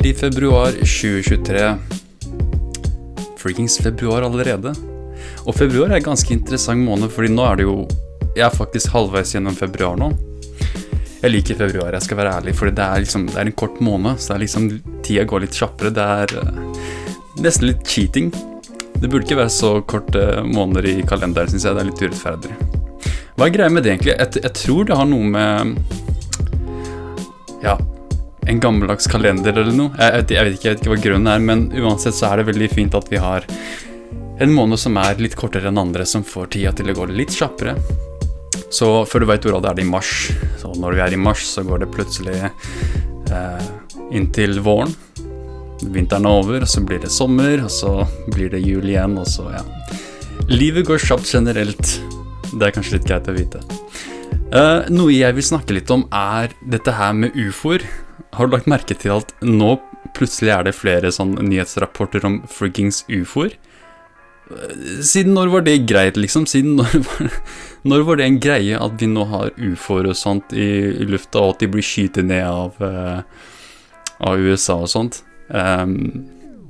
er 0.00 0.06
i 0.06 0.14
februar 0.14 0.72
2023. 0.72 1.74
Freakings 3.40 3.78
februar 3.82 4.22
allerede. 4.24 4.72
Og 5.44 5.54
februar 5.56 5.90
er 5.90 5.98
en 5.98 6.06
ganske 6.10 6.32
interessant 6.32 6.80
måned, 6.84 7.10
fordi 7.12 7.28
nå 7.32 7.44
er 7.44 7.60
det 7.60 7.66
jo 7.68 7.88
Jeg 8.36 8.46
er 8.46 8.54
faktisk 8.54 8.92
halvveis 8.94 9.32
gjennom 9.34 9.56
februar 9.58 9.96
nå. 9.98 10.12
Jeg 11.20 11.32
liker 11.32 11.58
februar, 11.58 11.92
jeg 11.92 12.02
skal 12.06 12.16
være 12.20 12.34
ærlig, 12.38 12.54
fordi 12.54 12.76
det 12.78 12.84
er, 12.84 13.00
liksom, 13.02 13.26
det 13.26 13.36
er 13.36 13.50
en 13.50 13.58
kort 13.58 13.80
måned. 13.80 14.20
Så 14.20 14.30
det 14.30 14.36
er 14.36 14.42
liksom 14.44 14.68
tida 15.02 15.24
går 15.24 15.40
litt 15.44 15.58
kjappere. 15.58 15.90
Det 15.90 16.06
er 16.22 16.28
uh, 16.38 16.60
nesten 17.42 17.66
litt 17.68 17.82
cheating. 17.84 18.30
Det 18.94 19.08
burde 19.10 19.26
ikke 19.26 19.40
være 19.42 19.52
så 19.52 19.80
korte 19.82 20.44
måneder 20.46 20.86
i 20.86 21.02
kalenderen, 21.02 21.50
syns 21.50 21.66
jeg. 21.66 21.74
Det 21.74 21.82
er 21.82 21.90
litt 21.90 22.04
urettferdig. 22.06 22.52
Hva 23.34 23.48
er 23.48 23.56
greia 23.58 23.74
med 23.74 23.84
det, 23.84 23.96
egentlig? 23.96 24.14
Jeg, 24.14 24.44
jeg, 24.46 24.54
tror 24.62 24.86
det 24.86 25.00
har 25.02 25.10
noe 25.10 25.26
med 25.34 25.76
Ja, 27.66 27.76
en 28.48 28.60
gammeldags 28.60 29.08
kalender 29.10 29.52
eller 29.52 29.74
noe. 29.76 29.92
Jeg, 29.98 30.14
jeg, 30.14 30.26
jeg, 30.36 30.46
vet 30.46 30.56
ikke, 30.56 30.66
jeg 30.68 30.74
vet 30.74 30.82
ikke 30.84 30.94
hva 30.94 31.00
grunnen 31.04 31.32
er, 31.32 31.44
men 31.44 31.66
uansett 31.82 32.16
så 32.16 32.30
er 32.30 32.40
det 32.40 32.50
veldig 32.50 32.70
fint 32.72 32.96
at 32.96 33.10
vi 33.12 33.20
har 33.20 33.46
en 34.40 34.54
måned 34.56 34.80
som 34.80 34.96
er 34.96 35.20
litt 35.20 35.36
kortere 35.36 35.68
enn 35.68 35.80
andre, 35.80 36.06
som 36.08 36.24
får 36.24 36.54
tida 36.54 36.72
til 36.76 36.88
å 36.92 36.96
gå 36.96 37.10
litt 37.12 37.34
kjappere. 37.36 37.74
Så 38.72 38.88
før 39.10 39.22
du 39.24 39.28
veit 39.28 39.46
ordet, 39.50 39.68
er 39.68 39.76
det 39.76 39.84
i 39.84 39.90
mars. 39.90 40.30
Så 40.62 40.70
når 40.78 40.96
vi 40.96 41.02
er 41.04 41.16
i 41.16 41.20
mars, 41.20 41.44
så 41.44 41.64
går 41.66 41.82
det 41.82 41.90
plutselig 41.92 42.38
eh, 42.40 43.66
inntil 44.16 44.62
våren. 44.64 44.94
Vinteren 45.80 46.28
er 46.28 46.40
over, 46.40 46.64
og 46.64 46.70
så 46.70 46.82
blir 46.86 47.02
det 47.02 47.12
sommer, 47.12 47.66
og 47.66 47.72
så 47.74 47.92
blir 48.32 48.52
det 48.52 48.62
jul 48.64 48.88
igjen, 48.88 49.18
og 49.20 49.28
så, 49.28 49.48
ja. 49.52 49.64
Livet 50.48 50.88
går 50.88 51.02
kjapt 51.02 51.28
generelt. 51.34 51.98
Det 52.50 52.64
er 52.64 52.74
kanskje 52.74 52.96
litt 52.96 53.08
greit 53.10 53.28
å 53.28 53.36
vite. 53.36 53.60
Eh, 54.50 54.88
noe 54.90 55.12
jeg 55.12 55.36
vil 55.36 55.46
snakke 55.46 55.76
litt 55.76 55.90
om, 55.94 56.06
er 56.14 56.54
dette 56.64 56.94
her 56.96 57.12
med 57.16 57.36
ufoer. 57.38 57.84
Har 58.36 58.46
du 58.46 58.54
lagt 58.54 58.70
merke 58.70 58.94
til 58.94 59.16
at 59.16 59.32
nå 59.42 59.74
plutselig 60.16 60.52
er 60.54 60.66
det 60.66 60.76
flere 60.78 61.10
sånn 61.12 61.34
nyhetsrapporter 61.42 62.24
om 62.26 62.40
friggings 62.50 63.02
ufoer? 63.10 63.56
Siden 65.06 65.36
når 65.36 65.52
var 65.52 65.64
det 65.66 65.76
greit, 65.86 66.16
liksom? 66.18 66.46
Siden 66.50 66.76
når 66.80 66.96
var, 67.08 67.30
når 67.86 68.06
var 68.08 68.20
det 68.20 68.26
en 68.26 68.40
greie 68.42 68.78
at 68.78 68.96
vi 68.98 69.10
nå 69.10 69.26
har 69.30 69.54
ufoer 69.58 70.10
og 70.10 70.18
sånt 70.18 70.54
i, 70.54 70.70
i, 70.90 71.06
lufta, 71.10 71.42
og 71.42 71.54
at 71.54 71.64
de 71.64 71.70
blir 71.74 71.86
skytet 71.86 72.26
ned 72.26 72.46
av, 72.46 72.80
uh, 72.82 73.22
av 74.26 74.42
USA 74.42 74.80
og 74.82 74.90
sånt? 74.90 75.22
Um, 75.50 75.96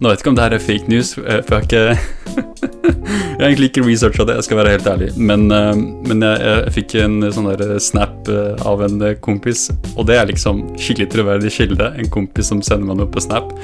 nå 0.00 0.08
vet 0.08 0.20
jeg 0.20 0.24
ikke 0.24 0.32
om 0.32 0.36
det 0.38 0.46
her 0.46 0.56
er 0.56 0.64
fake 0.64 0.92
news, 0.92 1.16
eh, 1.20 1.42
for 1.44 1.60
jeg 1.60 1.60
har 1.60 1.66
ikke 1.68 2.69
Jeg 2.84 3.40
har 3.40 3.46
egentlig 3.48 3.70
ikke 3.70 3.84
researcha 3.86 4.24
det, 4.28 4.34
jeg 4.36 4.46
skal 4.48 4.58
være 4.60 4.74
helt 4.74 4.88
ærlig. 4.90 5.10
Men, 5.16 5.46
uh, 5.52 5.72
men 6.08 6.24
jeg, 6.26 6.42
jeg, 6.44 6.74
fikk 6.76 6.96
en 7.04 7.16
sånn 7.32 7.48
der 7.60 7.78
snap 7.82 8.28
av 8.68 8.84
en 8.84 9.00
kompis, 9.24 9.68
og 9.94 10.04
det 10.10 10.18
er 10.20 10.28
liksom 10.28 10.62
skikkelig 10.80 11.08
troverdig 11.14 11.52
kilde. 11.54 11.88
En 11.96 12.10
kompis 12.12 12.50
som 12.52 12.60
sender 12.64 12.90
meg 12.90 13.00
noe 13.00 13.10
på 13.10 13.22
snap. 13.24 13.54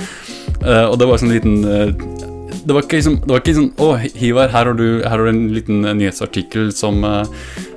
Og 0.57 0.97
det 0.99 1.07
var 1.09 1.21
sånn 1.21 1.35
liten 1.35 1.61
det 2.67 2.75
var 2.75 2.83
ikke 2.83 2.99
liksom, 2.99 3.17
det 3.23 3.31
var 3.31 3.43
ikke 3.43 3.55
sånn 3.55 3.69
Å, 3.83 3.89
Hivar, 4.19 4.51
her 4.51 4.71
har 4.71 4.75
du, 4.79 4.87
her 5.05 5.13
har 5.13 5.23
du 5.23 5.31
en 5.31 5.45
liten 5.55 5.85
nyhetsartikkel 5.85 6.73
som 6.75 7.05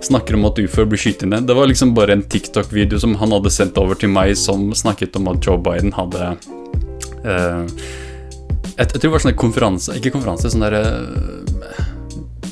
snakker 0.06 0.38
om 0.38 0.48
at 0.50 0.62
ufoer 0.64 0.88
blir 0.90 1.02
skutt 1.02 1.26
ned. 1.30 1.46
Det 1.50 1.58
var 1.58 1.70
liksom 1.70 1.94
bare 1.98 2.16
en 2.16 2.26
TikTok-video 2.26 3.02
som 3.02 3.14
han 3.20 3.36
hadde 3.36 3.54
sendt 3.54 3.78
over 3.82 4.00
til 4.00 4.14
meg, 4.14 4.34
som 4.40 4.70
snakket 4.74 5.18
om 5.20 5.30
at 5.30 5.46
Joe 5.46 5.60
Biden 5.62 5.94
hadde 5.98 6.32
uh, 7.26 7.66
jeg, 8.80 8.90
tror 8.92 9.04
det 9.04 9.14
var 9.14 9.24
sånn 9.26 9.40
konferanse 9.40 9.96
Ikke 10.00 10.14
konferanse, 10.16 10.52
sånn 10.54 10.66
derre 10.66 10.84
uh, 10.84 11.88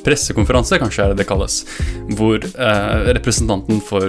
Pressekonferanse, 0.08 0.78
kanskje 0.80 1.04
er 1.04 1.12
det 1.12 1.20
det 1.20 1.28
kalles. 1.28 1.58
Hvor 2.16 2.40
representanten 3.12 3.82
for 3.84 4.06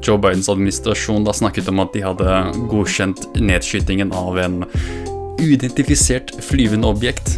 Joe 0.00 0.16
Bidens 0.16 0.48
administrasjon 0.48 1.26
da 1.26 1.34
snakket 1.36 1.68
om 1.68 1.82
at 1.84 1.92
de 1.92 2.00
hadde 2.00 2.38
godkjent 2.70 3.26
nedskytingen 3.36 4.14
av 4.16 4.40
en 4.40 4.62
uidentifisert 5.42 6.32
flyvende 6.48 6.88
objekt 6.88 7.36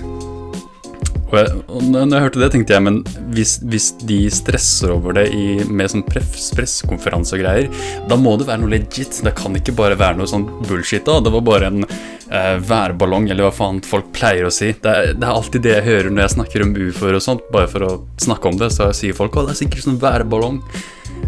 og, 1.26 1.38
jeg, 1.40 1.86
når 1.90 2.12
jeg 2.12 2.24
hørte 2.24 2.40
det, 2.42 2.48
tenkte 2.54 2.74
jeg 2.76 2.84
men 2.86 2.98
hvis, 3.34 3.56
hvis 3.66 3.88
de 4.06 4.18
stresser 4.30 4.92
over 4.94 5.16
det 5.18 5.26
i, 5.34 5.46
med 5.66 5.90
sånn 5.90 6.04
pressekonferanse 6.06 7.34
og 7.34 7.42
greier, 7.42 7.70
da 8.06 8.18
må 8.20 8.36
det 8.38 8.46
være 8.46 8.62
noe 8.62 8.74
legit. 8.76 9.18
Det 9.26 9.34
kan 9.38 9.56
ikke 9.58 9.74
bare 9.76 9.98
være 9.98 10.20
noe 10.20 10.30
sånn 10.30 10.46
bullshit. 10.68 11.04
da 11.06 11.18
Det 11.24 11.32
var 11.34 11.46
bare 11.46 11.70
en 11.72 11.86
eh, 11.86 12.54
værballong, 12.62 13.26
eller 13.30 13.48
hva 13.48 13.54
faen 13.54 13.80
folk 13.86 14.12
pleier 14.14 14.46
å 14.46 14.52
si. 14.54 14.70
Det 14.70 14.92
er, 14.92 15.14
det 15.16 15.26
er, 15.26 15.32
alltid 15.32 15.66
det 15.66 15.74
jeg 15.74 15.86
hører 15.88 16.12
når 16.12 16.26
jeg 16.26 16.34
snakker 16.36 16.66
om 16.66 16.76
ufoer 16.76 17.18
og 17.18 17.24
sånt, 17.24 17.48
bare 17.54 17.70
for 17.72 17.86
å 17.88 17.94
snakke 18.22 18.52
om 18.52 18.60
det. 18.60 18.70
Så 18.76 18.86
sier 18.96 19.16
folk 19.16 19.34
å, 19.34 19.48
det 19.48 19.56
er 19.56 19.62
sikkert 19.64 19.86
sånn 19.88 19.98
værballong. 20.02 20.60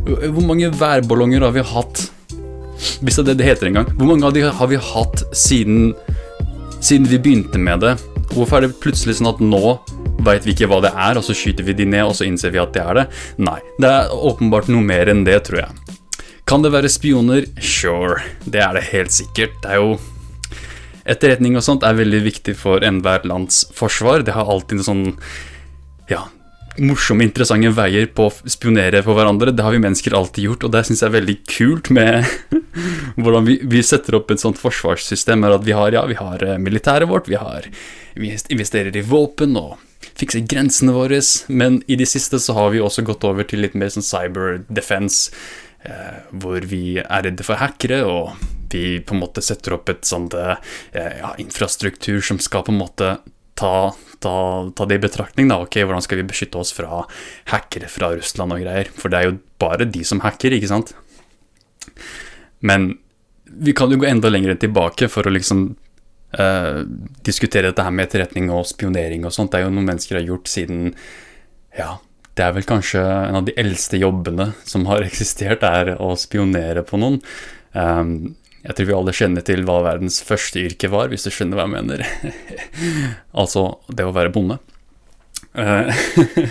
Hvor 0.06 0.44
mange 0.47 0.70
værballonger 0.78 1.42
har 1.48 1.56
vi 1.56 1.66
hatt? 1.75 2.04
Hvis 3.03 3.19
det 3.19 3.25
er 3.25 3.32
det 3.32 3.41
det 3.41 3.50
heter 3.50 3.72
engang. 3.72 3.91
Hvor 3.98 4.12
mange 4.12 4.30
av 4.30 4.36
de 4.36 4.47
har 4.47 4.70
vi 4.70 4.78
hatt 4.78 5.26
siden, 5.34 5.91
siden 6.78 7.10
vi 7.10 7.19
begynte 7.19 7.59
med 7.59 7.82
det? 7.82 7.97
Hvorfor 8.34 8.59
er 8.59 8.69
det 8.69 8.81
plutselig 8.83 9.19
sånn 9.19 9.31
at 9.31 9.41
nå 9.43 9.78
veit 10.27 10.44
vi 10.47 10.53
ikke 10.55 10.69
hva 10.71 10.81
det 10.84 10.93
er, 10.93 11.19
og 11.19 11.25
så 11.25 11.37
skyter 11.37 11.66
vi 11.66 11.77
de 11.78 11.87
ned, 11.89 12.05
og 12.11 12.16
så 12.19 12.27
innser 12.28 12.53
vi 12.55 12.61
at 12.62 12.75
det 12.77 12.84
er 12.84 13.00
det? 13.00 13.06
Nei. 13.41 13.59
Det 13.81 13.89
er 13.89 14.12
åpenbart 14.12 14.69
noe 14.72 14.84
mer 14.84 15.11
enn 15.11 15.25
det, 15.27 15.41
tror 15.49 15.62
jeg. 15.62 15.97
Kan 16.49 16.65
det 16.65 16.72
være 16.72 16.91
spioner? 16.93 17.49
Sure. 17.61 18.22
Det 18.44 18.62
er 18.65 18.77
det 18.77 18.87
helt 18.93 19.12
sikkert. 19.15 19.59
Det 19.65 19.75
er 19.75 19.83
jo 19.83 19.99
Etterretning 21.09 21.55
og 21.56 21.65
sånt 21.65 21.87
er 21.89 21.97
veldig 21.97 22.19
viktig 22.27 22.53
for 22.61 22.84
enhver 22.84 23.22
lands 23.25 23.62
forsvar. 23.72 24.27
Det 24.27 24.34
har 24.37 24.49
alltid 24.49 24.83
en 24.83 24.84
sånn 24.84 25.06
Ja, 26.09 26.27
morsomme, 26.83 27.27
interessante 27.27 27.71
veier 27.75 28.09
på 28.15 28.28
å 28.28 28.50
spionere 28.50 29.03
på 29.05 29.15
hverandre. 29.16 29.53
Det 29.55 29.65
har 29.65 29.75
vi 29.75 29.83
mennesker 29.83 30.16
alltid 30.16 30.49
gjort, 30.49 30.66
og 30.66 30.75
det 30.75 30.84
syns 30.87 31.03
jeg 31.03 31.09
er 31.11 31.16
veldig 31.16 31.37
kult 31.50 31.91
med 31.94 32.28
hvordan 33.21 33.49
vi, 33.49 33.59
vi, 33.62 33.83
setter 33.87 34.19
opp 34.19 34.33
et 34.33 34.43
sånt 34.43 34.61
forsvarssystem. 34.61 35.44
Er 35.44 35.59
at 35.59 35.66
vi 35.66 35.77
har, 35.77 35.93
ja, 35.94 36.05
vi 36.09 36.19
har 36.19 36.44
eh, 36.44 36.59
militæret 36.62 37.11
vårt, 37.11 37.31
vi, 37.31 37.39
har, 37.41 37.69
vi 38.19 38.33
investerer 38.55 38.97
i 38.97 39.05
våpen 39.06 39.56
og 39.61 39.77
fikser 40.19 40.47
grensene 40.50 40.94
våre, 40.94 41.21
men 41.49 41.81
i 41.87 41.99
det 41.99 42.09
siste 42.11 42.41
så 42.43 42.55
har 42.59 42.72
vi 42.75 42.83
også 42.83 43.05
gått 43.06 43.27
over 43.27 43.47
til 43.47 43.62
litt 43.62 43.77
mer 43.78 43.91
sånn 43.93 44.06
cyber 44.06 44.62
defense, 44.66 45.33
eh, 45.87 46.21
hvor 46.31 46.66
vi 46.66 46.99
er 47.03 47.27
redde 47.27 47.47
for 47.47 47.60
hackere, 47.60 48.03
og 48.06 48.34
vi 48.72 48.99
på 49.00 49.16
en 49.16 49.22
måte 49.22 49.45
setter 49.45 49.78
opp 49.78 49.91
et 49.93 50.05
sånt 50.09 50.34
eh, 50.37 50.59
ja, 50.95 51.33
infrastruktur 51.41 52.21
som 52.25 52.41
skal 52.43 52.66
på 52.66 52.75
en 52.75 52.83
måte 52.83 53.16
ta, 53.59 53.93
ta, 54.24 54.36
ta, 54.76 54.86
det 54.88 54.98
i 54.98 55.02
betraktning. 55.02 55.50
da, 55.50 55.60
ok, 55.64 55.80
Hvordan 55.82 56.04
skal 56.04 56.20
vi 56.20 56.28
beskytte 56.30 56.60
oss 56.60 56.72
fra 56.76 57.04
hackere 57.52 57.90
fra 57.90 58.12
Russland 58.14 58.54
og 58.54 58.62
greier? 58.64 58.90
For 58.94 59.12
det 59.12 59.20
er 59.20 59.28
jo 59.28 59.36
bare 59.62 59.88
de 59.88 60.04
som 60.06 60.22
hacker, 60.24 60.56
ikke 60.56 60.70
sant? 60.70 60.94
Men 62.60 62.96
vi 63.48 63.74
kan 63.76 63.90
jo 63.90 64.00
gå 64.00 64.08
enda 64.08 64.30
lenger 64.30 64.58
tilbake 64.60 65.08
for 65.10 65.26
å 65.26 65.32
liksom 65.32 65.70
eh, 66.38 66.82
diskutere 67.26 67.70
dette 67.70 67.84
her 67.84 67.94
med 67.94 68.08
etterretning 68.08 68.50
og 68.52 68.66
spionering 68.68 69.24
og 69.24 69.34
sånt. 69.34 69.52
Det 69.52 69.62
er 69.62 69.68
jo 69.68 69.74
noe 69.74 69.86
mennesker 69.86 70.20
har 70.20 70.28
gjort 70.28 70.50
siden 70.50 70.92
Ja, 71.78 71.96
det 72.38 72.44
er 72.44 72.54
vel 72.54 72.66
kanskje 72.66 73.02
en 73.02 73.40
av 73.40 73.46
de 73.48 73.54
eldste 73.58 74.00
jobbene 74.00 74.52
som 74.68 74.86
har 74.90 75.04
eksistert, 75.08 75.64
er 75.66 75.96
å 76.02 76.14
spionere 76.18 76.84
på 76.86 77.00
noen. 77.00 77.20
Um, 77.72 78.36
jeg 78.68 78.76
tror 78.76 78.88
vi 78.88 78.96
alle 78.98 79.16
kjenner 79.16 79.44
til 79.48 79.62
hva 79.64 79.78
verdens 79.86 80.20
første 80.24 80.60
yrke 80.60 80.90
var, 80.92 81.08
hvis 81.08 81.24
du 81.24 81.32
skjønner 81.32 81.56
hva 81.56 81.64
jeg 81.64 81.74
mener. 81.74 82.04
altså 83.40 83.70
det 83.88 84.04
å 84.04 84.12
være 84.12 84.34
bonde. 84.34 84.58
Uh, 85.56 85.88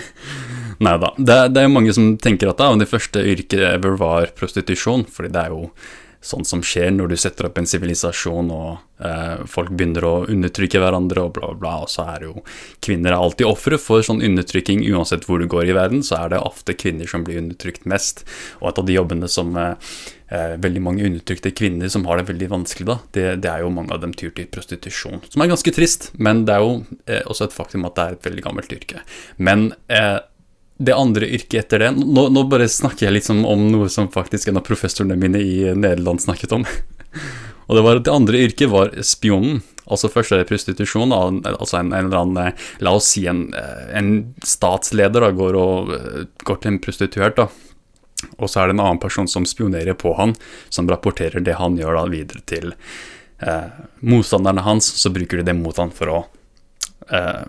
Nei 0.84 0.96
da. 0.98 1.12
Det, 1.14 1.38
det, 1.54 1.62
er 1.62 1.70
mange 1.70 1.94
som 1.94 2.12
tenker 2.22 2.50
at 2.50 2.60
det 2.78 2.90
første 2.90 3.22
yrket 3.22 3.62
ever 3.70 3.96
var 3.98 4.34
prostitusjon, 4.38 5.06
fordi 5.10 5.32
det 5.34 5.46
er 5.46 5.54
jo 5.54 5.70
sånn 6.18 6.46
som 6.46 6.62
skjer 6.66 6.90
når 6.90 7.12
du 7.12 7.16
setter 7.20 7.46
opp 7.46 7.58
en 7.60 7.68
sivilisasjon 7.68 8.48
og 8.50 9.04
eh, 9.06 9.44
folk 9.46 9.70
begynner 9.70 10.02
å 10.06 10.12
undertrykke 10.26 10.80
hverandre 10.82 11.22
og 11.28 11.36
bla, 11.36 11.52
bla, 11.52 11.58
bla. 11.60 11.74
Og 11.86 11.92
så 11.92 12.08
er 12.16 12.26
jo 12.26 12.42
kvinner 12.84 13.14
er 13.14 13.22
alltid 13.22 13.46
ofre 13.46 13.78
for 13.78 14.02
sånn 14.06 14.22
undertrykking. 14.26 14.82
Uansett 14.90 15.28
hvor 15.28 15.38
du 15.38 15.46
går 15.50 15.70
i 15.70 15.76
verden, 15.78 16.02
så 16.06 16.24
er 16.24 16.34
det 16.34 16.42
ofte 16.42 16.74
kvinner 16.78 17.10
som 17.10 17.26
blir 17.26 17.38
undertrykt 17.42 17.86
mest. 17.88 18.24
Og 18.58 18.72
et 18.72 18.82
av 18.82 18.88
de 18.88 18.98
jobbene 18.98 19.30
som 19.30 19.54
eh, 19.58 19.94
eh, 20.30 20.54
veldig 20.60 20.82
mange 20.84 21.04
undertrykte 21.06 21.52
kvinner 21.56 21.90
som 21.92 22.06
har 22.08 22.20
det 22.20 22.28
veldig 22.30 22.50
vanskelig, 22.52 22.86
da, 22.88 22.98
det, 23.16 23.26
det, 23.44 23.52
er 23.52 23.64
jo 23.64 23.74
mange 23.74 23.94
av 23.94 24.02
dem 24.04 24.14
tyr 24.16 24.32
til 24.36 24.48
prostitusjon. 24.52 25.22
Som 25.28 25.44
er 25.44 25.52
ganske 25.52 25.74
trist, 25.74 26.10
men 26.18 26.44
det 26.48 26.56
er 26.56 26.64
jo 26.64 26.74
eh, 27.06 27.22
også 27.24 27.48
et 27.48 27.56
faktum 27.56 27.86
at 27.88 27.96
det 27.96 28.04
er 28.04 28.18
et 28.18 28.28
veldig 28.30 28.44
gammelt 28.48 28.74
yrke. 28.74 29.02
Men 29.36 29.70
eh, 29.92 30.18
det 30.78 30.94
andre 30.94 31.26
yrket 31.26 31.64
etter 31.64 31.82
det 31.82 31.94
nå, 31.98 32.28
nå, 32.30 32.44
bare 32.50 32.68
snakker 32.70 33.08
jeg 33.08 33.18
liksom 33.18 33.42
om 33.48 33.66
noe 33.72 33.88
som 33.90 34.10
faktisk 34.14 34.50
en 34.50 34.60
av 34.60 34.66
professorene 34.68 35.18
mine 35.18 35.40
i 35.42 35.56
Nederland 35.74 36.22
snakket 36.22 36.54
om. 36.54 36.68
Og 37.68 37.76
det 37.76 37.82
var 37.84 37.98
at 37.98 38.06
det 38.06 38.14
andre 38.14 38.44
yrket 38.46 38.70
var 38.72 38.94
spionen. 39.04 39.58
Altså 39.88 40.08
først 40.12 40.32
er 40.32 40.40
det 40.40 40.48
prostitusjon. 40.48 41.12
Altså 41.12 41.80
en, 41.80 41.92
eller 41.96 42.16
annen 42.16 42.54
La 42.84 42.94
oss 42.96 43.10
si 43.12 43.26
en, 43.28 43.50
en 43.92 44.12
statsleder 44.40 45.24
da, 45.24 45.28
går, 45.36 45.58
og, 45.60 45.92
går 46.48 46.60
til 46.62 46.72
en 46.72 46.80
prostituert. 46.80 47.36
da 47.36 47.67
og 48.36 48.50
så 48.50 48.60
er 48.60 48.68
det 48.68 48.76
en 48.76 48.84
annen 48.84 49.02
person 49.02 49.28
som 49.30 49.46
spionerer 49.46 49.94
på 49.98 50.14
han, 50.18 50.34
som 50.68 50.88
rapporterer 50.90 51.44
det 51.44 51.58
han 51.60 51.78
gjør 51.78 52.00
da 52.00 52.04
videre 52.10 52.42
til 52.50 52.72
eh, 53.38 53.68
motstanderne 54.00 54.64
hans. 54.66 54.90
Så 54.98 55.12
bruker 55.14 55.38
de 55.38 55.46
det 55.50 55.56
mot 55.58 55.78
han 55.78 55.94
for 55.94 56.14
å 56.14 56.18
eh, 57.14 57.44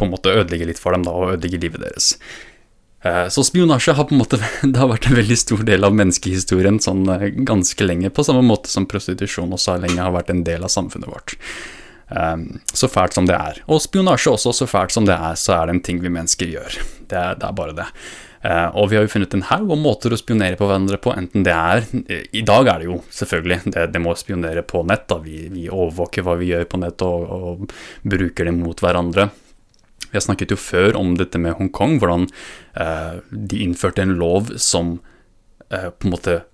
på 0.00 0.06
en 0.06 0.12
måte 0.12 0.32
ødelegge 0.32 0.70
litt 0.70 0.80
for 0.80 0.96
dem 0.96 1.04
da, 1.04 1.12
og 1.16 1.34
ødelegge 1.34 1.60
livet 1.64 1.84
deres. 1.84 2.14
Eh, 3.04 3.26
så 3.32 3.44
spionasje 3.44 3.96
har 3.96 4.08
på 4.08 4.14
en 4.14 4.20
måte 4.20 4.40
det 4.62 4.76
har 4.76 4.90
vært 4.92 5.08
en 5.08 5.16
veldig 5.16 5.36
stor 5.40 5.64
del 5.68 5.88
av 5.88 5.96
menneskehistorien 5.96 6.80
sånn 6.84 7.06
eh, 7.16 7.28
ganske 7.48 7.84
lenge, 7.84 8.12
på 8.12 8.24
samme 8.26 8.44
måte 8.44 8.72
som 8.72 8.88
prostitusjon 8.88 9.56
også 9.56 9.78
lenge 9.80 10.00
har 10.04 10.16
vært 10.16 10.32
en 10.34 10.44
del 10.44 10.66
av 10.66 10.72
samfunnet 10.72 11.08
vårt. 11.08 11.36
Um, 12.10 12.58
så 12.74 12.88
fælt 12.90 13.14
som 13.14 13.28
det 13.28 13.36
er. 13.38 13.60
Og 13.70 13.78
spionasje 13.84 14.32
også, 14.32 14.52
så 14.52 14.66
fælt 14.66 14.90
som 14.90 15.06
det 15.06 15.14
er, 15.14 15.36
så 15.38 15.54
er 15.54 15.68
det 15.68 15.76
en 15.76 15.84
ting 15.86 16.00
vi 16.02 16.10
mennesker 16.10 16.50
gjør. 16.50 16.80
Det 17.06 17.22
det 17.38 17.46
er 17.46 17.54
bare 17.54 17.76
det. 17.78 17.86
Uh, 18.40 18.72
og 18.80 18.88
vi 18.88 18.96
har 18.96 19.04
jo 19.04 19.12
funnet 19.12 19.34
en 19.36 19.44
haug 19.50 19.74
om 19.74 19.82
måter 19.84 20.14
å 20.14 20.18
spionere 20.18 20.56
på 20.56 20.64
hverandre 20.64 20.96
på, 21.02 21.12
enten 21.12 21.44
det 21.44 21.52
er 21.52 21.84
I 22.32 22.40
dag 22.48 22.70
er 22.72 22.80
det 22.80 22.86
jo 22.86 22.96
selvfølgelig 23.12 23.74
det, 23.74 23.84
det 23.92 24.00
må 24.00 24.14
spionere 24.16 24.64
på 24.64 24.80
nett. 24.88 25.04
da, 25.12 25.18
Vi, 25.20 25.42
vi 25.52 25.68
overvåker 25.68 26.24
hva 26.24 26.38
vi 26.40 26.48
gjør 26.54 26.64
på 26.70 26.80
nett 26.80 27.04
og, 27.04 27.36
og 27.36 27.74
bruker 28.08 28.48
det 28.48 28.56
mot 28.56 28.80
hverandre. 28.80 29.28
Vi 30.10 30.16
har 30.18 30.24
snakket 30.24 30.54
jo 30.54 30.58
før 30.58 30.96
om 30.98 31.14
dette 31.18 31.38
med 31.38 31.54
Hongkong, 31.58 31.98
hvordan 32.02 32.26
eh, 32.74 33.20
de 33.30 33.60
innførte 33.62 34.02
en 34.02 34.16
lov 34.18 34.50
som 34.58 34.96
eh, 35.70 35.90
på 35.90 36.08
en 36.08 36.14
måte 36.16 36.34
eh, 36.40 36.46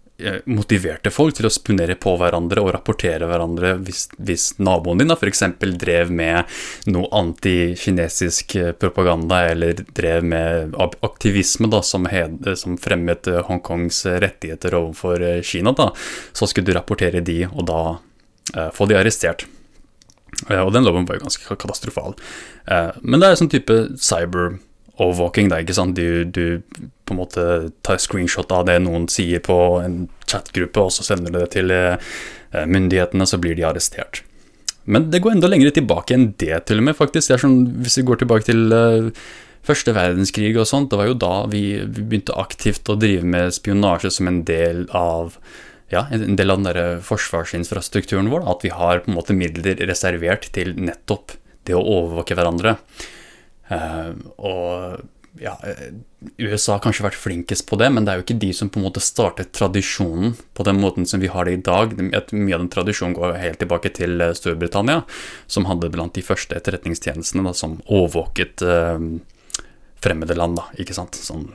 motiverte 0.49 1.11
folk 1.13 1.37
til 1.37 1.49
å 1.49 1.53
spionere 1.53 1.97
på 2.01 2.15
hverandre 2.17 2.63
og 2.65 2.71
rapportere 2.73 3.29
hverandre 3.29 3.75
hvis, 3.85 4.07
hvis 4.17 4.47
naboen 4.63 5.03
din 5.03 5.13
f.eks. 5.13 5.43
drev 5.77 6.13
med 6.15 6.49
noe 6.93 7.11
antikinesisk 7.17 8.57
eh, 8.57 8.73
propaganda 8.73 9.43
eller 9.51 9.83
drev 9.97 10.25
med 10.25 10.77
aktivisme 11.05 11.69
da, 11.73 11.83
som, 11.85 12.09
hed, 12.09 12.49
som 12.57 12.79
fremmet 12.81 13.29
eh, 13.29 13.43
Hongkongs 13.45 14.05
rettigheter 14.07 14.79
overfor 14.79 15.27
Kina, 15.45 15.75
da, 15.77 15.91
så 16.33 16.49
skulle 16.49 16.71
du 16.71 16.77
rapportere 16.79 17.21
de 17.21 17.43
og 17.51 17.69
da 17.69 17.83
eh, 18.57 18.73
få 18.75 18.89
de 18.89 18.97
arrestert. 18.99 19.47
Og 20.53 20.73
den 20.75 20.85
loven 20.85 21.07
var 21.09 21.17
jo 21.17 21.25
ganske 21.25 21.57
katastrofal. 21.57 22.17
Eh, 22.69 22.91
men 23.03 23.23
det 23.23 23.31
er 23.31 23.41
sånn 23.41 23.53
type 23.53 23.79
cyber-overvåking. 24.97 25.95
Du, 25.95 26.25
du 26.25 26.63
på 27.05 27.15
en 27.15 27.17
måte 27.17 27.71
tar 27.83 27.99
screenshot 27.99 28.53
av 28.53 28.67
det 28.67 28.79
noen 28.81 29.09
sier 29.09 29.41
på 29.41 29.81
en 29.81 30.09
chatgruppe, 30.27 30.81
og 30.81 30.93
så 30.93 31.03
sender 31.03 31.31
du 31.31 31.39
det 31.39 31.51
til 31.55 31.71
eh, 31.71 31.99
myndighetene, 32.67 33.27
så 33.27 33.39
blir 33.39 33.55
de 33.55 33.65
arrestert. 33.65 34.23
Men 34.85 35.11
det 35.11 35.21
går 35.21 35.37
enda 35.37 35.49
lenger 35.49 35.71
tilbake 35.71 36.15
enn 36.15 36.33
det, 36.39 36.67
til 36.67 36.79
og 36.79 36.85
med, 36.85 36.97
faktisk. 36.97 37.29
Det 37.29 37.35
er 37.35 37.43
Sånn, 37.43 37.61
hvis 37.83 37.99
vi 37.99 38.07
går 38.07 38.21
tilbake 38.21 38.47
til 38.47 38.71
uh, 38.71 39.11
første 39.67 39.91
verdenskrig 39.91 40.53
og 40.55 40.69
sånt, 40.71 40.93
det 40.93 41.01
var 41.01 41.09
jo 41.11 41.17
da 41.19 41.33
vi 41.51 41.81
begynte 41.83 42.37
aktivt 42.39 42.87
å 42.87 42.95
drive 42.95 43.27
med 43.27 43.55
spionasje 43.55 44.13
som 44.15 44.31
en 44.31 44.45
del 44.47 44.87
av 44.95 45.35
ja, 45.91 46.05
en 46.11 46.39
del 46.39 46.51
av 46.51 46.59
den 46.59 46.67
der 46.71 47.03
forsvarsinfrastrukturen 47.07 48.31
vår, 48.31 48.47
at 48.51 48.63
vi 48.67 48.73
har 48.75 49.03
på 49.03 49.11
en 49.11 49.19
måte 49.19 49.35
midler 49.39 49.79
reservert 49.87 50.49
til 50.55 50.73
nettopp 50.79 51.35
det 51.67 51.75
å 51.75 51.83
overvåke 51.83 52.35
hverandre. 52.39 52.77
Uh, 53.67 54.15
og 54.39 55.05
ja, 55.43 55.59
eh, 55.69 55.93
USA 56.39 56.77
har 56.77 56.83
kanskje 56.85 57.05
vært 57.05 57.19
flinkest 57.21 57.67
på 57.69 57.77
det, 57.77 57.91
men 57.93 58.07
det 58.07 58.13
er 58.13 58.21
jo 58.21 58.25
ikke 58.25 58.39
de 58.41 58.49
som 58.57 58.71
på 58.73 58.81
en 58.81 58.87
måte 58.87 59.03
startet 59.05 59.51
tradisjonen 59.57 60.33
på 60.57 60.65
den 60.65 60.81
måten 60.81 61.05
som 61.09 61.21
vi 61.21 61.29
har 61.29 61.45
det 61.45 61.59
i 61.59 61.63
dag. 61.67 61.93
Mye 61.99 62.57
av 62.57 62.63
den 62.63 62.73
tradisjonen 62.73 63.17
går 63.19 63.37
helt 63.43 63.61
tilbake 63.61 63.93
til 63.97 64.21
eh, 64.25 64.33
Storbritannia, 64.39 65.03
som 65.47 65.69
hadde 65.69 65.93
blant 65.93 66.17
de 66.17 66.25
første 66.25 66.57
etterretningstjenestene 66.57 67.45
da, 67.45 67.53
som 67.57 67.81
overvåket 67.85 68.65
fremmede 70.01 70.37
land, 70.37 70.57
da, 70.59 70.67
ikke 70.81 70.97
sant, 70.97 71.17
sånn 71.19 71.49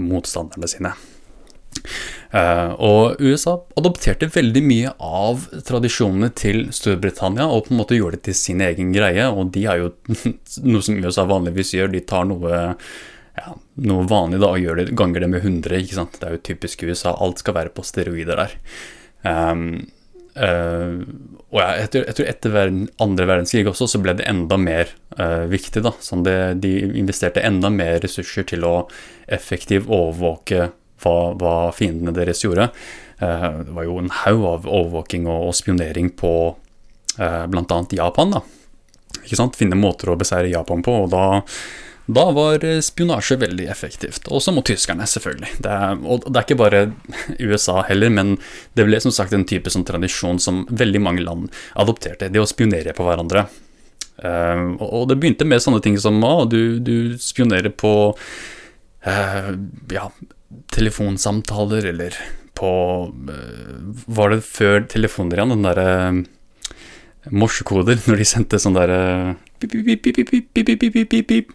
motstanderne 0.00 0.68
sine. 0.68 0.94
Uh, 2.34 2.74
og 2.82 3.20
USA 3.22 3.52
adopterte 3.78 4.26
veldig 4.34 4.62
mye 4.66 4.92
av 5.06 5.44
tradisjonene 5.68 6.32
til 6.34 6.64
Storbritannia 6.74 7.46
og 7.46 7.68
på 7.68 7.74
en 7.74 7.78
måte 7.78 7.94
gjorde 7.94 8.18
det 8.18 8.26
til 8.30 8.38
sin 8.38 8.64
egen 8.64 8.90
greie. 8.94 9.28
Og 9.30 9.52
de 9.54 9.62
er 9.70 9.84
jo 9.84 9.92
noe 10.66 10.82
som 10.82 10.98
USA 10.98 11.28
vanligvis 11.30 11.74
gjør. 11.76 11.92
De 11.94 12.02
tar 12.02 12.26
noe, 12.26 12.64
ja, 13.38 13.56
noe 13.86 14.08
vanlig 14.10 14.42
da 14.42 14.50
og 14.50 14.80
det, 14.80 14.88
ganger 14.98 15.22
det 15.22 15.30
med 15.36 15.46
100. 15.46 15.78
ikke 15.78 16.00
sant? 16.00 16.18
Det 16.18 16.26
er 16.26 16.34
jo 16.34 16.44
typisk 16.50 16.82
USA. 16.88 17.14
Alt 17.14 17.44
skal 17.44 17.58
være 17.60 17.74
på 17.76 17.86
steroider 17.86 18.42
der. 18.42 18.58
Um, 19.22 19.64
uh, 20.34 21.06
og 21.54 21.60
jeg, 21.62 21.88
tror, 21.94 22.08
jeg 22.10 22.18
tror 22.18 22.34
etter 22.34 22.58
verden, 22.58 22.86
andre 22.98 23.30
verdenskrig 23.30 23.68
også 23.70 23.92
så 23.94 24.02
ble 24.02 24.18
det 24.18 24.26
enda 24.26 24.58
mer 24.58 24.90
uh, 25.20 25.46
viktig. 25.46 25.86
da, 25.86 25.94
sånn 26.02 26.26
det, 26.26 26.38
De 26.66 26.80
investerte 26.98 27.46
enda 27.46 27.70
mer 27.70 28.00
ressurser 28.02 28.50
til 28.50 28.66
å 28.66 28.80
effektivt 29.30 29.86
overvåke 29.86 30.72
hva, 31.04 31.16
hva 31.38 31.54
fiendene 31.76 32.14
deres 32.16 32.42
gjorde. 32.44 32.70
Eh, 33.18 33.48
det 33.64 33.70
var 33.70 33.86
jo 33.86 34.00
en 34.00 34.10
haug 34.24 34.44
av 34.48 34.68
overvåking 34.68 35.28
og, 35.30 35.54
spionering 35.56 36.10
på 36.18 36.34
eh, 37.18 37.46
bl.a. 37.46 37.80
Japan. 37.90 38.36
da. 38.36 38.44
Ikke 39.22 39.38
sant? 39.38 39.56
Finne 39.58 39.78
måter 39.78 40.10
å 40.10 40.18
beseire 40.20 40.52
Japan 40.52 40.82
på, 40.84 40.94
og 41.04 41.12
da, 41.12 41.42
da 42.10 42.24
var 42.36 42.64
spionasje 42.84 43.38
veldig 43.40 43.68
effektivt. 43.72 44.28
Også 44.28 44.52
mot 44.52 44.66
tyskerne, 44.66 45.06
selvfølgelig. 45.08 45.54
Det 45.64 45.74
er, 45.74 46.00
og 46.02 46.26
det 46.26 46.40
er 46.40 46.48
ikke 46.48 46.60
bare 46.60 46.82
USA 47.38 47.80
heller, 47.88 48.12
men 48.12 48.34
det 48.74 48.88
ble 48.88 49.00
som 49.00 49.14
sagt 49.14 49.36
en 49.36 49.46
type 49.48 49.72
sånn 49.72 49.86
tradisjon 49.88 50.42
som 50.42 50.64
veldig 50.68 51.04
mange 51.04 51.24
land 51.24 51.52
adopterte. 51.80 52.32
Det 52.32 52.42
å 52.42 52.48
spionere 52.50 52.96
på 52.96 53.06
hverandre. 53.06 53.46
Og 54.24 55.08
det 55.10 55.16
begynte 55.18 55.46
med 55.48 55.62
sånne 55.62 55.80
ting 55.82 55.96
som 55.98 56.20
å, 56.22 56.44
du, 56.46 56.78
du 56.78 57.16
spionerer 57.18 57.72
på 57.74 57.90
uh, 58.14 59.50
ja, 59.90 60.04
telefonsamtaler 60.74 61.90
eller 61.92 62.16
på 62.54 62.70
eh, 63.30 63.78
Var 64.06 64.34
det 64.34 64.44
før 64.46 64.84
telefoner 64.90 65.40
igjen, 65.40 65.54
den 65.56 65.66
derre 65.66 65.88
eh, 66.06 66.76
morsekoder, 67.34 68.00
når 68.08 68.22
de 68.22 68.28
sendte 68.28 68.62
sånn 68.62 68.76
derre 68.78 69.00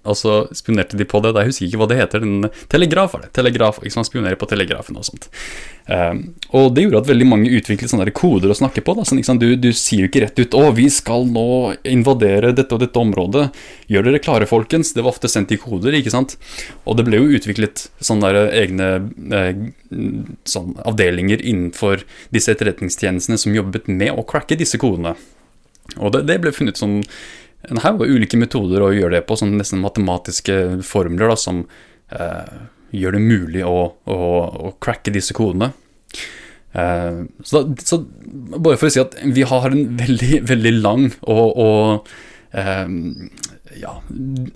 og 0.04 0.18
så 0.18 0.36
spionerte 0.56 0.98
de 1.00 1.08
på 1.10 1.22
det. 1.24 1.34
Jeg 1.36 1.52
husker 1.52 1.68
ikke 1.68 1.82
hva 1.82 1.90
det 1.92 2.00
heter. 2.00 2.24
Den, 2.24 2.48
telegraf 2.72 3.16
er 3.18 3.26
det. 3.26 3.34
Telegraf, 3.38 3.82
ikke 3.84 3.96
sant? 3.98 4.10
Spionerer 4.10 4.40
på 4.40 4.50
telegrafen 4.50 5.00
og 5.00 5.08
sånt. 5.08 5.30
Um, 5.90 6.20
og 6.54 6.76
det 6.76 6.84
gjorde 6.84 7.00
at 7.02 7.08
veldig 7.10 7.26
mange 7.26 7.52
utviklet 7.58 7.90
sånne 7.90 8.12
koder 8.14 8.52
å 8.54 8.58
snakke 8.58 8.84
på. 8.86 8.94
Da. 8.98 9.06
Sånn, 9.10 9.42
du, 9.42 9.48
du, 9.58 9.72
sier 9.74 10.04
jo 10.04 10.10
ikke 10.12 10.22
rett 10.26 10.42
ut 10.42 10.54
'Å, 10.54 10.70
vi 10.78 10.86
skal 10.94 11.26
nå 11.30 11.48
invadere 11.90 12.54
dette 12.54 12.76
og 12.76 12.84
dette 12.84 13.02
området'. 13.02 13.48
Gjør 13.90 14.06
dere 14.06 14.22
klare, 14.22 14.50
folkens? 14.50 14.94
Det 14.94 15.02
var 15.06 15.16
ofte 15.16 15.32
sendt 15.32 15.54
i 15.56 15.60
koder, 15.62 15.98
ikke 15.98 16.14
sant. 16.14 16.38
Og 16.86 17.00
det 17.00 17.08
ble 17.10 17.22
jo 17.22 17.34
utviklet 17.40 17.88
sånne 18.06 18.32
egne 18.54 18.92
eh, 19.34 19.66
sånn, 20.46 20.76
avdelinger 20.86 21.42
innenfor 21.42 22.06
disse 22.36 22.54
etterretningstjenestene 22.54 23.40
som 23.42 23.58
jobbet 23.58 23.90
med 23.90 24.14
å 24.14 24.26
cracke 24.30 24.60
disse 24.60 24.78
kodene. 24.82 25.16
Og 25.98 26.14
det, 26.14 26.28
det 26.30 26.38
ble 26.44 26.54
funnet 26.54 26.78
sånn 26.78 27.00
en 27.68 27.82
haug 27.84 28.04
av 28.04 28.08
ulike 28.08 28.40
metoder 28.40 28.84
å 28.84 28.94
gjøre 28.96 29.18
det 29.18 29.26
på, 29.28 29.38
sånn 29.40 29.58
nesten 29.60 29.82
matematiske 29.84 30.80
formler 30.88 31.32
da, 31.32 31.36
som 31.40 31.66
eh, 32.16 32.56
gjør 32.96 33.18
det 33.18 33.24
mulig 33.26 33.66
å, 33.68 33.78
å, 34.08 34.18
å 34.70 34.74
cracke 34.82 35.14
disse 35.14 35.36
kodene. 35.38 35.74
Eh, 36.72 37.22
så, 37.44 37.64
da, 37.66 37.84
så, 37.84 38.02
bare 38.56 38.80
for 38.80 38.90
å 38.90 38.94
si 38.94 39.04
at 39.04 39.20
vi 39.26 39.46
har 39.50 39.70
en 39.70 39.86
veldig, 40.00 40.42
veldig 40.54 40.74
lang 40.80 41.08
og, 41.28 41.46
og 41.60 42.10
eh, 42.56 42.96
ja, 43.80 43.94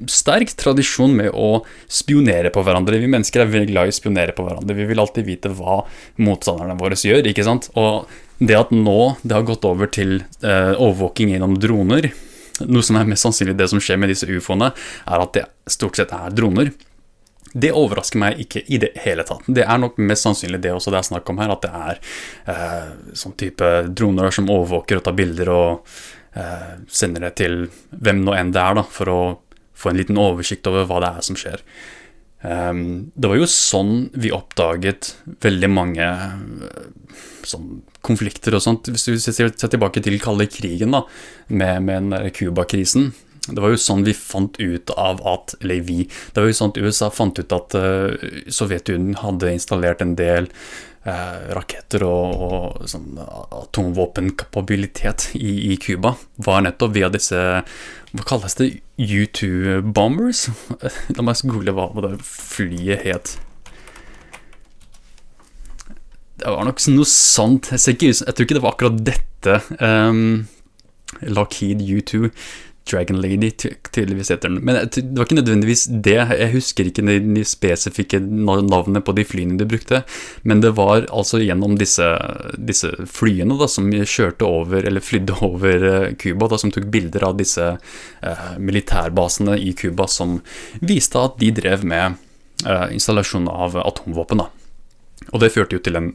sterk 0.09 0.55
tradisjon 0.59 1.13
med 1.17 1.31
å 1.35 1.63
spionere 1.91 2.51
på 2.53 2.63
hverandre. 2.65 3.01
Vi 3.01 3.11
mennesker 3.11 3.43
er 3.43 3.51
veldig 3.51 3.71
glad 3.71 3.89
i 3.89 3.93
å 3.93 3.99
spionere 3.99 4.35
på 4.35 4.45
hverandre. 4.47 4.77
Vi 4.77 4.87
vil 4.89 5.01
alltid 5.03 5.27
vite 5.27 5.51
hva 5.53 5.81
motstanderne 6.23 6.77
våre 6.79 6.97
gjør. 6.97 7.27
ikke 7.29 7.45
sant? 7.45 7.69
Og 7.79 8.07
det 8.43 8.57
at 8.57 8.73
nå 8.75 9.15
det 9.21 9.35
har 9.37 9.47
gått 9.47 9.65
over 9.67 9.91
til 9.91 10.21
eh, 10.41 10.73
overvåking 10.73 11.35
gjennom 11.35 11.57
droner, 11.61 12.09
noe 12.61 12.85
som 12.85 12.97
er 12.99 13.09
mest 13.09 13.25
sannsynlig 13.25 13.55
det 13.57 13.69
som 13.71 13.81
skjer 13.81 13.99
med 14.01 14.11
disse 14.13 14.29
ufoene, 14.29 14.71
er 15.05 15.23
at 15.25 15.37
det 15.37 15.45
stort 15.71 15.97
sett 15.99 16.13
er 16.15 16.35
droner. 16.35 16.73
Det 17.53 17.69
overrasker 17.77 18.17
meg 18.21 18.39
ikke 18.41 18.63
i 18.73 18.79
det 18.81 18.93
hele 19.03 19.25
tatt. 19.27 19.45
Det 19.45 19.65
er 19.65 19.81
nok 19.81 19.99
mest 20.01 20.25
sannsynlig 20.25 20.61
det 20.63 20.73
også 20.73 20.93
det 20.93 21.01
er 21.01 21.09
snakk 21.11 21.29
om 21.29 21.41
her, 21.41 21.53
at 21.53 21.65
det 21.65 21.71
er 21.73 21.99
eh, 22.53 22.91
sånn 23.17 23.35
type 23.37 23.69
droner 23.93 24.33
som 24.33 24.49
overvåker 24.49 24.99
og 24.99 25.05
tar 25.05 25.17
bilder 25.17 25.51
og 25.53 25.95
eh, 26.33 26.71
sender 26.89 27.27
det 27.27 27.35
til 27.43 27.59
hvem 27.91 28.23
nå 28.25 28.33
enn 28.37 28.53
det 28.55 28.63
er, 28.63 28.79
da, 28.79 28.85
for 28.89 29.13
å 29.13 29.19
få 29.77 29.91
en 29.91 29.99
liten 30.01 30.21
oversikt 30.21 30.65
over 30.69 30.87
hva 30.89 31.03
det 31.03 31.11
er 31.13 31.27
som 31.29 31.37
skjer. 31.37 31.61
Um, 32.43 33.11
det 33.15 33.29
var 33.31 33.39
jo 33.39 33.47
sånn 33.47 34.09
vi 34.19 34.33
oppdaget 34.35 35.13
veldig 35.45 35.69
mange 35.71 36.07
sånn 37.47 37.81
konflikter 38.03 38.57
og 38.57 38.63
sånt. 38.65 38.89
Hvis 38.91 39.07
du 39.07 39.15
ser 39.19 39.53
tilbake 39.63 40.03
til 40.03 40.19
kalde 40.23 40.49
krigen 40.51 40.95
da, 40.95 41.05
med, 41.47 41.87
med 41.87 42.33
Cuba-krisen. 42.35 43.13
Det 43.47 43.59
var 43.59 43.69
jo 43.73 43.77
sånn 43.81 44.05
vi 44.07 44.13
fant 44.15 44.59
ut 44.59 44.89
av 44.95 45.27
at 45.27 45.55
Eller 45.59 45.81
vi. 45.83 46.09
Det 46.31 46.39
var 46.39 46.47
jo 46.47 46.53
sånn 46.55 46.71
at 46.71 46.77
USA 46.79 47.09
fant 47.11 47.39
ut 47.39 47.51
at 47.55 47.75
uh, 47.75 48.15
Sovjetunionen 48.47 49.15
hadde 49.19 49.51
installert 49.51 50.01
en 50.03 50.15
del 50.19 50.47
uh, 51.07 51.51
raketter 51.57 52.03
og, 52.07 52.27
og 52.47 52.87
sånn 52.87 53.19
atomvåpenkapabilitet 53.19 55.31
i 55.35 55.77
Cuba. 55.83 56.15
Var 56.45 56.61
nettopp 56.69 56.91
via 56.95 57.09
disse 57.11 57.39
Hva 58.13 58.23
kalles 58.29 58.55
det? 58.59 58.67
U2-bombers? 59.01 60.39
La 61.17 61.21
meg 61.25 61.41
google 61.49 61.73
hva 61.75 61.89
det 62.05 62.21
flyet 62.23 63.01
het. 63.09 63.27
Det 66.43 66.51
var 66.51 66.65
nok 66.67 66.81
noe 66.91 67.07
sånt. 67.07 67.69
Jeg, 67.71 67.95
ikke, 67.95 68.11
jeg, 68.11 68.35
tror 68.35 68.45
ikke 68.45 68.57
det 68.57 68.63
var 68.63 68.73
akkurat 68.75 68.97
dette. 69.07 69.53
Um, 69.79 70.43
Lockheed 71.21 71.81
U2. 71.81 72.31
Dragon 72.91 73.21
Lady, 73.21 73.49
tydeligvis 73.91 74.31
heter 74.31 74.49
den. 74.49 74.59
Men 74.65 74.75
det 74.91 75.03
var 75.15 75.27
ikke 75.27 75.37
nødvendigvis 75.39 75.85
det. 76.03 76.17
Jeg 76.19 76.51
husker 76.51 76.89
ikke 76.89 77.05
de 77.05 77.43
spesifikke 77.47 78.19
navnene 78.19 79.01
på 79.03 79.15
de 79.15 79.23
flyene 79.27 79.57
de 79.59 79.67
brukte. 79.69 80.01
Men 80.43 80.63
det 80.63 80.73
var 80.77 81.07
altså 81.07 81.39
gjennom 81.43 81.77
disse, 81.79 82.07
disse 82.57 82.91
flyene 83.07 83.57
da, 83.59 83.69
som 83.71 83.87
kjørte 83.91 84.47
over, 84.47 84.83
eller 84.83 85.03
flydde 85.03 85.37
over 85.49 85.87
Cuba, 86.19 86.51
som 86.59 86.73
tok 86.73 86.89
bilder 86.93 87.29
av 87.29 87.39
disse 87.39 87.69
eh, 87.71 88.49
militærbasene 88.59 89.57
i 89.59 89.71
Cuba, 89.79 90.09
som 90.11 90.41
viste 90.83 91.23
at 91.23 91.39
de 91.39 91.53
drev 91.55 91.87
med 91.87 92.19
eh, 92.67 92.89
installasjon 92.97 93.47
av 93.51 93.79
atomvåpen. 93.79 94.43
da. 94.43 94.51
Og 95.31 95.39
det 95.39 95.53
førte 95.53 95.77
jo 95.77 95.83
til 95.83 95.97
en, 95.97 96.11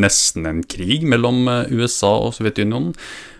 nesten 0.00 0.48
en 0.48 0.62
krig 0.64 1.04
mellom 1.08 1.44
eh, 1.50 1.72
USA 1.76 2.14
og 2.24 2.36
Sovjetunionen. 2.38 2.94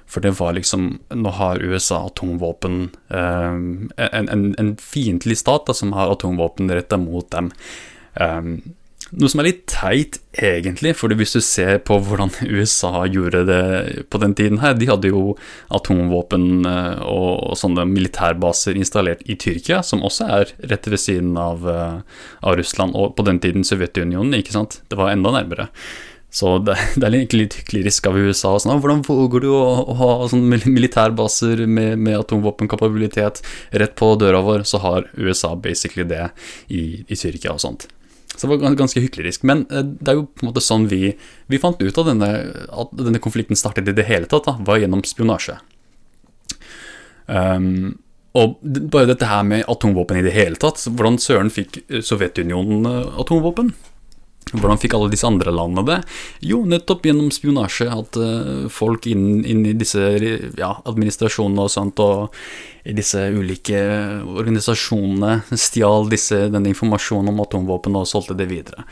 For 0.06 0.22
det 0.22 0.36
var 0.38 0.54
liksom 0.54 0.88
Nå 1.18 1.34
har 1.34 1.62
USA 1.62 2.04
atomvåpen 2.06 2.90
um, 3.08 3.90
En, 3.96 4.28
en, 4.28 4.48
en 4.58 4.74
fiendtlig 4.78 5.38
stat 5.42 5.66
da, 5.66 5.74
som 5.74 5.94
har 5.96 6.14
atomvåpen 6.14 6.70
retta 6.70 6.98
mot 7.00 7.30
dem. 7.34 7.50
Um, 8.14 8.60
noe 9.14 9.30
som 9.30 9.38
er 9.38 9.46
litt 9.46 9.60
teit, 9.70 10.16
egentlig, 10.34 10.96
for 10.98 11.14
hvis 11.14 11.36
du 11.36 11.40
ser 11.44 11.78
på 11.86 11.98
hvordan 12.02 12.32
USA 12.58 13.04
gjorde 13.06 13.44
det 13.46 14.06
på 14.10 14.18
den 14.18 14.34
tiden 14.34 14.58
her 14.58 14.74
De 14.74 14.88
hadde 14.90 15.12
jo 15.12 15.36
atomvåpen 15.74 16.66
eh, 16.66 17.04
og, 17.06 17.54
sånne 17.60 17.86
militærbaser 17.86 18.74
installert 18.78 19.22
i 19.30 19.38
Tyrkia, 19.38 19.78
som 19.86 20.02
også 20.06 20.26
er 20.40 20.52
rett 20.72 20.90
ved 20.90 21.02
siden 21.02 21.38
av, 21.38 21.62
av 21.66 22.58
Russland, 22.58 22.98
og 22.98 23.14
på 23.16 23.26
den 23.28 23.38
tiden 23.42 23.66
Sovjetunionen, 23.66 24.34
ikke 24.40 24.56
sant? 24.58 24.80
Det 24.90 24.98
var 24.98 25.14
enda 25.14 25.32
nærmere. 25.38 25.70
Så 26.30 26.58
det, 26.58 26.74
det, 26.98 27.06
er 27.06 27.14
egentlig 27.14 27.46
litt 27.46 27.58
hyklerisk 27.60 28.08
av 28.10 28.18
USA. 28.18 28.54
Og 28.56 28.62
sånn, 28.64 28.80
hvordan 28.82 29.04
våger 29.06 29.46
du 29.46 29.50
å, 29.54 29.64
å 29.88 29.96
ha 30.00 30.10
sånn 30.30 30.46
militærbaser 30.50 31.64
med, 31.66 31.96
med, 31.98 32.18
atomvåpenkapabilitet 32.20 33.42
rett 33.82 33.94
på 33.98 34.12
døra 34.20 34.42
vår? 34.44 34.66
Så 34.68 34.82
har 34.84 35.08
USA 35.16 35.54
basically 35.56 36.06
det 36.08 36.26
i, 36.68 37.04
i 37.06 37.18
Tyrkia 37.18 37.54
og 37.56 37.62
sånt. 37.64 37.88
Så 38.36 38.44
det 38.44 38.58
var 38.58 38.76
ganske 38.76 39.00
hyklerisk. 39.00 39.46
Men 39.48 39.64
eh, 39.70 39.86
det 39.86 40.12
er 40.12 40.20
jo 40.20 40.26
på 40.28 40.44
en 40.44 40.50
måte 40.50 40.64
sånn 40.64 40.88
vi, 40.92 41.14
vi 41.48 41.62
fant 41.62 41.80
ut 41.80 42.02
av 42.02 42.10
denne, 42.10 42.32
at 42.68 42.92
denne 42.98 43.22
konflikten 43.22 43.58
startet 43.58 43.88
i 43.88 43.96
det 43.96 44.08
hele 44.10 44.28
tatt, 44.28 44.48
da, 44.48 44.58
var 44.66 44.82
gjennom 44.82 45.04
spionasje. 45.08 45.56
Um, 47.26 47.96
og 48.36 48.60
bare 48.62 49.08
dette 49.08 49.26
her 49.26 49.42
med 49.48 49.64
atomvåpen 49.66 50.20
i 50.20 50.24
det 50.26 50.34
hele 50.36 50.58
tatt, 50.60 50.84
hvordan 50.84 51.16
søren 51.22 51.48
fikk 51.50 51.80
Sovjetunionen 52.04 52.84
eh, 52.90 53.20
atomvåpen? 53.22 53.72
Hvordan 54.54 54.78
fikk 54.78 54.94
alle 54.94 55.10
disse 55.10 55.26
andre 55.26 55.50
landene 55.50 55.82
det? 55.88 55.96
Jo, 56.46 56.60
nettopp 56.70 57.08
gjennom 57.08 57.32
spionasje. 57.34 57.88
At 57.90 58.18
uh, 58.20 58.68
folk 58.70 59.08
inn, 59.10 59.42
inn, 59.42 59.64
i 59.66 59.74
disse 59.74 60.04
ja, 60.58 60.70
administrasjonene 60.86 61.66
og 61.66 61.72
sånt, 61.72 61.98
og 61.98 62.36
i 62.86 62.94
disse 62.94 63.24
ulike 63.34 63.80
organisasjonene 64.22 65.58
stjal 65.58 66.06
disse, 66.12 66.44
denne 66.54 66.70
informasjonen 66.70 67.32
om 67.32 67.42
atomvåpen 67.42 67.98
og 67.98 68.06
solgte 68.06 68.38
det 68.38 68.46
videre. 68.52 68.86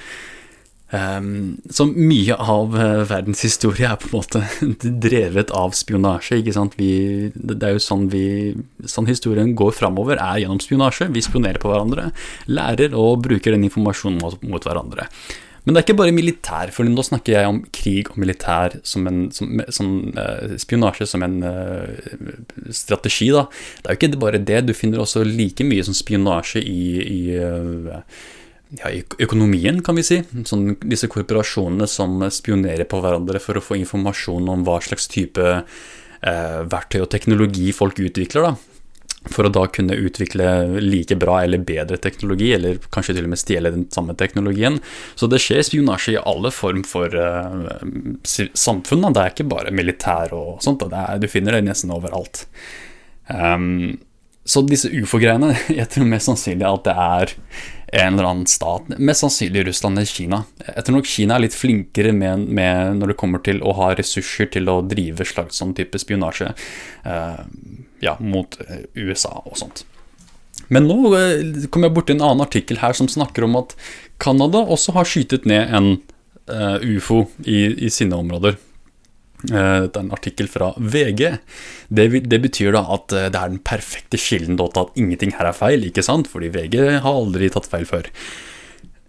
Um, 0.94 1.56
så 1.74 1.86
mye 1.90 2.36
av 2.38 2.74
verdenshistorie 2.74 3.08
verdens 3.08 3.40
historie 3.42 3.88
er 3.88 3.96
på 3.98 4.10
en 4.10 4.20
måte 4.20 4.90
drevet 5.06 5.50
av 5.54 5.74
spionasje. 5.74 6.38
ikke 6.38 6.54
sant? 6.54 6.76
Vi, 6.78 7.30
det 7.34 7.56
er 7.66 7.74
jo 7.74 7.82
sånn, 7.82 8.06
vi, 8.12 8.26
sånn 8.90 9.08
historien 9.10 9.54
går 9.58 9.74
framover, 9.74 10.20
er 10.22 10.44
gjennom 10.44 10.60
spionasje. 10.62 11.08
Vi 11.14 11.24
spionerer 11.24 11.62
på 11.62 11.72
hverandre, 11.72 12.10
lærer 12.46 12.94
og 12.98 13.24
bruker 13.26 13.56
den 13.56 13.66
informasjonen 13.70 14.20
mot, 14.22 14.38
mot 14.46 14.66
hverandre. 14.66 15.08
Men 15.64 15.72
det 15.72 15.80
er 15.80 15.86
ikke 15.86 15.96
bare 16.02 16.12
militær, 16.12 16.70
for 16.76 16.84
nå 16.84 17.04
snakker 17.06 17.38
jeg 17.38 17.48
om 17.48 17.62
krig 17.72 18.10
og 18.12 18.18
militær 18.20 18.76
som 18.84 19.06
en 19.08 19.22
som, 19.32 19.62
som, 19.72 19.90
eh, 20.20 20.56
spionasje 20.60 21.08
som 21.08 21.24
en 21.24 21.38
eh, 21.48 22.14
strategi. 22.68 23.30
da. 23.32 23.46
Det 23.80 23.88
er 23.88 23.96
jo 23.96 24.00
ikke 24.02 24.22
bare 24.26 24.42
det, 24.44 24.66
du 24.68 24.74
finner 24.76 25.00
også 25.00 25.24
like 25.24 25.64
mye 25.64 25.86
som 25.86 25.96
spionasje 25.96 26.60
i, 26.60 26.84
i 27.00 27.20
uh, 27.40 28.02
ja, 28.76 28.92
økonomien, 29.24 29.80
kan 29.84 29.96
vi 29.96 30.04
si. 30.04 30.20
Sånn, 30.44 30.74
disse 30.84 31.08
korporasjonene 31.08 31.88
som 31.88 32.20
spionerer 32.28 32.84
på 32.90 33.00
hverandre 33.00 33.40
for 33.40 33.56
å 33.56 33.64
få 33.64 33.80
informasjon 33.80 34.52
om 34.52 34.68
hva 34.68 34.76
slags 34.84 35.08
type 35.08 35.48
eh, 35.48 36.60
verktøy 36.76 37.00
og 37.06 37.10
teknologi 37.16 37.72
folk 37.72 38.04
utvikler. 38.04 38.50
da 38.50 38.73
for 39.30 39.46
å 39.46 39.52
da 39.52 39.64
kunne 39.72 39.96
utvikle 39.96 40.46
like 40.82 41.16
bra 41.20 41.40
eller 41.42 41.62
bedre 41.64 41.98
teknologi, 42.00 42.52
eller 42.56 42.80
kanskje 42.94 43.16
til 43.16 43.28
og 43.28 43.32
med 43.32 43.40
stjele 43.40 43.72
den 43.74 43.86
samme 43.94 44.16
teknologien. 44.20 44.80
Så 45.14 45.28
det 45.30 45.40
skjer 45.44 45.64
spionasje 45.64 46.16
i 46.16 46.22
alle 46.22 46.52
form 46.54 46.84
for 46.88 47.14
uh, 47.14 47.70
samfunn. 48.24 49.06
Det 49.10 49.22
er 49.22 49.32
ikke 49.32 49.48
bare 49.50 49.74
militær 49.74 50.34
og 50.36 50.64
sånt, 50.64 50.84
er, 50.90 51.20
du 51.20 51.30
finner 51.30 51.56
det 51.56 51.64
nesten 51.68 51.94
overalt. 51.94 52.44
Um, 53.28 53.96
så 54.44 54.60
disse 54.68 54.90
ufo-greiene, 54.92 55.54
jeg 55.80 55.88
tror 55.92 56.10
mest 56.10 56.28
sannsynlig 56.28 56.68
at 56.68 56.84
det 56.84 56.98
er 57.06 57.34
en 57.94 58.16
eller 58.16 58.26
annen 58.26 58.48
stat, 58.50 58.88
mest 58.98 59.22
sannsynlig 59.22 59.68
Russland 59.68 60.00
eller 60.00 60.10
Kina. 60.10 60.40
Jeg 60.66 60.84
tror 60.84 60.96
nok 60.98 61.08
Kina 61.08 61.36
er 61.36 61.44
litt 61.44 61.56
flinkere 61.56 62.12
med, 62.16 62.48
med 62.50 62.98
når 62.98 63.12
det 63.12 63.18
kommer 63.20 63.42
til 63.44 63.62
å 63.62 63.74
ha 63.78 63.92
ressurser 63.94 64.50
til 64.52 64.68
å 64.72 64.80
drive 64.84 65.26
slags 65.28 65.60
sånn 65.62 65.76
type 65.78 66.00
spionasje. 66.02 66.50
Uh, 67.06 67.44
ja, 68.04 68.16
mot 68.20 68.58
eh, 68.66 68.84
USA 68.94 69.40
og 69.44 69.58
sånt. 69.60 69.84
Men 70.72 70.88
nå 70.88 71.14
eh, 71.18 71.66
kom 71.72 71.86
jeg 71.86 71.94
borti 71.96 72.14
en 72.14 72.24
annen 72.24 72.44
artikkel 72.44 72.80
her 72.82 72.96
som 72.96 73.10
snakker 73.10 73.46
om 73.46 73.58
at 73.60 73.74
Canada 74.22 74.62
også 74.62 74.94
har 74.96 75.08
skytet 75.08 75.48
ned 75.50 75.72
en 75.74 75.90
uh, 76.48 76.78
ufo 76.80 77.24
i, 77.42 77.66
i, 77.74 77.90
sine 77.92 78.16
områder. 78.16 78.56
Uh, 79.50 79.84
det 79.90 79.98
er 79.98 80.02
en 80.04 80.14
artikkel 80.14 80.48
fra 80.48 80.70
VG. 80.78 81.24
Det, 81.90 82.06
det 82.30 82.40
betyr 82.46 82.76
da 82.76 82.84
at 82.94 83.08
det 83.10 83.26
er 83.26 83.50
den 83.50 83.60
perfekte 83.66 84.20
kilden 84.20 84.60
til 84.60 84.84
at 84.84 84.96
ingenting 85.00 85.34
her 85.36 85.50
er 85.50 85.58
feil, 85.58 85.84
ikke 85.90 86.06
sant? 86.06 86.30
Fordi 86.30 86.52
VG 86.54 86.78
har 87.04 87.10
aldri 87.10 87.50
tatt 87.52 87.68
feil 87.68 87.88
før. 87.90 88.08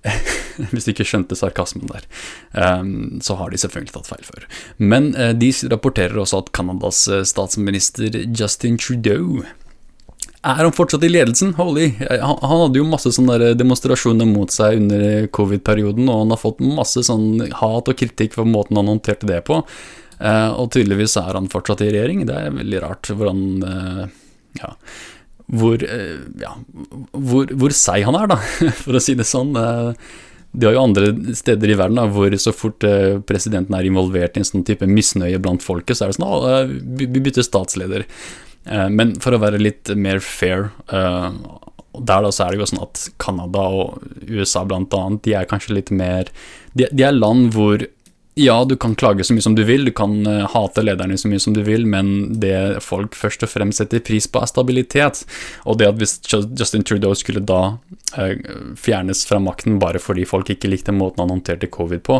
Hvis 0.71 0.88
du 0.88 0.93
ikke 0.93 1.07
skjønte 1.07 1.38
sarkasmen 1.38 1.89
der, 1.89 2.07
um, 2.53 3.19
så 3.24 3.38
har 3.39 3.51
de 3.51 3.59
selvfølgelig 3.59 3.95
tatt 3.95 4.09
feil 4.09 4.25
før. 4.27 4.47
Men 4.79 5.12
uh, 5.17 5.33
de 5.35 5.51
rapporterer 5.71 6.17
også 6.21 6.43
at 6.43 6.51
Canadas 6.55 7.05
uh, 7.12 7.24
statsminister 7.27 8.24
Justin 8.25 8.79
Trudeau 8.81 9.43
er 10.45 10.62
han 10.62 10.75
fortsatt 10.77 11.01
i 11.01 11.09
ledelsen? 11.09 11.55
Holy. 11.57 11.88
Han, 12.05 12.38
han 12.38 12.59
hadde 12.59 12.77
jo 12.77 12.85
masse 12.85 13.09
sånne 13.15 13.55
demonstrasjoner 13.57 14.27
mot 14.29 14.53
seg 14.53 14.77
under 14.77 15.25
covid-perioden, 15.33 16.05
og 16.05 16.19
han 16.19 16.33
har 16.35 16.38
fått 16.38 16.62
masse 16.62 17.01
sånn 17.07 17.47
hat 17.63 17.89
og 17.89 17.97
kritikk 17.97 18.38
for 18.38 18.45
måten 18.45 18.77
han 18.77 18.91
håndterte 18.91 19.25
det 19.25 19.39
på. 19.47 19.57
Og 20.21 20.67
tydeligvis 20.75 21.17
er 21.17 21.33
han 21.33 21.50
fortsatt 21.50 21.81
i 21.81 21.89
regjering. 21.89 22.27
Det 22.29 22.38
er 22.38 22.53
veldig 22.59 22.83
rart 22.83 23.09
hvordan 23.09 23.41
ja, 24.62 24.69
hvor, 25.51 25.81
eh, 25.83 26.21
ja, 26.41 26.53
hvor, 27.11 27.51
hvor 27.51 27.75
seig 27.75 28.05
han 28.07 28.17
er, 28.17 28.31
da, 28.33 28.39
for 28.83 28.97
å 28.97 29.03
si 29.03 29.17
det 29.17 29.27
sånn. 29.29 29.53
De 29.55 30.33
det 30.55 30.69
er 30.69 30.77
jo 30.77 30.85
andre 30.85 31.33
steder 31.35 31.67
i 31.67 31.75
verden 31.75 31.97
da, 31.99 32.05
hvor 32.07 32.31
så 32.39 32.53
fort 32.55 32.85
eh, 32.87 33.17
presidenten 33.27 33.75
er 33.75 33.89
involvert 33.89 34.37
i 34.37 34.39
en 34.39 34.47
sånn 34.47 34.63
type 34.63 34.87
misnøye 34.87 35.41
blant 35.43 35.59
folket, 35.59 35.97
så 35.97 36.05
er 36.05 36.13
det 36.13 36.15
sånn 36.15 36.29
at 36.31 37.01
vi 37.01 37.23
bytter 37.25 37.43
statsleder. 37.43 38.05
Men 38.65 39.11
for 39.21 39.35
å 39.35 39.41
være 39.43 39.59
litt 39.59 39.91
mer 39.99 40.23
fair 40.23 40.71
der 40.89 42.23
da 42.25 42.31
så 42.33 42.45
er 42.45 42.53
det 42.53 42.63
jo 42.63 42.69
sånn 42.69 42.83
at 42.85 43.03
Canada 43.21 43.65
og 43.71 44.05
USA 44.27 44.63
blant 44.67 44.93
annet, 44.97 45.23
de 45.25 45.35
er 45.37 45.49
kanskje 45.49 45.77
litt 45.77 45.91
mer 45.93 46.31
De, 46.73 46.87
de 46.91 47.05
er 47.05 47.15
land 47.15 47.53
hvor 47.55 47.85
ja, 48.38 48.65
du 48.65 48.75
kan 48.75 48.96
klage 48.96 49.24
så 49.24 49.34
mye 49.34 49.44
som 49.44 49.56
du 49.56 49.63
vil, 49.63 49.86
du 49.88 49.94
kan 49.96 50.12
uh, 50.27 50.44
hate 50.51 50.84
lederne 50.84 51.15
så 51.18 51.30
mye 51.32 51.39
som 51.39 51.54
du 51.56 51.62
vil, 51.63 51.86
men 51.88 52.36
det 52.42 52.84
folk 52.84 53.15
først 53.15 53.46
og 53.48 53.51
fremst 53.51 53.80
setter 53.80 54.04
pris 54.04 54.27
på, 54.27 54.42
er 54.44 54.51
stabilitet. 54.51 55.22
Og 55.63 55.80
det 55.80 55.88
at 55.88 56.01
hvis 56.01 56.18
Justin 56.60 56.84
Trudeau 56.84 57.15
skulle 57.15 57.46
da 57.48 57.62
uh, 58.18 58.36
fjernes 58.75 59.24
fra 59.30 59.39
makten 59.39 59.80
bare 59.80 60.04
fordi 60.04 60.27
folk 60.27 60.51
ikke 60.51 60.74
likte 60.74 60.96
måten 60.96 61.24
han 61.24 61.32
håndterte 61.32 61.72
covid 61.72 62.04
på, 62.04 62.20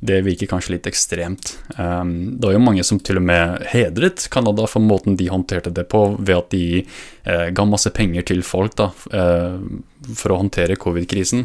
det 0.00 0.22
virker 0.24 0.48
kanskje 0.48 0.78
litt 0.78 0.88
ekstremt. 0.88 1.58
Um, 1.76 2.40
det 2.40 2.48
var 2.48 2.56
jo 2.56 2.64
mange 2.64 2.88
som 2.88 3.04
til 3.04 3.20
og 3.20 3.28
med 3.28 3.60
hedret 3.68 4.24
Canada 4.32 4.64
for 4.64 4.80
måten 4.80 5.20
de 5.20 5.28
håndterte 5.28 5.74
det 5.76 5.90
på, 5.92 6.06
ved 6.16 6.38
at 6.38 6.54
de 6.56 6.66
uh, 6.86 7.50
ga 7.52 7.68
masse 7.68 7.92
penger 7.92 8.24
til 8.32 8.40
folk 8.40 8.80
da, 8.80 8.94
for 9.04 10.32
å 10.32 10.40
håndtere 10.40 10.80
covid-krisen. 10.80 11.44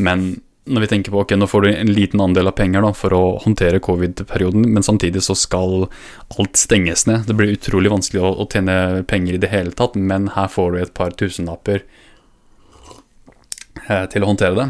Men 0.00 0.30
når 0.70 0.84
vi 0.84 0.88
tenker 0.92 1.14
på 1.14 1.22
ok, 1.24 1.34
nå 1.38 1.46
får 1.50 1.64
du 1.64 1.68
en 1.70 1.92
liten 1.92 2.20
andel 2.22 2.50
av 2.50 2.56
penger 2.58 2.84
da, 2.84 2.92
for 2.96 3.14
å 3.16 3.22
håndtere 3.44 3.82
covid-perioden, 3.84 4.68
men 4.74 4.86
samtidig 4.86 5.22
så 5.26 5.34
skal 5.38 5.88
alt 6.38 6.60
stenges 6.60 7.06
ned. 7.10 7.26
Det 7.26 7.36
blir 7.38 7.54
utrolig 7.56 7.92
vanskelig 7.92 8.22
å, 8.22 8.30
å, 8.42 8.46
tjene 8.50 9.02
penger 9.10 9.36
i 9.36 9.42
det 9.42 9.50
hele 9.52 9.74
tatt, 9.76 9.98
men 9.98 10.30
her 10.36 10.50
får 10.52 10.72
du 10.72 10.78
et 10.80 10.94
par 10.96 11.16
tusenlapper 11.18 11.82
eh, 13.88 14.06
til 14.12 14.24
å 14.24 14.30
håndtere 14.30 14.58
det. 14.58 14.68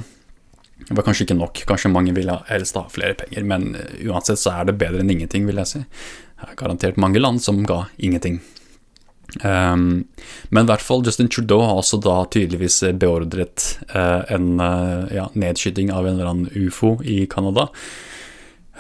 Det 0.88 0.96
var 0.96 1.06
kanskje 1.06 1.26
ikke 1.28 1.38
nok, 1.38 1.60
kanskje 1.68 1.92
mange 1.92 2.14
ville 2.16 2.38
helst 2.48 2.78
ha 2.80 2.86
flere 2.90 3.14
penger, 3.20 3.44
men 3.46 3.74
uh, 3.76 3.84
uansett 4.10 4.40
så 4.40 4.56
er 4.56 4.70
det 4.70 4.78
bedre 4.80 5.04
enn 5.04 5.12
ingenting, 5.12 5.44
vil 5.46 5.60
jeg 5.60 5.70
si. 5.70 5.82
Det 6.40 6.48
er 6.48 6.56
garantert 6.58 6.98
mange 6.98 7.20
land 7.20 7.42
som 7.44 7.60
ga 7.68 7.84
ingenting. 8.00 8.40
Um, 9.44 10.06
men 10.50 10.66
i 10.66 10.70
hvert 10.72 10.84
fall 10.84 11.04
Justin 11.06 11.30
Trudeau 11.30 11.62
har 11.62 11.78
også 11.78 12.00
da 12.02 12.16
tydeligvis 12.32 12.80
beordret 13.00 13.66
uh, 13.94 14.26
en 14.32 14.56
uh, 14.58 15.06
ja, 15.14 15.28
nedskyting 15.38 15.92
av 15.94 16.08
en 16.08 16.16
eller 16.16 16.30
annen 16.32 16.66
ufo 16.66 16.96
i 17.06 17.22
Canada. 17.30 17.68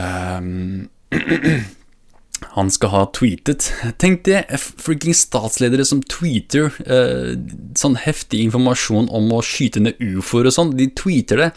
Um, 0.00 0.88
han 2.56 2.72
skal 2.72 2.94
ha 2.94 3.04
tweetet. 3.14 3.68
Tenk 4.02 4.24
det, 4.26 4.42
freaking 4.80 5.16
statsledere 5.16 5.86
som 5.86 6.02
tweeter 6.02 6.72
uh, 6.88 7.36
sånn 7.78 7.98
heftig 8.00 8.42
informasjon 8.48 9.10
om 9.12 9.30
å 9.36 9.44
skyte 9.44 9.84
ned 9.84 10.00
ufoer 10.00 10.50
og 10.50 10.56
sånn. 10.56 10.74
De 10.78 10.90
tweeter 10.96 11.44
det. 11.44 11.50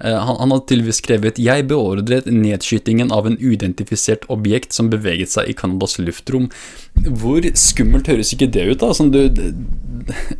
Eh, 0.00 0.18
han, 0.18 0.36
han 0.38 0.50
har 0.50 0.64
tydeligvis 0.66 1.00
skrevet 1.02 1.38
'Jeg 1.38 1.68
beordret 1.70 2.26
nedskytingen 2.26 3.12
av 3.12 3.26
en 3.26 3.38
uidentifisert 3.38 4.26
objekt 4.32 4.72
som 4.72 4.90
beveget 4.90 5.30
seg 5.30 5.48
i 5.48 5.56
Canadas 5.56 5.98
luftrom'. 5.98 6.50
Hvor 6.94 7.46
skummelt 7.54 8.10
høres 8.10 8.34
ikke 8.34 8.50
det 8.50 8.66
ut, 8.72 8.80
da? 8.82 8.92
Sånn 8.96 9.12
du, 9.14 9.22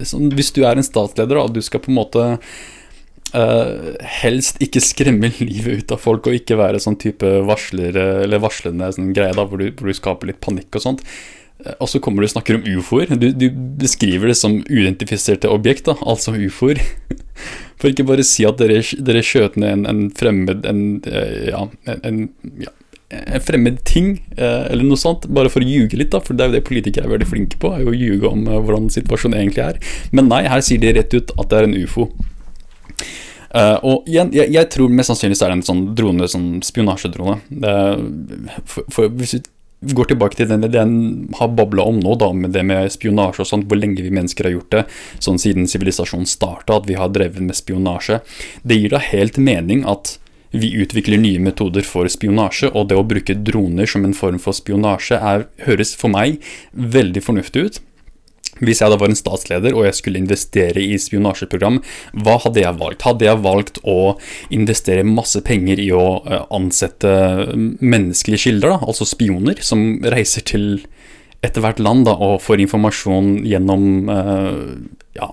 sånn, 0.03 0.31
hvis 0.35 0.53
du 0.53 0.65
er 0.67 0.77
en 0.77 0.87
statsleder 0.87 1.39
og 1.39 1.55
du 1.55 1.63
skal 1.63 1.85
på 1.85 1.93
en 1.93 2.01
måte 2.03 2.31
Uh, 3.33 3.95
helst 4.21 4.59
ikke 4.61 4.81
skremme 4.85 5.31
livet 5.39 5.79
ut 5.81 5.93
av 5.95 6.03
folk 6.03 6.27
og 6.29 6.35
ikke 6.37 6.59
være 6.61 6.83
sånn 6.85 6.99
type 7.01 7.25
varsler, 7.49 7.97
eller 8.27 8.43
varslende 8.45 8.91
sånn 8.93 9.15
greie 9.17 9.33
da, 9.33 9.47
hvor 9.49 9.57
du, 9.57 9.71
hvor 9.73 9.89
du, 9.89 9.95
skaper 9.97 10.29
litt 10.29 10.41
panikk 10.45 10.77
og 10.77 10.85
sånt. 10.85 11.05
Uh, 11.63 11.75
og 11.79 11.91
så 11.91 12.01
kommer 12.03 12.23
du 12.23 12.29
og 12.29 12.35
snakker 12.35 12.59
om 12.59 12.67
ufoer. 12.79 13.15
Du, 13.19 13.31
du, 13.33 13.49
beskriver 13.81 14.33
det 14.33 14.39
som 14.39 14.61
uidentifiserte 14.69 15.51
objekt, 15.51 15.87
da, 15.89 15.97
altså 16.03 16.37
ufoer. 16.37 16.83
For 17.81 17.91
ikke 17.91 18.07
bare 18.07 18.27
si 18.27 18.47
at 18.47 18.61
dere, 18.61 18.83
dere 19.03 19.25
skjøt 19.27 19.59
ned 19.59 19.81
en, 19.81 19.89
en, 19.91 20.07
fremmed 20.15 20.69
en, 20.69 20.87
uh, 21.09 21.39
ja, 21.49 21.67
en, 21.99 22.25
ja, 22.63 22.75
en 23.13 23.45
fremmed 23.45 23.81
ting, 23.85 24.15
eller 24.39 24.87
noe 24.87 24.97
sånt, 24.97 25.27
bare 25.37 25.51
for 25.53 25.61
å 25.61 25.67
ljuge 25.69 25.99
litt, 26.01 26.15
da, 26.15 26.21
for 26.25 26.33
det 26.33 26.47
er 26.47 26.49
jo 26.49 26.55
det 26.55 26.63
politikere 26.65 27.05
er 27.05 27.13
veldig 27.13 27.27
flinke 27.29 27.59
på, 27.61 27.69
er 27.75 27.83
jo 27.83 27.91
å 27.91 27.99
ljuge 27.99 28.31
om 28.31 28.47
hvordan 28.49 28.87
situasjonen 28.95 29.37
egentlig 29.37 29.67
er. 29.67 29.81
Men 30.17 30.31
nei, 30.31 30.47
her 30.49 30.63
sier 30.65 30.81
de 30.81 30.95
rett 30.97 31.13
ut 31.13 31.35
at 31.37 31.51
det 31.51 31.59
er 31.59 31.69
en 31.69 31.77
ufo. 31.83 32.07
Uh, 33.53 33.77
og 33.85 34.07
igjen, 34.09 34.31
jeg, 34.33 34.49
jeg, 34.55 34.69
tror 34.73 34.93
mest 34.97 35.13
sannsynlig 35.13 35.37
så 35.37 35.45
er 35.45 35.53
det 35.53 35.59
en 35.59 35.67
sånn 35.67 35.83
drone, 35.97 36.29
sånn 36.31 36.47
spionasjedrone. 36.65 37.35
Uh, 37.61 38.55
for, 38.65 38.87
for, 38.89 39.13
hvis 39.19 39.37
vi 39.37 39.43
går 39.83 40.13
tilbake 40.13 40.39
til 40.39 40.51
den 40.51 40.65
ideen 40.67 40.95
har 41.39 41.53
babla 41.57 41.87
om 41.91 41.99
nå, 42.03 42.15
da, 42.21 42.31
med 42.33 42.55
det 42.55 42.63
med 42.67 42.93
spionasje 42.95 43.43
og 43.45 43.51
sånt, 43.51 43.69
hvor 43.69 43.81
lenge 43.81 44.05
vi 44.05 44.15
mennesker 44.15 44.47
har 44.49 44.57
gjort 44.57 44.75
det, 44.75 44.83
sånn 45.23 45.41
siden 45.43 45.69
sivilisasjonen 45.71 46.29
starta, 46.31 46.79
at 46.79 46.89
vi 46.91 46.99
har 46.99 47.13
drevet 47.15 47.43
med 47.43 47.59
spionasje. 47.59 48.21
Det 48.63 48.79
gir 48.79 48.95
da 48.95 49.03
helt 49.03 49.41
mening 49.43 49.87
at 49.89 50.17
vi 50.53 50.69
utvikler 50.83 51.19
nye 51.19 51.41
metoder 51.41 51.85
for 51.87 52.09
spionasje, 52.13 52.71
og 52.77 52.91
det 52.91 52.99
å 53.01 53.07
bruke 53.09 53.39
droner 53.41 53.89
som 53.89 54.05
en 54.05 54.17
form 54.17 54.39
for 54.43 54.57
spionasje 54.57 55.17
er, 55.17 55.47
høres 55.67 55.95
for 55.99 56.13
meg 56.13 56.43
veldig 56.73 57.25
fornuftig 57.25 57.65
ut. 57.65 57.81
Hvis 58.63 58.83
jeg 58.83 58.93
da 58.93 58.99
var 59.01 59.11
en 59.11 59.19
statsleder 59.19 59.75
og 59.77 59.87
jeg 59.89 59.99
skulle 59.99 60.23
investere 60.23 60.83
i 60.83 60.99
spionasjeprogram, 61.01 61.81
hva 62.23 62.39
hadde 62.45 62.63
jeg 62.63 62.79
valgt? 62.81 63.07
Hadde 63.09 63.27
jeg 63.27 63.43
valgt 63.43 63.83
å 63.83 64.15
investere 64.55 65.07
masse 65.07 65.43
penger 65.47 65.83
i 65.83 65.91
å 65.95 66.07
eh, 66.23 66.45
ansette 66.55 67.17
menneskelige 67.83 68.47
kilder, 68.47 68.79
altså 68.81 69.09
spioner, 69.09 69.59
som 69.65 69.99
reiser 70.15 70.47
til 70.47 70.69
etter 71.43 71.65
hvert 71.65 71.83
land 71.83 72.07
da, 72.07 72.15
og 72.15 72.41
får 72.43 72.63
informasjon 72.63 73.35
gjennom 73.49 74.11
uh, 74.11 74.77
ja, 75.19 75.29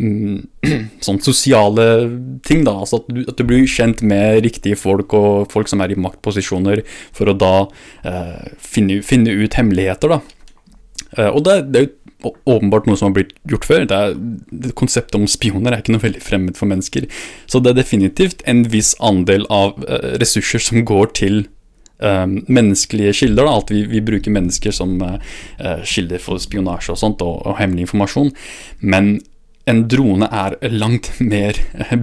mm, 0.00 0.38
sånn 1.04 1.20
sosiale 1.24 1.86
ting, 2.46 2.64
da. 2.64 2.78
Altså 2.80 3.02
at 3.02 3.10
du, 3.12 3.22
at 3.26 3.36
du, 3.36 3.44
blir 3.48 3.68
kjent 3.68 4.00
med 4.00 4.40
riktige 4.46 4.78
folk 4.80 5.14
og 5.16 5.52
folk 5.52 5.70
som 5.70 5.84
er 5.84 5.92
i 5.92 6.00
maktposisjoner, 6.00 6.84
for 7.16 7.30
å 7.30 7.36
da 7.36 7.54
uh, 7.68 8.44
finne, 8.56 9.02
finne, 9.06 9.36
ut 9.36 9.58
hemmeligheter, 9.60 10.16
da. 10.16 10.22
Uh, 11.18 11.28
og 11.28 11.44
det, 11.44 11.60
det 11.68 11.80
er 11.80 11.88
jo 11.88 11.94
åpenbart 12.22 12.88
noe 12.88 12.98
som 12.98 13.10
har 13.10 13.16
blitt 13.20 13.32
gjort 13.48 13.68
før. 13.68 13.86
Det 13.88 13.96
er, 13.96 14.18
det 14.50 14.74
Konseptet 14.78 15.18
om 15.18 15.28
spioner 15.30 15.72
er 15.72 15.82
ikke 15.82 15.94
noe 15.94 16.04
veldig 16.04 16.22
fremmed 16.24 16.58
for 16.58 16.70
mennesker. 16.70 17.06
Så 17.50 17.62
det 17.62 17.72
er 17.72 17.80
definitivt 17.80 18.44
en 18.50 18.64
viss 18.72 18.92
andel 19.04 19.46
av 19.52 19.78
uh, 19.86 20.12
ressurser 20.22 20.62
som 20.62 20.84
går 20.86 21.12
til 21.18 21.42
uh, 22.02 22.26
menneskelige 22.28 23.16
kilder. 23.22 23.48
Da. 23.48 23.56
At 23.64 23.74
vi, 23.74 23.84
vi, 23.90 24.04
bruker 24.04 24.34
mennesker 24.34 24.74
som 24.74 24.96
uh, 25.02 25.18
kilder 25.88 26.22
for 26.22 26.42
spionasje 26.42 26.94
og 26.94 27.02
sånt, 27.02 27.24
og, 27.26 27.42
og, 27.44 27.58
hemmelig 27.60 27.88
informasjon. 27.88 28.32
Men 28.80 29.18
en 29.70 29.84
drone 29.90 30.28
er 30.28 30.58
langt 30.72 31.12
mer 31.32 31.58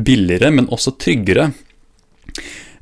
billigere, 0.08 0.54
men 0.54 0.72
også 0.74 0.98
tryggere 1.02 1.52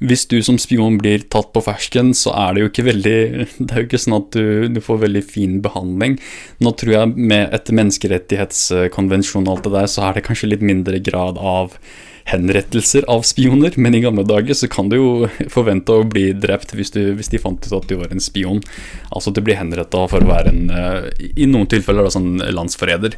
hvis 0.03 0.25
du 0.31 0.37
som 0.43 0.57
spion 0.59 0.97
blir 0.99 1.23
tatt 1.31 1.51
på 1.55 1.63
fersken, 1.63 2.13
så 2.17 2.33
er 2.35 2.55
det 2.55 2.63
jo 2.63 2.71
ikke 2.71 2.87
veldig 2.89 3.19
Det 3.65 3.69
er 3.69 3.83
jo 3.83 3.87
ikke 3.87 4.01
sånn 4.01 4.17
at 4.17 4.35
du, 4.35 4.67
du 4.75 4.81
får 4.83 5.03
veldig 5.05 5.23
fin 5.27 5.61
behandling. 5.63 6.17
Nå 6.63 6.75
tror 6.79 6.97
jeg 6.97 7.13
med 7.15 7.55
et 7.55 7.71
menneskerettighetskonvensjon 7.79 9.47
og 9.47 9.55
alt 9.57 9.69
det 9.69 9.77
der, 9.77 9.91
så 9.91 10.09
er 10.09 10.17
det 10.17 10.25
kanskje 10.27 10.51
litt 10.51 10.65
mindre 10.65 10.99
grad 11.03 11.39
av 11.39 11.79
henrettelser 12.25 13.05
av 13.11 13.21
spioner, 13.21 13.75
men 13.77 13.95
i 13.95 14.01
gamle 14.01 14.23
dager 14.25 14.57
så 14.57 14.69
kan 14.71 14.89
du 14.89 14.97
jo 14.97 15.09
forvente 15.55 15.93
å 15.93 16.07
bli 16.09 16.31
drept 16.33 16.73
hvis, 16.75 16.93
du, 16.95 17.01
hvis 17.17 17.29
de 17.31 17.41
fant 17.41 17.61
ut 17.67 17.77
at 17.77 17.89
du 17.89 17.99
var 17.99 18.13
en 18.13 18.23
spion. 18.23 18.63
Altså 19.11 19.31
at 19.31 19.37
du 19.37 19.45
blir 19.45 19.59
henretta 19.59 20.07
for 20.11 20.25
å 20.25 20.31
være 20.31 20.53
en 20.53 20.73
eh, 20.73 21.11
I 21.45 21.49
noen 21.51 21.69
tilfeller 21.71 22.07
da, 22.07 22.13
sånn 22.15 22.41
landsforræder. 22.41 23.17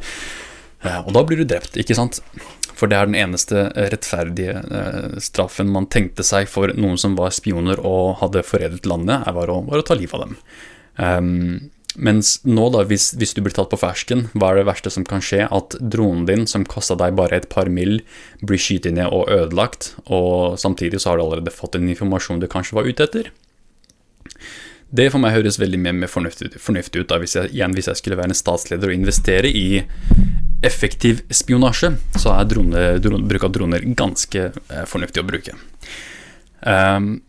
Eh, 0.84 1.00
og 1.06 1.13
da 1.16 1.24
blir 1.28 1.42
du 1.42 1.48
drept, 1.48 1.80
ikke 1.80 1.96
sant? 1.98 2.20
For 2.78 2.90
det 2.90 2.98
er 3.00 3.10
den 3.10 3.18
eneste 3.18 3.68
rettferdige 3.74 4.60
eh, 4.62 5.16
straffen 5.24 5.72
man 5.74 5.90
tenkte 5.90 6.26
seg 6.26 6.50
for 6.52 6.70
noen 6.78 7.00
som 7.02 7.18
var 7.18 7.34
spioner 7.34 7.82
og 7.82 8.20
hadde 8.22 8.46
forrædet 8.46 8.86
landet, 8.90 9.26
var 9.34 9.50
var 9.50 9.82
å 9.82 9.88
ta 9.88 9.98
livet 9.98 10.13
av 10.13 10.28
dem. 10.28 10.38
Um, 10.98 11.72
mens 11.98 12.36
nå, 12.46 12.68
da, 12.74 12.84
hvis, 12.86 13.10
hvis, 13.18 13.34
du 13.34 13.42
blir 13.42 13.56
tatt 13.58 13.72
på 13.72 13.80
fersken, 13.82 14.28
hva 14.38 14.52
er 14.52 14.60
det 14.60 14.68
verste 14.70 14.92
som 14.94 15.06
kan 15.08 15.24
skje? 15.24 15.48
At 15.50 15.74
dronen 15.82 16.28
din, 16.30 16.46
som 16.50 16.66
kosta 16.70 16.98
deg 17.00 17.18
bare 17.18 17.40
et 17.42 17.50
par 17.50 17.72
mill., 17.74 18.04
blir 18.46 18.62
skutt 18.62 18.86
ned 18.94 19.10
og 19.10 19.32
ødelagt, 19.34 19.96
og 20.06 20.60
samtidig 20.62 21.02
så 21.02 21.12
har 21.12 21.18
du 21.18 21.26
allerede 21.26 21.54
fått 21.54 21.80
en 21.80 21.90
informasjon 21.90 22.44
du 22.44 22.50
kanskje 22.52 22.78
var 22.78 22.90
ute 22.90 23.08
etter? 23.10 23.32
Det 24.94 25.10
for 25.12 25.20
meg 25.20 25.34
høres 25.36 25.58
veldig 25.60 25.80
mer 25.82 26.12
fornuftig, 26.12 26.54
fornuftig, 26.62 27.02
ut 27.02 27.10
da, 27.10 27.18
hvis 27.20 27.36
jeg, 27.40 27.50
igjen, 27.58 27.74
hvis 27.76 27.90
jeg 27.90 28.00
skulle 28.00 28.20
være 28.20 28.32
en 28.32 28.40
statsleder 28.46 28.94
og 28.94 29.00
investere 29.02 29.50
i 29.50 29.82
effektiv 30.65 31.22
spionasje, 31.30 31.93
så 32.17 32.34
er 32.34 32.48
drone, 32.50 32.84
drone, 33.04 33.26
bruk 33.30 33.46
av 33.46 33.54
droner 33.54 33.86
ganske 33.98 34.50
eh, 34.50 34.86
fornuftig 34.89 35.22
å 35.22 35.28
bruke. 35.28 35.54
Um, 36.62 37.20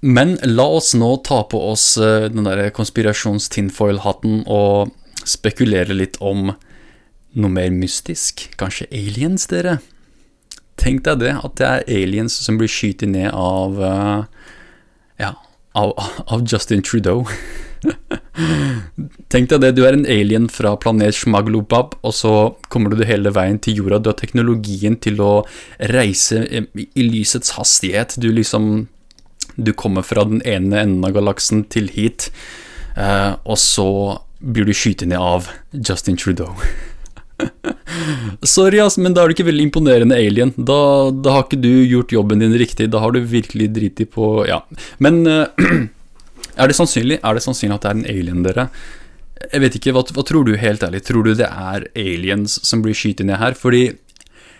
men 0.00 0.36
la 0.46 0.64
oss 0.78 0.94
nå 0.96 1.10
ta 1.26 1.42
på 1.50 1.60
oss 1.72 1.90
uh, 2.00 2.28
den 2.30 2.46
der 2.46 2.70
konspirasjons-tinfoil-hatten 2.74 4.44
og 4.46 4.94
spekulere 5.28 5.96
litt 5.96 6.16
om 6.24 6.52
noe 7.38 7.52
mer 7.52 7.70
mystisk. 7.74 8.46
Kanskje 8.60 8.88
aliens, 8.94 9.48
dere? 9.50 9.78
Tenk 10.78 11.02
deg 11.04 11.24
det, 11.24 11.34
at 11.42 11.58
det 11.58 11.68
er 11.68 11.86
aliens 11.98 12.38
som 12.40 12.56
blir 12.60 12.70
skutt 12.70 13.04
ned 13.10 13.32
av 13.34 13.80
uh, 13.82 14.22
Ja, 15.18 15.34
av, 15.76 15.92
av 16.30 16.46
Justin 16.46 16.86
Trudeau. 16.86 17.26
Tenk 19.32 19.50
deg 19.50 19.62
det, 19.62 19.72
du 19.76 19.82
er 19.86 19.96
en 19.96 20.06
alien 20.08 20.48
fra 20.52 20.74
planet 20.80 21.16
Shmaglobab, 21.16 21.96
og 22.02 22.14
så 22.16 22.34
kommer 22.72 22.94
du 22.94 23.04
hele 23.06 23.32
veien 23.34 23.58
til 23.62 23.82
jorda. 23.82 24.00
Du 24.02 24.10
har 24.12 24.18
teknologien 24.20 24.98
til 25.00 25.20
å 25.24 25.32
reise 25.92 26.44
i 26.48 27.04
lysets 27.06 27.56
hastighet. 27.58 28.18
Du 28.20 28.30
liksom 28.32 28.88
Du 29.58 29.72
kommer 29.72 30.04
fra 30.06 30.22
den 30.22 30.38
ene 30.46 30.78
enden 30.78 31.04
av 31.04 31.16
galaksen 31.16 31.64
til 31.66 31.88
hit, 31.90 32.28
uh, 32.94 33.34
og 33.42 33.58
så 33.58 33.88
blir 34.38 34.68
du 34.68 34.70
skutt 34.76 35.02
ned 35.02 35.18
av 35.18 35.48
Justin 35.72 36.16
Trudeau. 36.16 36.54
Sorry, 38.54 38.78
ass, 38.78 38.98
men 38.98 39.14
da 39.14 39.24
er 39.24 39.30
du 39.30 39.34
ikke 39.34 39.48
veldig 39.48 39.66
imponerende 39.66 40.18
alien. 40.18 40.52
Da, 40.56 41.10
da, 41.10 41.34
har 41.34 41.46
ikke 41.46 41.60
du 41.62 41.72
gjort 41.90 42.14
jobben 42.14 42.42
din 42.42 42.54
riktig. 42.60 42.90
Da 42.92 43.02
har 43.02 43.14
du 43.14 43.20
virkelig 43.20 43.70
driti 43.74 44.06
på 44.06 44.46
Ja. 44.48 44.62
Men 45.02 45.24
uh, 45.26 45.46
Er 46.58 46.70
det 46.70 46.78
sannsynlig 46.78 47.20
Er 47.22 47.38
det 47.38 47.44
sannsynlig 47.44 47.78
at 47.78 47.86
det 47.86 47.90
er 47.90 48.00
en 48.00 48.10
alien, 48.10 48.42
dere? 48.46 48.68
Jeg 49.52 49.62
vet 49.62 49.78
ikke, 49.78 49.94
hva, 49.94 50.02
hva, 50.02 50.24
tror 50.26 50.44
du 50.44 50.56
helt 50.58 50.82
ærlig? 50.82 51.04
Tror 51.06 51.22
du 51.22 51.30
det 51.38 51.46
er 51.46 51.86
aliens 51.94 52.58
som 52.66 52.82
blir 52.82 52.96
skutt 52.98 53.22
ned 53.22 53.38
her? 53.38 53.54
Fordi 53.54 53.92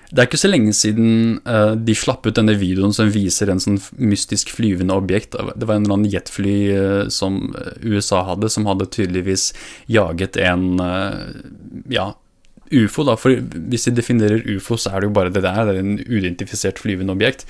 det 0.08 0.22
er 0.22 0.28
ikke 0.28 0.40
så 0.40 0.48
lenge 0.48 0.72
siden 0.72 1.08
uh, 1.44 1.74
de 1.76 1.96
slapp 1.98 2.24
ut 2.24 2.36
denne 2.36 2.54
videoen 2.56 2.94
som 2.96 3.10
viser 3.12 3.50
en 3.52 3.60
sånn 3.60 3.76
mystisk 4.00 4.54
flyvende 4.54 4.96
objekt. 4.96 5.36
Det 5.36 5.68
var 5.68 5.76
en 5.76 5.84
eller 5.84 5.98
annen 5.98 6.12
jetfly 6.14 6.54
uh, 6.72 7.02
som 7.12 7.50
eh, 7.58 7.74
USA 7.84 8.22
hadde, 8.30 8.48
som 8.48 8.70
hadde 8.70 8.88
tydeligvis 8.94 9.50
jaget 9.92 10.38
en 10.40 10.80
uh, 10.80 11.18
ja, 11.92 12.12
ufo. 12.70 13.04
da, 13.04 13.18
for 13.20 13.36
Hvis 13.68 13.84
de 13.90 13.98
definerer 13.98 14.46
ufo, 14.54 14.78
så 14.80 14.94
er 14.94 15.02
det 15.02 15.10
jo 15.10 15.16
bare 15.18 15.34
det 15.34 15.44
der. 15.44 15.60
Det 15.66 15.76
er 15.76 15.82
en 15.82 15.98
uidentifisert 16.06 16.80
flyvende 16.80 17.18
objekt. 17.18 17.44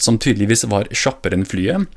som 0.00 0.16
tydeligvis 0.16 0.62
var 0.72 0.86
kjappere 0.88 1.36
enn 1.36 1.44
flyet 1.44 1.90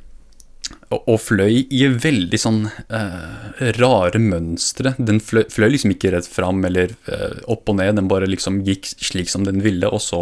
og 0.94 1.18
fløy 1.22 1.64
i 1.74 1.88
veldig 1.88 2.40
sånn 2.40 2.62
uh, 2.68 3.50
rare 3.80 4.20
mønstre. 4.22 4.94
Den 4.98 5.20
fløy, 5.24 5.46
fløy, 5.52 5.72
liksom 5.74 5.94
ikke 5.96 6.14
rett 6.14 6.30
fram 6.30 6.64
eller 6.68 6.96
uh, 7.10 7.40
opp 7.52 7.72
og 7.72 7.80
ned, 7.80 7.98
den 7.98 8.10
bare 8.12 8.30
liksom 8.30 8.62
gikk 8.68 8.94
slik 8.94 9.32
som 9.32 9.48
den 9.48 9.64
ville, 9.66 9.90
og 9.90 10.02
så 10.04 10.22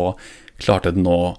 klarte 0.61 0.93
den 0.95 1.09
å 1.09 1.35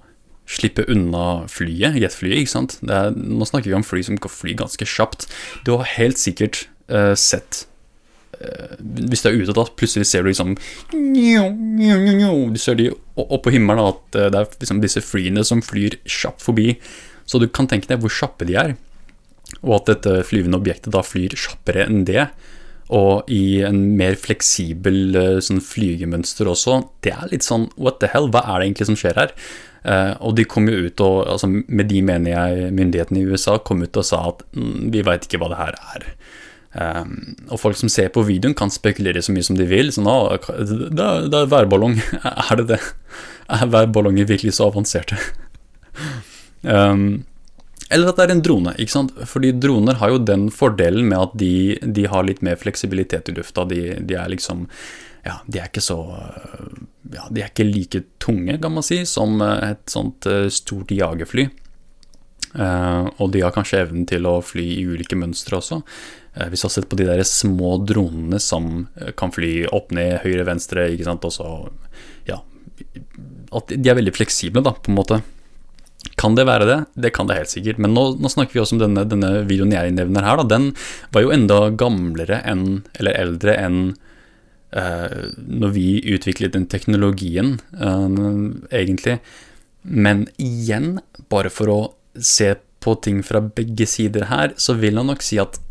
slippe 0.49 0.85
unna 0.91 1.43
flyet, 1.51 1.97
jetflyet, 2.03 2.43
ikke 2.43 2.53
sant. 2.53 2.77
Er, 2.83 3.13
nå 3.15 3.47
snakker 3.47 3.71
vi 3.71 3.77
om 3.77 3.85
fly 3.87 4.03
som 4.05 4.19
kan 4.21 4.31
fly 4.31 4.55
ganske 4.59 4.87
kjapt. 4.87 5.27
Du 5.65 5.75
har 5.77 5.93
helt 5.95 6.19
sikkert 6.21 6.67
uh, 6.91 7.13
sett 7.17 7.65
hvis 8.83 9.21
du 9.23 9.27
er 9.29 9.35
ute, 9.37 9.53
da 9.55 9.63
plutselig 9.77 10.07
ser 10.09 10.25
du 10.25 10.27
liksom 10.27 10.55
Du 12.51 12.57
ser 12.59 12.75
de 12.75 12.89
oppå 13.15 13.53
himmelen, 13.53 13.93
at 13.93 14.17
det 14.17 14.35
er 14.35 14.49
liksom 14.59 14.81
disse 14.83 15.03
flyene 15.05 15.45
som 15.47 15.61
flyr 15.63 15.95
kjapt 16.03 16.43
forbi. 16.43 16.73
Så 17.29 17.39
du 17.39 17.45
kan 17.47 17.69
tenke 17.71 17.87
deg 17.87 18.01
hvor 18.03 18.11
kjappe 18.11 18.49
de 18.49 18.57
er. 18.59 18.73
Og 19.61 19.77
at 19.81 19.93
dette 19.93 20.23
flyvende 20.27 20.59
objektet 20.59 20.93
da 20.95 21.03
flyr 21.05 21.35
kjappere 21.37 21.87
enn 21.87 22.03
det, 22.09 22.27
og 22.93 23.29
i 23.31 23.63
en 23.65 23.79
mer 23.97 24.17
fleksibel 24.19 25.15
eh, 25.17 25.37
sånn 25.43 25.61
flygemønster 25.63 26.49
også, 26.51 26.81
det 27.05 27.13
er 27.15 27.29
litt 27.31 27.45
sånn 27.45 27.69
what 27.79 28.01
the 28.01 28.09
hell, 28.11 28.27
hva 28.33 28.43
er 28.43 28.59
det 28.59 28.67
egentlig 28.67 28.89
som 28.91 28.99
skjer 28.99 29.21
her? 29.21 29.31
Uh, 29.83 30.15
og 30.23 30.37
de 30.37 30.45
kom 30.47 30.69
jo 30.71 30.85
ut 30.85 31.01
og, 31.03 31.25
altså 31.27 31.49
med 31.51 31.89
de 31.89 31.97
mener 32.07 32.31
jeg 32.31 32.69
myndighetene 32.71 33.19
i 33.19 33.25
USA 33.27 33.57
kom 33.59 33.81
ut 33.83 33.97
og 33.99 34.05
sa 34.07 34.21
at 34.29 34.45
mm, 34.55 34.93
vi 34.93 35.01
veit 35.03 35.27
ikke 35.27 35.41
hva 35.41 35.49
det 35.51 35.57
her 35.59 35.75
er. 35.95 36.05
Um, 36.73 37.33
og 37.51 37.59
folk 37.59 37.77
som 37.77 37.91
ser 37.91 38.07
på 38.15 38.23
videoen, 38.25 38.55
kan 38.55 38.71
spekulere 38.71 39.21
så 39.21 39.35
mye 39.35 39.43
som 39.45 39.59
de 39.59 39.67
vil. 39.67 39.91
Sånn, 39.93 40.07
ah, 40.07 40.31
det, 40.39 40.87
er, 40.87 41.27
det 41.27 41.41
er 41.41 41.51
værballong. 41.51 41.99
er 42.31 42.61
det 42.61 42.69
det? 42.71 42.79
Er 43.51 43.67
værballonger 43.75 44.29
virkelig 44.31 44.55
så 44.57 44.69
avanserte? 44.71 45.19
um, 46.63 47.25
eller 47.93 48.09
at 48.09 48.19
det 48.19 48.25
er 48.25 48.33
en 48.35 48.43
drone. 48.43 48.75
ikke 48.81 48.95
sant? 48.95 49.13
Fordi 49.29 49.53
droner 49.61 49.99
har 50.01 50.13
jo 50.13 50.21
den 50.21 50.47
fordelen 50.53 51.07
med 51.11 51.19
at 51.19 51.33
de, 51.39 51.53
de 51.81 52.05
har 52.09 52.25
litt 52.27 52.43
mer 52.45 52.59
fleksibilitet 52.59 53.29
i 53.29 53.35
lufta. 53.37 53.65
De, 53.69 53.81
de, 54.01 54.17
er 54.19 54.31
liksom 54.33 54.67
Ja, 55.23 55.39
de 55.47 55.61
er 55.61 55.69
ikke 55.69 55.83
så 55.83 55.99
Ja, 57.13 57.27
de 57.29 57.43
er 57.43 57.51
ikke 57.51 57.67
like 57.67 58.03
tunge, 58.23 58.57
kan 58.61 58.73
man 58.73 58.85
si, 58.85 59.03
som 59.09 59.41
et 59.43 59.85
sånt 59.91 60.25
eh, 60.29 60.47
stort 60.53 60.91
jagerfly. 60.91 61.49
Uh, 62.53 63.09
og 63.17 63.31
de 63.33 63.41
har 63.41 63.53
kanskje 63.53 63.79
evnen 63.81 64.03
til 64.05 64.27
å 64.29 64.35
fly 64.45 64.65
i 64.75 64.83
ulike 64.85 65.17
mønstre 65.17 65.57
også. 65.57 65.79
Uh, 66.37 66.47
hvis 66.51 66.61
du 66.61 66.67
har 66.67 66.73
sett 66.75 66.89
på 66.89 66.99
de 66.99 67.07
der 67.07 67.23
små 67.25 67.79
dronene 67.81 68.37
som 68.41 68.85
kan 69.17 69.33
fly 69.33 69.65
opp, 69.73 69.89
ned, 69.95 70.19
høyre, 70.21 70.45
venstre, 70.51 70.85
ikke 70.93 71.09
sant, 71.09 71.25
og 71.25 71.33
så 71.33 71.49
Ja. 72.29 72.41
At 73.53 73.69
de 73.69 73.89
er 73.89 73.97
veldig 73.97 74.13
fleksible, 74.15 74.63
da, 74.65 74.73
på 74.73 74.89
en 74.89 74.97
måte. 74.97 75.21
Kan 76.19 76.35
det 76.37 76.45
være 76.47 76.67
det? 76.67 76.79
Det 76.99 77.13
kan 77.15 77.27
det 77.27 77.37
helt 77.39 77.51
sikkert. 77.51 77.79
Men 77.81 77.95
nå, 77.95 78.05
nå 78.21 78.31
snakker 78.31 78.55
vi 78.55 78.61
også 78.63 78.77
om 78.77 78.83
denne, 78.83 79.05
denne, 79.09 79.31
videoen 79.49 79.73
jeg 79.73 79.95
nevner 79.95 80.25
her. 80.27 80.41
Da. 80.41 80.45
Den 80.55 80.69
var 81.15 81.25
jo 81.25 81.33
enda 81.35 81.59
gamlere 81.79 82.41
enn, 82.47 82.83
eller 82.99 83.17
eldre 83.17 83.55
enn 83.59 83.79
uh, 84.75 85.17
når 85.37 85.73
vi 85.75 85.87
utviklet 86.13 86.55
den 86.57 86.67
teknologien, 86.71 87.57
uh, 87.79 88.53
egentlig. 88.69 89.19
Men 89.83 90.27
igjen, 90.37 90.97
bare 91.33 91.51
for 91.53 91.73
å 91.73 91.81
se 92.19 92.53
på 92.83 92.95
ting 93.03 93.23
fra 93.25 93.41
begge 93.43 93.87
sider 93.89 94.27
her, 94.29 94.53
så 94.59 94.75
vil 94.79 94.99
jeg 94.99 95.11
nok 95.11 95.23
si 95.25 95.41
at 95.41 95.61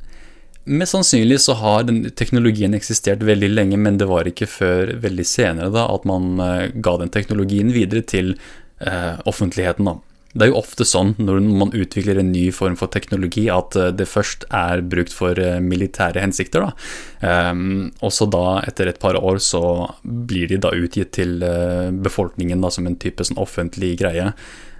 Mest 0.62 0.94
sannsynlig 0.94 1.40
så 1.42 1.56
har 1.58 1.88
den 1.88 2.04
teknologien 2.14 2.70
eksistert 2.76 3.24
veldig 3.26 3.48
lenge, 3.50 3.78
men 3.82 3.96
det 3.98 4.06
var 4.06 4.28
ikke 4.30 4.46
før 4.46 4.92
veldig 5.02 5.24
senere 5.26 5.72
da 5.74 5.88
at 5.90 6.04
man 6.06 6.36
uh, 6.38 6.68
ga 6.70 6.92
den 7.00 7.10
teknologien 7.10 7.72
videre 7.74 8.04
til 8.06 8.36
uh, 8.78 9.18
offentligheten. 9.26 9.90
da. 9.90 9.96
Det 10.32 10.46
er 10.46 10.50
jo 10.52 10.60
ofte 10.62 10.86
sånn 10.88 11.12
når 11.20 11.42
man 11.44 11.74
utvikler 11.76 12.20
en 12.20 12.30
ny 12.32 12.46
form 12.56 12.76
for 12.80 12.92
teknologi, 12.92 13.44
at 13.52 13.76
eh, 13.76 13.90
det 13.92 14.08
først 14.08 14.46
er 14.48 14.80
brukt 14.94 15.12
for 15.12 15.36
eh, 15.38 15.60
militære 15.60 16.22
hensikter. 16.24 16.64
Da. 16.64 17.50
Um, 17.52 17.90
og 18.00 18.14
så 18.16 18.28
da, 18.32 18.62
etter 18.68 18.88
et 18.88 19.00
par 19.02 19.18
år, 19.20 19.42
så 19.44 19.62
blir 20.02 20.48
de 20.48 20.60
da 20.62 20.72
utgitt 20.72 21.12
til 21.18 21.38
uh, 21.44 21.92
befolkningen 21.92 22.64
da, 22.64 22.72
som 22.72 22.88
en 22.88 22.96
type 23.00 23.24
sånn 23.28 23.40
offentlig 23.42 23.94
greie. 24.00 24.32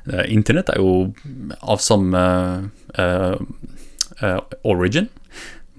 Uh, 0.09 0.25
Internett 0.33 0.73
er 0.73 0.81
jo 0.81 1.13
av 1.61 1.85
samme 1.85 2.25
uh, 2.97 3.37
origin. 4.65 5.11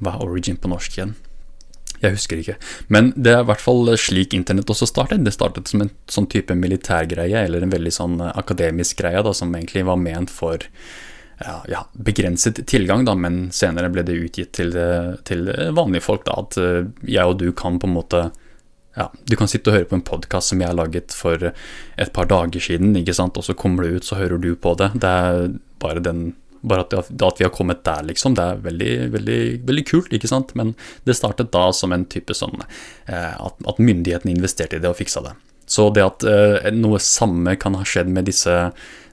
Hva 0.04 0.18
er 0.20 0.28
origin 0.28 0.60
på 0.62 0.70
norsk 0.70 1.00
igjen? 1.00 1.18
Jeg 2.04 2.18
husker 2.18 2.42
ikke. 2.42 2.58
Men 2.92 3.14
det 3.16 3.32
er 3.32 3.46
i 3.46 3.48
hvert 3.48 3.64
fall 3.64 3.88
slik 4.00 4.36
internett 4.36 4.70
også 4.70 4.90
startet. 4.90 5.24
Det 5.24 5.32
startet 5.32 5.72
som 5.72 5.86
en 5.86 5.92
sånn 6.12 6.28
type 6.32 6.56
militærgreie, 6.60 7.46
eller 7.46 7.64
en 7.64 7.72
veldig 7.72 7.94
sånn 7.96 8.20
eh, 8.20 8.34
akademisk 8.40 9.00
greie, 9.00 9.24
da, 9.24 9.32
som 9.36 9.54
egentlig 9.56 9.86
var 9.88 10.02
ment 10.02 10.34
for 10.34 10.68
ja, 11.44 11.56
ja, 11.72 11.82
begrenset 11.94 12.60
tilgang, 12.70 13.06
da, 13.08 13.16
men 13.16 13.48
senere 13.56 13.90
ble 13.92 14.04
det 14.06 14.20
utgitt 14.20 14.52
til, 14.60 14.76
eh, 14.76 15.14
til 15.28 15.48
vanlige 15.76 16.04
folk. 16.04 16.28
Da, 16.28 16.42
at 16.44 16.60
eh, 16.60 16.92
jeg 17.08 17.32
og 17.32 17.40
du 17.40 17.50
kan 17.56 17.80
på 17.80 17.90
en 17.90 18.00
måte 18.00 18.26
ja, 18.94 19.08
Du 19.26 19.34
kan 19.34 19.50
sitte 19.50 19.72
og 19.72 19.74
høre 19.80 19.88
på 19.90 19.96
en 19.98 20.04
podkast 20.06 20.52
som 20.52 20.60
jeg 20.62 20.70
har 20.70 20.78
laget 20.78 21.16
for 21.18 21.42
et 21.42 22.12
par 22.14 22.28
dager 22.30 22.62
siden, 22.62 22.92
ikke 23.00 23.16
sant? 23.18 23.40
og 23.40 23.48
så 23.48 23.56
kommer 23.58 23.88
det 23.88 23.96
ut, 23.96 24.06
så 24.06 24.20
hører 24.20 24.38
du 24.38 24.52
på 24.54 24.76
det. 24.78 24.92
Det 25.02 25.10
er 25.10 25.56
bare 25.82 26.04
den 26.04 26.36
bare 26.64 26.86
at, 26.86 26.94
at, 27.12 27.40
vi 27.40 27.46
har 27.46 27.54
kommet 27.54 27.84
der, 27.84 28.04
liksom. 28.08 28.38
Det 28.38 28.44
er 28.44 28.62
veldig, 28.64 28.92
veldig, 29.14 29.40
veldig 29.68 29.86
kult, 29.90 30.14
ikke 30.16 30.32
sant. 30.32 30.54
Men 30.60 30.74
det 31.08 31.18
startet 31.20 31.52
da 31.54 31.68
som 31.76 31.96
en 31.96 32.06
type 32.10 32.36
sånn 32.38 32.64
eh, 32.64 33.34
at, 33.36 33.58
at 33.68 33.82
myndighetene 33.82 34.34
investerte 34.36 34.80
i 34.80 34.84
det 34.84 34.92
og 34.92 35.00
fiksa 35.00 35.26
det. 35.28 35.36
Så 35.70 35.88
det 35.96 36.04
at 36.06 36.26
eh, 36.28 36.72
noe 36.76 37.00
samme 37.04 37.56
kan 37.60 37.76
ha 37.80 37.86
skjedd 37.88 38.12
med 38.12 38.28
disse 38.28 38.56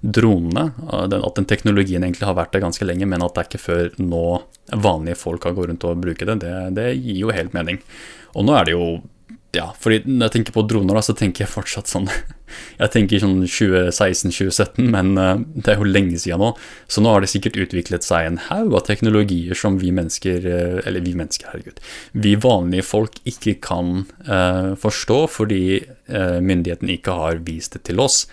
dronene, 0.01 0.71
at 0.91 1.37
den 1.37 1.49
teknologien 1.49 2.05
egentlig 2.07 2.27
har 2.27 2.39
vært 2.39 2.55
der 2.55 2.65
ganske 2.65 2.87
lenge, 2.87 3.07
men 3.09 3.23
at 3.23 3.37
det 3.37 3.43
er 3.43 3.51
ikke 3.51 3.63
før 3.67 3.91
nå 4.01 4.25
vanlige 4.71 5.19
folk 5.21 5.45
har 5.45 5.55
gått 5.57 5.71
rundt 5.71 5.87
og 5.89 6.03
bruker 6.03 6.31
det, 6.31 6.41
det, 6.45 6.55
det 6.79 6.89
gir 6.95 7.25
jo 7.27 7.35
helt 7.35 7.55
mening. 7.57 7.83
Og 8.39 8.47
nå 8.47 8.55
er 8.57 8.69
det 8.69 8.77
jo 8.77 8.87
ja, 9.51 9.73
fordi 9.83 10.05
når 10.07 10.29
jeg 10.29 10.35
tenker 10.37 10.55
på 10.55 10.63
droner, 10.71 10.95
da, 10.95 11.01
så 11.03 11.15
tenker 11.19 11.43
jeg 11.43 11.51
fortsatt 11.51 11.91
sånn 11.91 12.07
Jeg 12.81 12.91
tenker 12.91 13.21
sånn 13.23 13.45
2016-2017, 13.47 14.87
men 14.91 15.13
uh, 15.19 15.43
det 15.55 15.73
er 15.75 15.83
jo 15.83 15.87
lenge 15.87 16.19
siden 16.19 16.43
nå. 16.43 16.49
Så 16.91 17.03
nå 17.03 17.13
har 17.13 17.23
det 17.23 17.31
sikkert 17.31 17.59
utviklet 17.63 18.07
seg 18.07 18.27
en 18.27 18.41
haug 18.49 18.75
av 18.79 18.85
teknologier 18.89 19.59
som 19.59 19.79
vi 19.79 19.93
mennesker 19.95 20.47
uh, 20.47 20.79
Eller 20.83 21.05
vi 21.05 21.15
mennesker, 21.19 21.51
herregud. 21.53 21.79
Vi 22.27 22.35
vanlige 22.43 22.87
folk 22.87 23.21
ikke 23.23 23.57
kan 23.63 24.05
uh, 24.29 24.75
forstå 24.79 25.21
fordi 25.31 25.63
myndighetene 26.11 26.97
ikke 26.97 27.13
har 27.15 27.45
vist 27.47 27.77
det 27.77 27.85
til 27.87 28.01
oss. 28.03 28.25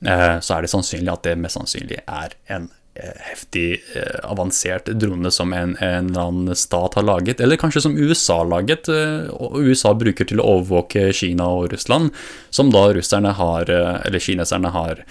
så 0.00 0.54
er 0.54 0.64
det 0.64 0.70
sannsynlig 0.72 1.12
at 1.12 1.26
det 1.26 1.34
mest 1.36 1.58
sannsynlig 1.58 1.98
er 2.08 2.32
en 2.48 2.70
Eh, 2.72 2.81
heftig 2.94 3.80
eh, 3.96 4.20
avansert 4.22 4.90
drone 5.00 5.30
som 5.32 5.52
en, 5.52 5.76
en, 5.80 6.10
eller 6.10 6.20
annen 6.20 6.56
stat 6.56 6.94
har 6.94 7.06
laget, 7.06 7.40
eller 7.40 7.56
kanskje 7.56 7.80
som 7.86 7.96
USA 7.96 8.42
har 8.42 8.50
laget, 8.50 8.88
eh, 8.92 9.30
og 9.32 9.56
USA 9.64 9.94
bruker 9.96 10.28
til 10.28 10.42
å 10.42 10.48
overvåke 10.58 11.08
Kina 11.16 11.48
og 11.48 11.72
Russland, 11.72 12.12
som 12.50 12.72
da 12.72 12.90
russerne 12.92 13.32
har, 13.38 13.70
eh, 13.70 14.00
eller 14.06 14.20
kineserne 14.20 14.74
har 14.74 15.04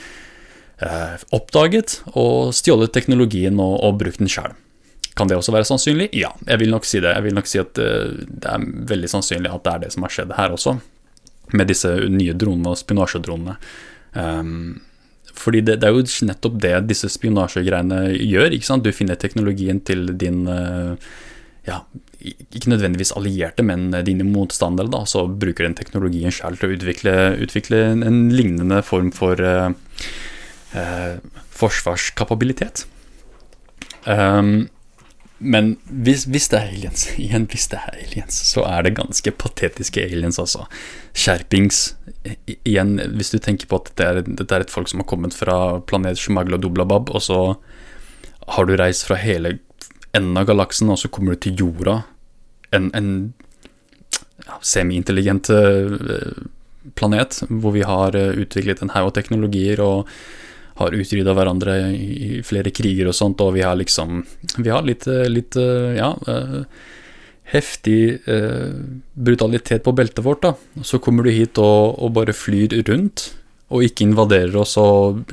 eh, 0.82 1.16
oppdaget 1.34 2.02
og 2.14 2.54
stjålet 2.54 2.94
teknologien 2.94 3.58
og, 3.60 3.80
og 3.82 3.98
brukt 4.04 4.22
den 4.22 4.30
sjøl. 4.30 4.54
Kan 5.18 5.28
det 5.28 5.36
også 5.36 5.52
være 5.54 5.68
sannsynlig? 5.68 6.12
Ja, 6.16 6.32
jeg 6.48 6.62
vil 6.62 6.72
nok 6.72 6.86
si 6.88 7.02
det. 7.04 7.12
Jeg 7.18 7.26
vil 7.26 7.36
nok 7.36 7.50
si 7.50 7.60
at 7.60 7.82
eh, 7.82 8.14
det 8.30 8.48
er 8.48 8.70
veldig 8.94 9.10
sannsynlig 9.12 9.52
at 9.52 9.66
det 9.66 9.74
er 9.74 9.84
det 9.88 9.92
som 9.96 10.06
har 10.06 10.14
skjedd 10.14 10.38
her 10.38 10.54
også, 10.56 10.78
med 11.58 11.68
disse 11.68 11.90
nye 12.14 12.38
dronene 12.38 12.72
og 12.72 12.80
spinasjedronene. 12.80 13.58
Um, 14.12 14.80
fordi 15.38 15.64
det, 15.66 15.80
det, 15.82 15.90
er 15.90 15.96
jo 15.96 16.28
nettopp 16.28 16.58
det 16.64 16.76
disse 16.90 17.10
spionasjegreiene 17.12 18.04
gjør. 18.18 18.56
ikke 18.56 18.68
sant? 18.68 18.86
Du 18.86 18.96
finner 18.96 19.20
teknologien 19.20 19.82
til 19.88 20.10
din 20.20 20.44
eh, 20.52 21.12
ja, 21.68 21.82
ikke 22.22 22.72
nødvendigvis 22.72 23.14
allierte, 23.18 23.64
men 23.66 23.92
dine 24.06 24.26
motstandere. 24.28 24.90
da, 24.92 25.06
Så 25.06 25.28
bruker 25.28 25.66
den 25.68 25.78
teknologien 25.78 26.34
sjøl 26.34 26.58
til 26.58 26.70
å 26.70 26.76
utvikle, 26.78 27.16
utvikle, 27.42 27.82
en 27.94 28.30
lignende 28.34 28.82
form 28.86 29.12
for 29.12 29.42
uh, 29.42 29.72
uh, 30.74 31.16
forsvarskapabilitet. 31.62 32.86
Um, 34.06 34.70
men 35.42 35.72
hvis, 35.90 36.28
hvis, 36.30 36.48
det 36.52 36.60
er 36.60 36.70
aliens, 36.70 37.08
igjen 37.22 37.48
hvis 37.50 37.68
det 37.72 37.80
er 37.82 37.98
aliens, 38.04 38.38
så 38.52 38.66
er 38.70 38.86
det 38.86 38.96
ganske 39.00 39.34
patetiske 39.44 40.04
aliens, 40.06 40.40
altså. 40.42 40.68
Skjerpings. 41.18 41.82
Igjen, 42.46 42.96
hvis 43.18 43.34
du 43.34 43.40
tenker 43.42 43.70
på 43.70 43.82
at 43.82 43.92
dette 43.92 44.08
er, 44.08 44.22
dette 44.28 44.56
er 44.56 44.66
et 44.66 44.74
folk 44.74 44.92
som 44.92 45.02
har 45.02 45.10
kommet 45.10 45.36
fra 45.36 45.58
planet 45.90 46.22
Shumagla 46.22 46.62
Dublabab, 46.62 47.10
og 47.10 47.26
så 47.26 47.42
har 48.52 48.68
du 48.68 48.76
reist 48.78 49.08
fra 49.08 49.18
hele 49.22 49.58
enden 50.18 50.38
av 50.38 50.48
galaksen, 50.50 50.92
og 50.92 51.00
så 51.02 51.10
kommer 51.12 51.36
du 51.36 51.46
til 51.46 51.64
jorda. 51.64 52.02
En, 52.76 52.90
en 52.96 53.12
ja, 54.46 54.60
semi-intelligent 54.62 55.50
eh, 55.54 56.32
planet 56.98 57.42
hvor 57.48 57.76
vi 57.76 57.84
har 57.88 58.16
eh, 58.18 58.38
utviklet 58.44 58.82
en 58.84 58.94
haug 58.96 59.10
av 59.10 59.16
teknologier 59.18 59.82
og 59.84 60.10
har 60.82 60.96
utrydda 60.98 61.36
hverandre 61.38 61.76
i 61.96 62.42
flere 62.46 62.74
kriger 62.74 63.10
og 63.12 63.18
sånt, 63.18 63.42
og 63.44 63.56
vi 63.56 63.66
har 63.66 63.78
liksom 63.80 64.24
Vi 64.58 64.70
har 64.70 64.84
litt, 64.84 65.08
eh, 65.08 65.30
litt 65.30 65.56
eh, 65.56 65.98
ja, 65.98 66.16
eh, 66.28 66.64
heftig 67.52 68.24
brutalitet 69.12 69.84
på 69.84 69.92
beltet 69.92 70.24
vårt, 70.24 70.42
da. 70.42 70.54
Så 70.88 71.02
kommer 71.04 71.26
du 71.28 71.32
hit 71.36 71.60
og, 71.60 72.00
og 72.00 72.14
bare 72.16 72.32
flyr 72.32 72.78
rundt, 72.88 73.34
og 73.68 73.84
ikke 73.84 74.06
invaderer 74.06 74.56
oss 74.56 74.78
og 74.80 75.26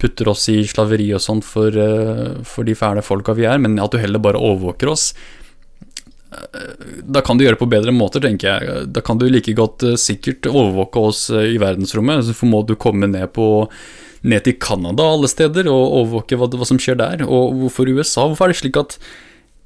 putter 0.00 0.30
oss 0.32 0.48
i 0.48 0.62
slaveri 0.64 1.10
og 1.12 1.20
sånt 1.20 1.44
for, 1.44 1.76
for 2.48 2.64
de 2.64 2.72
fæle 2.72 3.04
folka 3.04 3.36
vi 3.36 3.44
er, 3.44 3.60
men 3.60 3.76
at 3.76 3.92
du 3.92 4.00
heller 4.00 4.24
bare 4.24 4.40
overvåker 4.40 4.88
oss. 4.88 5.10
Da 7.04 7.20
kan 7.20 7.36
du 7.36 7.44
gjøre 7.44 7.58
det 7.58 7.64
på 7.66 7.68
bedre 7.74 7.92
måter, 7.92 8.24
tenker 8.24 8.48
jeg. 8.48 8.86
Da 8.96 9.04
kan 9.04 9.20
du 9.20 9.28
like 9.28 9.52
godt 9.52 9.84
sikkert 10.00 10.48
overvåke 10.48 11.02
oss 11.12 11.26
i 11.28 11.60
verdensrommet. 11.60 12.24
Så 12.24 12.48
må 12.48 12.64
du 12.64 12.72
komme 12.80 13.10
ned 13.10 13.34
på 13.36 13.68
ned 14.22 14.46
til 14.46 14.56
Canada 14.62 15.06
alle 15.14 15.30
steder 15.30 15.68
og 15.70 15.98
overvåke 15.98 16.38
hva, 16.38 16.48
hva, 16.50 16.68
som 16.68 16.80
skjer 16.80 16.98
der. 17.00 17.26
Og 17.26 17.58
hvorfor 17.58 17.90
USA? 17.90 18.28
Hvorfor 18.28 18.48
er 18.48 18.54
det 18.54 18.62
slik 18.62 18.80
at 18.80 18.98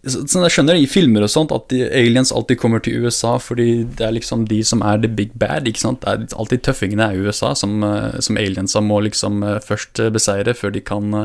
Sånn 0.07 0.45
jeg 0.45 0.53
skjønner 0.55 0.79
i 0.79 0.85
filmer 0.87 1.25
og 1.27 1.31
sånt 1.33 1.51
at 1.51 1.73
aliens 1.75 2.31
alltid 2.31 2.61
kommer 2.63 2.79
til 2.85 3.03
USA 3.03 3.33
fordi 3.43 3.81
det 3.99 4.05
er 4.07 4.13
liksom 4.15 4.45
de 4.47 4.61
som 4.63 4.85
er 4.87 5.01
the 5.03 5.11
big 5.11 5.33
bad. 5.35 5.67
ikke 5.67 5.83
sant? 5.83 6.05
Det 6.05 6.13
er 6.13 6.37
alltid 6.39 6.63
tøffingene 6.63 7.09
i 7.11 7.25
USA 7.27 7.57
som, 7.59 7.83
eh, 7.83 8.21
som 8.23 8.39
aliensa 8.39 8.85
må 8.87 9.01
liksom 9.03 9.43
eh, 9.43 9.59
først 9.67 9.99
beseire 10.15 10.55
før 10.55 10.77
de 10.77 10.85
kan 10.93 11.17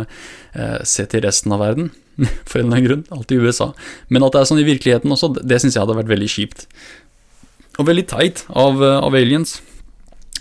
se 0.82 1.06
til 1.06 1.22
resten 1.28 1.54
av 1.54 1.62
verden. 1.62 1.92
For 2.50 2.58
en 2.58 2.72
eller 2.72 2.80
annen 2.80 2.88
grunn. 2.88 3.06
Alltid 3.14 3.46
USA. 3.46 3.70
Men 4.10 4.26
at 4.26 4.34
det 4.34 4.42
er 4.42 4.50
sånn 4.50 4.64
i 4.64 4.70
virkeligheten 4.72 5.14
også, 5.14 5.30
det 5.38 5.62
syns 5.62 5.78
jeg 5.78 5.84
hadde 5.84 6.00
vært 6.02 6.10
veldig 6.16 6.32
kjipt. 6.40 6.66
Og 7.78 7.86
veldig 7.86 8.08
teit 8.10 8.48
av, 8.50 8.82
av 8.82 9.14
aliens 9.14 9.60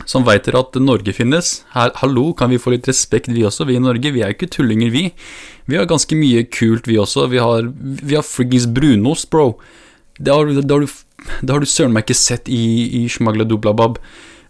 som 0.09 0.25
veit 0.27 0.47
dere 0.47 0.63
at 0.63 0.77
Norge 0.81 1.13
finnes. 1.17 1.61
Her, 1.75 1.93
hallo, 2.01 2.31
kan 2.37 2.53
vi 2.53 2.61
få 2.61 2.75
litt 2.75 2.89
respekt, 2.89 3.31
vi 3.33 3.45
også? 3.47 3.67
Vi 3.69 3.77
i 3.79 3.83
Norge, 3.83 4.13
vi 4.15 4.25
er 4.25 4.35
ikke 4.35 4.51
tullinger, 4.51 4.93
vi. 4.95 5.11
Vi 5.71 5.79
har 5.79 5.89
ganske 5.91 6.17
mye 6.19 6.45
kult, 6.51 6.89
vi 6.91 6.99
også. 7.01 7.29
Vi 7.33 7.41
har, 7.43 7.71
har 8.15 8.27
friggings 8.27 8.69
brunost, 8.71 9.31
bro. 9.31 9.55
Det 10.21 10.33
har, 10.35 10.51
det 10.51 10.71
har, 10.71 10.85
du, 10.85 11.57
du 11.65 11.69
søren 11.69 11.95
meg 11.95 12.07
ikke 12.07 12.19
sett 12.19 12.51
i, 12.53 12.63
i 13.01 13.07
Shmagladublabab. 13.09 14.01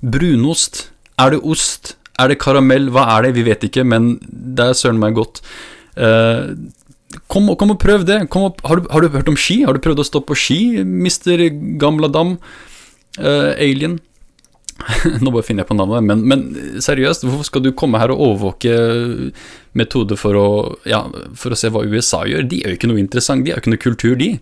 Brunost. 0.00 0.88
Er 1.20 1.34
det 1.34 1.42
ost? 1.44 1.94
Er 2.20 2.32
det 2.32 2.40
karamell? 2.42 2.90
Hva 2.92 3.06
er 3.16 3.28
det? 3.28 3.36
Vi 3.38 3.46
vet 3.46 3.64
ikke, 3.68 3.84
men 3.86 4.14
det 4.26 4.70
er 4.70 4.78
søren 4.78 5.00
meg 5.00 5.16
godt. 5.18 5.42
Uh, 5.96 6.56
kom, 7.30 7.48
kom, 7.58 7.74
og 7.74 7.80
prøv 7.82 8.06
det. 8.08 8.22
Og, 8.28 8.60
har, 8.64 8.80
du, 8.80 8.90
har, 8.90 9.04
du, 9.04 9.12
hørt 9.14 9.30
om 9.30 9.38
ski? 9.38 9.62
Har 9.66 9.76
du 9.76 9.82
prøvd 9.84 10.02
å 10.02 10.08
stå 10.08 10.22
på 10.26 10.38
ski, 10.38 10.60
mister 10.84 11.42
Gamladam? 11.80 12.38
Uh, 13.18 13.52
alien? 13.58 13.98
Nå 15.20 15.32
bare 15.32 15.44
finner 15.46 15.64
jeg 15.64 15.70
på 15.70 15.76
navnet, 15.76 16.06
men, 16.08 16.24
men, 16.28 16.44
seriøst, 16.82 17.26
hvorfor 17.26 17.48
skal 17.48 17.64
du 17.64 17.72
komme 17.76 18.00
her 18.00 18.12
og 18.14 18.22
overvåke 18.30 18.74
metoder 19.76 20.18
for 20.20 20.38
å, 20.38 20.48
ja, 20.88 21.04
for 21.38 21.54
å 21.54 21.58
se 21.58 21.70
hva 21.72 21.84
USA 21.86 22.24
gjør? 22.28 22.48
De 22.50 22.62
er 22.62 22.72
jo 22.72 22.80
ikke 22.80 22.90
noe 22.90 23.02
interessant, 23.02 23.44
de 23.44 23.52
har 23.52 23.60
jo 23.60 23.66
ikke 23.66 23.74
noe 23.76 23.86
kultur, 23.86 24.14
de. 24.20 24.34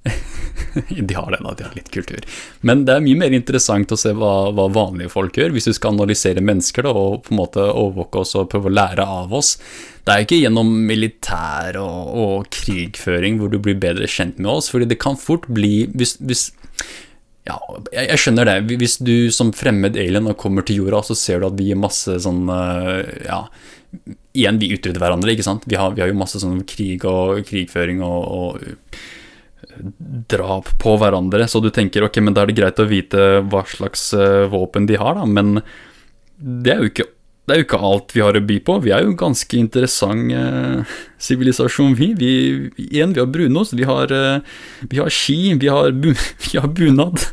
de 1.08 1.14
har 1.14 1.30
det, 1.30 1.40
da, 1.44 1.54
de 1.56 1.66
har 1.66 1.76
litt 1.76 1.90
kultur. 1.92 2.24
Men 2.66 2.84
det 2.88 2.96
er 2.96 3.04
mye 3.04 3.18
mer 3.20 3.34
interessant 3.36 3.92
å 3.92 3.98
se 4.00 4.12
hva, 4.16 4.50
hva 4.56 4.68
vanlige 4.72 5.12
folk 5.12 5.36
gjør, 5.40 5.52
hvis 5.56 5.68
du 5.70 5.74
skal 5.76 5.96
analysere 5.96 6.44
mennesker 6.44 6.86
da, 6.86 6.94
og 6.94 7.24
på 7.26 7.34
en 7.34 7.40
måte 7.42 7.66
overvåke 7.66 8.24
oss 8.24 8.36
og 8.38 8.50
prøve 8.52 8.70
å 8.70 8.76
lære 8.76 9.04
av 9.04 9.34
oss. 9.36 9.56
Det 10.04 10.14
er 10.14 10.24
ikke 10.24 10.40
gjennom 10.40 10.72
militær 10.88 11.80
og, 11.82 12.16
og 12.24 12.50
krigføring 12.54 13.40
hvor 13.40 13.52
du 13.52 13.60
blir 13.62 13.78
bedre 13.80 14.08
kjent 14.10 14.40
med 14.40 14.52
oss, 14.58 14.70
fordi 14.72 14.88
det 14.90 15.00
kan 15.02 15.18
fort 15.20 15.48
bli 15.52 15.84
hvis, 15.92 16.16
hvis 16.24 16.50
ja, 17.48 17.56
jeg, 17.88 18.04
jeg, 18.04 18.20
skjønner 18.20 18.48
det. 18.48 18.78
Hvis 18.80 18.98
du 19.02 19.14
som 19.34 19.52
fremmed 19.56 19.96
alien 19.98 20.28
kommer 20.38 20.66
til 20.66 20.82
jorda, 20.82 21.02
så 21.08 21.16
ser 21.18 21.40
du 21.40 21.48
at 21.48 21.56
vi 21.58 21.70
gir 21.70 21.80
masse 21.80 22.18
sånn 22.24 22.44
eh, 22.52 23.14
Ja, 23.28 23.44
igjen, 24.36 24.60
vi 24.60 24.72
utrydder 24.76 25.02
hverandre, 25.02 25.32
ikke 25.34 25.46
sant. 25.46 25.64
Vi 25.66 25.78
har, 25.78 25.94
vi 25.96 26.04
har, 26.04 26.10
jo 26.12 26.20
masse 26.20 26.42
sånn 26.42 26.60
krig 26.68 27.06
og 27.08 27.40
krigføring 27.48 28.04
og, 28.06 28.20
og, 28.36 29.00
drap 30.30 30.68
på 30.82 30.92
hverandre, 31.00 31.46
så 31.48 31.60
du 31.62 31.70
tenker 31.72 32.04
ok, 32.04 32.20
men 32.22 32.36
da 32.36 32.42
er 32.42 32.50
det 32.50 32.58
greit 32.58 32.80
å 32.82 32.88
vite 32.90 33.24
hva 33.48 33.62
slags 33.68 34.10
uh, 34.16 34.44
våpen 34.50 34.86
de 34.88 34.98
har, 35.00 35.16
da, 35.16 35.24
men 35.28 35.62
det 36.36 36.74
er 36.74 36.82
jo 36.82 36.90
ikke 36.90 37.06
det 37.48 37.56
er 37.56 37.62
jo 37.62 37.66
ikke 37.66 37.80
alt 37.82 38.12
vi 38.14 38.22
har 38.22 38.36
å 38.38 38.42
by 38.46 38.60
på. 38.62 38.76
Vi 38.84 38.92
er 38.94 39.02
jo 39.02 39.10
en 39.10 39.18
ganske 39.18 39.56
interessant 39.58 40.30
eh, 40.36 40.98
sivilisasjon, 41.18 41.96
vi. 41.98 42.12
vi. 42.14 42.34
Igjen, 42.90 43.16
vi 43.16 43.22
har 43.22 43.32
brunost, 43.32 43.74
vi 43.74 43.88
har, 43.88 44.12
eh, 44.14 44.60
vi 44.86 45.00
har 45.00 45.10
ski, 45.10 45.56
vi 45.58 45.72
har, 45.72 45.90
bu 45.90 46.12
vi 46.46 46.60
har 46.60 46.70
bunad. 46.70 47.24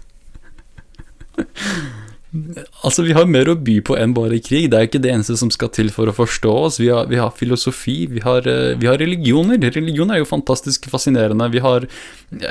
altså, 2.81 3.05
vi 3.05 3.13
har 3.13 3.29
mer 3.29 3.51
å 3.51 3.57
by 3.59 3.77
på 3.85 3.99
enn 3.99 4.15
bare 4.17 4.41
krig. 4.41 4.71
Det 4.71 4.79
er 4.79 4.89
ikke 4.89 5.03
det 5.03 5.13
eneste 5.13 5.37
som 5.37 5.53
skal 5.53 5.69
til 5.75 5.93
for 5.93 6.09
å 6.09 6.15
forstå 6.17 6.55
oss. 6.63 6.81
Vi 6.81 6.89
har, 6.89 7.05
vi 7.11 7.21
har 7.21 7.35
filosofi, 7.37 7.99
vi 8.09 8.25
har, 8.25 8.47
eh, 8.49 8.73
vi 8.79 8.89
har, 8.89 8.97
religioner. 8.97 9.61
Religion 9.77 10.09
er 10.09 10.23
jo 10.23 10.31
fantastisk 10.33 10.89
fascinerende. 10.89 11.51
Vi 11.53 11.61
har 11.61 11.85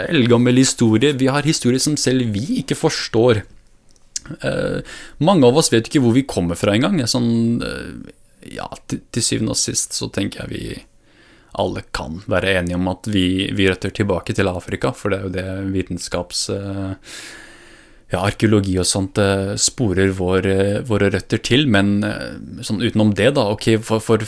eldgammel 0.07 0.63
historie. 0.63 1.19
Vi 1.19 1.33
har 1.33 1.43
historie 1.43 1.83
som 1.83 1.99
selv 1.99 2.31
vi 2.37 2.63
ikke 2.63 2.79
forstår. 2.79 3.43
Uh, 4.43 4.81
mange 5.19 5.47
av 5.49 5.57
oss 5.59 5.73
vet 5.73 5.89
ikke 5.89 6.03
hvor 6.05 6.17
vi 6.17 6.27
kommer 6.29 6.59
fra 6.59 6.75
engang. 6.77 6.99
Sånn, 7.11 7.63
uh, 7.63 8.13
ja, 8.53 8.69
til, 8.91 9.23
syvende 9.23 9.57
og 9.57 9.61
sist 9.61 9.97
så 9.97 10.11
tenker 10.13 10.45
jeg 10.45 10.53
vi 10.53 10.77
alle 11.57 11.87
kan 11.97 12.21
være 12.29 12.59
enige 12.59 12.77
om 12.77 12.91
at 12.93 13.09
vi, 13.09 13.49
vi 13.57 13.69
røtter 13.71 13.95
tilbake 13.97 14.35
til 14.37 14.51
Afrika, 14.51 14.93
for 14.93 15.13
det 15.13 15.19
er 15.19 15.27
jo 15.27 15.35
det 15.39 15.49
vitenskaps... 15.75 16.47
Uh, 16.53 16.95
ja, 18.07 18.21
arkeologi 18.23 18.77
og 18.79 18.87
sånt 18.87 19.19
sporer 19.59 20.13
vår, 20.15 20.47
våre 20.87 21.09
røtter 21.11 21.41
til, 21.43 21.65
men 21.67 22.05
sånn 22.63 22.79
utenom 22.79 23.11
det, 23.19 23.33
da, 23.35 23.49
ok, 23.51 23.67
for, 23.83 23.99
for 23.99 24.23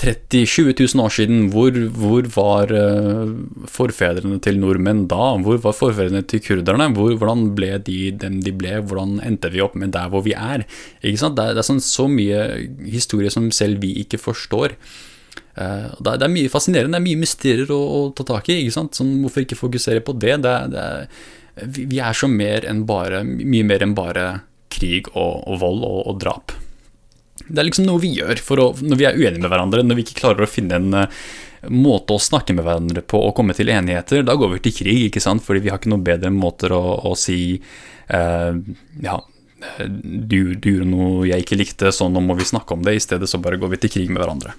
30 0.00 0.46
20 0.48 0.74
000 0.80 1.04
år 1.04 1.12
siden, 1.12 1.40
hvor, 1.52 1.76
hvor 1.92 2.28
var 2.32 2.72
uh, 2.72 3.32
forfedrene 3.68 4.38
til 4.40 4.56
nordmenn 4.60 5.04
da? 5.10 5.34
Hvor 5.44 5.60
var 5.60 5.76
forfedrene 5.76 6.22
til 6.24 6.40
kurderne? 6.44 6.88
Hvor, 6.96 7.12
hvordan 7.20 7.50
ble 7.58 7.74
de 7.84 7.98
dem 8.22 8.38
de 8.44 8.54
ble? 8.56 8.78
Hvordan 8.80 9.18
endte 9.26 9.52
vi 9.52 9.60
opp 9.60 9.76
med 9.76 9.92
der 9.96 10.08
hvor 10.12 10.24
vi 10.24 10.32
er? 10.32 10.64
Det 11.02 11.12
er, 11.12 11.34
det 11.36 11.60
er 11.60 11.66
sånn, 11.66 11.82
så 11.84 12.08
mye 12.08 12.46
historie 12.88 13.32
som 13.32 13.50
selv 13.52 13.84
vi 13.84 13.92
ikke 14.00 14.20
forstår. 14.22 14.78
Uh, 15.58 15.92
det, 16.00 16.16
er, 16.16 16.32
mye 16.32 16.52
fascinerende, 16.52 16.96
det 16.96 17.02
er 17.02 17.08
mye 17.10 17.20
mysterier 17.20 17.74
å, 17.74 17.82
å 17.98 18.00
ta 18.16 18.24
tak 18.32 18.48
i. 18.48 18.62
Ikke? 18.64 18.88
Sånn, 18.96 19.18
hvorfor 19.26 19.44
ikke 19.44 19.60
fokusere 19.60 20.04
på 20.06 20.16
det? 20.16 20.38
det, 20.46 20.56
det 20.72 20.88
vi, 21.66 21.84
vi, 21.84 22.00
er 22.00 22.16
så 22.16 22.30
mer 22.30 22.64
enn 22.68 22.86
bare, 22.88 23.20
mye 23.26 23.66
mer 23.68 23.84
enn 23.84 23.92
bare 23.98 24.26
krig 24.72 25.10
og, 25.12 25.42
og 25.44 25.60
vold 25.60 25.84
og, 25.84 26.02
og 26.08 26.20
drap. 26.22 26.56
Det 27.46 27.60
er 27.60 27.66
liksom 27.68 27.86
noe 27.88 28.02
vi 28.02 28.12
gjør 28.18 28.40
å, 28.60 28.66
når 28.82 28.98
vi 29.00 29.06
er 29.08 29.16
uenige 29.16 29.42
med 29.42 29.50
hverandre, 29.52 29.84
når 29.86 29.98
vi 29.98 30.04
ikke 30.06 30.20
klarer 30.20 30.46
å 30.46 30.50
finne 30.50 30.78
en 30.78 30.96
uh, 31.02 31.24
måte 31.72 32.16
å 32.16 32.22
snakke 32.22 32.54
med 32.56 32.64
hverandre 32.66 33.02
på 33.04 33.20
og 33.26 33.34
komme 33.36 33.56
til 33.56 33.72
enigheter. 33.72 34.24
Da 34.26 34.36
går 34.38 34.54
vi 34.54 34.62
til 34.66 34.76
krig, 34.80 35.02
ikke 35.08 35.22
sant, 35.24 35.44
fordi 35.44 35.64
vi 35.64 35.72
har 35.72 35.80
ikke 35.80 35.92
noen 35.92 36.06
bedre 36.06 36.32
måter 36.34 36.74
å, 36.76 36.82
å 37.10 37.14
si 37.18 37.58
uh, 38.12 38.52
Ja, 39.04 39.18
du, 39.84 40.54
du, 40.56 40.70
gjorde 40.70 40.88
noe 40.88 41.26
jeg 41.28 41.44
ikke 41.44 41.58
likte, 41.60 41.90
så 41.92 42.08
nå 42.08 42.22
må 42.24 42.36
vi 42.38 42.48
snakke 42.48 42.76
om 42.76 42.84
det. 42.86 42.96
I 42.96 43.04
stedet 43.04 43.28
så 43.28 43.40
bare 43.42 43.60
går 43.60 43.74
vi 43.74 43.82
til 43.82 43.94
krig 43.96 44.12
med 44.12 44.22
hverandre. 44.22 44.54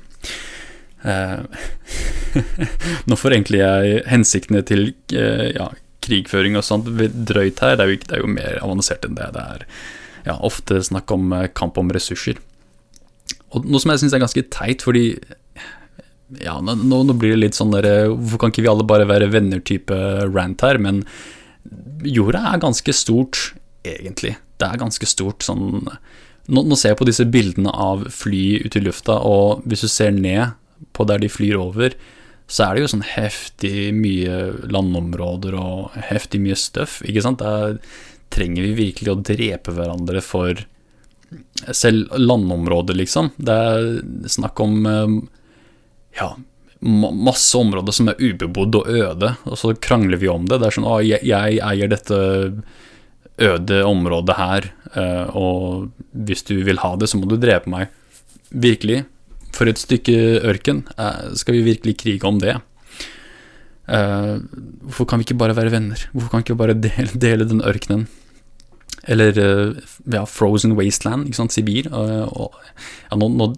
Uh, 1.01 1.41
nå 3.09 3.17
forenkler 3.17 3.63
jeg 3.63 4.03
hensiktene 4.11 4.61
til 4.63 4.91
ja, 5.11 5.71
krigføring 6.05 6.53
og 6.59 6.63
sånt 6.63 6.91
drøyt 6.91 7.63
her. 7.65 7.79
Det 7.79 7.87
er, 7.87 7.89
jo, 7.89 8.03
det 8.05 8.15
er 8.17 8.23
jo 8.23 8.29
mer 8.35 8.61
avansert 8.61 9.07
enn 9.07 9.17
det. 9.17 9.31
Det 9.35 9.47
er 9.57 9.65
ja, 10.29 10.37
ofte 10.37 10.77
snakk 10.85 11.11
om 11.17 11.33
kamp 11.57 11.81
om 11.81 11.89
ressurser. 11.93 12.37
Og 13.51 13.67
noe 13.67 13.81
som 13.83 13.93
jeg 13.93 14.03
syns 14.03 14.15
er 14.15 14.23
ganske 14.23 14.45
teit, 14.53 14.85
fordi 14.85 15.05
ja, 16.39 16.55
nå, 16.63 16.77
nå, 16.79 17.03
blir 17.11 17.35
det 17.35 17.41
litt 17.41 17.57
sånn 17.57 17.73
der 17.73 18.07
Hvorfor 18.13 18.39
kan 18.39 18.53
ikke 18.53 18.63
vi 18.63 18.71
alle 18.71 18.87
bare 18.87 19.07
være 19.09 19.27
venner-type 19.33 19.97
rant 20.31 20.63
her? 20.63 20.79
Men 20.79 21.03
jorda 22.07 22.45
er 22.53 22.63
ganske 22.63 22.95
stort, 22.95 23.51
egentlig. 23.83 24.37
Det 24.61 24.69
er 24.69 24.79
ganske 24.79 25.09
stort 25.09 25.43
sånn 25.43 25.83
nå, 26.51 26.63
nå, 26.63 26.77
ser 26.77 26.93
jeg 26.93 27.01
på 27.01 27.07
disse 27.07 27.27
bildene 27.29 27.71
av 27.71 28.07
fly 28.13 28.63
ute 28.65 28.79
i 28.79 28.85
lufta, 28.85 29.19
og 29.27 29.61
hvis 29.69 29.85
du 29.85 29.91
ser 29.91 30.15
ned 30.15 30.55
på 30.95 31.05
der 31.07 31.21
de 31.21 31.29
flyr 31.29 31.59
over, 31.59 31.93
så 32.51 32.65
er 32.65 32.75
det 32.75 32.83
jo 32.83 32.91
sånn 32.95 33.05
heftig 33.07 33.91
mye 33.95 34.39
landområder 34.73 35.55
og 35.55 35.93
heftig 36.09 36.41
mye 36.43 36.57
støff, 36.59 36.99
ikke 37.07 37.23
sant? 37.23 37.43
Der 37.43 37.77
trenger 38.33 38.65
vi 38.65 38.89
virkelig 38.89 39.13
å 39.13 39.21
drepe 39.21 39.75
hverandre 39.75 40.23
for 40.25 40.65
selv 41.71 42.11
landområder, 42.17 42.97
liksom. 42.97 43.31
Det 43.37 43.53
er 43.53 44.29
snakk 44.31 44.59
om 44.63 44.85
eh, 44.89 45.13
ja, 46.19 46.33
masse 46.81 47.57
områder 47.57 47.95
som 47.95 48.09
er 48.11 48.21
ubebodd 48.21 48.79
og 48.81 48.89
øde, 48.89 49.33
og 49.45 49.59
så 49.59 49.73
krangler 49.77 50.21
vi 50.21 50.31
om 50.31 50.47
det. 50.49 50.59
Det 50.61 50.69
er 50.69 50.77
sånn 50.77 50.89
Å, 50.89 50.97
jeg, 51.05 51.23
jeg, 51.27 51.61
eier 51.67 51.91
dette 51.91 52.19
øde 53.41 53.81
området 53.87 54.37
her, 54.37 54.71
eh, 54.95 55.37
og 55.37 55.91
hvis 56.11 56.45
du 56.49 56.57
vil 56.65 56.81
ha 56.83 56.95
det, 56.99 57.09
så 57.11 57.21
må 57.21 57.29
du 57.29 57.37
drepe 57.39 57.71
meg. 57.71 57.93
Virkelig. 58.51 59.05
For 59.55 59.67
et 59.67 59.79
stykke 59.79 60.41
ørken. 60.47 60.85
Eh, 60.97 61.31
skal 61.39 61.59
vi 61.59 61.69
virkelig 61.73 61.99
krige 62.03 62.27
om 62.27 62.41
det? 62.41 62.59
Hvorfor 63.91 65.07
kan 65.09 65.19
vi 65.19 65.25
ikke 65.25 65.35
bare 65.41 65.55
være 65.57 65.71
venner? 65.73 65.99
Hvorfor 66.13 66.29
kan 66.31 66.39
vi 66.39 66.45
ikke 66.45 66.59
bare 66.61 66.75
dele, 66.79 67.11
dele 67.25 67.47
den 67.49 67.63
ørkenen? 67.65 68.05
Eller 69.09 69.37
eh, 69.41 69.73
ja, 70.13 70.25
Frozen 70.29 70.75
Wasteland, 70.77 71.29
ikke 71.29 71.39
sant, 71.39 71.55
Sibir. 71.55 71.89
Og, 71.89 72.35
og, 72.37 72.59
ja, 73.09 73.17
nå, 73.17 73.31
nå, 73.33 73.49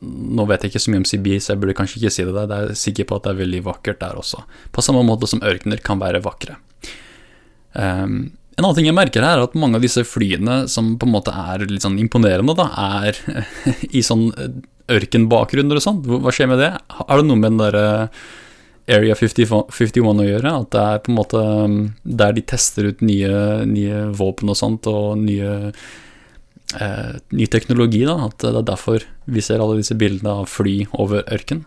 nå, 0.00 0.46
vet 0.48 0.64
jeg 0.64 0.72
ikke 0.72 0.84
så 0.84 0.94
mye 0.94 1.02
om 1.02 1.08
Sibir, 1.08 1.42
så 1.44 1.52
jeg 1.52 1.62
burde 1.62 1.76
kanskje 1.76 2.00
ikke 2.00 2.14
si 2.14 2.24
det. 2.24 2.34
Der. 2.38 2.54
Jeg 2.54 2.72
er 2.72 2.80
sikker 2.86 3.08
på 3.08 3.18
at 3.18 3.26
det 3.26 3.34
er 3.34 3.42
veldig 3.42 3.62
vakkert 3.68 4.00
der 4.04 4.20
også. 4.20 4.42
På 4.72 4.84
samme 4.84 5.04
måte 5.06 5.28
som 5.30 5.44
ørkener 5.44 5.82
kan 5.84 6.00
være 6.00 6.22
vakre. 6.24 6.56
Um, 7.76 8.32
en 8.58 8.64
annen 8.64 8.74
ting 8.74 8.88
jeg 8.88 8.96
merker 8.96 9.22
her, 9.22 9.38
er 9.38 9.46
at 9.46 9.54
mange 9.60 9.78
av 9.78 9.84
disse 9.84 10.02
flyene 10.08 10.64
som 10.72 10.96
på 10.98 11.06
en 11.06 11.14
måte 11.14 11.30
er 11.30 11.68
litt 11.68 11.84
sånn 11.84 12.00
imponerende, 12.02 12.56
da, 12.58 12.66
er 13.04 13.20
i 13.98 14.02
sånn 14.02 14.30
ørkenbakgrunner 14.88 15.78
og 15.78 15.84
sånn. 15.84 16.02
Hva 16.24 16.32
skjer 16.34 16.50
med 16.50 16.62
det? 16.64 16.72
Er 17.04 17.20
det 17.20 17.28
noe 17.28 17.38
med 17.38 17.52
den 17.52 17.60
derre 17.60 17.88
Area 18.88 19.14
51 19.14 20.20
å 20.22 20.26
gjøre. 20.26 20.52
At 20.52 20.70
det 20.72 20.82
er 20.82 21.00
på 21.04 21.12
en 21.12 21.18
måte 21.18 21.40
um, 21.40 21.78
der 22.02 22.36
de 22.36 22.44
tester 22.54 22.88
ut 22.88 23.02
nye, 23.04 23.64
nye 23.68 24.04
våpen 24.16 24.52
og 24.52 24.58
sånt, 24.58 24.88
og 24.90 25.18
nye, 25.20 25.72
eh, 26.80 27.18
ny 27.36 27.48
teknologi. 27.52 28.04
da, 28.08 28.16
At 28.28 28.38
det 28.44 28.54
er 28.54 28.70
derfor 28.72 29.04
vi 29.26 29.44
ser 29.44 29.60
alle 29.60 29.80
disse 29.82 29.98
bildene 29.98 30.40
av 30.40 30.48
fly 30.48 30.80
over 30.96 31.26
ørken. 31.28 31.66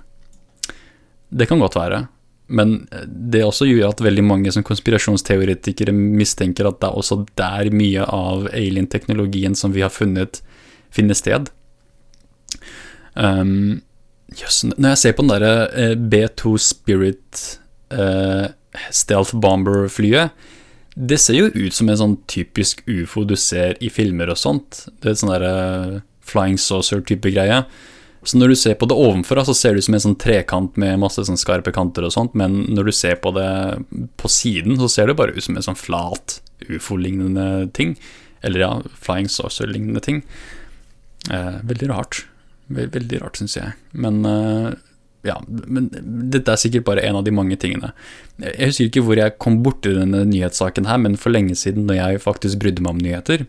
Det 1.32 1.48
kan 1.48 1.62
godt 1.62 1.78
være. 1.78 2.08
Men 2.52 2.90
det 3.08 3.46
også 3.46 3.70
gjør 3.70 3.94
at 3.94 4.04
veldig 4.04 4.24
mange 4.28 4.52
som 4.52 4.66
konspirasjonsteoretikere 4.68 5.94
mistenker 5.96 6.68
at 6.68 6.82
det 6.82 6.90
er 6.90 6.98
også 7.00 7.22
der 7.40 7.70
mye 7.72 8.04
av 8.04 8.50
alien-teknologien 8.52 9.56
som 9.56 9.72
vi 9.72 9.86
har 9.86 9.94
funnet, 9.94 10.42
finner 10.92 11.16
sted. 11.16 11.48
Um, 13.16 13.80
yes, 14.40 14.64
når 14.64 14.94
jeg 14.94 15.02
ser 15.04 15.16
på 15.18 15.26
den 15.26 15.34
derre 15.34 15.54
eh, 15.76 15.94
B2 15.96 16.56
Spirit 16.62 17.44
uh, 17.94 18.52
Stealth 18.94 19.36
Bomber-flyet, 19.36 20.32
det 20.96 21.22
ser 21.24 21.38
jo 21.38 21.48
ut 21.56 21.76
som 21.76 21.90
en 21.90 22.00
sånn 22.00 22.18
typisk 22.30 22.84
ufo 22.90 23.24
du 23.24 23.38
ser 23.40 23.78
i 23.84 23.90
filmer 23.92 24.32
og 24.32 24.40
sånt. 24.40 24.86
Det 25.00 25.12
er 25.12 25.20
sånn 25.20 25.32
derre 25.32 26.02
flying 26.28 26.60
saucer-type 26.60 27.32
greie. 27.32 27.62
Så 28.24 28.38
når 28.38 28.52
du 28.52 28.58
ser 28.60 28.76
på 28.78 28.86
det 28.86 28.98
ovenfra, 29.00 29.44
så 29.48 29.56
ser 29.58 29.74
det 29.74 29.82
ut 29.82 29.88
som 29.88 29.96
en 29.98 30.04
sånn 30.04 30.20
trekant 30.22 30.76
med 30.82 31.00
masse 31.02 31.24
sånn 31.26 31.40
skarpe 31.40 31.74
kanter 31.74 32.06
og 32.06 32.14
sånt, 32.14 32.36
men 32.38 32.60
når 32.70 32.92
du 32.92 32.94
ser 32.94 33.18
på 33.24 33.32
det 33.34 33.50
på 34.22 34.30
siden, 34.30 34.76
så 34.78 34.90
ser 34.92 35.10
det 35.10 35.18
bare 35.18 35.34
ut 35.34 35.46
som 35.46 35.58
en 35.58 35.66
sånn 35.66 35.80
flat 35.80 36.38
ufo-lignende 36.70 37.72
ting. 37.74 37.96
Eller 38.46 38.66
ja, 38.66 38.74
flying 39.02 39.30
saucer-lignende 39.32 40.04
ting. 40.06 40.22
Eh, 41.32 41.58
veldig 41.66 41.90
rart. 41.90 42.26
Veldig 42.72 43.22
rart, 43.22 43.40
syns 43.40 43.58
jeg. 43.58 43.76
Men 43.92 44.22
eh, 44.28 44.72
ja, 45.28 45.38
men 45.48 45.90
dette 46.34 46.54
er 46.54 46.62
sikkert 46.62 46.88
bare 46.88 47.06
en 47.06 47.20
av 47.20 47.26
de 47.28 47.34
mange 47.36 47.58
tingene. 47.62 47.92
Jeg 48.42 48.72
husker 48.72 48.90
ikke 48.90 49.06
hvor 49.06 49.22
jeg 49.22 49.38
kom 49.42 49.60
borti 49.66 49.94
denne 49.98 50.24
nyhetssaken 50.30 50.90
her, 50.90 51.02
men 51.04 51.20
for 51.20 51.34
lenge 51.34 51.58
siden, 51.60 51.86
når 51.90 52.00
jeg 52.00 52.26
faktisk 52.26 52.62
brydde 52.64 52.86
meg 52.86 52.96
om 52.96 53.04
nyheter, 53.04 53.46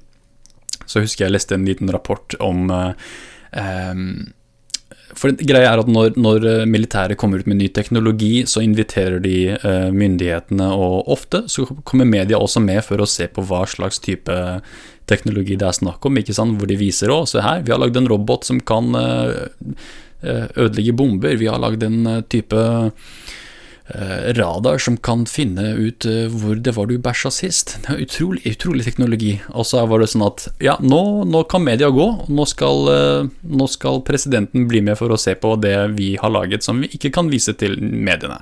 så 0.85 1.00
husker 1.04 1.26
jeg 1.26 1.37
leste 1.37 1.56
en 1.56 1.66
liten 1.68 1.92
rapport 1.94 2.37
om 2.42 2.68
eh, 2.72 2.94
for 5.18 5.35
greia 5.37 5.74
er 5.74 5.82
at 5.82 5.90
når, 5.90 6.16
når 6.20 6.46
eh, 6.48 6.64
militæret 6.68 7.18
kommer 7.20 7.42
ut 7.42 7.48
med 7.50 7.61
ny 7.61 7.68
teknologi, 7.74 8.46
så 8.48 8.62
inviterer 8.64 9.20
de 9.22 9.54
uh, 9.61 9.90
myndighetene, 9.92 10.70
og 10.72 11.11
ofte 11.12 11.44
så 11.52 11.66
kommer 11.88 12.08
media 12.08 12.40
også 12.40 12.62
med 12.64 12.80
for 12.87 13.02
å 13.02 13.08
se 13.08 13.28
på 13.28 13.44
hva 13.48 13.64
slags 13.68 14.00
type 14.02 14.37
teknologi 15.12 15.59
det 15.61 15.68
er 15.68 15.77
snakk 15.77 16.09
om, 16.09 16.18
ikke 16.18 16.37
sant? 16.37 16.57
hvor 16.59 16.70
de 16.70 16.81
viser 16.81 17.12
å, 17.12 17.22
se 17.29 17.44
her, 17.44 17.62
vi 17.66 17.75
har 17.75 17.83
lagd 17.83 18.01
en 18.01 18.11
robot 18.11 18.48
som 18.48 18.59
kan 18.64 18.90
uh, 18.96 19.46
ødelegge 20.22 20.96
bomber, 20.96 21.38
vi 21.38 21.51
har 21.51 21.62
lagd 21.62 21.85
en 21.87 22.03
type 22.33 22.66
Eh, 23.94 24.33
radar 24.33 24.79
som 24.79 24.96
kan 24.96 25.27
finne 25.27 25.75
ut 25.75 26.07
eh, 26.07 26.31
hvor 26.31 26.57
det 26.57 26.72
var 26.77 26.87
du 26.88 26.94
bæsja 27.03 27.33
sist. 27.35 27.75
Det 27.83 27.90
er 27.90 28.05
utrolig, 28.05 28.40
utrolig 28.55 28.87
teknologi. 28.87 29.33
Og 29.53 29.66
så 29.68 29.83
var 29.90 30.01
det 30.01 30.09
sånn 30.12 30.25
at 30.25 30.46
ja, 30.64 30.79
nå, 30.81 31.01
nå 31.29 31.42
kan 31.51 31.64
media 31.66 31.90
gå. 31.92 32.07
Nå 32.31 32.46
skal, 32.48 32.87
eh, 32.92 33.33
nå 33.42 33.66
skal, 33.68 34.01
presidenten 34.07 34.68
bli 34.70 34.81
med 34.87 34.96
for 35.01 35.12
å 35.12 35.18
se 35.20 35.35
på 35.37 35.57
det 35.61 35.75
vi 35.98 36.14
har 36.22 36.33
laget 36.33 36.64
som 36.64 36.81
vi 36.81 36.88
ikke 36.94 37.11
kan 37.18 37.29
vise 37.33 37.53
til 37.59 37.77
mediene. 37.83 38.38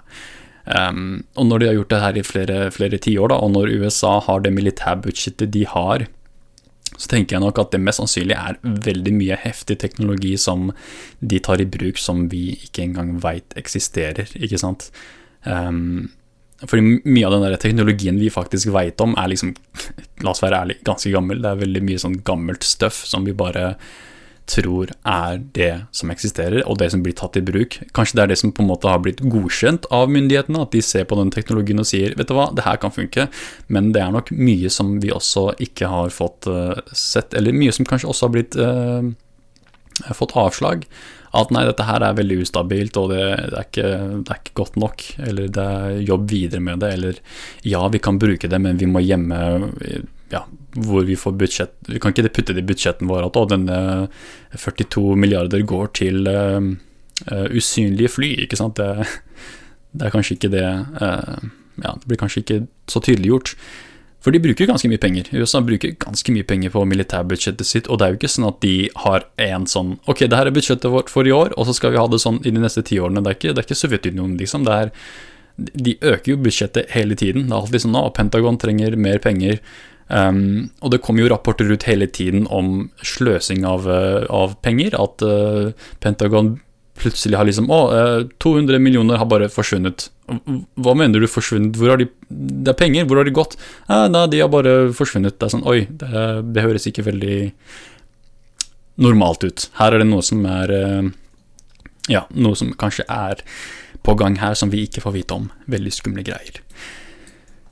Um, 0.70 1.24
og 1.40 1.48
når 1.48 1.58
de 1.58 1.66
har 1.66 1.76
gjort 1.78 1.90
det 1.90 2.00
her 2.04 2.18
i 2.20 2.22
flere, 2.22 2.58
flere 2.70 2.98
tiår, 3.02 3.32
og 3.32 3.50
når 3.56 3.72
USA 3.80 4.18
har 4.22 4.44
det 4.44 4.52
militærbudsjettet 4.54 5.50
de 5.56 5.64
har, 5.66 6.04
så 7.00 7.08
tenker 7.08 7.36
jeg 7.36 7.44
nok 7.44 7.58
at 7.62 7.72
det 7.72 7.80
mest 7.80 8.02
sannsynlig 8.02 8.36
er 8.36 8.58
veldig 8.60 9.12
mye 9.16 9.38
heftig 9.40 9.78
teknologi 9.80 10.34
som 10.40 10.68
de 11.20 11.40
tar 11.40 11.62
i 11.62 11.68
bruk 11.68 12.00
som 12.00 12.26
vi 12.32 12.50
ikke 12.58 12.84
engang 12.84 13.14
veit 13.24 13.56
eksisterer, 13.60 14.28
ikke 14.36 14.60
sant. 14.60 14.90
Um, 15.48 16.10
fordi 16.68 17.00
mye 17.08 17.24
av 17.24 17.32
den 17.32 17.46
der 17.46 17.56
teknologien 17.60 18.20
vi 18.20 18.28
faktisk 18.32 18.68
veit 18.74 19.00
om, 19.00 19.14
er 19.16 19.32
liksom, 19.32 19.54
la 20.24 20.34
oss 20.34 20.44
være 20.44 20.60
ærlig, 20.66 20.80
ganske 20.84 21.12
gammel. 21.14 21.40
Det 21.40 21.54
er 21.54 21.64
veldig 21.64 21.84
mye 21.88 22.02
sånn 22.02 22.20
gammelt 22.26 22.66
støff 22.68 23.00
som 23.08 23.24
vi 23.24 23.36
bare 23.36 23.74
tror 24.50 24.90
er 25.06 25.40
det 25.56 25.72
som 25.96 26.10
eksisterer, 26.12 26.62
og 26.66 26.80
det 26.80 26.90
som 26.94 27.04
blir 27.04 27.16
tatt 27.18 27.38
i 27.38 27.44
bruk. 27.44 27.78
Kanskje 27.96 28.18
det 28.18 28.24
er 28.24 28.32
det 28.32 28.40
som 28.42 28.52
på 28.54 28.64
en 28.64 28.70
måte 28.70 28.90
har 28.90 29.02
blitt 29.04 29.22
godkjent 29.22 29.88
av 29.94 30.10
myndighetene, 30.12 30.64
at 30.64 30.74
de 30.74 30.82
ser 30.84 31.06
på 31.08 31.18
den 31.20 31.32
teknologien 31.34 31.82
og 31.82 31.88
sier 31.88 32.16
vet 32.18 32.30
du 32.30 32.36
hva, 32.36 32.50
det 32.56 32.66
her 32.66 32.80
kan 32.82 32.94
funke, 32.94 33.28
men 33.68 33.92
det 33.94 34.02
er 34.04 34.12
nok 34.14 34.32
mye 34.34 34.72
som 34.72 34.98
vi 35.02 35.14
også 35.14 35.50
ikke 35.62 35.90
har 35.92 36.12
fått 36.14 36.50
uh, 36.50 36.76
sett, 36.92 37.36
eller 37.38 37.56
mye 37.56 37.74
som 37.74 37.88
kanskje 37.88 38.10
også 38.10 38.28
har 38.28 38.36
blitt 38.36 38.58
uh, 38.60 39.10
fått 40.16 40.36
avslag 40.38 40.86
at 41.36 41.52
nei, 41.54 41.62
dette 41.68 41.86
her 41.86 42.02
er 42.02 42.16
veldig 42.18 42.40
ustabilt, 42.42 42.96
og 42.98 43.12
det, 43.12 43.22
det, 43.52 43.54
er 43.54 43.66
ikke, 43.68 43.90
det, 44.26 44.32
er 44.32 44.40
ikke, 44.40 44.56
godt 44.58 44.78
nok, 44.82 45.04
eller 45.28 45.52
det 45.54 45.66
er 45.76 46.00
jobb 46.08 46.24
videre 46.30 46.62
med 46.66 46.82
det, 46.82 46.94
eller 46.96 47.20
ja, 47.62 47.84
vi 47.92 48.00
kan 48.02 48.18
bruke 48.18 48.50
det, 48.50 48.58
men 48.62 48.80
vi 48.80 48.88
må 48.90 49.02
gjemme 49.04 49.38
ja, 50.30 50.44
hvor 50.86 51.04
vi 51.06 51.16
får 51.18 51.34
budsjett 51.38 51.72
Vi 51.90 51.98
kan 52.02 52.14
ikke 52.14 52.30
putte 52.30 52.54
det 52.54 52.62
i 52.62 52.68
budsjetten 52.68 53.10
vår 53.10 53.26
at 53.26 53.38
å, 53.38 53.46
denne 53.50 53.78
42 54.54 55.16
milliarder 55.18 55.64
går 55.66 55.92
til 55.98 56.30
uh, 56.30 56.62
usynlige 57.50 58.12
fly, 58.14 58.32
ikke 58.46 58.58
sant. 58.60 58.78
Det, 58.78 59.06
det, 59.92 60.06
er 60.06 60.14
kanskje 60.14 60.38
ikke 60.38 60.52
det 60.54 60.66
uh, 61.02 61.38
Ja, 61.82 61.94
det 61.96 62.06
blir 62.06 62.20
kanskje 62.20 62.44
ikke 62.44 62.60
så 62.90 63.02
tydeliggjort. 63.02 63.56
For 64.20 64.34
de 64.34 64.40
bruker 64.42 64.68
ganske 64.68 64.88
mye 64.92 65.00
penger. 65.00 65.30
USA 65.32 65.62
bruker 65.64 65.94
ganske 66.02 66.32
mye 66.34 66.44
penger 66.44 66.72
på 66.74 66.82
militærbudsjettet 66.84 67.66
sitt, 67.66 67.88
og 67.88 67.98
det 67.98 68.06
er 68.06 68.12
jo 68.12 68.18
ikke 68.20 68.32
sånn 68.34 68.50
at 68.50 68.58
de 68.60 68.74
har 69.06 69.24
en 69.40 69.64
sånn 69.70 69.94
Ok, 70.04 70.26
det 70.28 70.36
her 70.36 70.50
er 70.50 70.56
budsjettet 70.56 70.92
vårt 70.92 71.12
for 71.12 71.28
i 71.28 71.32
år, 71.32 71.54
og 71.56 71.68
så 71.68 71.76
skal 71.76 71.94
vi 71.94 72.00
ha 72.00 72.06
det 72.10 72.20
sånn 72.20 72.42
i 72.44 72.52
de 72.52 72.60
neste 72.60 72.84
ti 72.86 73.00
årene. 73.00 73.24
Det 73.24 73.32
er 73.32 73.38
ikke, 73.38 73.54
det 73.54 73.62
er 73.62 73.68
ikke 73.68 73.80
Sovjetunionen, 73.80 74.36
liksom. 74.40 74.66
Det 74.68 74.76
er, 74.76 74.92
de 75.56 75.96
øker 76.12 76.34
jo 76.34 76.42
budsjettet 76.44 76.92
hele 76.92 77.16
tiden. 77.16 77.48
Det 77.48 77.56
er 77.56 77.62
alltid 77.62 77.86
sånn 77.86 77.96
at 78.02 78.12
Pentagon 78.18 78.60
trenger 78.60 78.98
mer 79.00 79.22
penger. 79.24 79.62
Um, 80.10 80.70
og 80.82 80.90
det 80.90 81.02
kommer 81.06 81.22
jo 81.22 81.30
rapporter 81.30 81.70
ut 81.70 81.86
hele 81.86 82.08
tiden 82.10 82.48
om 82.50 82.88
sløsing 83.06 83.62
av, 83.68 83.86
uh, 83.86 84.26
av 84.26 84.56
penger. 84.64 84.96
At 84.98 85.22
uh, 85.22 85.70
Pentagon 86.02 86.56
plutselig 87.00 87.38
har 87.38 87.48
liksom 87.48 87.70
Å, 87.72 87.80
200 88.42 88.76
eh, 88.76 88.82
millioner 88.82 89.20
har 89.20 89.28
bare 89.30 89.50
forsvunnet. 89.52 90.08
Hva 90.80 90.94
mener 90.98 91.22
du 91.22 91.28
forsvunnet? 91.30 91.78
Hvor 91.78 91.94
har 91.94 92.00
de 92.00 92.08
Det 92.28 92.72
er 92.72 92.78
penger, 92.78 93.06
hvor 93.08 93.20
har 93.20 93.28
de 93.28 93.34
gått? 93.34 93.56
Eh, 93.88 94.06
nei, 94.12 94.26
de 94.32 94.42
har 94.42 94.52
bare 94.52 94.92
forsvunnet. 94.96 95.38
Det 95.38 95.48
er 95.48 95.54
sånn 95.56 95.66
Oi, 95.68 95.84
det, 95.88 96.26
det, 96.52 96.66
høres 96.66 96.88
ikke 96.90 97.06
veldig 97.08 97.40
normalt 99.00 99.46
ut. 99.46 99.68
Her 99.80 99.96
er 99.96 100.04
det 100.04 100.10
noe 100.10 100.24
som 100.26 100.44
er 100.48 100.74
uh, 100.74 101.10
Ja, 102.10 102.26
noe 102.34 102.58
som 102.58 102.74
kanskje 102.76 103.06
er 103.08 103.44
på 104.04 104.16
gang 104.16 104.38
her, 104.40 104.56
som 104.56 104.72
vi 104.72 104.84
ikke 104.86 105.04
får 105.04 105.16
vite 105.16 105.36
om. 105.36 105.50
Veldig 105.70 105.92
skumle 105.94 106.24
greier. 106.26 106.60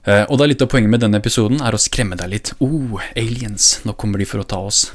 Eh, 0.08 0.24
og 0.24 0.40
da 0.40 0.46
litt 0.48 0.62
av 0.64 0.70
poenget 0.72 0.92
med 0.92 1.02
denne 1.04 1.20
episoden 1.20 1.60
er 1.60 1.76
å 1.76 1.82
skremme 1.82 2.16
deg 2.16 2.32
litt. 2.32 2.54
Oh, 2.64 2.96
aliens, 3.18 3.76
nå 3.84 3.92
kommer 4.00 4.22
de 4.22 4.28
for 4.28 4.40
å 4.40 4.48
ta 4.48 4.62
oss. 4.70 4.86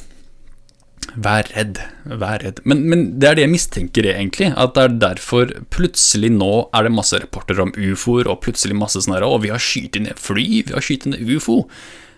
Vær 1.14 1.46
redd, 1.54 1.78
vær 2.10 2.42
redd. 2.42 2.64
Men, 2.66 2.82
men, 2.90 3.04
det 3.22 3.28
er 3.30 3.38
det 3.38 3.44
jeg 3.46 3.52
mistenker, 3.52 4.08
egentlig. 4.10 4.50
At 4.58 4.74
det 4.74 4.86
er 4.88 4.96
derfor 5.04 5.52
plutselig 5.74 6.32
nå 6.34 6.52
er 6.74 6.88
det 6.88 6.96
masse 6.96 7.20
rapporter 7.22 7.62
om 7.62 7.74
ufoer, 7.78 8.30
og 8.32 8.42
plutselig 8.46 8.78
masse 8.80 9.04
sånn 9.04 9.18
her 9.18 9.28
Å, 9.28 9.36
vi 9.44 9.54
har 9.54 9.62
skutt 9.62 10.00
ned 10.02 10.18
fly, 10.22 10.48
vi 10.70 10.74
har 10.74 10.86
skutt 10.86 11.06
ned 11.12 11.22
ufo. 11.36 11.64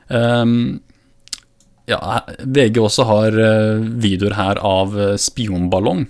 Um, 0.07 0.77
ja, 1.89 1.99
VG 2.39 2.79
også 2.81 3.09
har 3.09 3.35
uh, 3.35 3.83
videoer 3.83 4.37
her 4.39 4.61
av 4.63 4.95
uh, 4.95 5.09
spionballong. 5.19 6.05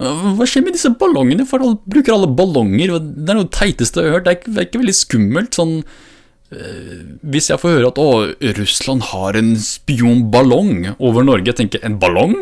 Hva 0.00 0.46
skjer 0.48 0.64
med 0.64 0.76
disse 0.76 0.92
ballongene? 0.96 1.44
For 1.48 1.60
alle, 1.60 1.76
bruker 1.92 2.14
alle 2.14 2.30
ballonger? 2.32 2.94
Det 3.04 3.32
er 3.32 3.36
noe 3.36 3.50
teiteste 3.52 4.00
jeg 4.00 4.08
har 4.08 4.18
hørt. 4.18 4.24
Det 4.24 4.32
er 4.32 4.38
ikke, 4.38 4.54
det 4.54 4.62
er 4.62 4.68
ikke 4.68 4.80
veldig 4.80 4.96
skummelt. 4.96 5.58
sånn 5.58 5.74
øh, 5.80 7.02
hvis 7.34 7.50
jeg 7.52 7.60
får 7.60 7.76
høre 7.76 7.90
at 7.92 8.00
å, 8.00 8.08
Russland 8.56 9.04
har 9.10 9.36
en 9.36 9.52
spionballong 9.60 10.94
over 10.96 11.26
Norge, 11.26 11.52
jeg 11.52 11.60
tenker 11.60 11.84
en 11.84 12.00
ballong? 12.00 12.38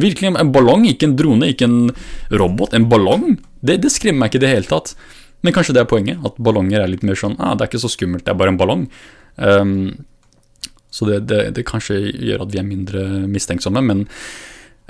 Virkelig 0.00 0.32
en 0.32 0.52
ballong, 0.54 0.88
ikke 0.88 1.10
en 1.10 1.16
drone, 1.18 1.52
ikke 1.54 1.70
en 1.70 1.80
robot. 2.42 2.74
En 2.74 2.88
ballong? 2.90 3.38
Det, 3.62 3.78
det 3.84 3.94
skremmer 3.94 4.24
meg 4.24 4.32
ikke 4.32 4.42
i 4.42 4.46
det 4.46 4.52
hele 4.56 4.70
tatt. 4.70 4.94
Men 5.46 5.54
kanskje 5.56 5.76
det 5.76 5.84
er 5.84 5.90
poenget, 5.90 6.20
at 6.26 6.42
ballonger 6.42 6.82
er 6.82 6.90
litt 6.90 7.04
mer 7.06 7.16
sånn 7.16 7.38
ah, 7.40 7.54
Det 7.56 7.64
er 7.64 7.70
ikke 7.70 7.80
så 7.80 7.88
skummelt, 7.88 8.26
det 8.26 8.34
er 8.34 8.40
bare 8.40 8.52
en 8.52 8.60
ballong. 8.60 8.82
Um, 9.36 9.72
så 10.90 11.06
det, 11.06 11.22
det, 11.30 11.40
det, 11.56 11.64
kanskje 11.68 12.00
gjør 12.10 12.44
at 12.44 12.52
vi 12.52 12.60
er 12.60 12.66
mindre 12.66 13.06
mistenksomme, 13.30 13.80
men 13.86 14.04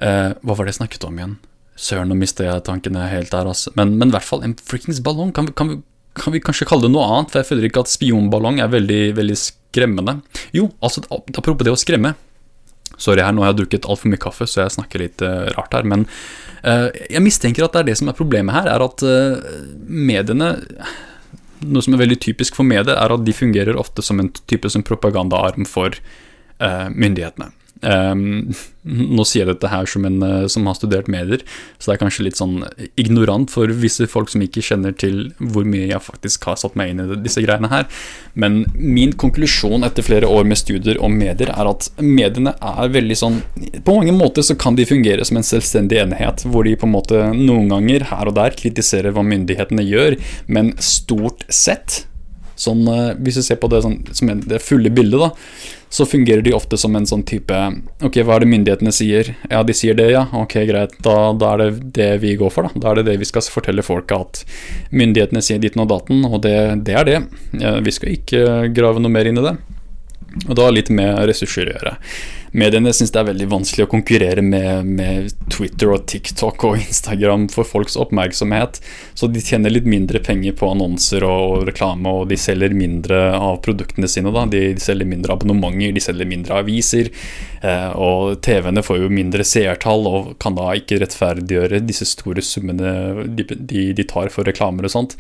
uh, 0.01 0.33
hva 0.41 0.57
var 0.57 0.65
det 0.65 0.73
jeg 0.73 0.81
snakket 0.81 1.07
om 1.07 1.21
igjen? 1.21 1.37
Søren, 1.81 2.11
nå 2.13 2.19
mista 2.21 2.45
jeg 2.45 2.65
tankene 2.67 3.07
helt 3.09 3.33
der, 3.33 3.49
altså. 3.49 3.73
Men, 3.79 3.97
i 4.05 4.13
hvert 4.13 4.27
fall 4.27 4.45
en 4.45 4.59
frikkings 4.61 5.01
ballong. 5.05 5.33
Kan 5.37 5.49
vi, 5.49 5.55
kan 5.57 5.79
kan 6.15 6.33
vi 6.33 6.41
kanskje 6.43 6.67
kalle 6.69 6.89
det 6.89 6.95
noe 6.95 7.07
annet, 7.07 7.31
for 7.31 7.41
jeg 7.41 7.49
føler 7.51 7.69
ikke 7.69 7.85
at 7.85 7.93
spionballong 7.93 8.59
er 8.63 8.73
veldig, 8.73 9.03
veldig 9.19 9.37
skremmende. 9.39 10.19
Jo, 10.57 10.69
altså, 10.83 11.05
apropos 11.11 11.67
det 11.67 11.75
å 11.75 11.79
skremme. 11.79 12.15
Sorry 13.01 13.23
her, 13.25 13.33
nå 13.33 13.45
har 13.45 13.55
jeg 13.55 13.63
drukket 13.63 13.87
altfor 13.89 14.11
mye 14.13 14.21
kaffe, 14.21 14.49
så 14.51 14.65
jeg 14.65 14.75
snakker 14.77 15.05
litt 15.05 15.23
uh, 15.25 15.47
rart 15.55 15.77
her. 15.77 15.87
Men 15.89 16.05
uh, 16.67 16.89
jeg 17.07 17.23
mistenker 17.25 17.65
at 17.65 17.77
det 17.77 17.85
er 17.85 17.93
det 17.93 18.01
som 18.01 18.11
er 18.11 18.19
problemet 18.19 18.59
her, 18.59 18.73
er 18.75 18.85
at 18.85 19.07
uh, 19.07 19.55
mediene 19.87 20.57
Noe 21.61 21.85
som 21.85 21.93
er 21.93 22.01
veldig 22.01 22.17
typisk 22.25 22.55
for 22.57 22.65
medier, 22.65 22.95
er 22.97 23.13
at 23.13 23.25
de 23.27 23.33
fungerer 23.37 23.77
ofte 23.77 24.01
som 24.01 24.17
en 24.17 24.31
type 24.49 24.65
som 24.73 24.81
propagandaarm 24.81 25.67
for 25.69 25.93
myndighetene. 26.57 27.51
Um, 27.81 28.53
nå 29.17 29.25
sier 29.29 29.45
jeg 29.45 29.55
dette 29.55 29.71
her 29.73 29.89
som 29.89 30.05
en 30.09 30.19
uh, 30.25 30.47
som 30.53 30.67
har 30.69 30.77
studert 30.77 31.09
medier, 31.13 31.43
så 31.79 31.91
det 31.91 31.95
er 31.95 32.03
kanskje 32.03 32.27
litt 32.27 32.41
sånn 32.41 32.59
ignorant 33.01 33.53
for 33.53 33.73
visse 33.83 34.09
folk 34.11 34.33
som 34.33 34.45
ikke 34.45 34.65
kjenner 34.65 34.95
til 34.97 35.31
hvor 35.39 35.67
mye 35.69 35.89
jeg 35.89 36.05
faktisk 36.05 36.49
har 36.49 36.59
satt 36.61 36.77
meg 36.81 36.93
inn 36.93 37.03
i 37.05 37.21
disse 37.25 37.45
greiene 37.45 37.71
her. 37.73 37.89
Men 38.35 38.63
min 38.75 39.15
konklusjon 39.21 39.85
etter 39.87 40.07
flere 40.07 40.29
år 40.29 40.49
med 40.49 40.61
studier 40.61 41.01
om 41.03 41.17
medier 41.17 41.53
er 41.53 41.71
at 41.71 41.91
mediene 42.01 42.55
er 42.55 42.93
veldig 42.93 43.17
sånn 43.19 43.41
På 43.85 43.97
mange 43.97 44.13
måter 44.15 44.45
så 44.47 44.55
kan 44.59 44.77
de 44.79 44.87
fungere 44.89 45.25
som 45.27 45.41
en 45.41 45.47
selvstendig 45.47 46.01
enhet, 46.03 46.45
hvor 46.49 46.67
de 46.67 46.77
på 46.79 46.89
en 46.89 46.95
måte 46.95 47.25
noen 47.37 47.71
ganger 47.73 48.07
her 48.13 48.31
og 48.31 48.37
der 48.39 48.57
kritiserer 48.57 49.15
hva 49.17 49.25
myndighetene 49.27 49.85
gjør, 49.87 50.17
men 50.53 50.73
stort 50.85 51.45
sett 51.53 52.05
Sånn, 52.61 52.83
uh, 52.89 53.13
hvis 53.25 53.41
du 53.41 53.45
ser 53.47 53.61
på 53.61 53.71
det 53.73 53.81
sånn, 53.85 54.01
som 54.17 54.33
det 54.45 54.61
fulle 54.65 54.93
bildet, 54.93 55.23
da, 55.23 55.31
så 55.91 56.07
fungerer 56.07 56.45
de 56.47 56.53
ofte 56.55 56.79
som 56.79 56.95
en 56.95 57.09
sånn 57.09 57.25
type 57.27 57.57
Ok, 58.07 58.21
hva 58.23 58.37
er 58.37 58.45
det 58.45 58.51
myndighetene 58.53 58.93
sier? 58.95 59.33
Ja, 59.51 59.65
de 59.67 59.75
sier 59.75 59.97
det, 59.99 60.11
ja. 60.13 60.27
Ok, 60.39 60.55
greit. 60.69 60.95
Da, 61.03 61.33
da 61.35 61.55
er 61.55 61.65
det 61.65 61.91
det 61.97 62.11
vi 62.23 62.37
går 62.39 62.53
for, 62.55 62.69
da. 62.69 62.85
Da 62.85 62.93
er 62.93 63.01
det 63.01 63.09
det 63.09 63.19
vi 63.23 63.29
skal 63.29 63.49
fortelle 63.51 63.85
folket, 63.87 64.45
at 64.45 64.93
myndighetene 64.95 65.43
sier 65.43 65.63
ditten 65.63 65.83
og 65.83 65.91
datten, 65.91 66.23
og 66.29 66.43
det, 66.47 66.57
det 66.87 66.97
er 67.01 67.09
det. 67.09 67.19
Vi 67.83 67.97
skal 67.97 68.15
ikke 68.15 68.45
grave 68.77 69.03
noe 69.03 69.13
mer 69.13 69.29
inn 69.31 69.41
i 69.41 69.47
det. 69.49 69.57
Og 70.47 70.55
det 70.55 70.69
litt 70.77 70.93
med 70.95 71.25
ressurser 71.27 71.67
å 71.67 71.75
gjøre. 71.75 71.97
Mediene 72.51 72.91
syns 72.91 73.13
det 73.15 73.21
er 73.21 73.29
veldig 73.29 73.47
vanskelig 73.53 73.85
å 73.85 73.91
konkurrere 73.93 74.43
med, 74.43 74.89
med, 74.89 75.35
Twitter 75.55 75.93
og 75.95 76.07
TikTok 76.11 76.65
og 76.67 76.81
Instagram 76.81 77.47
for 77.53 77.69
folks 77.69 77.95
oppmerksomhet, 78.01 78.81
så 79.15 79.29
de 79.31 79.43
tjener 79.45 79.71
litt 79.71 79.87
mindre 79.87 80.19
penger 80.25 80.57
på 80.59 80.71
annonser 80.73 81.27
og 81.27 81.69
reklame, 81.69 82.11
og 82.11 82.31
de 82.31 82.39
selger 82.41 82.75
mindre 82.75 83.21
av 83.37 83.61
produktene 83.63 84.11
sine. 84.11 84.33
Da. 84.35 84.47
De, 84.51 84.65
selger 84.83 85.07
mindre 85.07 85.37
abonnementer, 85.37 85.95
de 85.95 86.03
selger 86.03 86.31
mindre 86.31 86.59
aviser, 86.65 87.13
eh, 87.63 87.93
og 87.95 88.41
TV-ene 88.43 88.83
får 88.87 89.05
jo 89.05 89.13
mindre 89.15 89.47
seertall 89.47 90.11
og 90.11 90.35
kan 90.43 90.59
da 90.59 90.73
ikke 90.79 90.99
rettferdiggjøre 91.05 91.85
disse 91.87 92.09
store 92.09 92.43
summene 92.43 93.29
de, 93.31 93.47
de, 93.55 93.91
de 93.95 94.11
tar 94.11 94.33
for 94.35 94.49
reklamer 94.49 94.91
og 94.91 94.95
sånt. 94.97 95.19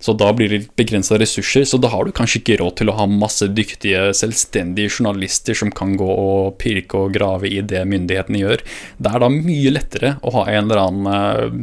Så 0.00 0.14
da 0.14 0.30
blir 0.32 0.52
det 0.52 0.60
begrensa 0.78 1.18
ressurser, 1.18 1.64
så 1.66 1.78
da 1.82 1.90
har 1.90 2.06
du 2.06 2.14
kanskje 2.14 2.38
ikke 2.40 2.60
råd 2.60 2.76
til 2.78 2.92
å 2.92 2.98
ha 3.00 3.06
masse 3.10 3.48
dyktige, 3.50 4.12
selvstendige 4.14 4.92
journalister 4.92 5.58
som 5.58 5.72
kan 5.74 5.96
gå 5.98 6.06
og 6.06 6.54
pirke 6.62 7.00
og 7.00 7.16
grave 7.16 7.50
i 7.50 7.58
det 7.66 7.82
myndighetene 7.90 8.44
gjør. 8.44 8.62
Det 8.98 9.10
er 9.10 9.24
da 9.24 9.32
mye 9.32 9.74
lettere 9.74 10.14
å 10.22 10.36
ha 10.38 10.46
en 10.52 10.68
eller 10.68 10.84
annen 10.84 11.10
eh, 11.14 11.58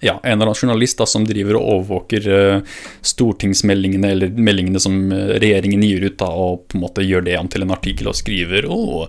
ja, 0.00 0.20
en 0.22 0.32
eller 0.32 0.46
annen 0.46 0.60
journalist 0.60 1.00
da, 1.00 1.06
som 1.08 1.26
driver 1.28 1.58
og 1.58 1.66
overvåker 1.74 2.28
uh, 2.32 2.76
stortingsmeldingene 3.04 4.10
eller 4.16 4.32
meldingene 4.32 4.80
som 4.80 4.96
eh, 5.12 5.36
regjeringen 5.42 5.84
gir 5.84 6.06
ut, 6.08 6.16
da, 6.20 6.28
og 6.28 6.64
på 6.68 6.78
en 6.78 6.84
måte 6.86 7.04
gjør 7.04 7.26
det 7.28 7.36
om 7.40 7.50
til 7.52 7.66
en 7.66 7.74
artikkel 7.76 8.08
og 8.08 8.16
skriver 8.18 8.68
og 8.68 9.04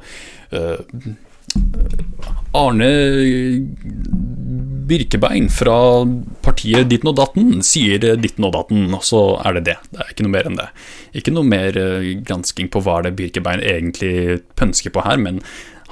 uh, 0.51 1.15
Arne 2.55 2.89
Birkebein 4.85 5.49
fra 5.49 6.05
partiet 6.45 6.89
Ditten 6.91 7.09
og 7.09 7.17
Datten 7.17 7.61
sier 7.65 7.99
Ditten 8.21 8.45
og 8.47 8.53
Datten, 8.55 8.87
og 8.93 9.03
så 9.05 9.21
er 9.41 9.57
det 9.57 9.65
det. 9.71 9.77
Det 9.91 10.03
er 10.03 10.11
ikke 10.13 10.25
noe 10.27 10.35
mer 10.35 10.49
enn 10.49 10.59
det. 10.59 10.67
Ikke 11.17 11.33
noe 11.33 11.49
mer 11.49 11.79
eh, 11.81 12.11
gransking 12.21 12.69
på 12.71 12.83
hva 12.85 12.99
det 13.05 13.15
Birkebein 13.17 13.63
egentlig 13.65 14.43
pønsker 14.59 14.93
på 14.93 15.05
her, 15.07 15.17
men 15.21 15.41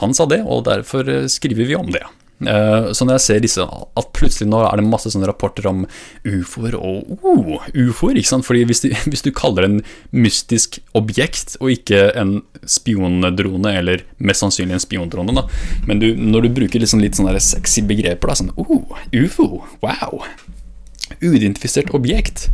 han 0.01 0.13
sa 0.13 0.27
det, 0.29 0.43
og 0.45 0.67
derfor 0.69 1.09
eh, 1.09 1.25
skriver 1.31 1.69
vi 1.69 1.79
om 1.79 1.89
det. 1.93 2.05
Eh, 2.41 2.91
så 2.91 3.05
når 3.05 3.17
jeg 3.17 3.25
ser 3.25 3.43
disse, 3.43 3.63
at 3.63 4.09
plutselig 4.15 4.49
nå 4.49 4.61
er 4.65 4.79
det 4.79 4.87
masse 4.87 5.11
sånne 5.13 5.29
rapporter 5.29 5.67
om 5.69 5.83
ufoer 6.27 6.75
og 6.79 7.13
uh, 7.23 7.67
ufoer, 7.71 8.19
ikke 8.19 8.31
sant? 8.31 8.47
Fordi 8.47 8.63
hvis 8.69 8.83
du, 8.83 8.89
hvis 9.11 9.25
du 9.25 9.31
kaller 9.35 9.65
det 9.65 9.71
en 9.71 10.23
mystisk 10.25 10.79
objekt 10.97 11.57
og 11.61 11.73
ikke 11.75 12.07
en 12.19 12.39
spiondrone, 12.69 13.75
eller 13.79 14.05
mest 14.17 14.43
sannsynlig 14.43 14.77
en 14.77 14.83
spiondrone, 14.83 15.35
da, 15.37 15.45
men 15.89 16.01
du, 16.03 16.11
når 16.17 16.47
du 16.47 16.55
bruker 16.61 16.83
liksom 16.83 17.03
litt 17.03 17.19
sånne 17.19 17.35
sexy 17.43 17.85
begreper, 17.87 18.31
da, 18.31 18.39
sånn 18.39 18.53
uh, 18.57 18.97
ufo, 19.23 19.63
wow, 19.83 20.25
uidentifisert 21.21 21.93
objekt 21.95 22.49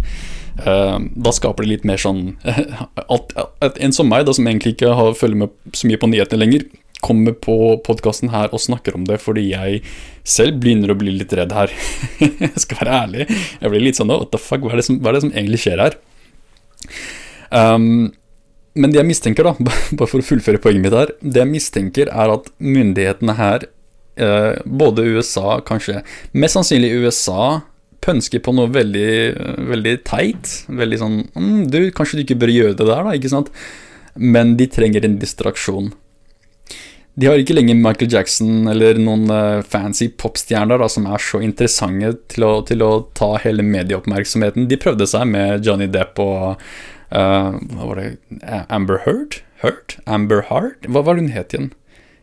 Uh, 0.59 0.97
da 1.15 1.31
skaper 1.31 1.63
det 1.63 1.69
litt 1.69 1.85
mer 1.87 2.01
sånn 2.01 2.33
at, 3.15 3.29
at 3.63 3.77
En 3.79 3.93
som 3.95 4.09
meg, 4.11 4.25
da, 4.27 4.33
som 4.35 4.47
egentlig 4.49 4.73
ikke 4.73 4.91
har, 4.97 5.13
følger 5.15 5.45
med 5.45 5.53
så 5.71 5.87
mye 5.87 5.99
på 6.01 6.09
nyhetene 6.11 6.41
lenger, 6.41 6.65
kommer 7.05 7.35
på 7.37 7.55
podkasten 7.85 8.31
her 8.33 8.51
og 8.53 8.61
snakker 8.63 8.97
om 8.97 9.05
det 9.07 9.19
fordi 9.23 9.49
jeg 9.51 9.81
selv 10.27 10.59
begynner 10.63 10.93
å 10.93 10.97
bli 10.99 11.15
litt 11.15 11.33
redd 11.37 11.55
her. 11.55 11.73
jeg 12.19 12.63
skal 12.65 12.83
være 12.83 13.01
ærlig. 13.03 13.27
Jeg 13.59 13.73
blir 13.73 13.85
litt 13.85 13.99
sånn 13.99 14.11
What 14.11 14.31
the 14.33 14.41
fuck, 14.41 14.65
hva 14.65 14.75
er 14.75 14.81
det 14.81 14.87
som, 14.89 14.99
er 14.99 15.15
det 15.15 15.23
som 15.25 15.33
egentlig 15.33 15.61
skjer 15.63 15.83
her? 15.85 15.99
Um, 17.49 18.11
men 18.77 18.93
det 18.93 18.99
jeg 19.01 19.09
mistenker, 19.09 19.47
da, 19.47 19.55
bare 19.97 20.09
for 20.09 20.21
å 20.21 20.25
fullføre 20.25 20.61
poenget 20.61 20.85
mitt 20.85 20.95
her 20.95 21.11
Det 21.19 21.41
jeg 21.41 21.49
mistenker, 21.49 22.11
er 22.13 22.33
at 22.35 22.51
myndighetene 22.61 23.35
her, 23.39 23.65
eh, 24.21 24.61
både 24.65 25.07
USA, 25.15 25.59
kanskje 25.65 26.03
Mest 26.37 26.57
sannsynlig 26.57 26.93
USA, 27.01 27.61
pønsker 28.05 28.43
på 28.43 28.53
noe 28.55 28.69
veldig, 28.71 29.11
veldig 29.69 29.95
teit. 30.07 30.53
Veldig 30.71 30.99
sånn 31.01 31.17
mm, 31.33 31.63
Du, 31.73 31.79
kanskje 31.95 32.19
du 32.19 32.25
ikke 32.27 32.39
bør 32.43 32.53
gjøre 32.53 32.77
det 32.79 32.87
der, 32.87 33.01
da, 33.07 33.15
ikke 33.17 33.33
sant? 33.33 33.51
Men 34.19 34.55
de 34.59 34.67
trenger 34.71 35.05
en 35.05 35.19
distraksjon. 35.21 35.91
De 37.19 37.27
har 37.27 37.41
ikke 37.41 37.55
lenger 37.57 37.75
Michael 37.75 38.13
Jackson 38.13 38.69
eller 38.71 38.99
noen 39.01 39.25
uh, 39.27 39.63
fancy 39.67 40.07
popstjerner 40.21 40.85
som 40.91 41.09
er 41.09 41.19
så 41.23 41.41
interessante 41.43 42.13
til 42.31 42.45
å, 42.47 42.51
til 42.67 42.85
å, 42.85 42.91
ta 43.17 43.33
hele 43.43 43.65
medieoppmerksomheten. 43.65 44.69
De 44.71 44.79
prøvde 44.79 45.07
seg 45.09 45.27
med 45.27 45.67
Johnny 45.67 45.89
Depp 45.91 46.21
og 46.23 46.61
uh, 47.11 47.97
det 47.99 48.13
Amber 48.71 49.03
Heard? 49.03 49.41
Heard? 49.59 49.97
Amber 50.07 50.45
Heard? 50.47 50.87
Hva 50.87 51.03
var 51.03 51.17
det 51.17 51.27
hun 51.27 51.35
het 51.35 51.55
igjen? 51.57 51.71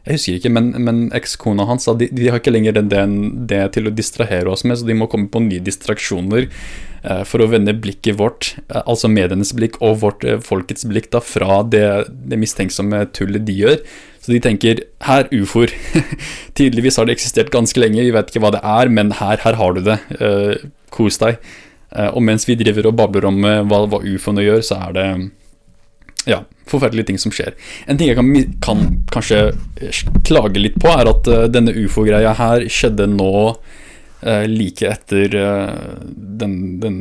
Jeg 0.06 0.20
husker 0.20 0.36
ikke, 0.38 0.50
men, 0.54 0.68
men 0.86 0.98
ekskona 1.18 1.64
hans 1.66 1.88
de, 1.98 2.06
de, 2.14 2.28
har 2.30 2.38
ikke 2.38 2.52
lenger 2.54 2.76
den, 2.78 3.16
det 3.50 3.64
til 3.74 3.90
å 3.90 3.94
distrahere 3.94 4.52
oss 4.52 4.62
med, 4.62 4.78
så 4.78 4.86
de 4.86 4.94
må 4.94 5.08
komme 5.10 5.26
på 5.32 5.42
nye 5.42 5.64
distraksjoner 5.66 6.46
uh, 6.46 7.24
for 7.26 7.42
å 7.42 7.48
vende 7.50 7.74
blikket 7.74 8.20
vårt, 8.20 8.52
uh, 8.70 8.84
altså 8.84 9.10
medienes 9.10 9.50
blikk 9.58 9.80
og 9.82 9.98
vårt 10.04 10.22
uh, 10.22 10.38
folkets 10.38 10.86
blikk, 10.86 11.10
da, 11.10 11.18
fra 11.18 11.58
det, 11.66 11.82
det 12.30 12.38
mistenksomme 12.38 13.02
tullet 13.18 13.48
de 13.48 13.58
gjør, 13.64 13.80
så 14.26 14.32
de 14.34 14.40
tenker 14.42 14.80
her, 15.06 15.28
ufoer. 15.30 15.70
Tydeligvis 16.58 16.96
har 16.98 17.06
det 17.06 17.14
eksistert 17.14 17.52
ganske 17.54 17.78
lenge, 17.78 18.02
vi 18.02 18.10
vet 18.10 18.32
ikke 18.32 18.42
hva 18.42 18.50
det 18.56 18.62
er, 18.66 18.90
men 18.90 19.12
her, 19.20 19.38
her 19.38 19.58
har 19.60 19.76
du 19.76 19.84
det. 19.86 20.00
Uh, 20.18 20.66
kos 20.90 21.20
deg. 21.22 21.36
Uh, 21.94 22.08
og 22.08 22.24
mens 22.26 22.42
vi 22.48 22.56
driver 22.58 22.88
og 22.90 22.96
babler 22.98 23.28
om 23.28 23.38
uh, 23.46 23.60
hva, 23.70 23.84
hva 23.86 24.00
ufoene 24.02 24.42
gjør, 24.42 24.64
så 24.66 24.80
er 24.88 24.96
det 24.96 25.04
ja, 26.26 26.40
forferdelige 26.66 27.12
ting 27.12 27.22
som 27.22 27.30
skjer. 27.30 27.54
En 27.86 28.00
ting 28.00 28.10
jeg 28.10 28.18
kan, 28.18 28.32
kan 28.66 28.82
kanskje 29.14 29.44
klage 30.26 30.58
litt 30.58 30.80
på, 30.82 30.90
er 30.90 31.06
at 31.12 31.30
denne 31.54 31.76
ufo-greia 31.84 32.32
her 32.34 32.66
skjedde 32.66 33.06
nå 33.12 33.36
like 34.50 34.88
etter 34.90 35.30
den, 36.40 36.56
den, 36.82 36.96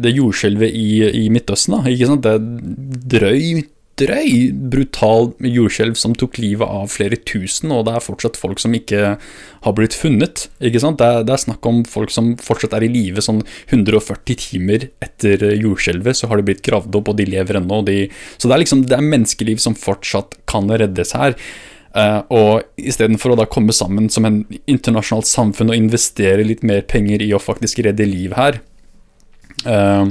det 0.00 0.14
jordskjelvet 0.16 0.72
i, 0.72 0.88
i 1.18 1.26
Midtøsten. 1.28 1.76
Da, 1.76 1.92
ikke 1.92 2.08
sant? 2.08 2.24
Det 2.24 2.38
er 2.38 3.20
drøy 3.20 3.66
drøy, 4.00 4.50
brutal 4.72 5.30
jordskjelv 5.44 5.98
som 6.00 6.14
tok 6.18 6.38
livet 6.40 6.66
av 6.66 6.90
flere 6.92 7.18
tusen, 7.28 7.72
og 7.74 7.84
det 7.86 7.94
er 7.96 8.04
fortsatt 8.04 8.38
folk 8.40 8.62
som 8.62 8.74
ikke 8.76 9.14
har 9.64 9.76
blitt 9.76 9.96
funnet. 9.96 10.46
ikke 10.64 10.82
sant? 10.82 11.00
Det 11.00 11.08
er, 11.08 11.26
det 11.28 11.34
er 11.36 11.42
snakk 11.44 11.66
om 11.68 11.82
folk 11.88 12.12
som 12.14 12.32
fortsatt 12.40 12.76
er 12.78 12.86
i 12.86 12.92
live 12.92 13.22
sånn 13.24 13.42
140 13.68 14.40
timer 14.40 14.88
etter 15.04 15.44
jordskjelvet, 15.58 16.18
så 16.18 16.30
har 16.30 16.40
de 16.40 16.48
blitt 16.48 16.64
gravd 16.66 16.96
opp, 17.00 17.12
og 17.12 17.20
de 17.20 17.28
lever 17.28 17.60
ennå. 17.60 17.82
De, 17.86 17.98
så 18.36 18.48
det 18.48 18.56
er 18.56 18.64
liksom, 18.64 18.86
det 18.88 18.96
er 18.96 19.12
menneskeliv 19.12 19.60
som 19.62 19.78
fortsatt 19.78 20.40
kan 20.50 20.70
reddes 20.70 21.14
her. 21.18 21.36
Uh, 21.90 22.20
og 22.30 22.78
istedenfor 22.78 23.32
å 23.34 23.38
da 23.40 23.48
komme 23.50 23.74
sammen 23.74 24.06
som 24.14 24.26
en 24.28 24.44
internasjonalt 24.70 25.26
samfunn 25.26 25.72
og 25.72 25.78
investere 25.78 26.44
litt 26.46 26.62
mer 26.62 26.84
penger 26.86 27.24
i 27.24 27.32
å 27.34 27.40
faktisk 27.42 27.82
redde 27.82 28.06
liv 28.06 28.36
her, 28.38 28.60
uh, 29.66 30.06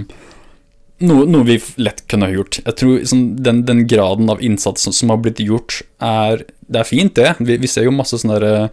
noe, 1.05 1.25
noe, 1.29 1.45
vi 1.47 1.57
lett 1.81 2.03
kunne 2.11 2.29
ha 2.29 2.33
gjort. 2.33 2.59
Jeg 2.65 2.77
tror 2.79 3.03
sånn, 3.07 3.25
den, 3.43 3.63
den, 3.67 3.85
graden 3.89 4.31
av 4.31 4.41
innsats 4.43 4.85
som, 4.85 4.95
som, 4.95 5.13
har 5.13 5.21
blitt 5.23 5.41
gjort, 5.43 5.81
er 6.03 6.45
Det 6.69 6.81
er 6.81 6.87
fint, 6.87 7.15
det. 7.15 7.35
Vi, 7.39 7.57
vi 7.57 7.69
ser 7.71 7.87
jo 7.87 7.95
masse 7.95 8.19
sånne 8.19 8.39
der, 8.39 8.69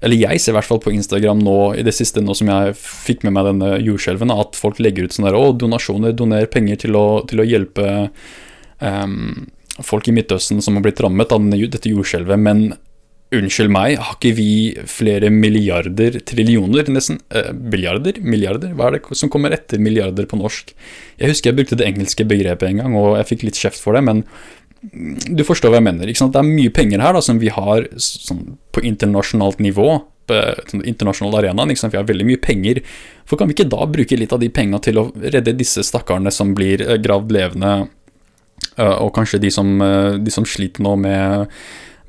Eller 0.00 0.16
jeg 0.16 0.40
ser 0.40 0.54
i 0.54 0.58
hvert 0.58 0.68
fall 0.68 0.82
på 0.82 0.92
Instagram 0.92 1.40
nå 1.44 1.56
i 1.80 1.86
det 1.86 1.94
siste, 1.96 2.22
nå 2.24 2.34
som 2.36 2.50
jeg 2.52 2.76
fikk 2.80 3.24
med 3.24 3.36
meg 3.36 3.50
denne 3.52 3.72
jordskjelven, 3.84 4.32
at 4.34 4.58
folk 4.58 4.80
legger 4.80 5.06
ut 5.06 5.16
sånne 5.16 5.30
der, 5.30 5.40
Å, 5.40 5.56
donasjoner, 5.56 6.16
doner 6.16 6.46
penger 6.50 6.84
til 6.86 6.96
å, 6.98 7.06
til 7.28 7.42
å 7.42 7.48
hjelpe 7.48 7.88
um, 8.80 9.48
folk 9.80 10.08
i 10.08 10.14
Midtøsten 10.16 10.60
som 10.64 10.76
har 10.76 10.84
blitt 10.84 11.00
rammet 11.00 11.32
av 11.32 11.44
dette 11.50 11.92
jordskjelvet. 11.92 12.40
Men 12.40 12.70
Unnskyld 13.30 13.70
meg, 13.70 13.94
har 14.02 14.16
ikke 14.16 14.32
vi 14.34 14.52
flere 14.90 15.28
milliarder, 15.30 16.16
trillioner, 16.26 16.88
nesten 16.90 17.20
eh, 17.30 17.52
Billiarder? 17.54 18.16
Milliarder? 18.26 18.72
Hva 18.74 18.88
er 18.88 18.96
det 18.96 19.18
som 19.18 19.30
kommer 19.30 19.54
etter 19.54 19.78
milliarder 19.78 20.26
på 20.26 20.38
norsk? 20.40 20.72
Jeg 21.20 21.30
husker 21.30 21.52
jeg 21.52 21.60
brukte 21.60 21.78
det 21.78 21.86
engelske 21.86 22.26
begrepet 22.26 22.72
en 22.72 22.80
gang, 22.82 22.96
og 22.98 23.14
jeg 23.20 23.28
fikk 23.28 23.44
litt 23.46 23.60
kjeft 23.60 23.78
for 23.84 23.94
det, 23.94 24.02
men 24.08 24.24
du 24.82 25.44
forstår 25.46 25.70
hva 25.70 25.78
jeg 25.78 25.86
mener. 25.86 26.10
Det 26.10 26.40
er 26.40 26.48
mye 26.48 26.72
penger 26.74 27.04
her 27.04 27.14
da, 27.14 27.20
som 27.22 27.38
vi 27.38 27.52
har 27.52 27.86
sånn, 28.00 28.56
på 28.74 28.82
internasjonalt 28.88 29.60
nivå, 29.62 29.88
på 30.26 30.40
sånn, 30.72 30.82
internasjonal 30.88 31.36
arena. 31.42 31.66
Vi 31.68 31.98
har 31.98 32.08
veldig 32.08 32.26
mye 32.26 32.40
penger. 32.42 32.80
For 33.28 33.38
kan 33.38 33.50
vi 33.50 33.54
ikke 33.58 33.68
da 33.70 33.86
bruke 33.86 34.18
litt 34.18 34.34
av 34.34 34.40
de 34.42 34.48
penga 34.50 34.80
til 34.82 34.98
å 34.98 35.06
redde 35.20 35.54
disse 35.58 35.84
stakkarene 35.86 36.32
som 36.34 36.54
blir 36.56 36.82
eh, 36.82 36.98
gravd 37.02 37.36
levende, 37.36 37.76
eh, 38.74 38.96
og 38.96 39.12
kanskje 39.14 39.42
de 39.44 39.52
som, 39.54 39.76
eh, 39.84 40.16
de 40.18 40.34
som 40.34 40.48
sliter 40.48 40.82
nå 40.82 40.96
med 40.98 41.54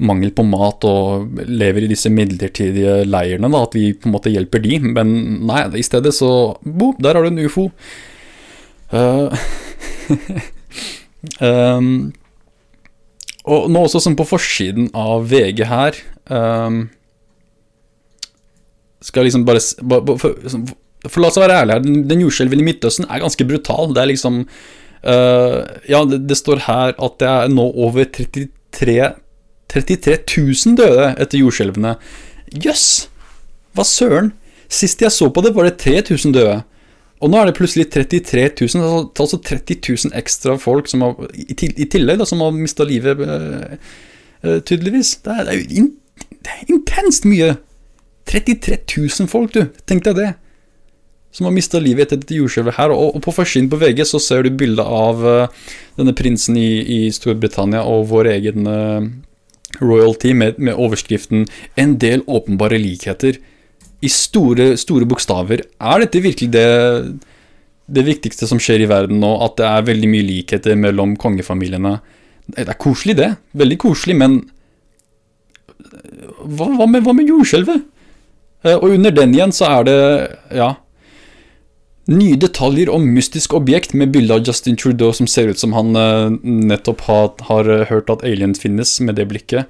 mangel 0.02 0.32
på 0.36 0.46
mat 0.48 0.86
og 0.88 1.42
lever 1.48 1.86
i 1.86 1.92
disse 1.92 2.12
midlertidige 2.14 3.02
leirene, 3.08 3.50
da, 3.52 3.64
at 3.68 3.76
vi 3.78 3.92
på 3.94 4.10
en 4.10 4.16
måte 4.16 4.34
hjelper 4.34 4.64
de, 4.64 4.80
men 4.98 5.14
nei, 5.48 5.66
i 5.78 5.86
stedet 5.86 6.14
så 6.18 6.32
Bo, 6.62 6.92
der 7.02 7.18
har 7.18 7.26
du 7.26 7.32
en 7.32 7.44
ufo. 7.46 7.70
Uh, 8.92 9.32
um, 11.40 12.12
og 13.52 13.70
nå 13.72 13.86
også 13.86 14.02
som 14.04 14.18
på 14.20 14.28
forsiden 14.28 14.90
av 14.98 15.30
VG 15.32 15.64
her 15.70 15.96
um, 16.28 16.84
Skal 19.02 19.26
liksom 19.26 19.46
bare, 19.48 19.62
for, 19.64 20.36
for, 21.08 21.22
la 21.24 21.30
oss 21.32 21.40
være 21.40 21.62
ærlige 21.62 21.78
her, 21.78 21.86
den, 21.88 22.04
den 22.10 22.26
jordskjelven 22.26 22.62
i 22.62 22.68
Midtøsten 22.68 23.08
er 23.08 23.24
ganske 23.24 23.48
brutal. 23.48 23.96
Det 23.96 24.04
er 24.04 24.12
liksom 24.12 24.44
uh, 24.44 25.58
Ja, 25.90 26.04
det, 26.06 26.26
det, 26.28 26.38
står 26.38 26.66
her 26.68 26.94
at 26.94 27.18
det 27.24 27.32
er 27.32 27.56
nå 27.56 27.66
over 27.72 28.06
33 28.06 29.00
33 29.72 30.20
000 30.28 30.78
døde 30.80 31.14
etter 31.16 31.42
jordskjelvene. 31.42 31.96
Jøss! 32.52 32.68
Yes! 32.68 32.90
Hva 33.76 33.86
søren? 33.88 34.34
Sist 34.72 35.02
jeg 35.04 35.12
så 35.14 35.30
på 35.32 35.44
det, 35.44 35.54
var 35.56 35.68
det 35.68 35.80
3000 35.84 36.36
døde. 36.36 36.60
Og 37.22 37.30
nå 37.30 37.38
er 37.38 37.50
det 37.50 37.58
plutselig 37.58 37.88
33 37.94 38.48
000, 38.74 38.82
altså, 38.82 39.02
altså 39.24 39.40
30 39.46 39.78
000 40.10 40.16
ekstra 40.18 40.56
folk 40.60 40.90
som 40.90 41.04
har, 41.06 41.20
i, 41.38 41.54
tillegg 41.86 42.22
da, 42.22 42.26
som 42.26 42.42
har 42.42 42.56
mista 42.56 42.88
livet, 42.88 43.20
uh, 43.22 43.76
uh, 44.46 44.58
tydeligvis. 44.66 45.20
Det 45.26 45.36
er, 45.44 45.52
jo 45.60 45.84
in, 45.84 45.92
intenst 46.72 47.28
mye! 47.30 47.56
33 48.32 48.80
000 48.88 49.30
folk, 49.30 49.54
du! 49.54 49.68
Tenk 49.90 50.08
deg 50.08 50.18
det! 50.18 50.32
Som 51.32 51.48
har 51.48 51.54
mista 51.56 51.80
livet 51.80 52.08
etter 52.08 52.20
dette 52.20 52.36
jordskjelvet 52.36 52.76
her. 52.80 52.92
Og, 52.96 53.16
og 53.16 53.24
på 53.24 53.36
forsiden 53.36 53.70
på 53.72 53.80
VG 53.80 54.02
så 54.10 54.20
ser 54.24 54.48
du 54.48 54.56
bilde 54.58 54.84
av 54.84 55.22
uh, 55.22 55.68
denne 56.00 56.16
prinsen 56.18 56.58
i, 56.60 56.72
i, 56.82 57.02
Storbritannia 57.14 57.86
og 57.88 58.10
vår 58.10 58.34
egen 58.34 58.66
royalty 59.80 60.34
med, 60.34 60.60
med 60.60 60.76
overskriften 60.76 61.48
'En 61.78 61.98
del 61.98 62.24
åpenbare 62.28 62.80
likheter' 62.82 63.40
i 64.02 64.10
store, 64.10 64.78
store 64.78 65.06
bokstaver. 65.06 65.62
Er 65.80 66.00
dette 66.02 66.24
virkelig 66.24 66.50
det, 66.52 67.20
det 67.88 68.06
viktigste 68.06 68.48
som 68.50 68.60
skjer 68.60 68.82
i 68.82 68.90
verden 68.90 69.22
nå? 69.22 69.32
At 69.46 69.58
det 69.58 69.68
er 69.68 69.90
veldig 69.92 70.10
mye 70.10 70.26
likheter 70.26 70.76
mellom 70.76 71.16
kongefamiliene? 71.16 72.00
Det 72.48 72.68
er 72.68 72.80
koselig, 72.82 73.16
det. 73.18 73.36
Veldig 73.54 73.78
koselig, 73.78 74.18
men 74.18 74.42
hva, 76.42 76.66
hva 76.66 76.88
med, 76.90 77.04
hva 77.06 77.14
med 77.14 77.30
jordskjelvet? 77.30 77.84
Eh, 78.66 78.78
og 78.78 78.90
under 78.90 79.14
den 79.14 79.36
igjen 79.36 79.54
så 79.54 79.70
er 79.70 79.84
det, 79.88 80.00
ja 80.58 80.76
Nye 82.12 82.36
detaljer 82.40 82.90
om 82.92 83.06
mystisk 83.16 83.54
objekt 83.56 83.94
med 83.96 84.12
bilde 84.12 84.36
av 84.36 84.48
Justin 84.48 84.76
Trudeau 84.80 85.14
som 85.16 85.30
ser 85.30 85.52
ut 85.52 85.62
som 85.62 85.76
han 85.78 85.96
uh, 85.96 86.34
nettopp 86.44 87.06
har, 87.08 87.32
har, 87.48 87.70
hørt 87.92 88.12
at 88.12 88.26
aliens 88.28 88.60
finnes, 88.60 88.98
med 89.00 89.16
det 89.20 89.30
blikket. 89.32 89.70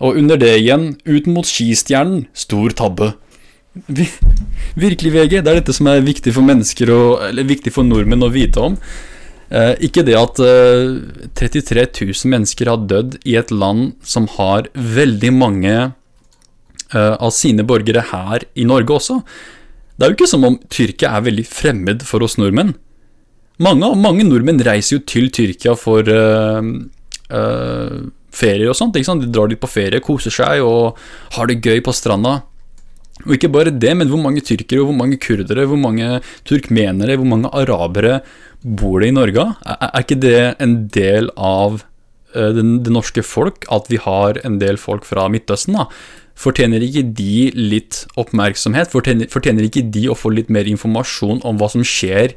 Og 0.00 0.16
under 0.16 0.40
det 0.40 0.54
igjen, 0.56 0.94
ut 1.04 1.28
mot 1.30 1.46
skistjernen, 1.46 2.24
stor 2.34 2.72
tabbe. 2.74 3.12
Virkelig, 3.86 5.12
VG. 5.14 5.36
Det 5.44 5.46
er 5.46 5.60
dette 5.60 5.76
som 5.76 5.86
er 5.90 6.02
viktig 6.02 6.32
for 6.34 6.42
mennesker 6.42 6.90
og, 6.90 7.22
Eller 7.28 7.46
viktig 7.46 7.70
for 7.74 7.86
nordmenn 7.86 8.26
å 8.26 8.32
vite 8.32 8.64
om. 8.70 8.78
Eh, 9.50 9.74
ikke 9.86 10.04
det 10.06 10.16
at 10.18 10.40
eh, 10.42 10.98
33 11.38 11.86
000 11.90 12.32
mennesker 12.32 12.70
har 12.70 12.84
dødd 12.90 13.16
i 13.26 13.36
et 13.38 13.50
land 13.50 13.96
som 14.06 14.28
har 14.38 14.68
veldig 14.74 15.32
mange 15.34 15.74
eh, 15.74 17.14
av 17.14 17.32
sine 17.34 17.66
borgere 17.66 18.04
her 18.12 18.46
i 18.54 18.66
Norge 18.66 18.94
også. 19.00 19.20
Det 20.00 20.06
er 20.06 20.14
jo 20.14 20.16
ikke 20.16 20.30
som 20.30 20.46
om 20.48 20.54
Tyrkia 20.72 21.10
er 21.12 21.26
veldig 21.26 21.42
fremmed 21.44 22.04
for 22.08 22.24
oss 22.24 22.38
nordmenn. 22.40 22.72
Mange, 23.60 23.90
mange 24.00 24.24
nordmenn 24.24 24.62
reiser 24.64 24.96
jo 24.96 25.02
til 25.04 25.26
Tyrkia 25.28 25.74
for 25.76 26.08
uh, 26.08 26.64
uh, 27.28 27.98
ferier 28.32 28.70
og 28.72 28.78
sånt. 28.78 28.96
De 28.96 29.28
drar 29.28 29.50
dit 29.52 29.60
på 29.60 29.68
ferie, 29.68 30.00
koser 30.00 30.32
seg 30.32 30.64
og 30.64 30.96
har 31.36 31.50
det 31.50 31.58
gøy 31.60 31.82
på 31.84 31.92
stranda. 31.92 32.38
Og 33.26 33.34
ikke 33.36 33.50
bare 33.52 33.74
det, 33.76 33.92
men 34.00 34.08
hvor 34.08 34.22
mange 34.24 34.40
tyrkere, 34.40 34.86
hvor 34.88 34.96
mange 34.96 35.18
kurdere, 35.20 35.66
hvor 35.68 35.76
mange 35.76 36.22
turkmenere, 36.48 37.18
hvor 37.20 37.28
mange 37.28 37.52
arabere 37.52 38.22
bor 38.64 39.04
det 39.04 39.10
i 39.10 39.16
Norge? 39.18 39.44
Er, 39.68 39.84
er 39.90 40.06
ikke 40.06 40.20
det 40.24 40.40
en 40.64 40.78
del 40.96 41.28
av 41.36 41.82
uh, 41.82 42.50
det, 42.56 42.64
norske 42.88 43.20
folk, 43.20 43.68
at 43.68 43.92
vi 43.92 44.00
har 44.00 44.40
en 44.48 44.56
del 44.64 44.80
folk 44.80 45.04
fra 45.04 45.28
Midtøsten? 45.28 45.76
da? 45.76 45.90
Fortjener 46.40 46.80
ikke 46.84 47.04
de 47.16 47.50
litt 47.56 48.04
oppmerksomhet? 48.20 48.88
Fortjener, 48.92 49.28
fortjener 49.32 49.66
ikke 49.66 49.84
de 49.92 50.06
å 50.08 50.16
få 50.16 50.32
litt 50.32 50.48
mer 50.52 50.68
informasjon 50.70 51.42
om 51.44 51.60
hva 51.60 51.68
som 51.72 51.84
skjer 51.84 52.32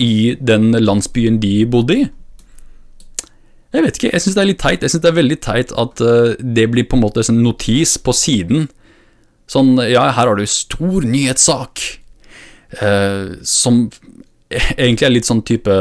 i 0.00 0.36
den 0.40 0.74
landsbyen 0.76 1.38
de 1.40 1.54
bodde 1.70 1.96
i? 1.96 2.08
Jeg 3.70 3.86
vet 3.86 3.96
ikke, 3.96 4.10
jeg 4.10 4.24
syns 4.24 4.36
det 4.36 4.42
er 4.42 4.50
litt 4.50 4.60
teit. 4.60 4.82
Jeg 4.82 4.92
synes 4.92 5.04
det 5.04 5.10
er 5.12 5.20
veldig 5.20 5.40
teit 5.46 5.72
at 5.78 6.02
uh, 6.02 6.34
det 6.42 6.66
blir 6.72 6.88
på 6.90 6.98
en 6.98 7.04
måte 7.04 7.22
en 7.22 7.42
notis 7.44 7.96
på 8.02 8.14
siden 8.16 8.68
Sånn, 9.50 9.74
ja, 9.82 10.04
her 10.14 10.28
har 10.30 10.38
du 10.38 10.46
stor 10.46 11.02
nyhetssak. 11.02 11.80
Eh, 12.78 13.32
som 13.42 13.80
egentlig 14.50 15.06
er 15.08 15.12
litt 15.14 15.26
sånn 15.26 15.42
type 15.46 15.74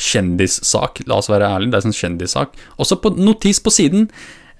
kjendissak, 0.00 1.00
la 1.08 1.20
oss 1.20 1.30
være 1.32 1.48
ærlige. 1.48 1.72
Det 1.72 1.78
er 1.78 1.86
sånn 1.86 1.96
kjendissak. 1.96 2.60
Også 2.80 2.98
på 3.00 3.14
notis 3.16 3.62
på 3.64 3.72
siden. 3.72 4.10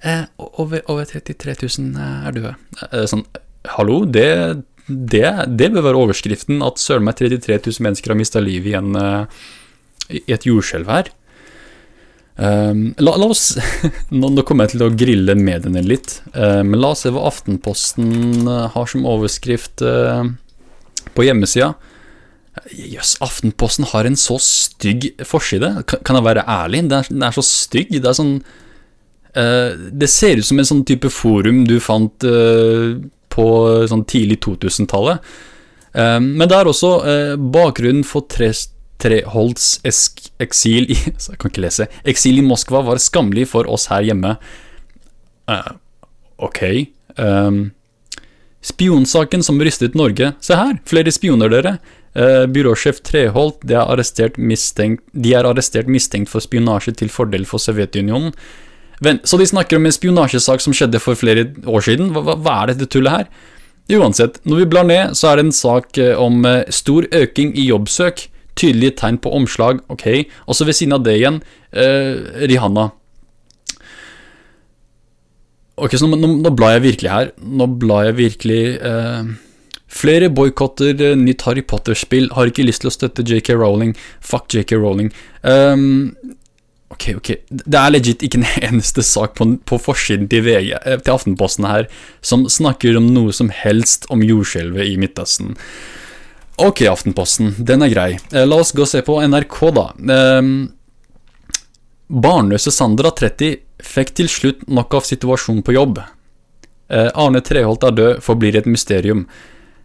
Eh, 0.01 0.25
over, 0.37 0.83
over, 0.89 1.05
33 1.05 1.57
000 1.61 2.01
er 2.27 2.37
døde. 2.37 2.55
Eh, 2.89 3.07
sånn, 3.11 3.27
hallo, 3.77 4.03
det, 4.09 4.29
det, 4.89 5.27
det, 5.49 5.71
bør 5.75 5.91
være 5.91 6.05
overskriften. 6.07 6.63
At 6.65 6.81
søren 6.83 7.07
meg 7.07 7.21
33 7.21 7.61
000 7.67 7.87
mennesker 7.89 8.15
har 8.15 8.21
mista 8.21 8.43
livet 8.43 8.73
i, 8.73 8.77
en, 8.79 8.95
i 10.09 10.25
et 10.33 10.49
jordskjelv 10.49 10.93
her. 10.93 11.13
Um, 12.41 12.95
la, 12.97 13.19
la, 13.21 13.27
oss 13.29 13.59
nå, 14.17 14.31
nå, 14.33 14.43
kommer 14.49 14.65
jeg 14.65 14.79
til 14.79 14.85
å 14.87 14.95
grille 14.97 15.35
mediene 15.37 15.83
litt, 15.85 16.23
uh, 16.33 16.63
men 16.65 16.79
la 16.81 16.95
oss 16.95 17.03
se 17.05 17.11
hva 17.13 17.27
Aftenposten 17.29 18.49
har 18.49 18.89
som 18.89 19.05
overskrift 19.05 19.85
uh, 19.85 20.25
på 21.13 21.27
hjemmesida. 21.27 21.75
Jøss, 22.71 22.87
yes, 22.95 23.13
Aftenposten 23.23 23.87
har 23.93 24.09
en 24.09 24.17
så 24.19 24.39
stygg 24.43 25.11
forside. 25.27 25.71
Kan, 25.89 26.01
kan 26.07 26.19
jeg 26.19 26.27
være 26.27 26.47
ærlig? 26.49 26.83
Den 26.89 26.97
er, 26.99 27.13
den 27.13 27.29
er, 27.29 27.37
så 27.37 27.45
stygg. 27.47 27.93
Det 27.99 28.09
er 28.09 28.17
sånn 28.17 28.35
Det 29.35 30.09
ser 30.11 30.41
ut 30.41 30.47
som 30.47 30.59
en 30.59 30.67
sånn 30.67 30.83
type 30.89 31.07
forum 31.15 31.63
du 31.69 31.77
fant 31.83 32.25
på 33.31 33.47
sånn 33.87 34.03
tidlig 34.11 34.41
2000-tallet. 34.43 35.23
men 35.95 36.43
det 36.51 36.57
er 36.57 36.71
også 36.71 36.91
bakgrunnen 37.39 38.03
for 38.03 38.27
Trest 38.27 38.75
Treholts 39.01 39.81
eksil 39.85 40.91
i 40.93 40.97
Jeg 41.31 41.39
kan 41.41 41.53
ikke 41.53 41.65
lese. 41.65 41.89
Eksil 42.09 42.41
i 42.41 42.47
Moskva 42.47 42.83
var 42.87 43.01
skammelig 43.03 43.49
for 43.53 43.69
oss 43.71 43.89
her 43.93 44.05
hjemme. 44.07 44.37
Uh, 45.51 45.73
ok. 46.41 46.61
Um, 47.17 47.71
spionsaken 48.65 49.45
som 49.47 49.61
rystet 49.63 49.97
Norge. 49.99 50.35
Se 50.45 50.59
her, 50.59 50.77
flere 50.89 51.13
spioner, 51.15 51.53
dere. 51.53 51.79
Uh, 52.11 52.45
byråsjef 52.51 53.01
Treholt 53.07 53.63
de 53.63 53.79
er, 53.79 54.33
mistenkt, 54.37 55.05
de 55.15 55.35
er, 55.37 55.47
arrestert 55.47 55.91
mistenkt 55.91 56.33
for 56.33 56.43
spionasje 56.43 56.97
til 57.01 57.13
fordel 57.13 57.47
for 57.49 57.63
Sovjetunionen. 57.63 58.35
Så 59.01 59.39
de 59.41 59.47
snakker 59.49 59.79
om 59.81 59.87
en 59.89 59.95
spionasjesak 59.95 60.61
som 60.61 60.75
skjedde 60.77 61.01
for 61.01 61.17
flere 61.17 61.47
år 61.65 61.87
siden? 61.87 62.13
Hva, 62.13 62.37
hva 62.37 62.59
er 62.63 62.75
dette 62.75 62.91
tullet 62.93 63.15
her? 63.15 63.31
Uansett, 63.97 64.37
når 64.47 64.61
vi 64.61 64.69
blar 64.71 64.85
ned, 64.87 65.17
så 65.19 65.31
er 65.31 65.41
det 65.41 65.49
en 65.49 65.57
sak 65.57 65.99
om 66.21 66.45
stor 66.71 67.09
øking 67.17 67.57
i 67.59 67.65
jobbsøk. 67.73 68.29
Tydelige 68.61 68.99
tegn 69.01 69.19
på 69.23 69.33
omslag, 69.35 69.81
ok. 69.89 70.07
Og 70.47 70.57
så 70.57 70.67
ved 70.69 70.77
siden 70.77 70.95
av 70.99 71.05
det 71.07 71.17
igjen, 71.19 71.41
eh, 71.73 72.47
Rihanna. 72.51 72.91
Ok, 75.81 75.97
så 75.97 76.09
nå, 76.09 76.19
nå, 76.21 76.35
nå, 76.43 76.53
blar 76.53 76.77
jeg 76.77 76.85
virkelig 76.85 77.13
her. 77.13 77.31
Nå 77.41 77.69
blar 77.81 78.11
jeg 78.11 78.19
virkelig 78.19 78.65
eh, 78.85 79.31
Flere 79.91 80.29
boikotter 80.31 81.01
eh, 81.03 81.17
nytt 81.19 81.43
Harry 81.49 81.65
Potter-spill. 81.67 82.29
Har 82.37 82.51
ikke 82.51 82.67
lyst 82.67 82.85
til 82.85 82.91
å 82.91 82.95
støtte 82.95 83.25
JK 83.27 83.57
Rowling. 83.59 83.97
Fuck 84.23 84.53
JK 84.55 84.77
Rowling. 84.79 85.11
Um, 85.43 86.13
ok, 86.95 87.07
ok. 87.17 87.31
Det 87.51 87.79
er 87.79 87.95
legit 87.95 88.25
ikke 88.27 88.41
en 88.41 88.51
eneste 88.71 89.05
sak 89.07 89.37
på, 89.39 89.47
på 89.67 89.79
forsiden 89.81 90.29
til, 90.31 90.45
VG, 90.47 90.75
eh, 90.81 90.99
til 91.01 91.15
Aftenposten 91.15 91.69
her 91.69 91.89
som 92.21 92.47
snakker 92.51 92.99
om 93.01 93.09
noe 93.15 93.35
som 93.37 93.53
helst 93.55 94.09
om 94.13 94.25
jordskjelvet 94.27 94.93
i 94.93 94.99
Midtøsten. 95.01 95.57
Ok, 96.61 96.85
Aftenposten, 96.91 97.55
den 97.57 97.87
er 97.87 97.93
grei. 97.93 98.11
Eh, 98.35 98.47
la 98.47 98.61
oss 98.61 98.75
gå 98.77 98.85
og 98.85 98.91
se 98.91 99.03
på 99.07 99.17
NRK, 99.25 99.59
da. 99.77 99.87
Eh, 100.17 100.53
barnløse 102.11 102.73
Sandra, 102.75 103.13
30, 103.17 103.61
fikk 103.81 104.17
til 104.19 104.29
slutt 104.29 104.67
nok 104.69 104.99
av 104.99 105.07
situasjonen 105.09 105.65
på 105.65 105.77
jobb. 105.77 106.03
Eh, 106.91 107.11
Arne 107.15 107.41
Treholt 107.47 107.87
er 107.87 107.95
død, 107.97 108.25
forblir 108.27 108.59
et 108.59 108.69
mysterium. 108.69 109.25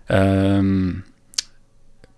Eh, 0.10 0.72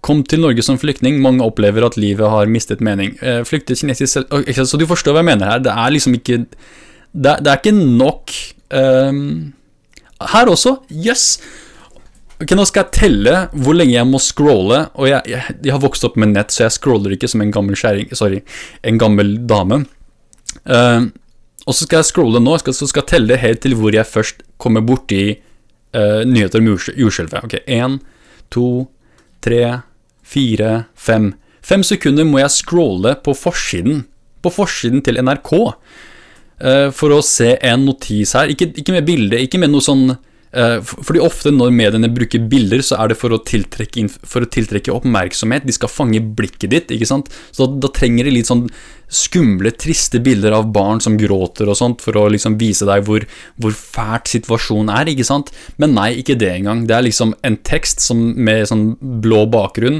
kom 0.05 0.23
til 0.23 0.41
Norge 0.43 0.63
som 0.63 0.79
flyktning, 0.79 1.19
mange 1.23 1.43
opplever 1.45 1.85
at 1.85 1.97
livet 1.99 2.29
har 2.31 2.49
mistet 2.51 2.83
mening. 2.83 3.15
Eh, 3.21 3.43
flyktet 3.47 3.79
kinesisk 3.79 4.13
selv 4.13 4.65
Så 4.65 4.77
du 4.77 4.85
forstår 4.87 5.15
hva 5.15 5.23
jeg 5.23 5.31
mener 5.31 5.51
her. 5.51 5.63
Det 5.63 5.73
er 5.73 5.93
liksom 5.93 6.13
ikke 6.17 6.45
Det, 7.13 7.33
det 7.41 7.47
er 7.51 7.57
ikke 7.57 7.73
nok 7.73 8.33
um, 8.71 9.53
Her 10.21 10.51
også, 10.51 10.77
jøss! 10.89 11.39
Yes. 11.39 11.63
Ok, 12.37 12.53
Nå 12.53 12.67
skal 12.69 12.85
jeg 12.85 12.93
telle 12.93 13.35
hvor 13.57 13.77
lenge 13.77 13.95
jeg 13.95 14.09
må 14.09 14.19
scrolle. 14.21 14.83
Og 14.95 15.09
jeg, 15.09 15.21
jeg, 15.31 15.55
jeg, 15.63 15.73
har 15.73 15.81
vokst 15.81 16.05
opp 16.05 16.17
med 16.21 16.35
nett, 16.35 16.53
så 16.53 16.67
jeg 16.67 16.75
scroller 16.77 17.15
ikke 17.15 17.29
som 17.31 17.41
en 17.43 17.53
gammel 17.53 17.77
skjæring, 17.79 18.11
sorry, 18.17 18.43
en 18.85 18.99
gammel 19.01 19.35
dame. 19.49 19.83
Uh, 20.67 21.09
og 21.67 21.75
så 21.75 21.83
skal 21.83 22.01
jeg 22.01 22.11
scrolle 22.11 22.41
nå, 22.43 22.53
skal, 22.61 22.75
så 22.77 22.87
skal 22.87 23.03
jeg 23.03 23.11
telle 23.15 23.39
helt 23.41 23.63
til 23.65 23.75
hvor 23.79 23.95
jeg 23.95 24.07
først 24.07 24.45
kommer 24.61 24.85
borti 24.85 25.23
uh, 25.33 26.21
nyheter 26.29 26.61
om 26.61 26.69
jordskjelvet. 26.69 27.41
Ok, 27.41 27.57
én, 27.65 27.97
to, 28.53 28.85
tre, 29.43 29.63
fire, 30.28 30.73
fem. 30.95 31.32
Fem 31.65 31.84
sekunder 31.88 32.28
må 32.28 32.41
jeg 32.41 32.55
scrolle 32.55 33.15
på 33.23 33.36
forsiden, 33.36 34.05
på 34.43 34.53
forsiden 34.53 35.03
til 35.03 35.19
NRK, 35.23 35.53
uh, 35.63 36.88
for 36.95 37.15
å 37.15 37.23
se 37.25 37.55
en 37.57 37.88
notis 37.88 38.36
her. 38.38 38.51
Ikke, 38.53 38.69
ikke 38.78 38.95
med 38.95 39.07
bilde, 39.07 39.41
ikke 39.43 39.61
med 39.63 39.73
noe 39.73 39.84
sånn 39.84 40.09
Eh, 40.11 40.26
fordi 40.55 41.19
ofte 41.19 41.51
når 41.51 41.73
mediene 41.75 42.09
bruker 42.13 42.45
bilder, 42.49 42.81
så 42.85 43.01
er 43.01 43.11
det 43.11 43.17
for 43.19 43.35
å 43.35 43.41
tiltrekke, 43.43 44.05
for 44.23 44.45
å 44.45 44.49
tiltrekke 44.49 44.93
oppmerksomhet. 44.93 45.65
De 45.67 45.75
skal 45.75 45.91
fange 45.91 46.21
blikket 46.21 46.71
ditt. 46.71 46.93
ikke 46.93 47.09
sant? 47.09 47.31
Så 47.51 47.65
da, 47.65 47.81
da, 47.83 47.91
trenger 47.93 48.27
de 48.27 48.37
litt 48.37 48.49
sånn 48.49 48.67
skumle, 49.11 49.71
triste 49.75 50.19
bilder 50.23 50.55
av 50.55 50.69
barn 50.75 51.01
som 51.03 51.17
gråter 51.19 51.67
og 51.67 51.77
sånt, 51.79 52.03
for 52.03 52.15
å 52.19 52.27
liksom 52.31 52.57
vise 52.59 52.87
deg 52.87 53.03
hvor, 53.07 53.27
hvor 53.59 53.75
fælt 53.75 54.31
situasjonen 54.31 54.93
er. 54.95 55.11
ikke 55.11 55.27
sant? 55.27 55.51
Men 55.77 55.95
nei, 55.97 56.13
ikke 56.21 56.39
det 56.39 56.53
engang. 56.55 56.85
Det 56.87 56.95
er 56.95 57.05
liksom 57.09 57.35
en 57.47 57.59
tekst 57.67 58.03
som, 58.03 58.23
med 58.39 58.69
sånn 58.71 58.87
blå 59.23 59.43
bakgrunn. 59.51 59.99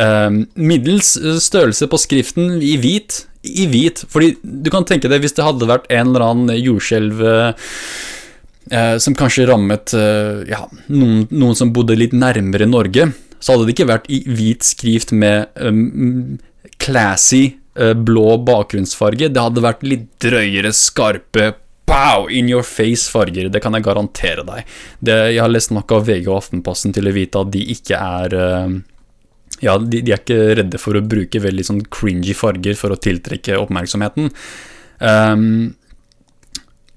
Eh, 0.00 0.30
middels 0.54 1.16
størrelse 1.42 1.90
på 1.90 2.00
skriften 2.00 2.60
i 2.62 2.76
hvit. 2.80 3.24
I 3.42 3.66
hvit. 3.72 4.04
Fordi 4.12 4.36
du 4.42 4.70
kan 4.72 4.86
tenke 4.86 5.10
deg 5.10 5.24
hvis 5.24 5.34
det 5.34 5.46
hadde 5.46 5.68
vært 5.70 5.90
en 5.90 6.12
eller 6.12 6.28
annen 6.30 6.56
jordskjelv 6.60 7.26
eh, 8.70 8.78
eh, 8.78 8.96
som 9.02 9.16
kanskje 9.18 9.48
rammet 9.50 9.94
eh, 9.94 10.44
ja, 10.50 10.64
noen, 10.88 11.26
noen, 11.30 11.56
som 11.58 11.72
bodde 11.74 11.98
litt 11.98 12.14
nærmere 12.16 12.68
Norge, 12.70 13.10
så 13.40 13.54
hadde 13.54 13.68
det 13.68 13.76
ikke 13.76 13.90
vært 13.90 14.10
i 14.12 14.20
hvit 14.28 14.66
skrift 14.66 15.14
med 15.16 15.48
um, 15.56 16.36
classy 16.80 17.56
uh, 17.80 17.94
blå 17.96 18.34
bakgrunnsfarge. 18.44 19.30
Det 19.32 19.40
hadde 19.40 19.64
vært 19.64 19.86
litt 19.86 20.06
drøyere, 20.20 20.74
skarpe 20.76 21.54
Pow! 21.90 22.28
In 22.30 22.46
your 22.46 22.62
face-farger. 22.62 23.48
Det 23.50 23.58
kan 23.64 23.74
jeg 23.74 23.82
garantere 23.82 24.44
deg. 24.46 24.68
Det, 25.02 25.16
jeg 25.32 25.40
har 25.42 25.50
lest 25.50 25.72
nok 25.74 25.90
av 25.96 26.04
VG 26.06 26.28
og 26.28 26.36
Aftenposten 26.36 26.94
til 26.94 27.10
å 27.10 27.14
vite 27.16 27.40
at 27.40 27.50
de 27.50 27.64
ikke 27.74 27.98
er 27.98 28.36
uh, 28.36 28.76
ja, 29.64 29.74
de, 29.80 29.98
de, 29.98 30.12
er 30.12 30.20
ikke 30.20 30.54
redde 30.60 30.80
for 30.80 30.96
å 30.96 31.02
bruke 31.04 31.42
veldig 31.42 31.66
sånn 31.66 31.82
cringy 31.92 32.36
farger 32.36 32.78
for 32.78 32.94
å 32.94 33.00
tiltrekke 33.00 33.58
oppmerksomheten. 33.58 34.30
Um, 35.00 35.72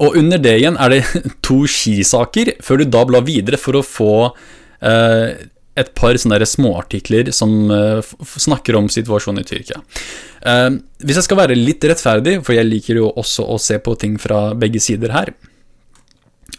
og 0.03 0.19
under 0.19 0.41
det 0.41 0.57
igjen 0.59 0.77
er 0.81 0.97
det 0.97 1.01
to 1.47 1.63
skisaker, 1.69 2.55
før 2.63 2.81
du 2.83 2.85
da 2.91 3.03
blar 3.07 3.25
videre 3.27 3.59
for 3.61 3.79
å 3.79 3.85
få 3.85 4.13
eh, 4.83 5.47
et 5.79 5.89
par 5.97 6.17
sånne 6.19 6.45
småartikler 6.45 7.31
som 7.33 7.71
uh, 7.71 8.13
snakker 8.21 8.77
om 8.77 8.89
situasjonen 8.93 9.41
i 9.41 9.47
Tyrkia. 9.47 9.79
Eh, 10.45 10.69
hvis 11.01 11.17
jeg 11.17 11.25
skal 11.25 11.39
være 11.39 11.57
litt 11.57 11.85
rettferdig, 11.89 12.35
for 12.45 12.53
jeg 12.53 12.69
liker 12.69 12.99
jo 13.01 13.09
også 13.09 13.47
å 13.49 13.57
se 13.61 13.79
på 13.81 13.95
ting 13.97 14.19
fra 14.21 14.51
begge 14.59 14.81
sider 14.83 15.15
her 15.15 15.33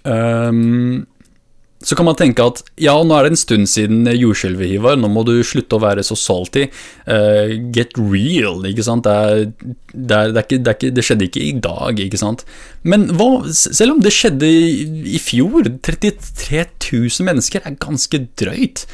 um, 0.02 1.04
så 1.84 1.96
kan 1.96 2.06
man 2.08 2.16
tenke 2.16 2.44
at 2.44 2.62
ja, 2.80 2.94
nå 2.96 3.12
er 3.16 3.26
det 3.26 3.34
en 3.34 3.40
stund 3.40 3.68
siden 3.68 4.08
jordskjelvet, 4.08 4.70
Hivar. 4.72 4.96
Nå 5.00 5.10
må 5.12 5.24
du 5.28 5.34
slutte 5.44 5.76
å 5.76 5.82
være 5.84 6.04
så 6.06 6.16
salty. 6.18 6.66
Uh, 7.04 7.56
get 7.74 7.92
real, 8.00 8.64
ikke 8.68 8.86
sant. 8.86 9.04
Det, 9.04 9.14
er, 9.14 9.44
det, 9.92 10.16
er, 10.16 10.32
det, 10.32 10.40
er 10.40 10.46
ikke, 10.46 10.60
ikke, 10.62 10.92
det, 10.96 11.04
skjedde 11.04 11.28
ikke 11.28 11.44
i 11.44 11.54
dag, 11.68 12.04
ikke 12.06 12.20
sant. 12.20 12.46
Men 12.88 13.10
hva, 13.18 13.28
selv 13.52 13.98
om 13.98 14.04
det 14.04 14.14
skjedde 14.16 14.48
i, 14.48 14.86
i 15.16 15.20
fjor, 15.20 15.68
33 15.84 16.64
000 16.88 17.28
mennesker 17.28 17.64
er 17.68 17.76
ganske 17.84 18.24
drøyt. 18.40 18.86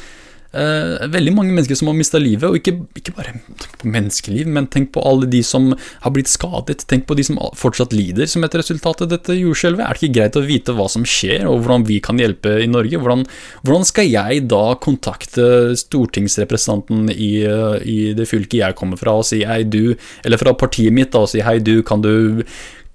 Uh, 0.51 1.07
veldig 1.07 1.31
mange 1.31 1.53
mennesker 1.55 1.77
som 1.79 1.87
har 1.87 1.95
mista 1.95 2.19
livet, 2.19 2.43
og 2.43 2.57
ikke, 2.57 2.73
ikke 2.99 3.13
bare 3.15 3.37
på 3.79 3.87
menneskeliv, 3.87 4.49
men 4.51 4.65
tenk 4.67 4.89
på 4.91 5.03
alle 5.07 5.29
de 5.31 5.39
som 5.47 5.69
har 5.71 6.11
blitt 6.11 6.27
skadet. 6.27 6.83
Tenk 6.91 7.05
på 7.07 7.15
de 7.15 7.23
som 7.23 7.39
fortsatt 7.55 7.95
lider 7.95 8.27
som 8.27 8.43
et 8.43 8.57
resultat 8.59 9.05
av 9.05 9.13
dette 9.13 9.37
jordskjelvet. 9.37 9.85
Er 9.85 9.95
det 9.95 10.03
ikke 10.03 10.17
greit 10.19 10.39
å 10.41 10.43
vite 10.43 10.75
hva 10.75 10.89
som 10.91 11.07
skjer, 11.07 11.47
og 11.47 11.63
hvordan 11.63 11.87
vi 11.87 12.01
kan 12.03 12.19
hjelpe 12.19 12.57
i 12.65 12.67
Norge? 12.67 12.99
Hvordan, 12.99 13.23
hvordan 13.63 13.87
skal 13.87 14.11
jeg 14.11 14.43
da 14.51 14.65
kontakte 14.83 15.47
stortingsrepresentanten 15.79 17.07
i, 17.15 17.31
uh, 17.47 17.79
i, 17.79 18.11
det 18.17 18.27
fylket 18.27 18.59
jeg 18.59 18.79
kommer 18.83 18.99
fra, 18.99 19.15
og 19.21 19.27
si 19.31 19.45
hei, 19.47 19.63
du, 19.63 19.95
eller 20.27 20.41
fra 20.41 20.57
partiet 20.59 20.91
mitt, 20.91 21.13
da, 21.15 21.23
og 21.23 21.31
si 21.31 21.45
hei, 21.47 21.61
du, 21.63 21.77
kan 21.87 22.03
du 22.03 22.43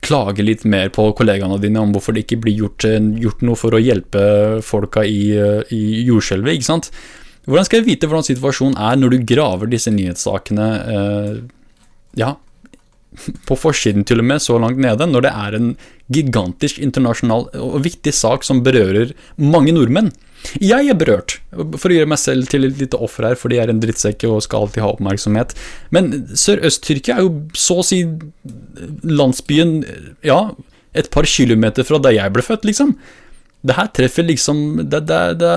klage 0.05 0.45
litt 0.45 0.69
mer 0.69 0.93
på 0.93 1.09
kollegaene 1.17 1.57
dine 1.63 1.81
om 1.81 1.97
hvorfor 1.97 2.13
det 2.13 2.29
ikke 2.29 2.45
blir 2.45 2.67
gjort, 2.67 2.85
gjort 3.17 3.47
noe 3.49 3.57
for 3.59 3.75
å 3.75 3.81
hjelpe 3.81 4.27
folka 4.61 5.09
i, 5.09 5.31
i 5.73 5.87
jordskjelvet, 6.05 6.61
ikke 6.61 6.75
sant? 6.75 6.93
Hvordan 7.47 7.68
skal 7.68 7.80
jeg 7.80 7.88
vite 7.92 8.09
hvordan 8.11 8.26
situasjonen 8.26 8.78
er 8.82 8.99
når 8.99 9.14
du 9.14 9.28
graver 9.34 9.70
disse 9.70 9.92
nyhetssakene 9.94 10.66
eh, 10.97 11.36
ja, 12.18 12.34
på 13.49 13.57
forsiden 13.57 14.05
til 14.07 14.20
og 14.20 14.28
med, 14.28 14.42
så 14.42 14.59
langt 14.61 14.80
nede, 14.82 15.07
når 15.09 15.24
det 15.24 15.32
er 15.32 15.57
en 15.57 15.68
gigantisk 16.12 16.80
internasjonal 16.82 17.49
og 17.62 17.82
viktig 17.86 18.12
sak 18.14 18.44
som 18.47 18.64
berører 18.66 19.14
mange 19.40 19.74
nordmenn? 19.76 20.12
Jeg 20.62 20.90
er 20.90 20.99
berørt, 20.99 21.38
for 21.80 21.90
å 21.90 21.97
gjøre 21.97 22.11
meg 22.12 22.20
selv 22.22 22.51
til 22.51 22.68
et 22.68 22.78
lite 22.78 22.99
offer 23.03 23.30
her, 23.30 23.38
fordi 23.38 23.59
jeg 23.59 23.66
er 23.66 23.72
en 23.72 23.82
drittsekk 23.82 24.26
og 24.28 24.42
skal 24.44 24.66
alltid 24.66 24.84
ha 24.84 24.90
oppmerksomhet. 24.92 25.55
Men 25.94 26.12
Sørøst-Tyrkia 26.38 27.16
er 27.16 27.24
jo 27.24 27.32
så 27.57 27.80
å 27.80 27.86
si 27.86 28.03
landsbyen, 29.03 29.78
ja, 30.26 30.40
et 30.97 31.11
par 31.12 31.26
kilometer 31.28 31.86
fra 31.88 31.99
der 32.05 32.14
jeg 32.18 32.34
ble 32.36 32.44
født, 32.47 32.68
liksom. 32.68 32.94
Det 33.66 33.74
her 33.74 33.88
treffer 33.97 34.22
liksom 34.22 34.59
Det, 34.92 35.01
det, 35.09 35.20
det 35.40 35.53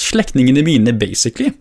slektningene 0.00 0.64
mine, 0.66 0.96
basically. 0.96 1.52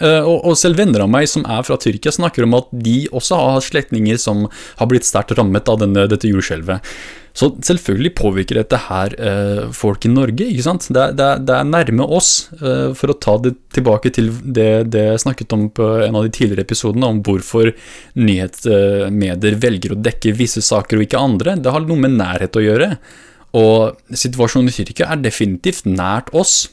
Uh, 0.00 0.24
og, 0.26 0.54
selv 0.58 0.80
venner 0.80 1.04
av 1.04 1.10
meg 1.12 1.28
som 1.30 1.44
er 1.46 1.62
fra 1.66 1.76
Tyrkia, 1.78 2.12
snakker 2.14 2.46
om 2.46 2.56
at 2.58 2.70
de 2.72 3.04
også 3.14 3.38
har 3.38 3.60
slektninger 3.62 4.18
som 4.18 4.48
har 4.80 4.88
blitt 4.90 5.06
sterkt 5.06 5.36
rammet 5.38 5.68
av 5.70 5.78
denne, 5.82 6.08
dette 6.10 6.30
jordskjelvet. 6.30 6.94
Så 7.34 7.48
selvfølgelig 7.66 8.12
påvirker 8.14 8.60
dette 8.60 8.78
her 8.86 9.14
uh, 9.18 9.70
folk 9.74 10.06
i 10.06 10.10
Norge. 10.10 10.46
ikke 10.46 10.66
sant? 10.66 10.86
Det, 10.94 11.06
det, 11.18 11.28
det 11.46 11.56
er 11.56 11.70
nærme 11.70 12.06
oss. 12.06 12.48
Uh, 12.60 12.90
for 12.94 13.10
å 13.10 13.18
ta 13.18 13.36
det 13.42 13.56
tilbake 13.74 14.12
til 14.14 14.30
det, 14.42 14.86
det, 14.94 15.04
jeg 15.12 15.24
snakket 15.24 15.54
om 15.56 15.66
på 15.74 15.88
en 16.06 16.18
av 16.18 16.26
de 16.26 16.34
tidligere 16.34 16.66
episodene, 16.66 17.10
om 17.10 17.22
hvorfor 17.26 17.72
nyhetsmedier 18.18 19.58
velger 19.62 19.94
å 19.94 20.00
dekke 20.02 20.34
visse 20.38 20.62
saker 20.62 20.98
og 20.98 21.06
ikke 21.08 21.22
andre. 21.22 21.58
Det 21.58 21.74
har 21.74 21.86
noe 21.86 22.06
med 22.06 22.16
nærhet 22.18 22.58
å 22.58 22.62
gjøre. 22.62 22.94
Og 23.58 24.14
situasjonen 24.14 24.70
i 24.70 24.74
Tyrkia 24.74 25.10
er 25.14 25.22
definitivt 25.22 25.86
nært 25.90 26.30
oss. 26.34 26.64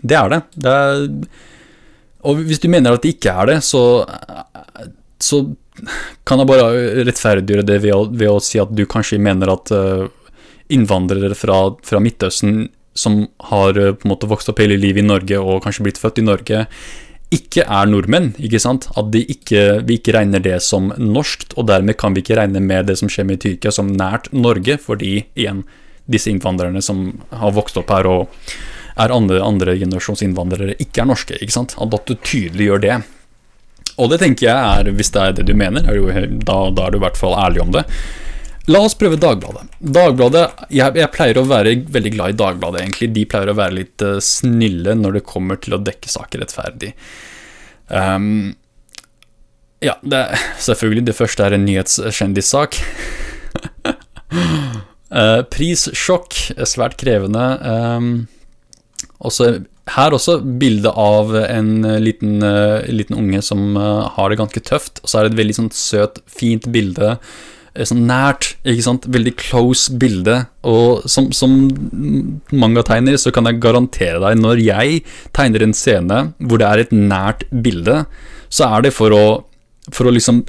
Det 0.00 0.16
er 0.16 0.32
det. 0.32 0.42
det 0.56 0.74
er, 0.74 1.06
og 2.28 2.42
hvis 2.44 2.60
du 2.60 2.68
mener 2.72 2.96
at 2.96 3.04
det 3.04 3.14
ikke 3.16 3.32
er 3.32 3.50
det, 3.54 3.58
så, 3.64 3.82
så 5.20 5.42
kan 6.28 6.42
jeg 6.42 6.50
bare 6.50 7.04
rettferdiggjøre 7.08 7.66
det 7.68 7.78
ved 7.84 7.96
å, 7.96 8.02
ved 8.08 8.28
å, 8.28 8.40
si 8.44 8.60
at 8.60 8.72
du 8.76 8.84
kanskje 8.88 9.20
mener 9.22 9.52
at 9.54 9.72
uh, 9.72 10.08
innvandrere 10.72 11.36
fra, 11.38 11.62
fra, 11.86 12.02
Midtøsten 12.02 12.68
som 12.98 13.22
har 13.50 13.78
uh, 13.78 13.92
på 13.96 14.06
en 14.06 14.12
måte 14.12 14.28
vokst 14.30 14.52
opp 14.52 14.60
hele 14.60 14.78
livet 14.80 15.04
i 15.04 15.08
Norge 15.08 15.40
og 15.40 15.62
kanskje 15.64 15.86
blitt 15.86 16.00
født 16.00 16.20
i 16.20 16.26
Norge, 16.26 16.66
ikke 17.30 17.62
er 17.62 17.86
nordmenn. 17.86 18.32
ikke 18.42 18.60
sant? 18.60 18.88
At 18.98 19.14
ikke, 19.14 19.80
vi 19.86 20.00
ikke 20.00 20.16
regner 20.16 20.42
det 20.42 20.58
som 20.66 20.90
norskt, 20.98 21.54
og 21.56 21.68
dermed 21.70 21.96
kan 22.00 22.16
vi 22.16 22.24
ikke 22.24 22.40
regne 22.40 22.60
med 22.64 22.90
det 22.90 22.98
som 23.00 23.10
skjer 23.10 23.28
med 23.28 23.40
Tyrkia 23.44 23.72
som 23.74 23.92
nært 23.94 24.28
Norge, 24.34 24.76
fordi 24.82 25.20
igjen, 25.38 25.62
disse 26.10 26.32
innvandrerne 26.32 26.82
som 26.82 27.20
har 27.30 27.54
vokst 27.54 27.78
opp 27.78 27.92
her 27.94 28.08
og 28.10 28.50
er 29.00 29.14
andre, 29.14 29.40
andre 29.44 29.76
generasjons 29.80 30.22
innvandrere 30.26 30.76
ikke 30.82 31.02
er 31.02 31.10
norske. 31.10 31.38
ikke 31.40 31.56
sant? 31.56 31.76
At 31.80 32.08
du 32.08 32.14
tydelig 32.16 32.68
gjør 32.70 32.84
det. 32.84 32.98
Og 34.00 34.10
det 34.12 34.20
tenker 34.22 34.48
jeg 34.48 34.56
er, 34.56 34.90
hvis 34.96 35.12
det 35.14 35.22
er 35.22 35.36
det 35.36 35.46
du 35.48 35.54
mener, 35.56 35.84
er 35.88 35.98
jo, 35.98 36.08
da, 36.44 36.58
da, 36.72 36.86
er 36.86 36.94
du 36.94 37.00
i 37.00 37.04
hvert 37.04 37.20
fall 37.20 37.36
ærlig 37.36 37.64
om 37.64 37.72
det. 37.74 37.84
La 38.70 38.82
oss 38.84 38.94
prøve 38.98 39.18
Dagbladet. 39.20 39.66
Dagbladet, 39.80 40.44
jeg, 40.68 40.94
jeg, 41.00 41.10
pleier 41.14 41.40
å 41.40 41.46
være 41.48 41.74
veldig 41.90 42.12
glad 42.14 42.34
i 42.34 42.38
Dagbladet, 42.38 42.84
egentlig. 42.84 43.10
De 43.16 43.26
pleier 43.28 43.50
å 43.50 43.58
være 43.58 43.76
litt 43.80 44.04
uh, 44.04 44.18
snille 44.22 44.94
når 44.98 45.18
det 45.18 45.26
kommer 45.28 45.60
til 45.60 45.76
å 45.76 45.82
dekke 45.82 46.12
saker 46.12 46.44
rettferdig. 46.44 46.92
Um, 47.88 48.52
ja, 49.82 49.96
det, 50.04 50.22
selvfølgelig. 50.68 51.08
Det 51.08 51.16
første 51.18 51.48
er 51.48 51.56
en 51.56 51.66
nyhetskjendissak. 51.66 52.80
uh, 53.88 55.40
prissjokk, 55.56 56.38
svært 56.68 57.00
krevende. 57.00 57.48
Um, 57.64 58.12
også, 59.18 59.52
her 59.94 60.16
også 60.16 60.38
bilde 60.60 60.92
av 60.92 61.32
en 61.42 61.70
liten, 62.02 62.40
uh, 62.44 62.82
liten 62.90 63.18
unge 63.18 63.42
som 63.44 63.78
uh, 63.78 64.08
har 64.16 64.30
det 64.30 64.40
ganske 64.40 64.62
tøft. 64.66 65.00
Og 65.02 65.10
så 65.10 65.20
er 65.20 65.26
det 65.26 65.34
et 65.34 65.40
veldig 65.42 65.56
sånn 65.60 65.72
søt, 65.74 66.20
fint 66.30 66.68
bilde. 66.72 67.16
Sånn 67.86 68.02
nært, 68.08 68.54
ikke 68.66 68.84
sant. 68.84 69.06
Veldig 69.10 69.34
close 69.40 69.94
bilde. 70.00 70.40
Og 70.66 71.04
som, 71.10 71.30
som 71.34 71.54
mangategner 72.50 73.18
så 73.20 73.32
kan 73.34 73.46
jeg 73.48 73.62
garantere 73.62 74.22
deg, 74.22 74.40
når 74.42 74.62
jeg 74.64 75.02
tegner 75.36 75.64
en 75.64 75.76
scene 75.76 76.22
hvor 76.38 76.60
det 76.60 76.70
er 76.70 76.84
et 76.84 76.94
nært 76.94 77.46
bilde, 77.50 78.02
så 78.50 78.72
er 78.74 78.88
det 78.88 78.96
for 78.96 79.14
å, 79.14 79.24
for 79.94 80.10
å 80.10 80.14
liksom 80.14 80.42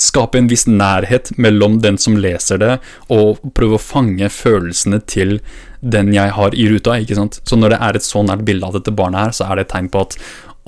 skape 0.00 0.40
en 0.40 0.50
viss 0.50 0.66
nærhet 0.68 1.32
mellom 1.40 1.80
den 1.84 1.98
som 2.00 2.18
leser 2.20 2.60
det, 2.62 2.76
og 3.12 3.40
prøve 3.56 3.76
å 3.78 3.82
fange 3.82 4.30
følelsene 4.32 5.02
til 5.10 5.38
den 5.80 6.12
jeg 6.14 6.36
har 6.36 6.56
i 6.56 6.68
ruta. 6.70 6.98
ikke 7.00 7.18
sant? 7.18 7.40
Så 7.44 7.58
når 7.58 7.74
det 7.74 7.82
er 7.86 7.98
et 7.98 8.06
så 8.06 8.22
nært 8.24 8.46
bilde 8.48 8.66
av 8.66 8.78
dette 8.78 8.94
barnet 8.94 9.20
her, 9.28 9.36
så 9.36 9.48
er 9.48 9.58
det 9.58 9.68
et 9.68 9.74
tegn 9.74 9.90
på 9.92 10.04
at 10.06 10.16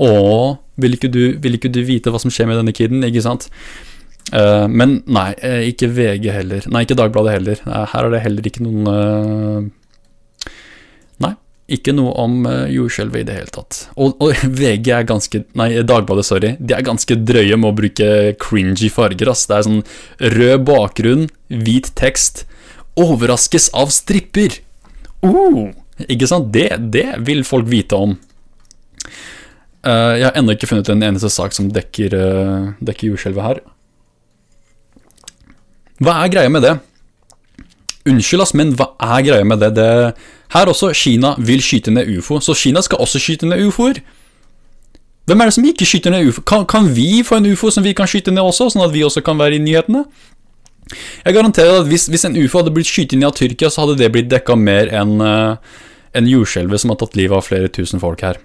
å, 0.02 0.12
vil 0.80 0.96
ikke, 0.96 1.10
du, 1.12 1.22
vil 1.42 1.58
ikke 1.58 1.72
du 1.72 1.82
vite 1.86 2.12
hva 2.12 2.20
som 2.20 2.32
skjer 2.32 2.48
med 2.48 2.60
denne 2.60 2.74
kiden? 2.76 3.04
ikke 3.06 3.24
sant? 3.24 3.48
Uh, 4.32 4.64
men 4.70 5.00
nei, 5.10 5.32
eh, 5.44 5.66
ikke 5.72 5.90
VG 5.92 6.28
heller. 6.32 6.66
Nei, 6.72 6.84
ikke 6.86 6.96
Dagbladet 6.96 7.36
heller. 7.36 7.62
Her 7.66 8.06
er 8.06 8.14
det 8.14 8.22
heller 8.24 8.48
ikke 8.48 8.64
noen 8.64 8.90
eh, 8.92 9.62
Nei, 9.62 9.81
ikke 11.74 11.94
noe 11.96 12.12
om 12.20 12.46
uh, 12.46 12.66
jordskjelvet 12.70 13.22
i 13.22 13.26
det 13.28 13.36
hele 13.36 13.52
tatt. 13.54 13.82
Og, 13.96 14.16
og, 14.22 14.32
VG 14.60 14.92
er 14.94 15.06
ganske 15.08 15.42
Nei, 15.58 15.68
Dagbladet, 15.86 16.26
sorry. 16.28 16.54
De 16.60 16.76
er 16.76 16.86
ganske 16.86 17.16
drøye 17.18 17.58
med 17.58 17.70
å 17.70 17.76
bruke 17.82 18.08
cringy 18.42 18.90
farger. 18.92 19.32
Ass. 19.32 19.46
Det 19.50 19.58
er 19.58 19.68
sånn 19.68 19.84
rød 20.36 20.66
bakgrunn, 20.68 21.28
hvit 21.48 21.92
tekst. 21.98 22.44
Overraskes 23.00 23.70
av 23.78 23.92
stripper! 23.94 24.60
Uh, 25.22 25.70
ikke 26.10 26.28
sant? 26.28 26.50
Det, 26.54 26.68
det 26.92 27.08
vil 27.26 27.44
folk 27.46 27.68
vite 27.70 27.98
om. 27.98 28.16
Uh, 29.82 30.14
jeg 30.14 30.26
har 30.28 30.38
ennå 30.38 30.54
ikke 30.54 30.68
funnet 30.70 30.92
en 30.92 31.02
eneste 31.08 31.30
sak 31.32 31.54
som 31.56 31.70
dekker, 31.74 32.14
uh, 32.14 32.72
dekker 32.84 33.10
jordskjelvet 33.10 33.46
her. 33.48 33.62
Hva 36.02 36.20
er 36.22 36.32
greia 36.34 36.50
med 36.50 36.64
det? 36.66 36.76
Unnskyld, 38.10 38.42
ass, 38.42 38.54
men 38.58 38.72
hva 38.78 38.92
er 39.02 39.26
greia 39.26 39.46
med 39.46 39.62
det? 39.62 39.72
det? 39.78 39.90
Her 40.52 40.68
også, 40.68 40.92
Kina 40.92 41.34
vil 41.38 41.62
skyte 41.64 41.92
ned 41.94 42.10
ufo, 42.18 42.40
så 42.40 42.54
Kina 42.54 42.82
skal 42.84 43.00
også 43.00 43.20
skyte 43.22 43.48
ned 43.48 43.64
ufoer. 43.66 44.02
Hvem 45.26 45.40
er 45.40 45.48
det 45.48 45.54
som 45.54 45.64
ikke 45.64 45.86
skyter 45.86 46.12
ned 46.12 46.28
ufo? 46.28 46.42
Kan, 46.42 46.66
kan, 46.66 46.90
vi 46.94 47.22
få 47.24 47.38
en 47.38 47.48
ufo 47.52 47.70
som 47.70 47.84
vi 47.84 47.94
kan 47.96 48.10
skyte 48.10 48.34
ned 48.34 48.42
også, 48.42 48.68
sånn 48.74 48.84
at 48.84 48.92
vi 48.92 49.04
også 49.06 49.22
kan 49.24 49.38
være 49.40 49.56
i 49.56 49.62
nyhetene? 49.62 50.04
Jeg 51.24 51.36
garanterer 51.38 51.80
at 51.80 51.88
hvis, 51.88 52.08
hvis 52.12 52.26
en 52.28 52.36
ufo 52.36 52.60
hadde 52.60 52.72
blitt 52.74 52.90
skutt 52.90 53.14
ned 53.16 53.30
av 53.30 53.36
Tyrkia, 53.38 53.70
så 53.70 53.84
hadde 53.84 54.00
det 54.02 54.10
blitt 54.12 54.28
dekka 54.32 54.58
mer 54.58 54.90
enn 54.92 55.22
uh, 55.22 55.56
en 56.12 56.28
jordskjelvet 56.28 56.82
som 56.82 56.92
har 56.92 57.00
tatt 57.00 57.16
livet 57.16 57.38
av 57.38 57.46
flere 57.46 57.70
tusen 57.72 58.02
folk 58.02 58.24
her. 58.26 58.40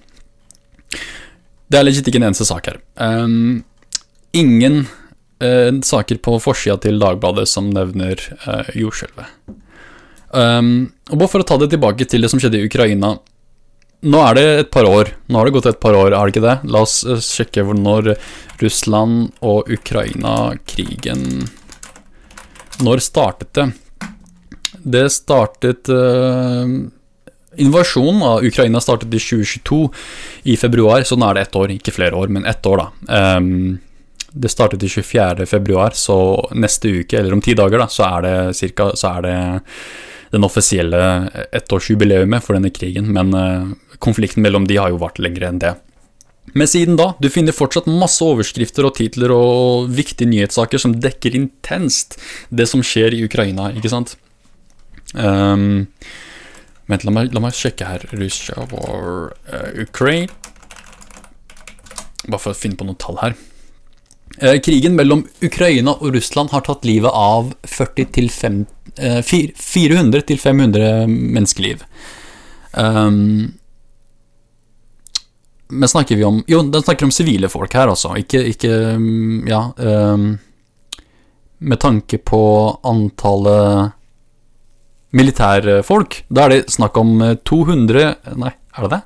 Det 1.68 1.80
er 1.80 1.84
legit 1.84 2.08
ikke 2.08 2.22
en 2.22 2.30
eneste 2.30 2.48
sak 2.48 2.70
her. 2.70 2.80
Um, 2.96 3.66
ingen 4.38 4.86
uh, 5.44 5.74
saker 5.84 6.22
på 6.24 6.38
forsida 6.40 6.78
til 6.86 7.02
Dagbladet 7.04 7.50
som 7.52 7.68
nevner 7.74 8.22
uh, 8.46 8.70
jordskjelvet. 8.78 9.34
Um, 10.38 10.92
og 11.10 11.22
bare 11.22 11.32
for 11.32 11.44
å 11.44 11.48
ta 11.48 11.58
det 11.62 11.72
tilbake 11.74 12.06
til 12.10 12.24
det 12.24 12.30
som 12.32 12.42
skjedde 12.42 12.60
i 12.60 12.68
Ukraina. 12.68 13.16
Nå 14.08 14.20
er 14.22 14.38
det 14.38 14.46
et 14.62 14.72
par 14.74 14.86
år. 14.86 15.10
Nå 15.28 15.40
har 15.40 15.48
det 15.48 15.56
gått 15.56 15.70
et 15.72 15.80
par 15.82 15.98
år, 15.98 16.14
er 16.14 16.20
det 16.20 16.36
ikke 16.36 16.46
det? 16.46 16.58
La 16.70 16.84
oss 16.86 17.00
uh, 17.08 17.18
sjekke 17.24 17.66
når 17.74 18.14
Russland 18.62 19.32
og 19.46 19.70
Ukraina-krigen 19.70 21.26
Når 22.86 23.02
startet 23.06 23.52
det? 23.58 23.68
Det 24.88 25.08
startet 25.12 25.90
Invasjonen 27.58 28.22
av 28.24 28.46
Ukraina 28.46 28.80
startet 28.82 29.14
i 29.14 29.20
2022, 29.20 29.80
i 30.44 30.58
februar, 30.58 31.02
så 31.04 31.18
nå 31.18 31.30
er 31.30 31.38
det 31.38 31.46
ett 31.48 31.58
år. 31.58 31.74
Ikke 31.74 31.94
flere 31.96 32.16
år, 32.16 32.30
men 32.30 32.46
ett 32.46 32.66
år, 32.70 32.84
da. 32.84 33.38
Um, 33.38 33.80
det 34.32 34.52
startet 34.54 34.84
i 34.84 34.90
24. 34.90 35.46
februar, 35.46 35.96
så 35.98 36.18
neste 36.54 36.92
uke, 37.02 37.18
eller 37.18 37.34
om 37.34 37.42
ti 37.42 37.56
dager, 37.58 37.82
da, 37.82 37.88
så 37.90 38.06
er 38.06 38.28
det, 38.28 38.36
cirka, 38.58 38.92
så 38.96 39.16
er 39.18 39.26
det 39.26 39.38
den 40.34 40.46
offisielle 40.48 41.02
ettårsjubileumet 41.56 42.44
for 42.46 42.58
denne 42.58 42.72
krigen. 42.74 43.12
Men 43.16 43.34
uh, 43.36 43.74
konflikten 44.04 44.46
mellom 44.46 44.68
de 44.70 44.80
har 44.80 44.94
jo 44.94 45.02
vart 45.02 45.22
lenger 45.22 45.50
enn 45.50 45.62
det. 45.64 45.74
Men 46.56 46.70
siden 46.70 46.96
da, 47.00 47.12
du 47.20 47.28
finner 47.32 47.56
fortsatt 47.56 47.90
masse 47.92 48.24
overskrifter 48.24 48.88
og 48.88 48.96
titler 48.98 49.34
og 49.36 49.90
viktige 49.92 50.30
nyhetssaker 50.32 50.80
som 50.80 50.96
dekker 50.96 51.36
intenst 51.36 52.16
det 52.50 52.70
som 52.72 52.84
skjer 52.86 53.18
i 53.18 53.26
Ukraina, 53.28 53.70
ikke 53.76 53.92
sant? 53.92 54.16
Um, 55.14 55.86
Vent, 56.88 57.04
la 57.04 57.12
meg, 57.12 57.34
la 57.36 57.42
meg 57.44 57.56
sjekke 57.56 57.88
her. 57.88 58.06
Russia 58.16 58.64
war 58.72 59.34
uh, 59.52 59.72
Ukraine. 59.76 60.32
Bare 62.28 62.40
for 62.40 62.54
å 62.54 62.58
finne 62.58 62.80
på 62.80 62.88
noen 62.88 63.00
tall 63.00 63.20
her. 63.20 63.36
Uh, 64.44 64.58
krigen 64.62 64.98
mellom 64.98 65.24
Ukraina 65.42 65.96
og 65.98 66.14
Russland 66.14 66.52
har 66.54 66.66
tatt 66.68 66.86
livet 66.86 67.14
av 67.14 67.54
40 67.66 68.10
til 68.18 68.30
5, 68.30 68.66
uh, 69.02 69.22
400 69.26 70.26
til 70.30 70.42
500 70.42 71.08
menneskeliv. 71.10 71.82
Um, 72.78 73.54
men 75.68 75.90
snakker 75.90 76.16
vi 76.16 76.24
om 76.24 76.44
Jo, 76.48 76.62
den 76.62 76.84
snakker 76.84 77.08
om 77.08 77.12
sivile 77.12 77.50
folk 77.52 77.74
her, 77.74 77.90
altså. 77.92 78.14
Ikke, 78.20 78.44
ikke 78.54 78.74
Ja. 79.50 79.64
Um, 79.78 80.38
med 81.58 81.80
tanke 81.82 82.20
på 82.22 82.40
antallet 82.86 83.94
militærfolk. 85.18 86.24
Da 86.30 86.46
er 86.46 86.54
det 86.54 86.74
snakk 86.74 86.98
om 87.02 87.18
200 87.48 88.04
eh, 88.04 88.36
Nei, 88.38 88.52
er 88.76 88.86
det 88.86 88.92
det? 88.94 89.02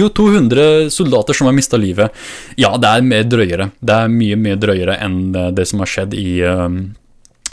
Jo, 0.00 0.08
200 0.08 0.90
soldater 0.90 1.36
som 1.36 1.50
har 1.50 1.56
mista 1.56 1.76
livet. 1.76 2.16
Ja, 2.56 2.72
det 2.80 2.88
er 2.88 3.04
mer 3.04 3.26
drøyere. 3.28 3.68
Det 3.80 3.96
er 3.96 4.12
mye, 4.12 4.38
mye 4.40 4.56
drøyere 4.60 4.96
enn 5.04 5.20
eh, 5.36 5.52
det 5.56 5.68
som 5.68 5.82
har 5.82 5.90
skjedd 5.90 6.16
i, 6.16 6.40
uh, 6.40 6.70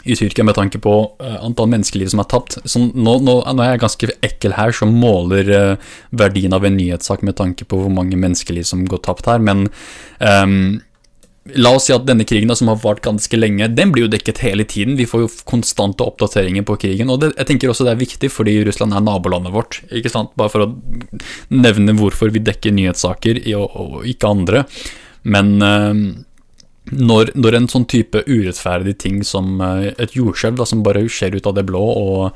i 0.08 0.16
Tyrkia, 0.16 0.46
med 0.48 0.56
tanke 0.56 0.80
på 0.80 0.94
uh, 1.20 1.36
antall 1.44 1.68
menneskeliv 1.74 2.08
som 2.14 2.22
er 2.22 2.28
tapt. 2.32 2.56
Så 2.64 2.80
nå, 2.86 3.18
nå, 3.20 3.36
nå, 3.44 3.64
er 3.64 3.74
jeg 3.74 3.84
ganske 3.84 4.10
ekkel 4.30 4.56
her, 4.56 4.72
som 4.72 4.96
måler 4.96 5.52
uh, 5.52 5.94
verdien 6.16 6.56
av 6.56 6.64
en 6.64 6.78
nyhetssak 6.78 7.26
med 7.26 7.36
tanke 7.40 7.68
på 7.68 7.82
hvor 7.82 7.92
mange 7.92 8.16
menneskeliv 8.16 8.64
som 8.68 8.86
går 8.88 9.04
tapt 9.04 9.28
her, 9.28 9.44
men 9.44 9.66
um, 10.24 10.78
La 11.56 11.70
oss 11.76 11.86
si 11.88 11.94
at 11.94 12.04
denne 12.04 12.26
krigen, 12.28 12.50
da, 12.50 12.56
som 12.58 12.68
har 12.68 12.80
vart 12.82 13.00
ganske 13.04 13.38
lenge, 13.38 13.70
den 13.72 13.92
blir 13.94 14.04
jo 14.04 14.12
dekket 14.12 14.42
hele 14.44 14.66
tiden. 14.68 14.98
Vi 14.98 15.06
får 15.08 15.24
jo 15.24 15.30
konstante 15.48 16.04
oppdateringer 16.04 16.66
på 16.68 16.76
krigen. 16.82 17.12
Og 17.12 17.22
det, 17.22 17.32
jeg 17.38 17.48
tenker 17.48 17.72
også 17.72 17.86
det 17.86 17.94
er 17.94 18.02
viktig, 18.02 18.30
fordi 18.34 18.58
Russland 18.68 18.96
er 18.96 19.04
nabolandet 19.04 19.54
vårt. 19.54 19.80
ikke 19.88 20.12
sant? 20.12 20.34
Bare 20.38 20.52
for 20.52 20.66
å 20.66 20.70
nevne 21.54 21.96
hvorfor 21.96 22.34
vi 22.34 22.44
dekker 22.44 22.74
nyhetssaker, 22.76 23.40
og, 23.56 23.78
og 23.80 24.08
ikke 24.12 24.32
andre. 24.34 24.64
Men 25.28 25.54
øh, 25.64 26.02
når, 26.92 27.32
når, 27.36 27.56
en 27.58 27.70
sånn 27.70 27.88
type 27.88 28.22
urettferdig 28.28 28.98
ting 29.00 29.22
som 29.26 29.58
øh, 29.64 29.90
et 29.96 30.14
jordskjelv 30.16 30.64
som 30.68 30.84
bare 30.84 31.06
skjer 31.08 31.38
ut 31.38 31.48
av 31.48 31.56
det 31.56 31.66
blå, 31.68 31.80
og 31.80 32.28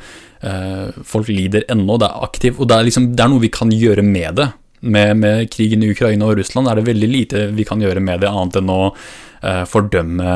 øh, 0.48 1.04
folk 1.08 1.30
lider 1.32 1.68
ennå, 1.72 2.00
det 2.00 2.08
er 2.08 2.26
aktivt, 2.28 2.60
og 2.60 2.68
det 2.70 2.78
er, 2.78 2.88
liksom, 2.88 3.12
det 3.16 3.24
er 3.24 3.32
noe 3.32 3.44
vi 3.44 3.52
kan 3.52 3.72
gjøre 3.72 4.04
med 4.06 4.40
det 4.40 4.50
med, 4.82 5.16
med, 5.16 5.50
krigen 5.52 5.82
i 5.82 5.90
Ukraina 5.94 6.28
og 6.28 6.38
Russland 6.40 6.70
er 6.70 6.78
det 6.78 6.86
veldig 6.90 7.08
lite 7.10 7.42
vi 7.56 7.66
kan 7.68 7.82
gjøre 7.82 8.02
med 8.02 8.22
det, 8.22 8.30
annet 8.30 8.58
enn 8.60 8.72
å 8.72 8.80
eh, 8.90 9.62
fordømme 9.70 10.32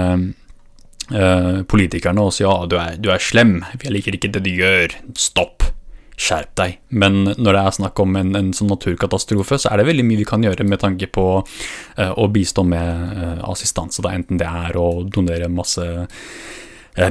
eh, 1.13 1.63
politikerne 1.69 2.27
og 2.27 2.35
si 2.35 2.45
ja, 2.47 2.59
du 2.71 2.77
er, 2.81 2.99
du 3.03 3.11
er 3.15 3.23
slem, 3.23 3.59
jeg 3.83 3.95
liker 3.95 4.19
ikke 4.19 4.31
det 4.37 4.45
du 4.47 4.53
gjør, 4.55 4.95
stopp, 5.19 5.67
skjerp 6.17 6.55
deg. 6.57 6.79
Men 6.89 7.25
når 7.35 7.51
det 7.51 7.63
er 7.63 7.75
snakk 7.81 8.01
om 8.01 8.15
en, 8.17 8.31
en 8.39 8.53
sånn 8.57 8.71
naturkatastrofe, 8.73 9.59
så 9.61 9.73
er 9.73 9.83
det 9.83 9.91
veldig 9.91 10.07
mye 10.07 10.23
vi 10.23 10.29
kan 10.29 10.47
gjøre 10.47 10.65
med 10.69 10.81
tanke 10.85 11.11
på 11.13 11.27
eh, 11.43 12.13
å 12.13 12.31
bistå 12.33 12.65
med 12.67 13.43
assistanse, 13.45 14.05
da, 14.05 14.15
enten 14.17 14.41
det 14.41 14.49
er 14.49 14.79
å 14.81 15.03
donere 15.11 15.51
masse 15.53 15.85
Eh, 15.87 16.05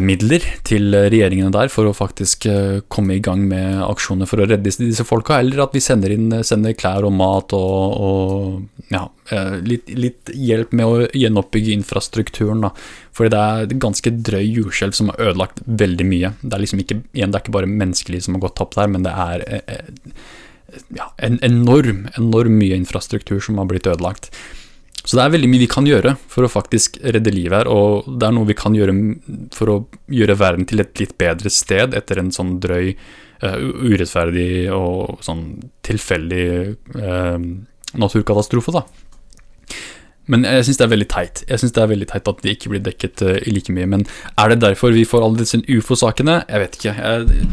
midler 0.01 0.41
til 0.65 0.89
regjeringene 0.95 1.51
der 1.53 1.69
for 1.69 1.85
å 1.85 1.93
faktisk 1.93 2.47
eh, 2.49 2.79
komme 2.89 3.17
i 3.17 3.21
gang 3.23 3.43
med 3.45 3.83
aksjoner 3.85 4.29
for 4.29 4.41
å 4.41 4.47
redde 4.49 4.73
disse 4.73 5.05
folka, 5.05 5.37
eller 5.39 5.61
at 5.65 5.75
vi 5.77 5.83
sender 5.83 6.13
inn 6.15 6.31
sender 6.45 6.73
klær 6.77 7.05
og 7.05 7.13
mat 7.13 7.53
og, 7.53 7.99
og 8.07 8.89
ja, 8.93 9.03
eh, 9.29 9.59
litt, 9.61 9.91
litt, 9.93 10.33
hjelp 10.33 10.73
med 10.73 10.89
å 10.89 11.05
gjenoppbygge 11.13 11.75
infrastrukturen. 11.77 12.65
da. 12.65 12.73
Fordi 13.15 13.33
det 13.35 13.43
er 13.43 13.77
ganske 13.85 14.15
drøy 14.31 14.43
jordskjelv 14.43 14.97
som 14.97 15.13
har 15.13 15.29
ødelagt 15.29 15.61
veldig 15.65 16.09
mye. 16.09 16.33
Det 16.41 16.57
er 16.57 16.65
liksom 16.65 16.81
ikke, 16.81 16.99
igjen, 17.13 17.29
det 17.29 17.39
er 17.39 17.45
ikke 17.45 17.57
bare 17.59 17.71
menneskeliv 17.71 18.25
som 18.25 18.39
har 18.39 18.47
gått 18.47 18.57
tapt 18.57 18.79
der, 18.79 18.91
men 18.91 19.05
det 19.05 19.13
er 19.13 19.45
ja, 20.97 21.11
en 21.23 21.37
enorm, 21.45 22.07
enorm 22.17 22.57
mye 22.59 22.77
infrastruktur 22.81 23.39
som 23.43 23.61
har 23.61 23.69
blitt 23.69 23.87
ødelagt. 23.87 24.31
Så 25.05 25.17
det 25.17 25.23
er 25.23 25.35
veldig 25.35 25.49
mye 25.51 25.61
vi 25.61 25.69
kan 25.69 25.85
gjøre 25.85 26.15
for 26.31 26.47
å 26.47 26.51
faktisk 26.51 26.97
redde 27.03 27.33
livet 27.33 27.59
her, 27.59 27.69
og 27.69 28.09
det 28.09 28.25
er 28.25 28.33
noe 28.33 28.49
vi 28.49 28.57
kan 28.57 28.75
gjøre 28.75 28.95
for 29.53 29.71
å 29.71 29.77
gjøre 30.11 30.37
verden 30.39 30.65
til 30.69 30.81
et 30.81 31.01
litt 31.01 31.13
bedre 31.21 31.51
sted 31.53 31.93
etter 31.97 32.21
en 32.21 32.33
sånn 32.33 32.55
drøy, 32.63 32.95
uh, 33.45 33.57
urettferdig 33.85 34.73
og 34.73 35.21
sånn 35.25 35.45
tilfeldig 35.85 36.47
uh, 36.97 37.37
naturkatastrofe, 38.01 38.73
da. 38.73 38.85
Men 40.31 40.45
jeg 40.47 40.65
syns 40.65 40.79
det 40.79 40.85
er 40.85 40.89
veldig 40.89 41.07
teit 41.11 41.41
Jeg 41.45 41.61
synes 41.61 41.73
det 41.75 41.81
er 41.83 41.89
veldig 41.91 42.05
teit 42.09 42.29
at 42.31 42.39
vi 42.41 42.53
ikke 42.55 42.71
blir 42.71 42.81
dekket 42.81 43.21
uh, 43.21 43.35
like 43.45 43.73
mye. 43.75 43.85
Men 43.89 44.05
er 44.41 44.51
det 44.51 44.63
derfor 44.63 44.95
vi 44.95 45.05
får 45.05 45.21
alle 45.21 45.43
disse 45.43 45.59
ufo-sakene? 45.61 46.39
Jeg 46.49 46.63
vet 46.63 46.77
ikke. 46.79 46.93
Jeg, 46.97 47.49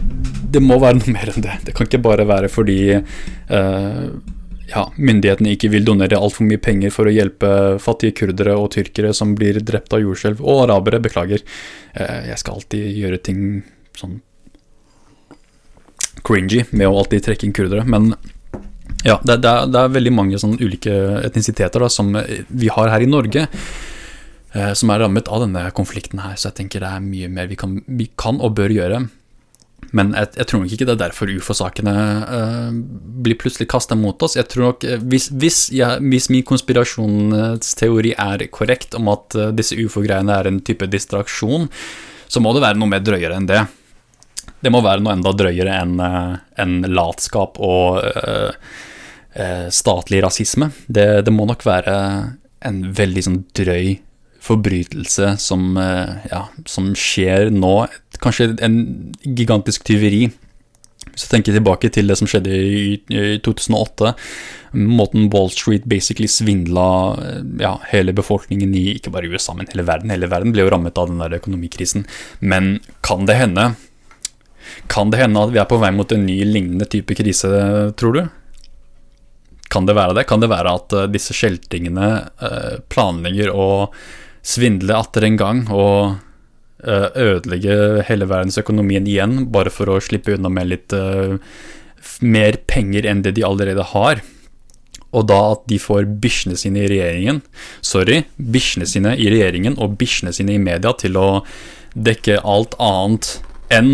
det 0.56 0.62
må 0.64 0.78
være 0.80 1.02
noe 1.02 1.12
mer 1.18 1.34
enn 1.34 1.44
det. 1.44 1.58
Det 1.66 1.76
kan 1.76 1.88
ikke 1.88 2.00
bare 2.08 2.24
være 2.28 2.48
fordi 2.52 2.78
uh, 2.96 4.06
ja, 4.72 4.86
myndighetene 4.96 5.52
ikke 5.54 5.70
vil 5.72 5.84
donere 5.86 6.18
altfor 6.18 6.46
mye 6.48 6.60
penger 6.62 6.92
for 6.94 7.08
å 7.08 7.12
hjelpe 7.12 7.52
fattige 7.82 8.16
kurdere 8.22 8.56
og 8.56 8.70
tyrkere 8.74 9.12
som 9.16 9.34
blir 9.36 9.60
drept 9.60 9.92
av 9.92 10.02
jordskjelv, 10.02 10.40
og 10.40 10.64
arabere, 10.66 11.02
beklager. 11.04 11.44
Eh, 11.92 12.28
jeg 12.30 12.40
skal 12.40 12.58
alltid 12.58 12.88
gjøre 12.96 13.20
ting 13.22 13.42
sånn 13.98 14.20
cringy 16.22 16.62
med 16.70 16.88
å 16.88 16.98
alltid 17.00 17.24
trekke 17.26 17.48
inn 17.48 17.56
kurdere, 17.56 17.84
men 17.84 18.12
ja, 19.02 19.16
det, 19.26 19.40
det, 19.42 19.50
er, 19.50 19.70
det 19.72 19.80
er, 19.80 19.94
veldig 19.96 20.12
mange 20.14 20.38
sånn 20.38 20.54
ulike 20.60 20.92
etnisiteter 21.26 21.82
da, 21.82 21.88
som 21.90 22.12
vi 22.14 22.68
har 22.70 22.92
her 22.92 23.02
i 23.02 23.10
Norge. 23.10 23.48
Eh, 24.52 24.72
som 24.78 24.92
er 24.92 25.00
rammet 25.00 25.30
av 25.32 25.42
denne 25.46 25.64
konflikten 25.74 26.20
her, 26.22 26.36
så 26.36 26.50
jeg 26.50 26.60
tenker 26.60 26.84
det 26.84 26.90
er 26.92 27.04
mye 27.04 27.30
mer 27.32 27.48
vi 27.50 27.56
kan, 27.58 27.78
vi 27.88 28.10
kan 28.20 28.40
og 28.40 28.54
bør 28.58 28.72
gjøre. 28.74 29.00
Men 29.90 30.14
jeg, 30.16 30.30
jeg, 30.38 30.48
tror 30.48 30.62
nok 30.62 30.72
ikke 30.72 30.86
det 30.88 30.94
er 30.94 31.00
derfor 31.02 31.32
ufo-sakene 31.32 31.94
uh, 32.24 32.70
blir 33.24 33.36
plutselig 33.40 33.68
kasta 33.72 33.96
mot 33.98 34.22
oss. 34.24 34.38
Jeg 34.38 34.48
tror 34.52 34.70
nok, 34.70 34.86
eh, 34.88 35.02
Hvis, 35.02 35.28
hvis, 35.34 35.66
ja, 35.74 35.96
hvis 36.00 36.30
min 36.32 36.46
konspirasjonsteori 36.48 38.14
er 38.16 38.46
korrekt 38.54 38.96
om 38.98 39.10
at 39.12 39.36
uh, 39.36 39.50
disse 39.52 39.76
ufo-greiene 39.76 40.32
er 40.38 40.48
en 40.48 40.62
type 40.64 40.88
distraksjon, 40.88 41.68
så 42.32 42.40
må 42.40 42.54
det 42.56 42.64
være 42.64 42.80
noe 42.80 42.88
mer 42.88 43.02
drøyere 43.04 43.36
enn 43.36 43.50
det. 43.50 43.66
Det 44.62 44.70
må 44.72 44.80
være 44.84 45.02
noe 45.02 45.16
enda 45.16 45.34
drøyere 45.36 45.74
enn 45.82 45.98
uh, 46.00 46.38
en 46.62 46.80
latskap 46.88 47.60
og 47.60 48.00
statlig 49.72 50.18
rasisme. 50.20 50.66
Det, 50.92 51.22
det, 51.24 51.32
må 51.32 51.46
nok 51.48 51.62
være 51.64 51.92
en 52.68 52.80
veldig 52.92 53.22
sånn 53.24 53.38
drøy 53.56 53.94
forbrytelse 54.44 55.30
som, 55.40 55.70
ja, 56.28 56.42
som 56.68 56.90
skjer 56.92 57.48
nå 57.48 57.70
kanskje 58.22 58.52
en 58.64 58.78
gigantisk 59.22 59.84
tyveri. 59.88 60.26
Hvis 61.12 61.26
jeg 61.26 61.32
tenker 61.32 61.56
tilbake 61.56 61.90
til 61.92 62.08
det 62.08 62.16
som 62.20 62.28
skjedde 62.30 62.52
i, 62.54 62.96
i 63.10 63.38
2008, 63.44 64.12
måten 64.78 65.28
Wall 65.32 65.50
Street 65.52 65.84
basically 65.90 66.28
svindla 66.30 66.86
ja, 67.60 67.74
hele 67.90 68.14
befolkningen 68.16 68.72
i 68.78 68.84
ikke 68.94 69.12
bare 69.12 69.28
USA, 69.28 69.56
men 69.58 69.68
hele 69.72 69.84
verden. 69.88 70.12
Hele 70.14 70.30
verden 70.30 70.54
ble 70.54 70.64
jo 70.64 70.70
rammet 70.72 71.00
av 71.00 71.10
den 71.10 71.20
der 71.20 71.36
økonomikrisen. 71.40 72.06
Men 72.40 72.78
kan 73.04 73.26
det 73.28 73.40
hende 73.40 73.72
Kan 74.88 75.10
det 75.10 75.18
hende 75.18 75.40
at 75.42 75.50
vi 75.52 75.58
er 75.58 75.66
på 75.68 75.76
vei 75.82 75.90
mot 75.92 76.12
en 76.14 76.22
ny 76.24 76.38
lignende 76.46 76.86
type 76.88 77.16
krise, 77.18 77.48
tror 77.98 78.14
du? 78.14 78.22
Kan 79.68 79.88
det 79.88 79.96
være 79.98 80.14
det? 80.14 80.24
Kan 80.30 80.40
det 80.40 80.48
være 80.52 80.76
at 80.78 80.94
uh, 80.94 81.08
disse 81.10 81.34
skjeltingene 81.34 82.08
uh, 82.40 82.76
planlegger 82.92 83.50
å 83.50 83.90
svindle 84.46 84.94
atter 84.96 85.26
en 85.26 85.38
gang 85.40 85.64
og 85.74 86.14
Eh, 86.14 86.31
ødelegge 86.82 88.02
hele 88.08 88.28
verdensøkonomien 88.30 89.06
igjen, 89.06 89.46
bare 89.54 89.72
for 89.72 89.90
å 89.92 90.00
slippe 90.02 90.34
unna 90.36 90.50
med 90.52 90.70
litt 90.70 90.94
uh, 90.96 91.38
mer 92.22 92.58
penger 92.66 93.06
enn 93.08 93.22
det 93.22 93.36
de 93.38 93.46
allerede 93.46 93.84
har. 93.92 94.22
Og 95.12 95.26
da 95.28 95.38
at 95.52 95.66
de 95.68 95.78
får 95.82 96.08
bikkjene 96.22 96.56
sine 96.56 96.86
i 96.86 96.88
regjeringen 96.88 97.42
Sorry, 97.84 98.22
bikkjene 98.36 98.86
sine 98.88 99.12
i 99.20 99.26
regjeringen 99.28 99.76
og 99.76 99.98
bikkjene 100.00 100.32
sine 100.32 100.56
i 100.56 100.62
media 100.62 100.94
til 100.96 101.18
å 101.20 101.26
dekke 101.92 102.38
alt 102.48 102.78
annet 102.80 103.34
enn 103.72 103.92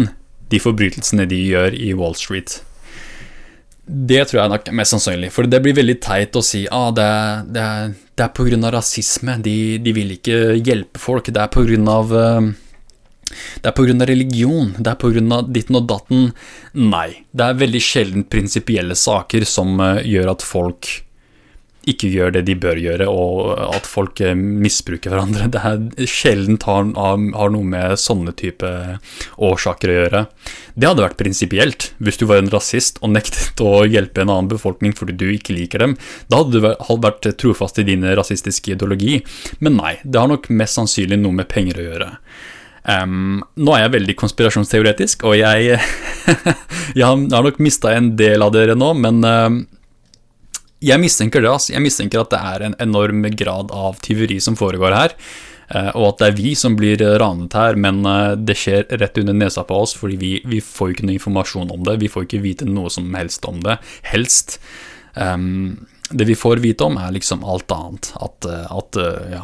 de 0.53 0.61
forbrytelsene 0.63 1.27
de 1.29 1.41
gjør 1.51 1.75
i 1.75 1.91
Wall 1.99 2.15
Street. 2.17 2.61
Det 3.89 4.21
tror 4.29 4.43
jeg 4.43 4.53
nok 4.53 4.69
er 4.69 4.77
mest 4.77 4.95
sannsynlig, 4.95 5.33
for 5.33 5.49
det 5.49 5.61
blir 5.65 5.77
veldig 5.77 5.97
teit 6.05 6.37
å 6.37 6.45
si 6.45 6.67
ah, 6.71 6.91
det, 6.95 7.09
det, 7.57 7.67
det 8.15 8.25
er 8.27 8.33
pga. 8.37 8.71
rasisme, 8.73 9.39
de, 9.45 9.57
de, 9.83 9.95
vil 9.97 10.15
ikke 10.19 10.39
hjelpe 10.61 11.01
folk, 11.01 11.31
det 11.33 11.43
er 11.43 11.53
pga. 11.53 11.99
Uh, 12.13 12.51
det 13.63 13.71
er 13.71 13.77
pga. 13.77 14.07
religion, 14.09 14.73
det 14.79 14.93
er 14.93 15.01
pga. 15.01 15.43
ditten 15.49 15.81
og 15.81 15.89
datten. 15.89 16.31
Nei, 16.75 17.25
det 17.33 17.45
er 17.45 17.61
veldig 17.65 17.83
sjelden 17.83 18.25
prinsipielle 18.25 18.97
saker 18.99 19.45
som 19.49 19.79
eh, 19.81 20.07
gjør 20.07 20.35
at 20.37 20.47
folk 20.47 20.91
ikke 21.89 22.11
gjør 22.13 22.35
det 22.37 22.43
de 22.49 22.55
bør 22.59 22.79
gjøre, 22.81 23.07
og 23.09 23.53
at 23.77 23.87
folk 23.89 24.21
eh, 24.25 24.35
misbruker 24.37 25.13
hverandre. 25.13 25.49
Det 25.53 25.63
er 25.63 26.11
sjelden 26.11 26.59
har, 26.67 26.91
har 26.99 27.55
noe 27.55 27.67
med 27.67 27.97
sånne 28.01 28.35
type 28.39 28.69
årsaker 29.37 29.93
å 29.93 29.97
gjøre. 29.99 30.25
Det 30.75 30.91
hadde 30.91 31.07
vært 31.07 31.21
prinsipielt 31.21 31.91
hvis 32.05 32.21
du 32.21 32.27
var 32.29 32.43
en 32.43 32.53
rasist 32.53 33.01
og 33.03 33.15
nektet 33.15 33.63
å 33.65 33.87
hjelpe 33.89 34.23
en 34.23 34.33
annen 34.35 34.53
befolkning 34.53 34.95
fordi 34.97 35.17
du 35.19 35.27
ikke 35.33 35.57
liker 35.57 35.85
dem. 35.85 35.97
Da 36.29 36.43
hadde 36.43 36.59
du 36.61 37.03
vært 37.07 37.31
trofast 37.41 37.81
i 37.81 37.89
din 37.89 38.05
rasistiske 38.05 38.75
ideologi. 38.77 39.23
Men 39.65 39.81
nei, 39.81 39.97
det 40.05 40.21
har 40.21 40.31
nok 40.31 40.51
mest 40.53 40.79
sannsynlig 40.79 41.21
noe 41.23 41.41
med 41.41 41.51
penger 41.51 41.81
å 41.81 41.91
gjøre. 41.91 42.13
Um, 42.85 43.41
nå 43.59 43.75
er 43.75 43.85
jeg 43.85 43.95
veldig 43.97 44.15
konspirasjonsteoretisk, 44.21 45.27
og 45.29 45.37
jeg, 45.41 45.81
jeg 46.99 47.05
har 47.05 47.19
nok 47.19 47.59
mista 47.63 47.93
en 47.97 48.15
del 48.19 48.45
av 48.45 48.55
dere 48.55 48.77
nå, 48.79 48.93
men 49.03 49.21
um, 49.25 49.59
jeg 50.85 51.03
mistenker 51.03 51.43
det. 51.43 51.51
Altså. 51.51 51.75
Jeg 51.75 51.85
mistenker 51.85 52.23
at 52.23 52.33
det 52.33 52.41
er 52.53 52.67
en 52.69 52.79
enorm 52.83 53.27
grad 53.37 53.75
av 53.75 53.99
tyveri 54.05 54.39
som 54.43 54.57
foregår 54.59 54.95
her. 54.95 55.17
Uh, 55.69 55.91
og 55.99 56.05
at 56.13 56.23
det 56.23 56.29
er 56.31 56.39
vi 56.39 56.55
som 56.57 56.79
blir 56.79 57.03
ranet 57.21 57.57
her, 57.59 57.77
men 57.77 58.01
uh, 58.07 58.33
det 58.39 58.57
skjer 58.57 58.87
rett 59.03 59.21
under 59.21 59.37
nesa 59.37 59.67
på 59.69 59.83
oss, 59.83 59.93
fordi 59.99 60.17
vi, 60.21 60.33
vi 60.49 60.63
får 60.65 60.95
ikke 60.95 61.09
noe 61.09 61.19
informasjon 61.19 61.75
om 61.75 61.85
det. 61.85 61.99
Vi 62.01 62.13
får 62.13 62.29
ikke 62.29 62.45
vite 62.47 62.69
noe 62.69 62.93
som 62.95 63.11
helst 63.19 63.45
om 63.49 63.61
det. 63.67 63.77
Helst. 64.09 64.61
Um, 65.19 65.89
det 66.09 66.25
vi 66.25 66.39
får 66.39 66.63
vite 66.65 66.87
om, 66.87 66.97
er 66.97 67.13
liksom 67.13 67.45
alt 67.45 67.73
annet. 67.75 68.15
At, 68.17 68.47
eh, 68.49 68.71
at 68.73 68.97
ja, 69.29 69.43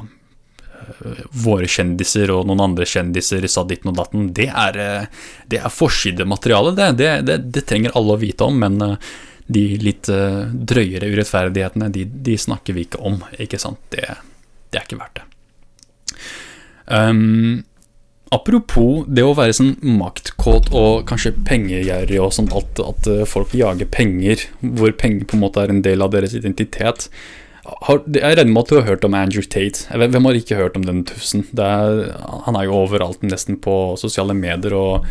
våre 1.44 1.68
kjendiser 1.70 2.30
og 2.34 2.46
noen 2.48 2.62
andre 2.68 2.86
kjendiser 2.88 3.46
sa 3.50 3.64
ditten 3.68 3.92
og 3.92 3.98
datten, 3.98 4.30
det 4.36 4.48
er, 4.50 4.78
eh, 4.80 5.28
det 5.50 5.60
er 5.60 5.72
forsidemateriale, 5.72 6.74
det. 6.78 6.90
Det, 7.00 7.12
det. 7.28 7.38
det, 7.54 7.66
trenger 7.68 7.94
alle 7.98 8.16
å 8.16 8.20
vite 8.20 8.46
om, 8.46 8.58
men 8.62 8.80
eh, 8.84 9.12
de 9.54 9.66
litt 9.82 10.08
eh, 10.12 10.40
drøyere 10.72 11.10
urettferdighetene, 11.12 11.90
de, 11.94 12.06
de 12.28 12.38
snakker 12.40 12.76
vi 12.76 12.88
ikke 12.88 13.02
om, 13.04 13.20
ikke 13.38 13.60
sant. 13.60 13.80
Det, 13.92 14.06
det 14.70 14.80
er 14.80 14.88
ikke 14.88 15.00
verdt 15.02 15.20
det. 15.20 15.28
Um, 16.84 17.62
apropos 18.34 19.06
det 19.08 19.22
å 19.24 19.36
være 19.36 19.54
sånn 19.56 19.76
maktkåt 19.96 20.68
og 20.76 21.06
kanskje 21.08 21.32
pengegjerrig 21.48 22.20
og 22.20 22.34
sånn, 22.36 22.50
at, 22.56 22.82
at 22.82 23.08
folk 23.30 23.54
jager 23.56 23.88
penger, 23.88 24.44
hvor 24.60 24.92
penger 25.00 25.28
på 25.30 25.38
en 25.38 25.44
måte 25.46 25.64
er 25.64 25.72
en 25.72 25.84
del 25.84 26.04
av 26.04 26.12
deres 26.12 26.36
identitet. 26.36 27.08
Har, 27.64 28.02
jeg 28.12 28.36
regner 28.36 28.52
med 28.52 28.60
at 28.60 28.70
du 28.70 28.74
har 28.76 28.88
hørt 28.90 29.04
om 29.06 29.14
Andrew 29.16 29.44
Tate. 29.44 29.86
Hvem 29.88 30.26
har 30.28 30.36
ikke 30.36 30.58
hørt 30.58 30.74
om 30.76 30.82
den 30.84 31.00
tufsen? 31.08 31.46
Han 31.56 32.58
er 32.58 32.66
jo 32.66 32.74
overalt 32.82 33.24
nesten 33.24 33.56
på 33.56 33.94
sosiale 34.00 34.36
medier, 34.36 34.74
og 34.76 35.06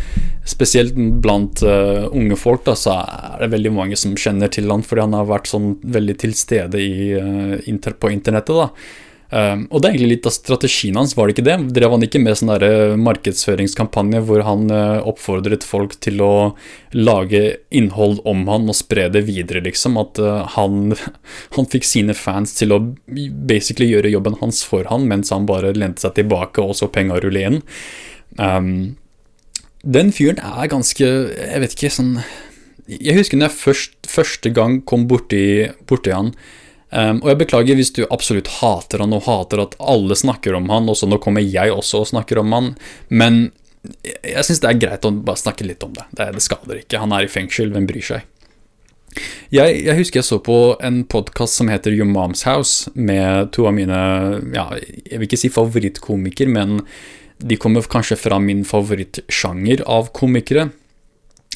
spesielt 0.46 0.94
blant 1.24 1.64
uh, 1.66 2.06
unge 2.14 2.38
folk 2.38 2.66
da, 2.68 2.76
så 2.78 3.00
er 3.02 3.42
det 3.42 3.54
veldig 3.56 3.72
mange 3.74 3.98
som 3.98 4.14
kjenner 4.20 4.54
til 4.54 4.70
han 4.70 4.86
fordi 4.86 5.08
han 5.08 5.18
har 5.18 5.32
vært 5.32 5.50
sånn 5.50 5.74
veldig 5.82 6.18
til 6.22 6.38
stede 6.38 6.84
i, 6.84 7.10
uh, 7.18 7.58
inter, 7.70 7.98
på 7.98 8.14
internettet. 8.14 8.54
da 8.54 8.70
og 9.34 9.82
det 9.82 9.88
er 9.88 9.94
egentlig 9.96 10.10
litt 10.12 10.28
av 10.30 10.34
strategien 10.36 10.98
hans, 11.00 11.16
var 11.18 11.26
det 11.26 11.34
ikke 11.34 11.46
det? 11.48 11.56
Drev 11.74 11.96
han 11.96 12.06
ikke 12.06 12.20
med 12.22 12.38
sånn 12.38 12.52
der 12.54 12.94
markedsføringskampanje 13.02 14.20
hvor 14.28 14.44
han 14.46 14.68
uh, 14.70 15.02
oppfordret 15.10 15.66
folk 15.66 15.96
til 16.04 16.22
å 16.22 16.34
lage 16.94 17.42
innhold 17.74 18.22
om 18.30 18.44
han 18.52 18.70
og 18.70 18.78
spre 18.78 19.08
det 19.14 19.24
videre, 19.26 19.64
liksom? 19.66 19.98
At 20.02 20.22
uh, 20.22 20.44
han, 20.54 20.94
han 21.58 21.70
fikk 21.72 21.88
sine 21.90 22.14
fans 22.18 22.54
til 22.60 22.76
å 22.76 22.82
basically 23.08 23.90
gjøre 23.90 24.14
jobben 24.14 24.38
hans 24.44 24.62
for 24.68 24.86
han, 24.92 25.08
mens 25.10 25.34
han 25.34 25.50
bare 25.50 25.74
lente 25.74 26.06
seg 26.06 26.20
tilbake 26.20 26.62
og 26.62 26.78
så 26.78 26.92
penga 26.94 27.18
rulle 27.24 27.48
inn. 27.48 27.62
Um, 28.38 29.00
den 29.84 30.14
fyren 30.16 30.40
er 30.40 30.70
ganske 30.72 31.06
Jeg 31.06 31.60
vet 31.60 31.74
ikke, 31.76 31.90
sånn 31.92 32.14
Jeg 32.88 33.18
husker 33.18 33.38
når 33.38 33.50
jeg 33.50 33.60
først, 33.60 33.98
første 34.10 34.52
gang 34.56 34.80
kom 34.88 35.04
borti, 35.12 35.68
borti 35.90 36.14
han 36.16 36.32
Um, 36.94 37.24
og 37.24 37.32
jeg 37.32 37.40
beklager 37.42 37.78
hvis 37.80 37.90
du 37.96 38.04
absolutt 38.14 38.52
hater 38.60 39.02
han 39.02 39.16
og 39.18 39.26
hater 39.26 39.64
at 39.64 39.74
alle 39.82 40.14
snakker 40.18 40.54
om 40.54 40.68
han, 40.70 40.90
og 40.92 41.00
så 41.00 41.10
nå 41.10 41.18
kommer 41.24 41.42
jeg 41.42 41.74
også 41.74 42.04
og 42.04 42.12
snakker 42.12 42.42
om 42.44 42.54
han, 42.54 42.68
men 43.10 43.48
jeg 44.04 44.46
syns 44.46 44.62
det 44.64 44.70
er 44.70 44.80
greit 44.80 45.08
å 45.08 45.12
bare 45.26 45.42
snakke 45.42 45.66
litt 45.66 45.82
om 45.84 45.96
det. 45.96 46.06
det. 46.16 46.30
det. 46.36 46.44
skader 46.46 46.84
ikke. 46.84 47.02
Han 47.02 47.16
er 47.16 47.26
i 47.26 47.32
fengsel, 47.32 47.74
hvem 47.74 47.88
bryr 47.90 48.06
seg? 48.06 48.30
Jeg, 49.54 49.82
jeg 49.86 49.98
husker 49.98 50.22
jeg 50.22 50.28
så 50.28 50.40
på 50.42 50.58
en 50.82 51.04
podkast 51.10 51.60
som 51.60 51.70
heter 51.70 51.94
Your 51.94 52.08
Mom's 52.10 52.46
House, 52.48 52.94
med 52.94 53.52
to 53.54 53.68
av 53.70 53.76
mine 53.78 54.00
ja, 54.56 54.70
Jeg 54.78 55.20
vil 55.20 55.28
ikke 55.28 55.42
si 55.44 55.52
favorittkomiker, 55.54 56.50
men 56.50 56.80
de 57.44 57.58
kommer 57.60 57.84
kanskje 57.90 58.18
fra 58.22 58.40
min 58.42 58.64
favorittsjanger 58.66 59.84
av 59.90 60.14
komikere. 60.16 60.70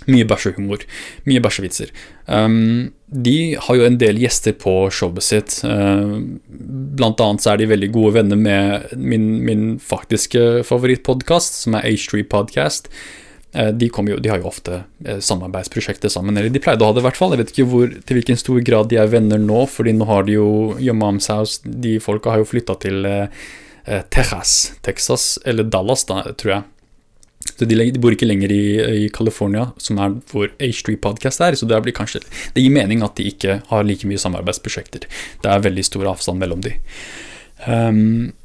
Mye 0.06 0.26
bæsjehumor. 0.28 0.84
Mye 1.28 1.42
bæsjevitser. 1.44 1.92
Um, 2.28 2.94
de 3.08 3.56
har 3.60 3.78
jo 3.80 3.86
en 3.88 3.98
del 4.00 4.20
gjester 4.22 4.54
på 4.60 4.74
showet 4.94 5.26
sitt. 5.26 5.60
Uh, 5.66 6.20
blant 7.00 7.22
annet 7.24 7.44
så 7.44 7.54
er 7.54 7.62
de 7.62 7.72
veldig 7.72 7.90
gode 7.96 8.14
venner 8.20 8.40
med 8.40 8.94
min, 8.96 9.30
min 9.48 9.64
faktiske 9.84 10.64
favorittpodkast, 10.68 11.64
som 11.64 11.80
er 11.80 11.90
H3 11.90 12.24
Podcast. 12.30 12.92
Uh, 13.56 13.72
de, 13.74 13.90
jo, 13.90 14.20
de, 14.22 14.32
har 14.32 14.40
jo 14.44 14.52
ofte 14.52 14.84
uh, 14.86 15.18
samarbeidsprosjekter 15.24 16.14
sammen, 16.14 16.38
eller 16.38 16.54
de 16.54 16.62
pleide 16.64 16.86
å 16.86 16.92
ha 16.92 16.96
det 16.96 17.04
i 17.04 17.08
hvert 17.10 17.20
fall. 17.20 17.36
Jeg 17.36 17.44
vet 17.44 17.56
ikke 17.56 17.70
hvor, 17.74 17.98
til 17.98 18.22
hvilken 18.22 18.40
stor 18.40 18.62
grad 18.70 18.94
de 18.94 19.02
er 19.02 19.12
venner 19.12 19.42
nå, 19.42 19.66
fordi 19.72 19.98
nå 19.98 20.08
har 20.12 20.30
de 20.30 20.38
jo 20.38 20.50
Your 20.78 20.98
Mom's 21.00 21.32
House 21.34 21.64
De 21.66 21.98
folka 22.04 22.36
har 22.36 22.44
jo 22.44 22.52
flytta 22.54 22.78
til 22.86 23.08
Texas, 24.12 24.74
Texas, 24.84 25.38
eller 25.48 25.64
Dallas, 25.72 26.04
da, 26.10 26.20
tror 26.36 26.52
jeg. 26.52 26.66
Så 27.48 27.66
de, 27.66 27.78
de, 27.78 28.02
bor 28.02 28.14
ikke 28.14 28.28
lenger 28.28 28.52
i, 28.54 28.64
i 29.06 29.06
California, 29.14 29.70
som 29.82 30.02
er 30.02 30.18
hvor 30.32 30.52
H3 30.62 30.98
Podcast 31.02 31.42
er, 31.42 31.58
så 31.58 31.70
det, 31.70 31.80
blir 31.86 31.96
kanskje, 31.96 32.22
det 32.54 32.64
gir 32.64 32.74
mening 32.74 33.06
at 33.06 33.18
de 33.18 33.30
ikke 33.32 33.62
har 33.72 33.88
like 33.88 34.08
mye 34.10 34.22
samarbeidsprosjekter. 34.22 35.08
Det 35.44 35.54
er 35.54 35.64
veldig 35.66 35.86
stor 35.88 36.12
avstand 36.14 36.44
mellom 36.44 36.62
de. 36.66 36.76
Um, 37.66 38.36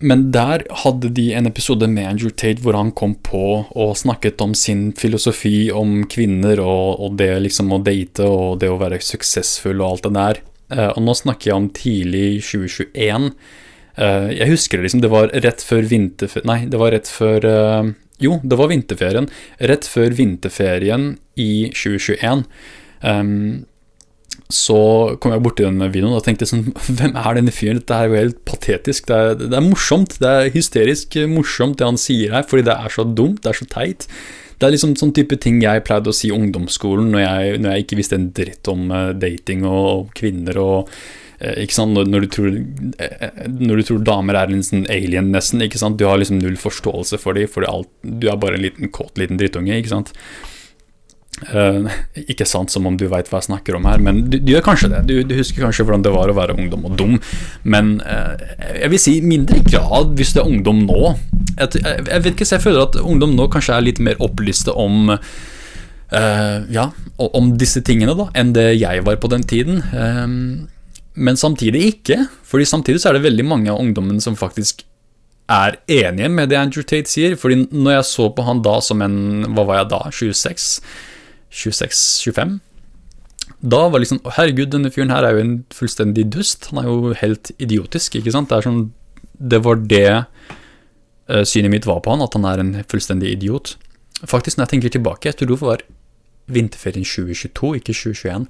men 0.00 0.30
der 0.32 0.64
hadde 0.82 1.10
de 1.12 1.26
en 1.36 1.48
episode 1.50 1.84
med 1.92 2.06
Andrew 2.08 2.32
Tate 2.32 2.64
hvor 2.64 2.78
han 2.78 2.94
kom 2.96 3.18
på 3.20 3.44
og 3.68 3.98
snakket 4.00 4.40
om 4.40 4.54
sin 4.56 4.94
filosofi 4.96 5.68
om 5.76 6.06
kvinner 6.08 6.62
og, 6.64 7.02
og 7.04 7.18
det 7.20 7.34
liksom 7.44 7.74
å 7.76 7.82
date 7.84 8.24
og 8.24 8.62
det 8.62 8.70
å 8.72 8.78
være 8.80 9.02
suksessfull 9.04 9.82
og 9.82 9.90
alt 9.90 10.08
det 10.08 10.14
der. 10.16 10.40
Uh, 10.72 10.88
og 10.94 11.02
nå 11.04 11.16
snakker 11.18 11.50
jeg 11.50 11.58
om 11.58 11.68
tidlig 11.76 12.28
2021. 12.48 13.34
Uh, 13.98 14.30
jeg 14.32 14.52
husker 14.52 14.78
det 14.78 14.88
liksom, 14.88 15.02
det 15.02 15.10
var 15.12 15.32
rett 15.44 15.64
før 15.66 15.82
vinterferien 15.90 16.46
Nei, 16.46 16.60
det 16.70 16.78
var 16.78 16.92
rett 16.94 17.08
før 17.10 17.46
uh, 17.46 17.88
Jo, 18.22 18.38
det 18.44 18.60
var 18.60 18.70
vinterferien. 18.70 19.30
Rett 19.70 19.88
før 19.88 20.14
vinterferien 20.16 21.14
i 21.40 21.52
2021. 21.74 22.44
Um, 23.00 23.66
så 24.50 24.76
kom 25.22 25.32
jeg 25.32 25.42
borti 25.44 25.64
denne 25.64 25.88
videoen 25.92 26.16
og 26.18 26.24
tenkte 26.26 26.48
sånn 26.48 26.66
Hvem 26.98 27.16
er 27.18 27.38
denne 27.38 27.54
fyren? 27.54 27.80
Dette 27.80 27.96
er 27.96 28.10
jo 28.10 28.18
helt 28.18 28.44
patetisk. 28.48 29.08
Det 29.08 29.16
er, 29.16 29.34
det 29.40 29.56
er, 29.56 29.66
morsomt. 29.66 30.18
Det 30.22 30.30
er 30.30 30.52
hysterisk 30.54 31.16
morsomt, 31.30 31.78
det 31.80 31.88
han 31.88 32.00
sier 32.00 32.34
her, 32.36 32.46
fordi 32.50 32.66
det 32.68 32.76
er 32.76 32.94
så 32.94 33.06
dumt. 33.06 33.42
Det 33.44 33.52
er 33.52 33.60
så 33.62 33.68
teit. 33.70 34.08
Det 34.60 34.68
er 34.68 34.74
liksom 34.74 34.92
sånn 35.00 35.14
type 35.16 35.38
ting 35.40 35.62
jeg 35.62 35.86
pleide 35.86 36.12
å 36.12 36.16
si 36.16 36.28
i 36.28 36.36
ungdomsskolen 36.36 37.08
når 37.14 37.22
jeg, 37.22 37.60
når 37.62 37.72
jeg 37.72 37.84
ikke 37.86 37.96
visste 37.96 38.18
en 38.18 38.28
dritt 38.36 38.68
om 38.68 38.90
uh, 38.92 39.14
dating 39.16 39.64
og 39.64 40.10
kvinner 40.18 40.60
og 40.60 40.90
ikke 41.40 41.76
sant? 41.76 41.96
Når, 41.96 42.10
når, 42.12 42.26
du 42.26 42.32
tror, 42.36 42.60
uh, 43.00 43.42
når, 43.48 43.80
du 43.80 43.88
tror, 43.88 44.04
damer 44.04 44.38
er 44.42 44.52
en 44.52 44.64
sånn 44.66 44.86
alien, 44.92 45.32
nesten. 45.34 45.64
ikke 45.64 45.80
sant? 45.80 45.98
Du 46.00 46.06
har 46.08 46.20
liksom 46.20 46.40
null 46.42 46.58
forståelse 46.60 47.20
for 47.22 47.38
dem, 47.38 47.50
for 47.50 47.64
du 47.64 48.28
er 48.28 48.40
bare 48.40 48.60
en 48.60 48.64
liten 48.66 48.92
kåt 48.92 49.20
liten 49.20 49.40
drittunge. 49.40 49.78
ikke 49.80 49.94
sant? 49.94 50.14
Uh, 51.40 51.88
ikke 52.28 52.44
sant 52.44 52.68
som 52.68 52.84
om 52.84 52.96
du 53.00 53.06
veit 53.08 53.30
hva 53.30 53.38
jeg 53.38 53.46
snakker 53.46 53.78
om 53.78 53.86
her, 53.88 54.02
men 54.04 54.26
du, 54.28 54.36
du 54.42 54.50
gjør 54.52 54.64
kanskje 54.66 54.90
det. 54.92 54.98
Du, 55.08 55.14
du, 55.24 55.34
husker 55.38 55.64
kanskje 55.64 55.86
hvordan 55.86 56.02
det 56.04 56.12
var 56.12 56.28
å 56.28 56.36
være 56.36 56.56
ungdom 56.58 56.84
og 56.90 56.98
dum, 57.00 57.14
men 57.64 57.94
uh, 58.04 58.34
jeg 58.76 58.90
vil 58.92 59.00
si 59.00 59.14
mindre 59.24 59.62
grad 59.64 60.12
hvis 60.18 60.34
du 60.36 60.42
er 60.42 60.50
ungdom 60.50 60.84
nå. 60.84 61.14
Jeg, 61.54 61.80
jeg, 61.80 62.02
jeg, 62.10 62.24
vet 62.26 62.34
ikke, 62.34 62.48
så 62.48 62.58
jeg 62.58 62.66
føler 62.66 62.84
at 62.84 63.00
ungdom 63.00 63.32
nå 63.38 63.48
kanskje 63.52 63.78
er 63.78 63.86
litt 63.86 64.02
mer 64.04 64.20
opplyste 64.20 64.74
om 64.76 65.14
uh, 65.14 66.58
Ja, 66.68 66.90
om 67.16 67.54
disse 67.60 67.80
tingene 67.86 68.18
da, 68.18 68.28
enn 68.36 68.52
det 68.56 68.74
jeg 68.74 69.06
var 69.06 69.16
på 69.22 69.32
den 69.32 69.46
tiden. 69.48 69.80
Men 71.20 71.36
samtidig 71.36 71.82
ikke, 71.94 72.22
fordi 72.48 72.68
samtidig 72.68 73.02
så 73.02 73.10
er 73.10 73.18
det 73.18 73.26
veldig 73.28 73.44
mange 73.44 73.72
av 73.72 73.80
ungdommene 73.82 74.22
som 74.24 74.38
faktisk 74.38 74.86
er 75.50 75.76
enige 75.90 76.30
med 76.30 76.50
det 76.50 76.58
Andrew 76.58 76.86
Tate 76.86 77.10
sier. 77.10 77.36
Fordi 77.38 77.66
når 77.70 77.98
jeg 77.98 78.08
så 78.10 78.28
på 78.32 78.46
han 78.46 78.62
da 78.64 78.78
som 78.84 79.02
en 79.02 79.46
Hva 79.50 79.66
var 79.68 79.80
jeg 79.80 79.90
da? 79.92 80.00
26? 80.14 80.68
26-25. 81.50 82.58
Da 83.60 83.82
var 83.90 84.00
liksom 84.00 84.22
Herregud, 84.36 84.70
denne 84.72 84.92
fyren 84.94 85.12
her 85.12 85.26
er 85.26 85.36
jo 85.36 85.44
en 85.44 85.54
fullstendig 85.74 86.28
dust. 86.32 86.70
Han 86.70 86.82
er 86.82 86.88
jo 86.88 87.14
helt 87.18 87.52
idiotisk, 87.58 88.16
ikke 88.16 88.34
sant. 88.34 88.52
Det, 88.52 88.62
sånn, 88.64 88.84
det 89.34 89.62
var 89.66 89.80
det 89.90 90.06
uh, 90.22 91.44
synet 91.44 91.74
mitt 91.74 91.88
var 91.88 92.00
på 92.04 92.14
han, 92.14 92.24
at 92.24 92.36
han 92.38 92.46
er 92.48 92.62
en 92.62 92.74
fullstendig 92.88 93.34
idiot. 93.34 93.74
Faktisk, 94.22 94.56
når 94.56 94.68
jeg 94.68 94.74
tenker 94.76 94.94
tilbake, 94.96 95.28
jeg 95.28 95.40
tror 95.40 95.50
det 95.50 95.60
var 95.64 95.84
vinterferien 96.50 97.04
2022, 97.06 97.74
ikke 97.80 97.96
2021. 97.96 98.46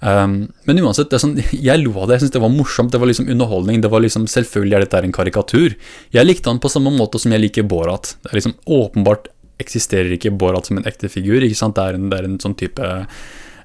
Um, 0.00 0.52
men 0.68 0.82
uansett, 0.84 1.14
sånn, 1.20 1.38
jeg 1.68 1.82
lo 1.82 1.94
av 1.94 2.10
det. 2.10 2.18
Jeg 2.18 2.26
syntes 2.26 2.36
det 2.36 2.44
var 2.44 2.52
morsomt. 2.52 2.92
Det 2.92 3.00
var 3.00 3.10
liksom 3.10 3.30
underholdning. 3.32 3.80
det 3.84 3.92
var 3.92 4.04
liksom, 4.04 4.26
Selvfølgelig 4.30 4.78
er 4.78 4.86
dette 4.86 5.02
en 5.04 5.16
karikatur. 5.16 5.76
Jeg 6.14 6.28
likte 6.28 6.52
han 6.52 6.60
på 6.62 6.72
samme 6.72 6.92
måte 6.94 7.20
som 7.22 7.34
jeg 7.34 7.44
liker 7.46 7.68
Borat. 7.68 8.14
Det 8.22 8.32
er 8.32 8.40
liksom 8.40 8.56
åpenbart 8.78 9.30
eksisterer 9.62 10.12
ikke 10.16 10.34
Borat 10.36 10.68
som 10.68 10.80
en 10.80 10.88
ekte 10.88 11.10
figur. 11.12 11.40
ikke 11.42 11.58
sant? 11.58 11.78
Det 11.78 11.86
er 11.86 12.00
en, 12.00 12.10
det 12.12 12.20
er 12.20 12.28
en 12.28 12.40
sånn 12.42 12.58
type 12.58 12.90
uh, 12.90 13.06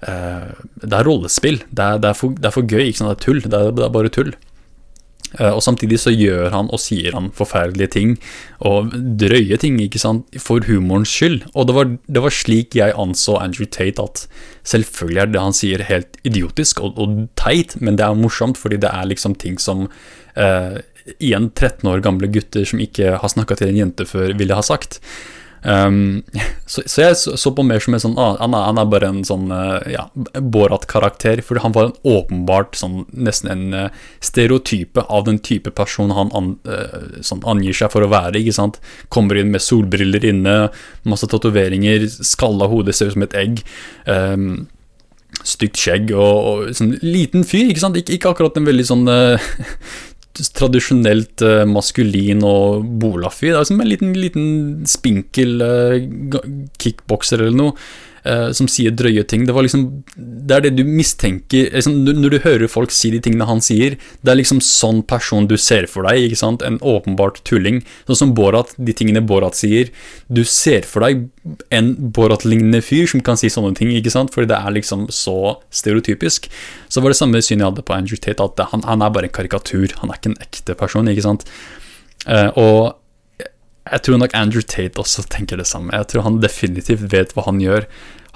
Det 0.01 0.93
er 0.95 1.07
rollespill. 1.07 1.61
Det 1.69 1.89
er, 1.89 1.99
det 2.01 2.13
er, 2.13 2.17
for, 2.17 2.37
det 2.37 2.47
er 2.47 2.55
for, 2.55 2.67
gøy. 2.67 2.87
ikke 2.87 3.03
sant? 3.03 3.11
Det 3.11 3.19
er 3.19 3.27
tull. 3.27 3.43
Det 3.45 3.85
er 3.87 3.93
bare 3.99 4.13
tull. 4.13 4.33
Uh, 5.39 5.53
og 5.55 5.61
samtidig 5.63 5.99
så 6.03 6.11
gjør 6.11 6.51
han 6.51 6.69
og 6.73 6.81
sier 6.83 7.15
han 7.15 7.29
forferdelige 7.35 7.93
ting, 7.95 8.15
og 8.67 8.91
drøye 9.21 9.57
ting, 9.61 9.79
ikke 9.83 10.01
sant, 10.01 10.27
for 10.41 10.63
humorens 10.67 11.11
skyld. 11.11 11.45
Og 11.55 11.69
det 11.69 11.77
var, 11.77 11.91
det 12.07 12.23
var 12.25 12.35
slik 12.35 12.77
jeg 12.79 12.97
anså 12.99 13.37
Andrew 13.39 13.69
Tate, 13.69 14.03
at 14.03 14.25
selvfølgelig 14.67 15.23
er 15.23 15.33
det 15.33 15.43
han 15.47 15.57
sier 15.57 15.85
helt 15.87 16.21
idiotisk 16.27 16.83
og, 16.83 16.99
og 17.01 17.27
teit, 17.39 17.77
men 17.81 17.99
det 17.99 18.05
er 18.05 18.19
morsomt 18.19 18.59
fordi 18.59 18.81
det 18.83 18.91
er 18.91 19.07
liksom 19.09 19.37
ting 19.39 19.59
som 19.61 19.87
uh, 19.87 20.77
igjen 21.17 21.49
13 21.49 21.87
år 21.89 22.03
gamle 22.05 22.29
gutter 22.31 22.67
som 22.67 22.81
ikke 22.83 23.15
har 23.21 23.31
snakka 23.33 23.57
til 23.57 23.71
en 23.71 23.79
jente 23.85 24.05
før, 24.09 24.35
ville 24.37 24.57
ha 24.57 24.65
sagt. 24.65 24.99
Um, 25.63 26.23
så, 26.65 26.81
så, 26.85 27.01
jeg 27.03 27.17
så, 27.17 27.35
så, 27.37 27.51
på 27.53 27.63
mer 27.65 27.83
som 27.83 27.93
en 27.93 28.01
sånn 28.01 28.15
han, 28.17 28.55
er, 28.55 28.63
han, 28.65 28.79
er, 28.81 28.87
bare 28.89 29.11
en 29.11 29.19
sånn 29.27 29.51
uh, 29.53 29.77
ja, 29.91 30.07
Borat-karakter. 30.33 31.43
For 31.45 31.61
han 31.61 31.75
var 31.75 31.89
en 31.89 31.95
åpenbart 32.07 32.77
sånn, 32.79 33.03
nesten 33.13 33.51
en 33.53 33.77
uh, 33.77 34.03
stereotype 34.23 35.05
av 35.07 35.27
den 35.29 35.41
type 35.45 35.73
person 35.77 36.13
han 36.17 36.33
an, 36.37 36.53
uh, 36.69 37.21
sånn, 37.25 37.45
angir 37.49 37.77
seg 37.77 37.93
for 37.93 38.05
å 38.05 38.11
være. 38.11 38.39
ikke 38.41 38.57
sant? 38.57 38.81
Kommer 39.13 39.39
inn 39.39 39.53
med 39.53 39.63
solbriller 39.63 40.25
inne, 40.33 40.59
masse 41.07 41.29
tatoveringer, 41.29 42.09
skalla 42.25 42.69
hode 42.71 42.95
ser 42.95 43.11
ut 43.11 43.17
som 43.17 43.27
et 43.27 43.37
egg. 43.37 43.65
Um, 44.09 44.67
stygt 45.47 45.79
skjegg 45.79 46.09
og, 46.11 46.21
og 46.21 46.73
sånn 46.77 46.97
liten 47.05 47.45
fyr. 47.47 47.69
ikke 47.69 47.85
sant? 47.85 47.97
Ikke, 48.01 48.17
ikke 48.17 48.33
akkurat 48.33 48.57
en 48.57 48.67
veldig 48.67 48.87
sånn 48.89 49.05
tradisjonelt 50.57 51.43
uh, 51.45 51.63
maskulin 51.69 52.43
og 52.47 52.85
bolafy. 53.01 53.49
Det 53.51 53.59
er 53.59 53.67
som 53.67 53.81
en 53.83 53.91
liten, 53.91 54.13
liten 54.17 54.47
spinkel 54.89 55.61
uh, 55.65 56.39
kickbokser 56.81 57.43
eller 57.43 57.57
noe. 57.57 57.75
Uh, 58.21 58.51
som 58.53 58.67
sier 58.69 58.93
drøye 58.93 59.23
ting. 59.25 59.47
Det, 59.47 59.53
liksom, 59.65 59.85
det 60.45 60.53
er 60.53 60.65
det 60.67 60.75
du 60.77 60.83
mistenker 60.85 61.71
liksom, 61.73 62.03
Når 62.05 62.35
du 62.35 62.37
hører 62.43 62.69
folk 62.69 62.93
si 62.93 63.09
de 63.09 63.17
tingene 63.23 63.47
han 63.49 63.63
sier, 63.65 63.95
det 64.21 64.29
er 64.29 64.37
liksom 64.37 64.59
sånn 64.61 65.01
person 65.09 65.47
du 65.49 65.55
ser 65.57 65.87
for 65.89 66.05
deg. 66.05 66.35
En 66.37 66.77
åpenbart 66.85 67.41
tulling. 67.49 67.81
Sånn 68.05 68.19
som 68.19 68.35
Borat, 68.37 68.75
de 68.77 68.93
tingene 68.93 69.25
Borat 69.25 69.57
sier. 69.57 69.89
Du 70.29 70.43
ser 70.45 70.85
for 70.85 71.01
deg 71.07 71.25
en 71.73 71.95
Borat-lignende 72.13 72.83
fyr 72.85 73.09
som 73.09 73.25
kan 73.25 73.39
si 73.41 73.49
sånne 73.49 73.73
ting, 73.77 73.89
ikke 73.97 74.13
sant? 74.13 74.29
fordi 74.35 74.51
det 74.53 74.61
er 74.61 74.77
liksom 74.77 75.07
så 75.09 75.57
stereotypisk. 75.73 76.45
Så 76.93 77.01
var 77.01 77.13
det 77.13 77.19
samme 77.19 77.41
synet 77.41 77.65
jeg 77.65 77.71
hadde 77.71 77.87
på 77.87 77.97
Andrew 77.97 78.21
Tate, 78.21 78.45
at 78.45 78.65
han, 78.71 78.85
han, 78.85 79.01
er 79.01 79.13
bare 79.17 79.31
en 79.31 79.37
karikatur. 79.37 79.97
Han 80.03 80.13
er 80.13 80.21
ikke 80.21 80.35
en 80.35 80.41
ekte 80.45 80.77
person, 80.77 81.09
ikke 81.09 81.25
sant. 81.25 81.49
Uh, 82.27 82.49
og 82.53 83.00
jeg 83.89 84.03
tror 84.05 84.19
nok 84.21 84.35
Andrew 84.37 84.61
Tate 84.61 84.99
også 85.01 85.25
tenker 85.33 85.57
det 85.57 85.67
samme. 85.69 85.93
Jeg 85.95 86.11
tror 86.11 86.27
han 86.27 86.41
definitivt 86.43 87.07
vet 87.13 87.33
hva 87.33 87.47
han 87.47 87.61
gjør. 87.63 87.87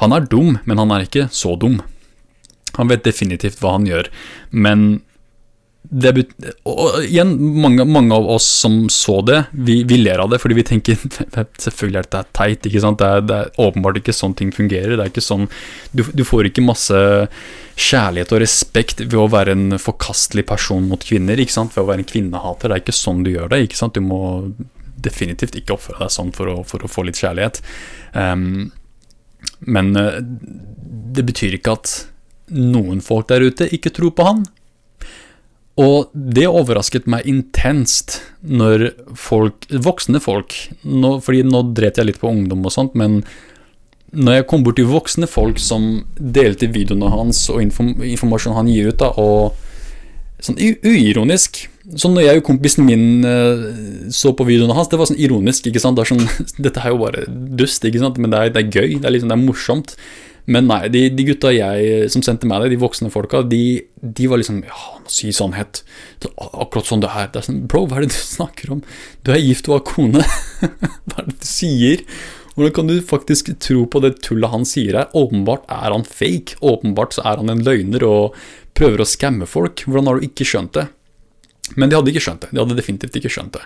Han 0.01 0.15
er 0.15 0.25
dum, 0.31 0.57
men 0.65 0.81
han 0.81 0.91
er 0.91 1.05
ikke 1.05 1.27
så 1.31 1.53
dum. 1.59 1.81
Han 2.79 2.89
vet 2.91 3.05
definitivt 3.05 3.61
hva 3.61 3.77
han 3.77 3.85
gjør, 3.87 4.09
men 4.51 4.87
det, 5.85 6.11
og 6.65 7.03
igjen, 7.03 7.35
mange, 7.61 7.83
mange, 7.85 8.15
av 8.15 8.25
oss 8.35 8.45
som 8.63 8.87
så 8.89 9.19
det, 9.25 9.43
vi, 9.51 9.83
vi, 9.85 9.99
ler 10.01 10.23
av 10.23 10.31
det 10.31 10.39
fordi 10.41 10.57
vi 10.57 10.65
tenker 10.65 10.97
selvfølgelig 11.65 11.99
er 11.99 12.07
dette 12.07 12.23
teit. 12.35 12.65
ikke 12.65 12.81
sant? 12.81 12.97
Det 13.01 13.09
er, 13.09 13.25
det 13.29 13.37
er, 13.37 13.51
åpenbart 13.61 13.99
ikke 14.01 14.15
sånn 14.15 14.33
ting 14.37 14.49
fungerer. 14.55 14.95
det 14.95 15.03
er 15.03 15.11
ikke 15.11 15.23
sånn, 15.23 15.45
du, 15.93 16.01
du, 16.09 16.23
får 16.27 16.49
ikke 16.49 16.65
masse 16.65 16.97
kjærlighet 17.75 18.33
og 18.33 18.41
respekt 18.41 19.03
ved 19.05 19.19
å 19.19 19.29
være 19.31 19.53
en 19.53 19.79
forkastelig 19.81 20.47
person 20.49 20.89
mot 20.89 21.05
kvinner. 21.05 21.39
ikke 21.39 21.53
sant? 21.53 21.75
Ved 21.75 21.85
å 21.85 21.89
være 21.91 22.01
en 22.01 22.11
kvinnehater. 22.11 22.71
Det 22.71 22.79
er 22.79 22.85
ikke 22.85 22.97
sånn 23.03 23.21
du 23.25 23.33
gjør 23.35 23.51
det. 23.53 23.65
ikke 23.67 23.79
sant? 23.79 23.97
Du 23.97 24.05
må 24.05 24.23
definitivt 25.05 25.55
ikke 25.59 25.77
oppføre 25.77 26.03
deg 26.03 26.13
sånn 26.13 26.33
for 26.35 26.51
å, 26.51 26.57
for 26.67 26.83
å 26.83 26.91
få 26.91 27.05
litt 27.07 27.21
kjærlighet. 27.21 27.61
Um, 28.17 28.69
men 29.65 29.93
uh, 29.97 30.19
det 31.15 31.25
betyr 31.27 31.57
ikke 31.57 31.77
at 31.77 31.95
noen 32.53 33.01
folk 33.05 33.29
der 33.31 33.45
ute 33.45 33.69
ikke 33.73 33.93
tror 33.93 34.13
på 34.17 34.27
han. 34.27 34.45
Og 35.81 36.13
det 36.13 36.45
overrasket 36.47 37.07
meg 37.11 37.27
intenst 37.27 38.21
når 38.39 38.87
folk, 39.19 39.65
voksne 39.67 40.21
folk 40.23 40.55
nå, 40.87 41.17
Fordi 41.19 41.41
nå 41.43 41.65
dret 41.75 41.99
jeg 41.99 42.07
litt 42.07 42.21
på 42.21 42.31
ungdom 42.31 42.63
og 42.63 42.71
sånt, 42.71 42.95
men 42.95 43.23
når 44.15 44.37
jeg 44.37 44.47
kom 44.47 44.63
bort 44.63 44.77
til 44.79 44.87
voksne 44.87 45.27
folk 45.27 45.59
som 45.59 46.05
delte 46.15 46.69
videoene 46.71 47.09
hans 47.11 47.41
og 47.51 47.59
inform 47.59 47.97
informasjonen 48.05 48.55
han 48.61 48.69
gir 48.71 48.93
ut, 48.93 49.01
da, 49.01 49.09
og 49.19 49.57
sånn 50.43 50.59
uironisk 50.59 51.65
Sånn 52.01 52.15
når 52.17 52.23
jeg 52.25 52.39
og 52.39 52.47
kompisen 52.47 52.87
min 52.87 53.21
uh, 53.21 53.65
så 54.09 54.31
på 54.33 54.47
videoene 54.47 54.73
hans, 54.73 54.87
det 54.89 54.97
var 54.97 55.05
sånn 55.05 55.19
ironisk. 55.21 55.67
ikke 55.69 55.81
sant? 55.83 55.99
Det 55.99 56.01
er 56.01 56.09
sånn, 56.15 56.47
Dette 56.65 56.81
er 56.81 56.95
jo 56.95 57.01
bare 57.03 57.25
dust, 57.29 57.85
ikke 57.85 58.01
sant? 58.01 58.17
men 58.17 58.33
det 58.33 58.39
er, 58.39 58.53
det 58.55 58.63
er 58.63 58.71
gøy. 58.73 58.95
Det 58.95 59.05
er, 59.05 59.13
liksom, 59.13 59.29
det 59.29 59.35
er 59.37 59.43
morsomt. 59.43 59.93
Men 60.49 60.65
nei, 60.69 60.79
de, 60.93 61.03
de, 61.13 61.25
gutta 61.25 61.51
jeg 61.53 62.09
som 62.13 62.21
sendte 62.25 62.49
meg 62.49 62.61
det, 62.61 62.71
de 62.75 62.81
voksne 62.81 63.09
folka, 63.13 63.43
de, 63.49 63.83
de 64.01 64.29
var 64.29 64.41
liksom 64.41 64.63
Ja, 64.65 64.95
si 65.09 65.29
sannhet. 65.33 65.83
Så, 66.21 66.31
akkurat 66.47 66.89
sånn 66.89 67.05
det 67.05 67.11
er. 67.13 67.29
Det 67.33 67.43
er 67.43 67.47
sånn, 67.51 67.63
Bro, 67.69 67.85
hva 67.89 68.01
er 68.01 68.07
det 68.07 68.15
du 68.15 68.19
snakker 68.37 68.73
om? 68.77 68.81
Du 69.21 69.33
er 69.33 69.41
gift 69.41 69.69
og 69.69 69.77
har 69.77 69.85
kone. 69.89 70.25
hva 71.05 71.21
er 71.21 71.29
det 71.29 71.37
du 71.37 71.47
sier? 71.49 72.05
Hvordan 72.55 72.75
kan 72.77 72.87
du 72.87 72.97
faktisk 73.03 73.49
tro 73.59 73.81
på 73.91 73.99
det 74.01 74.15
tullet 74.23 74.53
han 74.53 74.65
sier 74.65 74.95
her? 74.95 75.09
Åpenbart 75.17 75.65
er 75.69 75.91
han 75.91 76.05
fake. 76.07 76.55
Åpenbart 76.63 77.17
så 77.17 77.25
er 77.27 77.41
han 77.41 77.51
en 77.51 77.65
løgner 77.65 78.05
og 78.07 78.37
prøver 78.75 79.01
å 79.01 79.07
skamme 79.09 79.47
folk. 79.49 79.85
Hvordan 79.87 80.09
har 80.09 80.19
du 80.19 80.27
ikke 80.27 80.47
skjønt 80.47 80.75
det? 80.77 80.87
Men 81.73 81.89
de 81.89 81.97
hadde 81.97 82.11
ikke 82.11 82.23
skjønt 82.27 82.45
det. 82.45 82.51
De 82.53 82.61
hadde 82.61 82.77
definitivt 82.77 83.19
ikke 83.19 83.31
skjønt 83.33 83.55
det. 83.57 83.63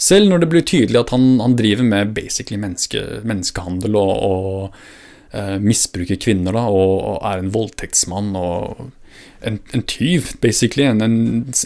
Selv 0.00 0.30
når 0.30 0.42
det 0.42 0.50
blir 0.50 0.66
tydelig 0.66 1.00
at 1.02 1.12
han, 1.14 1.26
han 1.42 1.56
driver 1.58 1.86
med 1.86 2.14
basically 2.16 2.58
menneske, 2.60 3.02
menneskehandel 3.26 3.98
og, 4.00 4.14
og 4.26 4.78
uh, 5.36 5.58
misbruker 5.62 6.18
kvinner, 6.20 6.56
da, 6.56 6.64
og, 6.66 6.94
og, 6.98 7.18
er 7.28 7.42
en 7.42 7.52
voldtektsmann 7.54 8.32
og 8.40 8.88
en, 9.46 9.58
en 9.76 9.82
tyv, 9.88 10.32
basically. 10.42 10.86
En, 10.88 11.02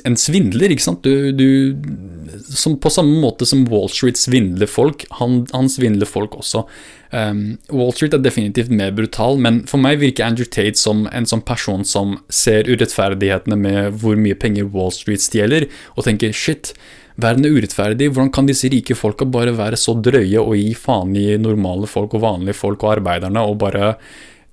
en, 0.04 0.18
svindler, 0.18 0.72
ikke 0.74 0.84
sant. 0.84 1.06
Du, 1.06 1.32
du, 1.32 2.38
som 2.48 2.76
på 2.80 2.92
samme 2.92 3.18
måte 3.22 3.46
som 3.48 3.64
Wall 3.70 3.90
Street 3.92 4.20
svindler 4.20 4.70
folk, 4.70 5.06
han, 5.20 5.42
han 5.54 5.70
svindler 5.72 6.08
folk 6.08 6.36
også. 6.38 6.64
Um, 7.10 7.42
Wall 7.72 7.94
Street 7.96 8.14
er 8.16 8.22
definitivt 8.24 8.72
mer 8.74 8.92
brutal, 8.96 9.40
men 9.40 9.62
for 9.70 9.80
meg 9.80 10.02
virker 10.02 10.26
Andrew 10.26 10.48
Tate 10.48 10.76
som 10.80 11.06
en 11.08 11.28
sånn 11.28 11.44
person 11.48 11.86
som 11.88 12.18
ser 12.28 12.68
urettferdighetene 12.68 13.56
med 13.58 14.00
hvor 14.02 14.18
mye 14.20 14.36
penger 14.38 14.68
Wall 14.74 14.92
Street 14.94 15.24
stjeler, 15.24 15.70
og 15.96 16.08
tenker 16.08 16.34
shit, 16.36 16.74
Verden 17.18 17.48
er 17.48 17.56
urettferdig. 17.56 18.12
Hvordan 18.12 18.30
kan 18.30 18.46
disse 18.46 18.68
rike 18.70 18.94
folka 18.94 19.26
bare 19.26 19.50
være 19.58 19.78
så 19.80 19.96
drøye 19.98 20.38
og 20.38 20.54
gi 20.54 20.70
faen 20.78 21.16
i 21.18 21.32
normale 21.40 21.88
folk 21.90 22.14
og 22.14 22.22
vanlige 22.22 22.54
folk 22.54 22.84
og 22.86 22.92
arbeiderne, 22.92 23.42
og 23.42 23.58
bare 23.58 23.96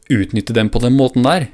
utnytte 0.09 0.55
dem 0.57 0.71
på 0.73 0.81
den 0.81 0.97
måten 0.97 1.25
der? 1.27 1.45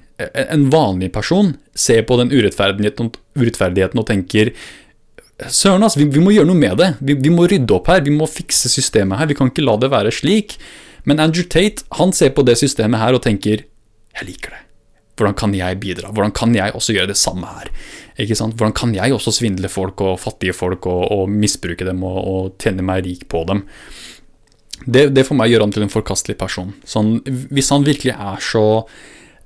En 0.51 0.69
vanlig 0.73 1.11
person 1.15 1.55
ser 1.77 2.05
på 2.07 2.17
den 2.19 2.31
urettferdigheten, 2.33 3.11
urettferdigheten 3.39 4.01
og 4.01 4.07
tenker 4.09 4.53
Søren, 5.49 5.81
altså, 5.81 5.97
vi, 5.97 6.05
vi, 6.13 6.21
må 6.21 6.33
gjøre 6.35 6.45
noe 6.51 6.59
med 6.59 6.77
det. 6.77 6.91
Vi, 7.01 7.15
vi, 7.17 7.31
må 7.33 7.47
rydde 7.49 7.73
opp 7.73 7.87
her. 7.89 8.03
Vi 8.05 8.13
må 8.13 8.27
fikse 8.29 8.69
systemet 8.69 9.17
her. 9.17 9.29
Vi 9.31 9.37
kan 9.39 9.49
ikke 9.49 9.65
la 9.65 9.73
det 9.81 9.89
være 9.89 10.11
slik. 10.13 10.53
Men 11.09 11.21
Andrew 11.23 11.47
Tate 11.49 11.81
han 11.97 12.13
ser 12.13 12.35
på 12.35 12.45
det 12.45 12.59
systemet 12.61 13.01
her 13.01 13.17
og 13.17 13.23
tenker 13.25 13.63
Jeg 13.65 14.27
liker 14.27 14.53
det. 14.53 14.61
Hvordan 15.17 15.35
kan 15.37 15.53
jeg 15.53 15.79
bidra? 15.81 16.11
Hvordan 16.13 16.33
kan 16.33 16.53
jeg 16.55 16.73
også 16.77 16.95
gjøre 16.95 17.11
det 17.11 17.17
samme 17.19 17.49
her? 17.49 17.71
Ikke 18.21 18.37
sant? 18.37 18.55
Hvordan 18.57 18.73
kan 18.77 18.93
jeg 18.95 19.13
også 19.13 19.33
svindle 19.35 19.69
folk 19.69 20.01
og 20.01 20.19
fattige 20.21 20.55
folk 20.55 20.87
og, 20.89 21.03
og 21.13 21.29
misbruke 21.29 21.85
dem 21.85 22.01
og, 22.07 22.17
og, 22.21 22.53
tjene 22.61 22.85
meg 22.85 23.03
rik 23.05 23.27
på 23.29 23.43
dem? 23.49 23.65
Det, 24.81 25.11
det 25.13 25.27
for 25.27 25.37
meg 25.37 25.51
gjør 25.51 25.67
han 25.67 25.73
til 25.75 25.85
en 25.85 25.93
forkastelig 25.93 26.39
person. 26.39 26.71
Sånn, 26.89 27.19
hvis 27.53 27.69
han 27.73 27.85
virkelig 27.85 28.15
er 28.15 28.41
så 28.41 28.65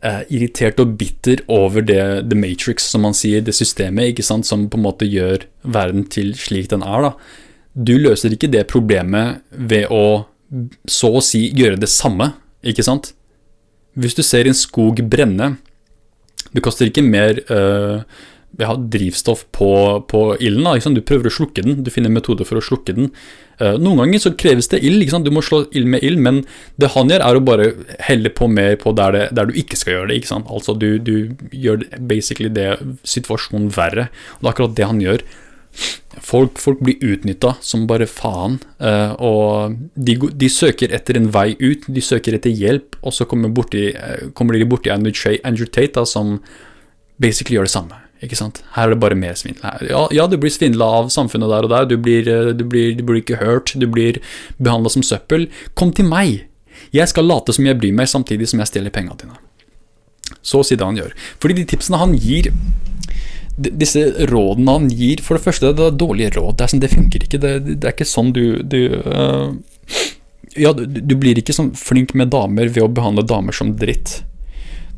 eh, 0.06 0.22
irritert 0.38 0.80
og 0.84 0.94
bitter 1.00 1.42
over 1.52 1.84
det 1.86 2.04
The 2.30 2.38
Matrix, 2.38 2.86
som 2.92 3.04
man 3.08 3.18
sier, 3.18 3.44
det 3.44 3.56
systemet 3.58 4.14
ikke 4.14 4.26
sant, 4.26 4.48
som 4.48 4.68
på 4.70 4.80
en 4.80 4.86
måte 4.86 5.10
gjør 5.10 5.48
verden 5.66 6.06
til 6.12 6.34
slik 6.40 6.70
den 6.72 6.86
er, 6.86 7.10
da. 7.10 7.42
Du 7.76 7.98
løser 8.00 8.32
ikke 8.32 8.52
det 8.54 8.68
problemet 8.72 9.42
ved 9.52 9.90
å 9.92 10.26
så 10.88 11.10
å 11.18 11.24
si 11.26 11.48
gjøre 11.58 11.80
det 11.82 11.90
samme, 11.92 12.32
ikke 12.66 12.86
sant? 12.86 13.12
Hvis 14.00 14.16
du 14.16 14.22
ser 14.24 14.48
en 14.48 14.58
skog 14.58 15.02
brenne, 15.10 15.56
du 16.56 16.62
kaster 16.64 16.88
ikke 16.88 17.04
mer 17.04 17.42
uh, 17.50 18.04
ja, 18.58 18.76
drivstoff 18.76 19.46
på, 19.52 19.72
på 20.08 20.22
ilden. 20.40 20.68
Liksom. 20.68 20.96
du 20.96 21.04
prøver 21.06 21.30
å 21.30 21.34
slukke 21.34 21.64
den, 21.66 21.84
du 21.84 21.92
finner 21.94 22.14
metoder 22.14 22.48
for 22.48 22.60
å 22.60 22.64
slukke 22.64 22.96
den. 22.98 23.12
Uh, 23.62 23.76
noen 23.80 24.04
ganger 24.04 24.24
så 24.24 24.34
kreves 24.36 24.70
det 24.72 24.82
ild, 24.84 25.08
du 25.24 25.32
må 25.32 25.44
slå 25.46 25.64
ild 25.76 25.88
med 25.92 26.04
ild, 26.04 26.20
men 26.24 26.44
det 26.82 26.92
han 26.96 27.12
gjør, 27.12 27.24
er 27.24 27.40
å 27.40 27.46
bare 27.46 27.70
helle 28.08 28.32
på 28.36 28.50
mer 28.52 28.76
på 28.82 28.96
der, 28.98 29.16
det, 29.16 29.24
der 29.38 29.50
du 29.50 29.56
ikke 29.60 29.80
skal 29.80 29.98
gjøre 29.98 30.12
det. 30.12 30.20
ikke 30.20 30.34
sant? 30.34 30.52
Altså 30.52 30.76
du, 30.76 30.96
du 31.00 31.16
gjør 31.56 31.88
basically 32.00 32.52
det 32.52 32.76
situasjonen 33.08 33.72
verre. 33.76 34.10
Og 34.38 34.46
det 34.46 34.50
er 34.50 34.54
akkurat 34.56 34.78
det 34.78 34.92
han 34.92 35.04
gjør. 35.04 35.26
Folk, 36.24 36.56
folk 36.64 36.80
blir 36.80 37.02
utnytta 37.04 37.58
som 37.64 37.84
bare 37.90 38.08
faen, 38.08 38.62
uh, 38.80 39.12
og 39.20 39.76
de, 40.00 40.16
de, 40.16 40.48
søker 40.52 40.94
etter 40.96 41.20
en 41.20 41.28
vei 41.34 41.50
ut, 41.60 41.84
de 41.92 42.04
søker 42.04 42.38
etter 42.38 42.56
hjelp, 42.56 42.96
og 43.04 43.12
så 43.16 43.28
kommer, 43.28 43.52
borti, 43.52 43.90
uh, 43.92 44.32
kommer 44.38 44.56
de 44.56 44.70
borti 44.72 44.94
Andrew, 44.94 45.36
Andrew 45.44 45.68
Tate, 45.68 45.92
da, 46.00 46.06
som 46.08 46.38
basically 47.20 47.60
gjør 47.60 47.68
det 47.68 47.76
samme. 47.76 48.05
Ikke 48.26 48.40
sant? 48.40 48.62
Her 48.76 48.90
er 48.90 48.96
det 48.96 49.02
bare 49.04 49.18
mer 49.20 49.38
svindel. 49.38 49.86
Ja, 49.90 50.06
ja, 50.14 50.26
du 50.28 50.38
blir 50.42 50.54
svindla 50.54 50.88
av 51.02 51.12
samfunnet 51.14 51.52
der 51.52 51.68
og 51.68 51.74
der, 51.74 51.88
du 51.90 51.98
blir, 52.02 52.28
eh, 52.32 52.54
du 52.58 52.66
blir, 52.66 52.96
du 52.98 53.04
blir 53.06 53.22
ikke 53.22 53.42
hørt, 53.42 53.76
du 53.78 53.86
blir 53.86 54.22
behandla 54.58 54.92
som 54.94 55.06
søppel. 55.06 55.50
Kom 55.78 55.94
til 55.94 56.10
meg! 56.10 56.48
Jeg 56.96 57.12
skal 57.12 57.28
late 57.28 57.54
som 57.56 57.68
jeg 57.68 57.78
bryr 57.80 57.94
meg, 57.96 58.10
samtidig 58.12 58.50
som 58.50 58.62
jeg 58.62 58.72
stjeler 58.72 58.94
penga 58.94 59.16
dine. 59.20 59.38
Så 60.46 60.62
å 60.62 60.66
si 60.66 60.78
det 60.78 60.86
han 60.86 60.98
gjør. 60.98 61.14
Fordi 61.42 61.60
de 61.60 61.70
tipsene 61.70 62.02
han 62.02 62.16
gir 62.18 62.52
disse 63.56 64.02
rådene 64.28 64.74
han 64.74 64.88
gir 64.92 65.22
For 65.24 65.38
det 65.38 65.46
første, 65.46 65.70
det 65.72 65.86
er 65.86 65.96
dårlige 65.96 66.34
råd. 66.36 66.58
Det, 66.60 66.70
sånn, 66.72 66.84
det 66.84 66.92
funker 66.92 67.24
ikke. 67.24 67.40
Det, 67.40 67.54
det, 67.70 67.82
er 67.84 67.96
ikke 67.96 68.08
sånn 68.10 68.34
du, 68.36 68.44
du 68.64 68.80
uh, 69.00 69.54
Ja, 70.60 70.74
du, 70.76 70.86
du, 70.86 71.16
blir 71.20 71.40
ikke 71.40 71.56
sånn 71.56 71.72
flink 71.80 72.16
med 72.20 72.34
damer 72.36 72.68
ved 72.68 72.84
å 72.84 72.92
behandle 72.92 73.24
damer 73.28 73.56
som 73.56 73.76
dritt. 73.80 74.20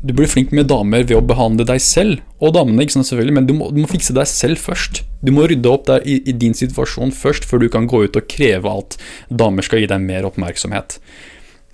Du 0.00 0.12
blir 0.14 0.30
flink 0.30 0.52
med 0.54 0.68
damer 0.70 1.02
ved 1.02 1.16
å 1.16 1.24
behandle 1.26 1.64
deg 1.66 1.80
selv, 1.82 2.20
og 2.38 2.52
damene, 2.54 2.84
ikke 2.84 2.98
sant, 2.98 3.08
selvfølgelig, 3.08 3.34
men 3.34 3.48
du 3.48 3.54
må, 3.56 3.70
du 3.74 3.80
må 3.82 3.88
fikse 3.90 4.14
deg 4.14 4.28
selv 4.30 4.60
først. 4.62 5.02
Du 5.26 5.32
må 5.34 5.48
rydde 5.50 5.72
opp 5.72 5.88
der 5.88 6.04
i, 6.06 6.20
i 6.22 6.34
din 6.38 6.54
situasjon 6.54 7.10
først, 7.16 7.48
før 7.48 7.64
du 7.64 7.66
kan 7.72 7.88
gå 7.90 8.04
ut 8.06 8.18
og 8.20 8.28
kreve 8.30 8.76
at 8.78 8.94
damer 9.26 9.66
skal 9.66 9.82
gi 9.82 9.90
deg 9.90 10.04
mer 10.04 10.28
oppmerksomhet. 10.28 11.00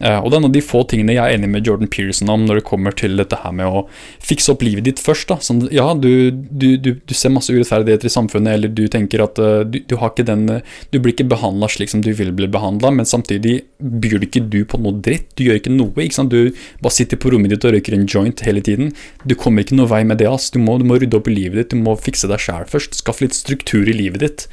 Uh, 0.05 0.19
og 0.21 0.29
det 0.29 0.37
er 0.37 0.43
en 0.43 0.47
av 0.51 0.53
de 0.53 0.61
få 0.61 0.83
tingene 0.85 1.15
jeg 1.15 1.25
er 1.25 1.39
enig 1.39 1.49
med 1.49 1.65
Jordan 1.65 1.89
Pearson 1.89 2.29
om 2.29 2.43
når 2.45 2.59
det 2.59 2.67
kommer 2.69 2.93
til 2.93 3.17
dette 3.17 3.39
her 3.41 3.55
med 3.57 3.65
å 3.65 3.85
fikse 4.21 4.53
opp 4.53 4.65
livet 4.67 4.85
ditt 4.85 5.01
først. 5.01 5.31
da, 5.31 5.39
sånn, 5.41 5.63
Ja, 5.73 5.87
du, 5.97 6.29
du, 6.31 6.75
du, 6.77 6.91
du 7.01 7.15
ser 7.17 7.33
masse 7.33 7.55
urettferdigheter 7.55 8.11
i 8.11 8.13
samfunnet, 8.13 8.59
eller 8.59 8.69
du 8.69 8.85
tenker 8.93 9.25
at 9.25 9.41
uh, 9.41 9.63
du, 9.65 9.97
har 9.97 10.13
ikke 10.13 10.27
den 10.29 10.45
Du 10.93 10.99
blir 11.01 11.15
ikke 11.15 11.29
behandla 11.33 11.71
slik 11.73 11.93
som 11.95 12.05
du 12.05 12.11
vil 12.13 12.35
bli 12.37 12.51
behandla, 12.53 12.93
men 12.93 13.09
samtidig 13.09 13.63
byr 13.81 14.29
ikke 14.29 14.45
du 14.53 14.61
på 14.69 14.83
noe 14.85 15.01
dritt. 15.01 15.31
Du 15.39 15.47
gjør 15.47 15.63
ikke 15.63 15.73
noe. 15.73 15.97
ikke 16.05 16.19
sant, 16.21 16.35
Du 16.35 16.53
bare 16.85 16.97
sitter 16.99 17.21
på 17.21 17.33
rommet 17.33 17.55
ditt 17.55 17.65
og 17.65 17.73
røyker 17.73 17.97
en 17.97 18.05
joint 18.05 18.45
hele 18.45 18.61
tiden. 18.65 18.93
Du 19.25 19.33
kommer 19.41 19.65
ikke 19.65 19.79
noe 19.81 19.89
vei 19.89 20.05
med 20.05 20.21
det. 20.21 20.29
ass, 20.29 20.51
Du 20.53 20.61
må, 20.61 20.77
du 20.77 20.85
må 20.85 21.01
rydde 21.01 21.17
opp 21.17 21.33
i 21.33 21.39
livet 21.39 21.63
ditt, 21.63 21.73
du 21.73 21.81
må 21.81 21.97
fikse 21.97 22.29
deg 22.29 22.45
sjæl 22.45 22.69
først. 22.69 23.01
Skaffe 23.01 23.25
litt 23.25 23.39
struktur 23.39 23.89
i 23.89 23.97
livet 23.97 24.21
ditt. 24.21 24.49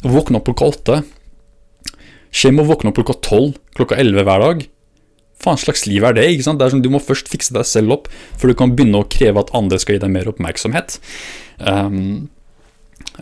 Våkne 0.00 0.40
opp 0.40 0.48
klokka 0.48 0.72
åtte. 0.72 1.02
Skje 2.34 2.54
med 2.54 2.64
å 2.64 2.72
våkne 2.72 2.90
opp 2.90 2.96
klokka 3.02 3.20
tolv, 3.20 3.58
klokka 3.76 4.00
elleve 4.00 4.24
hver 4.26 4.40
dag 4.42 4.70
faen 5.44 5.60
slags 5.60 5.84
liv 5.88 6.04
er 6.06 6.16
det? 6.16 6.28
ikke 6.32 6.46
sant? 6.46 6.60
Det 6.60 6.66
er 6.66 6.74
sånn, 6.74 6.84
Du 6.84 6.92
må 6.92 7.02
først 7.02 7.30
fikse 7.32 7.54
deg 7.56 7.66
selv 7.68 7.98
opp, 7.98 8.08
før 8.40 8.52
du 8.52 8.58
kan 8.58 8.72
begynne 8.76 9.02
å 9.02 9.08
kreve 9.10 9.44
at 9.44 9.52
andre 9.56 9.80
skal 9.82 9.98
gi 9.98 10.04
deg 10.04 10.14
mer 10.14 10.30
oppmerksomhet. 10.30 10.98
Um, 11.58 12.30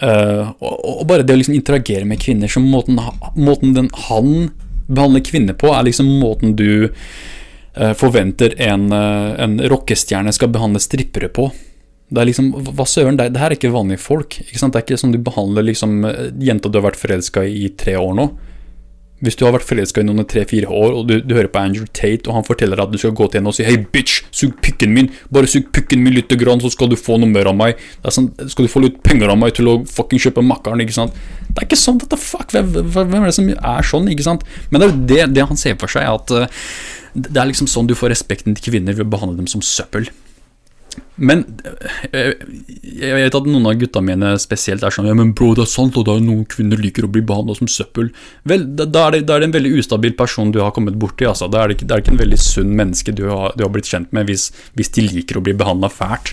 uh, 0.01 0.53
og, 0.59 0.77
og, 0.79 1.03
bare 1.11 1.27
det 1.27 1.37
å 1.37 1.41
liksom 1.43 1.59
interagere 1.59 2.09
med 2.09 2.23
kvinner 2.23 2.51
som 2.53 2.67
måten, 2.69 3.01
måten 3.37 3.75
den 3.77 3.91
han 4.09 4.53
behandler 4.93 5.25
kvinner 5.27 5.59
på, 5.59 5.73
er 5.73 5.89
liksom 5.89 6.09
måten 6.21 6.57
du 6.59 6.89
uh, 6.89 7.93
forventer 7.99 8.57
en, 8.63 8.89
uh, 8.95 9.35
en 9.43 9.59
rockestjerne 9.73 10.35
skal 10.35 10.53
behandle 10.55 10.83
strippere 10.83 11.31
på. 11.33 11.51
Det 12.13 12.21
er 12.21 12.29
liksom, 12.29 12.51
hva 12.77 12.85
søren, 12.85 13.17
det, 13.17 13.31
det 13.33 13.41
her 13.41 13.55
er 13.55 13.57
ikke 13.57 13.73
vanlige 13.73 14.05
folk. 14.05 14.37
ikke 14.45 14.61
sant? 14.61 14.75
Det 14.75 14.83
er 14.83 14.89
ikke 14.91 15.01
sånn 15.01 15.15
du 15.15 15.23
behandler 15.25 15.65
liksom 15.65 16.03
jenta 16.45 16.69
du 16.69 16.77
har 16.77 16.91
vært 16.91 17.01
forelska 17.01 17.47
i 17.49 17.63
i 17.65 17.71
tre 17.79 17.95
år 17.97 18.13
nå. 18.19 18.27
Hvis 19.23 19.37
du 19.39 19.45
har 19.47 19.55
vært 19.55 19.67
forelska 19.69 20.03
i 20.03 20.07
noen 20.07 20.25
i 20.25 20.27
tre-fire 20.27 20.67
år, 20.67 20.97
og 20.99 21.07
du, 21.07 21.15
du, 21.23 21.35
hører 21.37 21.51
på 21.53 21.61
Andrew 21.61 21.87
Tate, 21.95 22.27
og 22.27 22.41
han 22.41 22.47
forteller 22.47 22.79
deg 22.79 22.89
at 22.89 22.95
du 22.95 22.99
skal 22.99 23.15
gå 23.15 23.29
til 23.31 23.39
henne 23.39 23.53
og 23.53 23.55
si 23.55 23.67
'Hei, 23.67 23.77
bitch, 23.95 24.25
sug 24.35 24.57
pikken 24.65 24.95
min! 24.97 25.13
Bare 25.31 25.51
sug 25.51 25.69
pikken 25.75 26.03
min 26.03 26.17
lite 26.17 26.39
grann, 26.41 26.63
så 26.63 26.73
skal 26.75 26.91
du 26.91 26.97
få 26.99 27.21
noe 27.23 27.31
mer 27.31 27.51
av 27.51 27.55
meg.' 27.59 27.79
Det 27.79 28.11
er 28.11 28.17
sånn, 28.19 28.33
skal 28.51 28.67
du 28.67 28.73
få 28.73 28.83
litt 28.83 28.99
penger 29.07 29.31
av 29.31 29.39
meg 29.39 29.55
til 29.55 29.71
å 29.71 29.77
fucking 29.87 30.23
kjøpe 30.23 30.43
makkeren, 30.43 30.83
ikke 30.83 30.99
sant? 30.99 31.15
Det 31.53 31.63
er 31.63 31.69
ikke 31.69 31.79
sånn, 31.79 32.01
what 32.03 32.11
the 32.11 32.19
fuck, 32.19 32.51
hvem, 32.51 33.15
er 33.23 33.31
det 33.31 33.37
som 33.39 33.49
er 33.53 33.87
sånn, 33.87 34.11
ikke 34.11 34.27
sant? 34.27 34.43
Men 34.71 34.83
det 34.83 34.89
er 34.89 34.99
det, 35.13 35.23
det 35.39 35.47
han 35.53 35.61
ser 35.61 35.79
for 35.79 35.93
seg, 35.93 36.09
at 36.09 36.35
uh, 36.35 36.67
det 37.15 37.39
er 37.39 37.47
liksom 37.51 37.69
sånn 37.71 37.87
du 37.87 37.95
får 37.95 38.11
respekten 38.15 38.57
til 38.57 38.73
kvinner 38.73 38.97
ved 38.97 39.07
å 39.07 39.13
behandle 39.13 39.39
dem 39.39 39.51
som 39.51 39.63
søppel. 39.63 40.09
Men 41.21 41.43
eh, 42.17 42.33
jeg 42.81 43.13
vet 43.19 43.35
at 43.37 43.49
noen 43.49 43.67
av 43.69 43.77
gutta 43.77 44.01
mine 44.05 44.31
spesielt 44.41 44.85
er 44.87 44.95
sånn 44.95 45.11
Ja, 45.11 45.17
men 45.17 45.35
bro, 45.37 45.51
det 45.57 45.67
er 45.67 45.71
sant, 45.71 45.97
og 46.01 46.07
da 46.09 46.15
er 46.17 46.25
noen 46.25 46.47
kvinner 46.49 46.81
liker 46.81 47.05
å 47.05 47.11
bli 47.13 47.21
behandla 47.29 47.57
som 47.59 47.69
søppel. 47.69 48.09
Vel, 48.49 48.65
da, 48.79 48.87
er 48.87 49.19
det, 49.19 49.21
da, 49.29 49.37
er 49.37 49.45
det, 49.45 49.51
en 49.51 49.57
veldig 49.59 49.75
ustabil 49.83 50.17
person 50.17 50.55
du 50.55 50.63
har 50.63 50.73
kommet 50.73 50.97
borti. 51.01 51.29
Altså. 51.29 51.51
Da, 51.53 51.63
er 51.63 51.75
det 51.75 51.85
det 51.85 51.93
er 51.93 52.05
ikke 52.05 52.15
en 52.15 52.23
veldig 52.23 52.41
sunn 52.41 52.73
menneske 52.79 53.13
du 53.19 53.27
har, 53.29 53.53
du 53.59 53.67
har 53.67 53.75
blitt 53.75 53.91
kjent 53.93 54.15
med 54.17 54.31
hvis, 54.31 54.49
hvis, 54.79 54.93
de 54.97 55.05
liker 55.11 55.39
å 55.39 55.45
bli 55.45 55.57
behandla 55.59 55.93
fælt. 55.93 56.33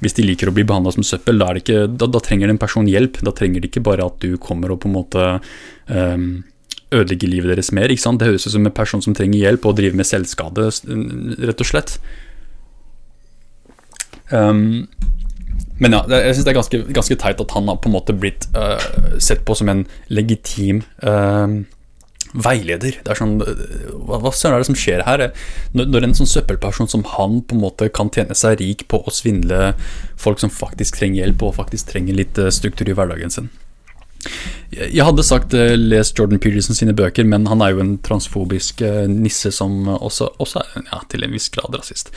Hvis 0.00 0.16
de 0.16 0.24
liker 0.24 0.48
å 0.48 0.56
bli 0.56 0.64
behandla 0.64 0.94
som 0.96 1.04
søppel, 1.06 1.38
da, 1.44 1.52
ikke, 1.60 1.84
da, 2.00 2.08
trenger 2.24 2.48
en 2.48 2.60
person 2.60 2.88
hjelp. 2.88 3.20
Da 3.28 3.36
trenger 3.36 3.60
de 3.60 3.68
ikke 3.68 3.84
bare 3.84 4.08
at 4.08 4.18
du 4.24 4.38
kommer 4.40 4.72
og 4.72 4.80
på 4.82 4.88
en 4.88 4.96
måte 4.96 5.28
um, 5.92 6.28
ødelegger 6.94 7.28
livet 7.28 7.52
deres 7.52 7.72
mer. 7.76 7.92
Ikke 7.92 8.06
sant? 8.06 8.22
Det 8.22 8.32
høres 8.32 8.48
ut 8.48 8.56
som 8.56 8.64
en 8.64 8.74
person 8.74 9.04
som 9.04 9.16
trenger 9.16 9.42
hjelp 9.42 9.68
og 9.68 9.76
driver 9.78 10.00
med 10.00 10.08
selvskade, 10.08 10.70
rett 11.44 11.60
og 11.60 11.68
slett. 11.68 11.98
Um, 14.30 14.86
men 15.82 15.94
ja, 15.96 16.02
jeg 16.06 16.36
syns 16.36 16.46
det 16.46 16.52
er 16.52 16.58
ganske, 16.60 16.80
ganske, 16.94 17.16
teit 17.18 17.40
at 17.42 17.54
han 17.56 17.68
har 17.70 17.80
på 17.82 17.90
en 17.90 17.96
måte 17.96 18.14
blitt 18.16 18.46
uh, 18.54 19.18
sett 19.22 19.42
på 19.46 19.56
som 19.58 19.70
en 19.72 19.82
legitim 20.12 20.84
uh, 21.02 21.64
veileder. 22.34 23.00
Det 23.02 23.10
er 23.10 23.18
sånn, 23.18 23.36
Hva, 23.42 24.20
hva 24.22 24.32
søren 24.34 24.56
er 24.56 24.62
det 24.62 24.70
som 24.70 24.78
skjer 24.78 25.02
her? 25.06 25.26
Når, 25.74 25.90
når, 25.90 26.06
en 26.06 26.16
sånn 26.20 26.30
søppelperson 26.30 26.90
som 26.90 27.04
han 27.16 27.40
på 27.42 27.58
en 27.58 27.64
måte 27.66 27.90
kan 27.94 28.12
tjene 28.14 28.38
seg 28.38 28.60
rik 28.62 28.86
på 28.90 29.02
å 29.02 29.14
svindle 29.14 29.74
folk 30.20 30.42
som 30.42 30.52
faktisk 30.52 31.00
trenger 31.00 31.24
hjelp, 31.24 31.42
og 31.42 31.58
faktisk 31.58 31.90
trenger 31.90 32.22
litt 32.22 32.38
uh, 32.38 32.52
struktur 32.54 32.90
i 32.90 32.96
hverdagen 32.96 33.34
sin. 33.34 33.52
Jeg 34.72 35.04
hadde 35.04 35.26
sagt 35.26 35.52
uh, 35.58 35.74
les 35.74 36.14
Jordan 36.14 36.40
Peterson 36.40 36.78
sine 36.78 36.94
bøker, 36.96 37.26
men 37.26 37.50
han 37.50 37.66
er 37.66 37.74
jo 37.74 37.82
en 37.82 37.96
transfobisk 38.06 38.86
nisse 39.10 39.50
som 39.52 39.90
også, 39.98 40.36
også 40.38 40.62
er 40.62 40.86
ja, 40.86 41.02
til 41.10 41.26
en 41.26 41.34
viss 41.34 41.50
grad 41.52 41.74
rasist. 41.74 42.14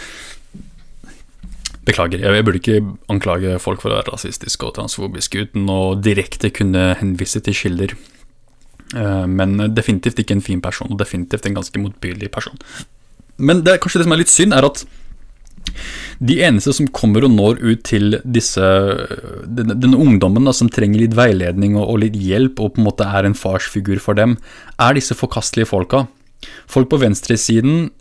Beklager, 1.88 2.20
jeg 2.20 2.46
burde 2.46 2.60
ikke 2.60 2.82
anklage 3.12 3.56
folk 3.64 3.82
for 3.84 3.94
å 3.94 4.00
være 4.00 4.12
rasistiske 4.12 4.68
og 4.68 4.76
transfobiske 4.76 5.48
uten 5.48 5.70
å 5.72 5.96
direkte 5.96 6.52
kunne 6.52 6.92
henvise 7.00 7.40
til 7.46 7.56
kilder. 7.56 7.96
Eh, 8.96 9.26
men 9.28 9.58
definitivt 9.76 10.20
ikke 10.24 10.38
en 10.38 10.46
fin 10.46 10.62
person, 10.64 10.92
og 10.92 11.00
definitivt 11.00 11.48
en 11.48 11.58
ganske 11.60 11.82
motbydelig 11.82 12.32
person. 12.34 12.60
Men 13.38 13.64
det 13.64 13.76
er 13.76 13.84
kanskje 13.84 14.02
det 14.02 14.08
som 14.08 14.16
er 14.16 14.24
litt 14.24 14.34
synd, 14.34 14.56
er 14.58 14.68
at 14.68 14.84
de 16.24 16.38
eneste 16.42 16.74
som 16.74 16.88
kommer 16.96 17.26
og 17.28 17.34
når 17.34 17.60
ut 17.62 17.82
til 17.86 18.18
disse 18.26 18.64
denne, 19.46 19.76
den 19.78 19.96
ungdommen 19.98 20.48
da, 20.48 20.54
som 20.56 20.72
trenger 20.74 21.04
litt 21.04 21.18
veiledning 21.18 21.76
og, 21.78 21.86
og, 21.86 22.00
litt 22.06 22.16
hjelp, 22.18 22.62
og 22.64 22.76
på 22.76 22.82
en 22.82 22.88
måte 22.88 23.08
er 23.08 23.28
en 23.28 23.38
farsfigur 23.38 24.02
for 24.04 24.18
dem, 24.18 24.38
er 24.82 24.98
disse 24.98 25.18
forkastelige 25.18 25.70
folka. 25.70 26.06
Folk 26.70 26.90
på 26.92 27.02
venstresiden 27.02 27.92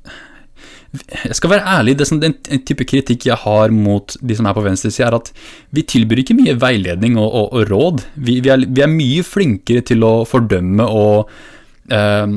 Jeg 1.27 1.37
skal 1.39 1.53
være 1.53 1.77
ærlig, 1.79 1.97
det 1.99 2.07
som, 2.09 2.21
den 2.23 2.35
type 2.67 2.87
kritikk 2.89 3.29
jeg 3.29 3.39
har 3.43 3.75
mot 3.75 4.17
de 4.21 4.37
som 4.39 4.49
er 4.49 4.57
på 4.57 4.65
venstresida, 4.65 5.11
er 5.11 5.19
at 5.19 5.31
vi 5.75 5.85
tilbyr 5.87 6.23
ikke 6.23 6.39
mye 6.39 6.57
veiledning 6.61 7.19
og, 7.21 7.29
og, 7.29 7.49
og 7.53 7.71
råd. 7.73 8.05
Vi, 8.17 8.41
vi, 8.45 8.53
er, 8.53 8.67
vi, 8.67 8.85
er, 8.85 8.93
mye 8.93 9.25
flinkere 9.27 9.85
til 9.87 10.05
å 10.07 10.13
fordømme 10.29 10.87
og 10.87 11.33
eh, 11.93 12.37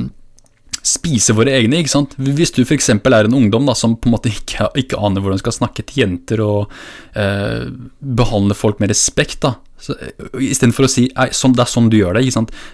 spise 0.90 1.36
våre 1.38 1.54
egne. 1.58 1.82
ikke 1.82 1.94
sant? 1.94 2.16
Hvis 2.18 2.54
du 2.56 2.64
f.eks. 2.64 2.92
er 2.96 3.30
en 3.30 3.38
ungdom 3.38 3.68
da, 3.70 3.76
som 3.78 3.98
på 4.00 4.10
en 4.10 4.16
måte 4.18 4.32
ikke, 4.32 4.70
ikke 4.80 5.00
aner 5.00 5.24
hvordan 5.24 5.40
du 5.40 5.46
skal 5.46 5.58
snakke 5.60 5.86
til 5.86 6.04
jenter 6.04 6.44
og 6.46 6.74
eh, 7.20 7.68
behandle 8.00 8.58
folk 8.58 8.82
med 8.82 8.94
respekt, 8.94 9.42
da, 9.46 9.56
Eh, 9.88 10.50
Istedenfor 10.50 10.88
å 10.88 10.92
si 10.92 11.08
sånn, 11.36 11.56
det 11.56 11.64
er 11.64 11.72
sånn 11.72 11.90
du 11.92 11.98
gjør 12.00 12.18
det. 12.18 12.26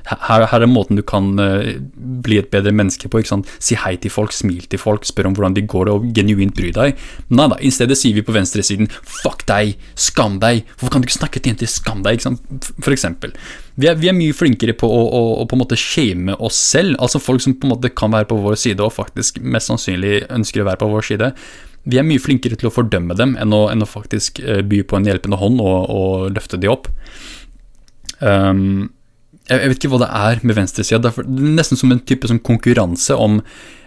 Her, 0.09 0.45
her, 0.49 0.65
er 0.65 0.69
måten 0.69 0.99
du 0.99 1.03
kan 1.05 1.33
uh, 1.39 1.75
bli 1.95 2.39
et 2.41 2.49
bedre 2.53 2.73
menneske 2.75 3.09
på. 3.11 3.21
Si 3.25 3.77
hei 3.79 3.95
til 4.01 4.13
folk, 4.13 4.33
smil 4.35 4.65
til 4.71 4.81
folk, 4.81 5.05
spør 5.07 5.29
om 5.29 5.37
hvordan 5.37 5.57
de 5.57 5.65
går 5.69 5.91
og 5.93 6.09
genuint 6.15 6.55
bry 6.57 6.71
deg. 6.75 7.03
Nei 7.33 7.49
da, 7.51 7.59
i 7.61 7.73
stedet 7.73 7.97
sier 7.99 8.17
vi 8.17 8.25
på 8.25 8.35
venstresiden 8.35 8.89
fuck 8.91 9.45
deg, 9.49 9.75
skam 9.99 10.39
deg, 10.43 10.65
hvorfor 10.75 10.95
kan 10.95 11.03
du 11.03 11.09
ikke 11.09 11.19
snakke 11.19 11.41
til 11.41 11.53
jenter, 11.53 11.71
skam 11.71 12.03
deg, 12.05 12.23
for 12.81 12.95
eksempel. 12.95 13.35
Vi 13.75 13.89
er, 13.91 13.97
vi 13.99 14.07
er, 14.07 14.15
mye 14.15 14.35
flinkere 14.35 14.75
på 14.77 14.87
å, 14.87 15.01
å, 15.03 15.21
å 15.41 15.45
på 15.49 15.57
en 15.57 15.63
måte 15.65 15.79
shame 15.79 16.35
oss 16.39 16.57
selv, 16.71 16.95
altså 17.03 17.19
folk 17.19 17.43
som 17.43 17.57
på 17.59 17.67
en 17.67 17.75
måte 17.75 17.91
kan 17.91 18.13
være 18.13 18.29
på 18.29 18.39
vår 18.39 18.55
side 18.59 18.83
og 18.83 18.93
faktisk 18.95 19.41
mest 19.43 19.71
sannsynlig 19.71 20.21
ønsker 20.31 20.63
å 20.63 20.69
være 20.69 20.79
på 20.79 20.91
vår 20.93 21.09
side 21.09 21.31
vi 21.85 21.99
er 22.01 22.07
mye 22.07 22.21
flinkere 22.21 22.57
til 22.59 22.69
å 22.69 22.73
fordømme 22.73 23.17
dem 23.17 23.35
enn 23.41 23.53
å, 23.53 23.65
enn 23.71 23.85
å 23.85 23.89
faktisk 23.89 24.41
uh, 24.43 24.61
by 24.65 24.81
på 24.89 24.99
en 24.99 25.07
hjelpende 25.09 25.39
hånd 25.41 25.61
og, 25.63 25.89
og 25.93 26.35
løfte 26.35 26.59
de 26.61 26.71
opp. 26.71 26.89
Um, 28.19 28.91
jeg, 29.45 29.59
jeg, 29.59 29.69
vet 29.69 29.79
ikke 29.81 29.93
hva 29.93 30.01
det 30.01 30.11
er 30.17 30.45
med 30.45 30.57
venstresida. 30.57 31.01
Det 31.03 31.11
er 31.13 31.27
nesten 31.59 31.79
som 31.79 31.93
en 31.93 32.01
type 32.01 32.29
som 32.29 32.41
konkurranse 32.41 33.13
om, 33.21 33.37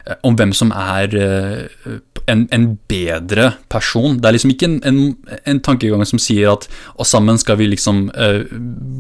eh, 0.07 0.19
om, 0.23 0.37
hvem 0.39 0.53
som 0.55 0.71
er 0.71 1.17
uh, 1.19 1.97
en, 2.31 2.45
en, 2.55 2.69
bedre 2.91 3.49
person. 3.73 4.21
Det 4.21 4.29
er 4.29 4.37
liksom 4.37 4.53
ikke 4.55 4.69
en, 4.69 4.79
en, 4.87 5.01
en, 5.41 5.63
tankegang 5.65 6.05
som 6.07 6.23
sier 6.23 6.53
at 6.53 6.69
og 6.95 7.09
sammen 7.11 7.41
skal 7.43 7.59
vi 7.59 7.71
liksom 7.73 8.07
uh, 8.15 8.45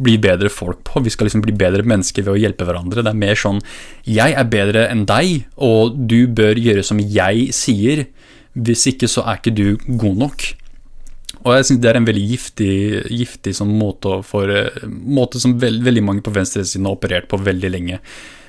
bli 0.02 0.16
bedre 0.22 0.50
folk 0.50 0.82
på. 0.88 1.04
Vi 1.06 1.14
skal 1.14 1.30
liksom 1.30 1.44
bli 1.46 1.54
bedre 1.54 1.86
mennesker 1.86 2.26
ved 2.26 2.34
å 2.34 2.42
hjelpe 2.42 2.66
hverandre. 2.66 3.06
Det 3.06 3.14
er 3.14 3.22
mer 3.22 3.38
sånn 3.38 3.62
jeg 4.08 4.34
er 4.34 4.50
bedre 4.50 4.88
enn 4.90 5.06
deg, 5.06 5.46
og 5.62 5.94
du 6.10 6.24
bør 6.26 6.58
gjøre 6.58 6.86
som 6.86 6.98
jeg 6.98 7.52
sier. 7.54 8.08
Hvis 8.54 8.86
ikke 8.92 9.10
så 9.10 9.24
er 9.26 9.38
ikke 9.38 9.54
du 9.54 9.96
god 10.00 10.16
nok. 10.24 10.48
Og 11.44 11.52
jeg 11.54 11.68
synes 11.68 11.82
det 11.82 11.90
er 11.90 11.98
en 12.00 12.08
veldig 12.08 12.24
giftig, 12.30 12.72
giftig 13.12 13.54
sånn 13.56 13.70
måte, 13.78 14.22
for, 14.26 14.48
eh, 14.50 14.88
måte 14.88 15.40
som 15.40 15.58
veld, 15.60 15.84
veldig 15.86 16.02
mange 16.02 16.24
på 16.24 16.34
venstresiden 16.34 16.88
har 16.88 16.96
operert 16.96 17.28
på 17.28 17.38
veldig 17.38 17.70
lenge. 17.70 18.00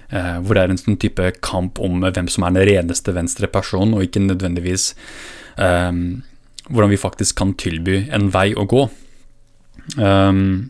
Eh, 0.09 0.39
hvor 0.41 0.55
det 0.55 0.63
er 0.63 0.71
en 0.73 0.81
sånn 0.81 0.97
type 0.97 1.33
kamp 1.45 1.79
om 1.79 2.01
hvem 2.01 2.27
som 2.27 2.43
er 2.43 2.55
den 2.55 2.67
reneste 2.67 3.13
venstre 3.13 3.47
personen, 3.47 3.93
og 3.93 4.07
ikke 4.07 4.25
nødvendigvis 4.25 4.95
eh, 5.57 5.91
hvordan 6.69 6.89
vi 6.89 6.97
faktisk 6.97 7.35
kan 7.35 7.53
tilby 7.53 8.07
en 8.11 8.29
vei 8.33 8.53
å 8.53 8.65
gå. 8.69 8.89
Um, 9.97 10.69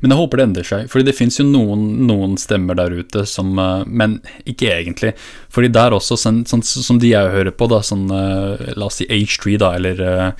men 0.00 0.10
jeg 0.10 0.18
håper 0.18 0.40
det 0.40 0.46
endrer 0.48 0.66
seg, 0.66 0.88
fordi 0.90 1.06
det 1.06 1.14
fins 1.14 1.38
jo 1.38 1.44
noen, 1.46 1.84
noen, 2.08 2.34
stemmer 2.40 2.78
der 2.78 2.96
ute 2.98 3.22
som 3.30 3.52
uh, 3.60 3.84
Men 3.86 4.18
ikke 4.48 4.72
egentlig. 4.74 5.12
Fordi 5.54 5.70
der 5.74 5.94
også, 5.94 6.18
sånn, 6.18 6.42
sånn 6.50 6.64
som 6.66 6.98
de 6.98 7.12
jeg 7.12 7.34
hører 7.34 7.54
på, 7.54 7.68
da, 7.70 7.78
sånn 7.86 8.08
uh, 8.10 8.58
La 8.78 8.88
oss 8.88 8.98
si 9.00 9.06
H3, 9.06 9.54
da, 9.62 9.74
eller 9.78 10.02
uh, 10.02 10.32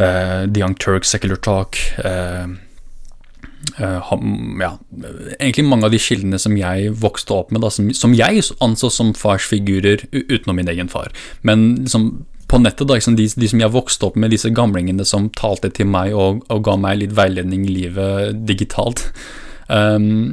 The 0.00 0.64
Young 0.64 0.74
Turk, 0.80 1.06
Secular 1.06 1.38
Talk 1.44 1.78
ja, 3.80 4.70
egentlig 5.36 5.66
mange 5.68 5.84
av 5.86 5.92
de 5.92 5.98
kildene 6.00 6.38
som 6.40 6.54
jeg 6.56 6.94
vokste 6.96 7.34
opp 7.36 7.50
med, 7.52 7.60
da, 7.62 7.68
som, 7.70 7.90
som 7.94 8.14
jeg 8.16 8.42
anså 8.64 8.88
som 8.92 9.12
farsfigurer 9.14 10.06
utenom 10.10 10.56
min 10.56 10.70
egen 10.72 10.88
far. 10.90 11.12
Men 11.46 11.84
liksom 11.84 12.08
på 12.50 12.58
nettet, 12.58 12.86
da, 12.88 12.96
liksom 12.98 13.16
de, 13.18 13.28
de, 13.30 13.48
som 13.50 13.62
jeg 13.62 13.74
vokste 13.74 14.08
opp 14.08 14.18
med, 14.18 14.32
disse 14.34 14.50
gamlingene 14.54 15.06
som 15.06 15.30
talte 15.38 15.70
til 15.74 15.86
meg 15.90 16.16
og, 16.18 16.42
og 16.50 16.64
ga 16.66 16.76
meg 16.80 16.98
litt 17.04 17.16
veiledning 17.18 17.66
i 17.68 17.78
livet 17.80 18.44
digitalt. 18.48 19.06
Um, 19.70 20.32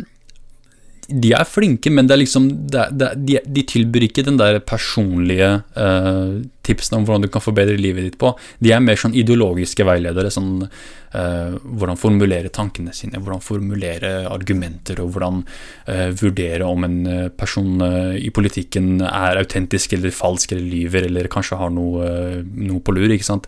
de 1.07 1.29
er 1.37 1.45
flinke, 1.45 1.91
men 1.93 2.07
det 2.09 2.15
er 2.15 2.19
liksom, 2.23 2.47
det 2.73 2.87
det, 2.97 3.09
de, 3.21 3.35
de, 3.45 3.63
tilbyr 3.69 4.07
ikke 4.07 4.23
den 4.25 4.39
der 4.39 4.57
personlige 4.65 5.49
uh, 5.77 6.39
tipsene 6.65 6.97
om 6.97 7.05
hvordan 7.05 7.27
du 7.27 7.29
kan 7.31 7.43
forbedre 7.43 7.77
livet 7.77 8.07
ditt 8.07 8.17
på. 8.17 8.33
De 8.59 8.73
er 8.73 8.81
mer 8.81 8.97
sånn 8.97 9.13
ideologiske 9.13 9.85
veiledere. 9.87 10.33
sånn 10.33 10.65
Hvordan 11.11 11.97
formulere 11.97 12.51
tankene 12.53 12.91
sine, 12.93 13.21
hvordan 13.23 13.43
formulere 13.43 14.11
argumenter, 14.27 14.99
og 14.99 15.13
hvordan 15.15 15.39
uh, 15.87 16.09
vurdere 16.19 16.67
om 16.67 16.83
en 16.83 16.97
person 17.39 17.79
i 18.19 18.27
politikken 18.35 18.99
er 19.07 19.39
autentisk 19.39 19.95
eller 19.95 20.11
falsk 20.11 20.51
eller 20.51 20.67
lyver, 20.67 21.07
eller 21.07 21.31
kanskje 21.31 21.61
har 21.61 21.71
noe, 21.71 22.43
noe 22.43 22.83
på 22.83 22.97
lur. 22.97 23.07
ikke 23.15 23.29
sant? 23.29 23.47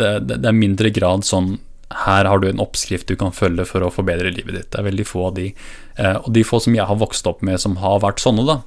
Det, 0.00 0.10
det, 0.24 0.40
det 0.42 0.50
er 0.50 0.56
mindre 0.56 0.90
grad 0.96 1.28
sånn 1.28 1.58
her 1.94 2.24
har 2.24 2.40
du 2.40 2.48
en 2.48 2.62
oppskrift 2.62 3.08
du 3.08 3.16
kan 3.18 3.34
følge 3.34 3.66
for 3.68 3.84
å 3.84 3.92
forbedre 3.92 4.32
livet 4.34 4.56
ditt. 4.56 4.70
Det 4.72 4.80
er 4.80 4.88
veldig 4.88 5.06
få 5.06 5.28
av 5.28 5.34
de. 5.38 5.48
Eh, 5.96 6.16
og 6.16 6.30
de 6.34 6.44
få 6.46 6.60
som 6.62 6.76
jeg 6.76 6.86
har 6.88 7.00
vokst 7.00 7.26
opp 7.30 7.42
med 7.46 7.60
som 7.62 7.78
har 7.82 8.02
vært 8.02 8.22
sånne, 8.22 8.46
da, 8.48 8.60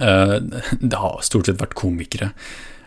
eh, 0.00 0.36
det 0.92 1.00
har 1.00 1.24
stort 1.26 1.50
sett 1.50 1.60
vært 1.60 1.76
komikere. 1.78 2.32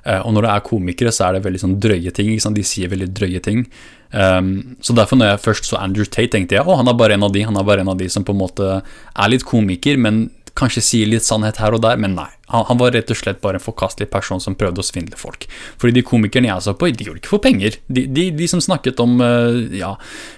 Eh, 0.04 0.20
og 0.20 0.34
når 0.36 0.48
det 0.48 0.54
er 0.54 0.68
komikere, 0.68 1.14
så 1.16 1.28
er 1.28 1.38
det 1.38 1.46
veldig 1.46 1.64
sånn 1.64 1.80
drøye 1.84 2.14
ting. 2.16 2.34
De 2.36 2.66
sier 2.66 2.92
veldig 2.92 3.12
drøye 3.16 3.44
ting. 3.44 3.66
Um, 4.14 4.76
så 4.86 4.94
derfor 4.94 5.18
når 5.18 5.32
jeg 5.32 5.42
først 5.42 5.66
så 5.66 5.80
Andrew 5.82 6.06
Tate, 6.06 6.30
tenkte 6.36 6.60
jeg 6.60 6.68
å, 6.70 6.76
han 6.78 6.90
er 6.90 6.98
bare 7.00 7.16
en 7.18 7.26
av 7.26 7.32
de 7.34 7.42
Han 7.48 7.58
er 7.58 7.66
bare 7.66 7.82
en 7.82 7.90
av 7.90 7.98
de 7.98 8.06
som 8.14 8.22
på 8.22 8.36
en 8.36 8.44
måte 8.44 8.68
er 8.78 9.32
litt 9.34 9.46
komiker, 9.48 9.98
men 9.98 10.28
kanskje 10.58 10.84
sier 10.86 11.10
litt 11.10 11.26
sannhet 11.26 11.58
her 11.62 11.74
og 11.74 11.82
der, 11.84 11.98
men 12.02 12.14
nei. 12.18 12.30
Han, 12.54 12.66
han, 12.68 12.78
var 12.78 12.92
rett 12.94 13.10
og 13.10 13.18
slett 13.18 13.40
bare 13.42 13.58
en 13.58 13.64
forkastelig 13.64 14.10
person 14.14 14.42
som 14.44 14.54
prøvde 14.58 14.84
å 14.84 14.86
svindle 14.86 15.18
folk. 15.18 15.48
Fordi 15.82 15.96
de 15.96 16.04
komikerne 16.06 16.52
jeg 16.52 16.66
så 16.66 16.76
på, 16.78 16.92
de 16.94 17.08
gjorde 17.08 17.24
ikke 17.24 17.32
for 17.32 17.42
penger. 17.42 17.80
De, 17.88 18.04
de, 18.06 18.28
de 18.38 18.50
som 18.52 18.62
snakket 18.62 19.02
om 19.02 19.16
uh, 19.24 19.58
ja, 19.74 19.96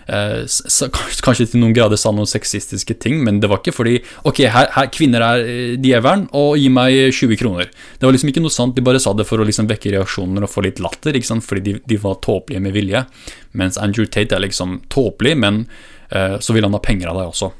uh, 0.07 0.85
kanskje 1.25 1.49
til 1.51 1.63
noen 1.63 1.75
grader 1.75 1.99
sa 1.99 2.13
noen 2.15 2.29
sexistiske 2.29 2.95
ting, 3.03 3.19
men 3.25 3.41
det 3.43 3.49
var 3.51 3.59
ikke 3.59 3.75
fordi 3.75 3.97
Ok, 4.27 4.45
her, 4.51 4.69
her 4.75 4.87
kvinner 4.93 5.23
er 5.25 5.43
eh, 5.43 5.73
djevelen, 5.81 6.27
og 6.37 6.55
gi 6.61 6.69
meg 6.71 6.95
20 7.15 7.41
kroner. 7.41 7.73
Det 7.99 8.07
var 8.07 8.15
liksom 8.15 8.31
ikke 8.31 8.45
noe 8.45 8.53
sant, 8.53 8.77
de 8.77 8.85
bare 8.85 9.01
sa 9.03 9.11
det 9.17 9.27
for 9.27 9.41
å 9.41 9.47
liksom 9.47 9.67
vekke 9.67 9.91
reaksjoner 9.97 10.45
og 10.45 10.51
få 10.51 10.63
litt 10.65 10.79
latter, 10.83 11.17
ikke 11.17 11.33
sant? 11.33 11.45
fordi 11.45 11.65
de, 11.65 11.75
de 11.83 11.99
var 11.99 12.21
tåpelige 12.23 12.63
med 12.63 12.75
vilje. 12.77 13.03
Mens 13.59 13.81
Andrew 13.81 14.07
Tate 14.07 14.37
er 14.37 14.45
liksom 14.45 14.79
tåpelig, 14.93 15.35
men 15.43 15.65
uh, 16.15 16.39
så 16.39 16.55
vil 16.55 16.67
han 16.67 16.77
ha 16.77 16.83
penger 16.83 17.11
av 17.11 17.19
deg 17.19 17.35
også 17.35 17.51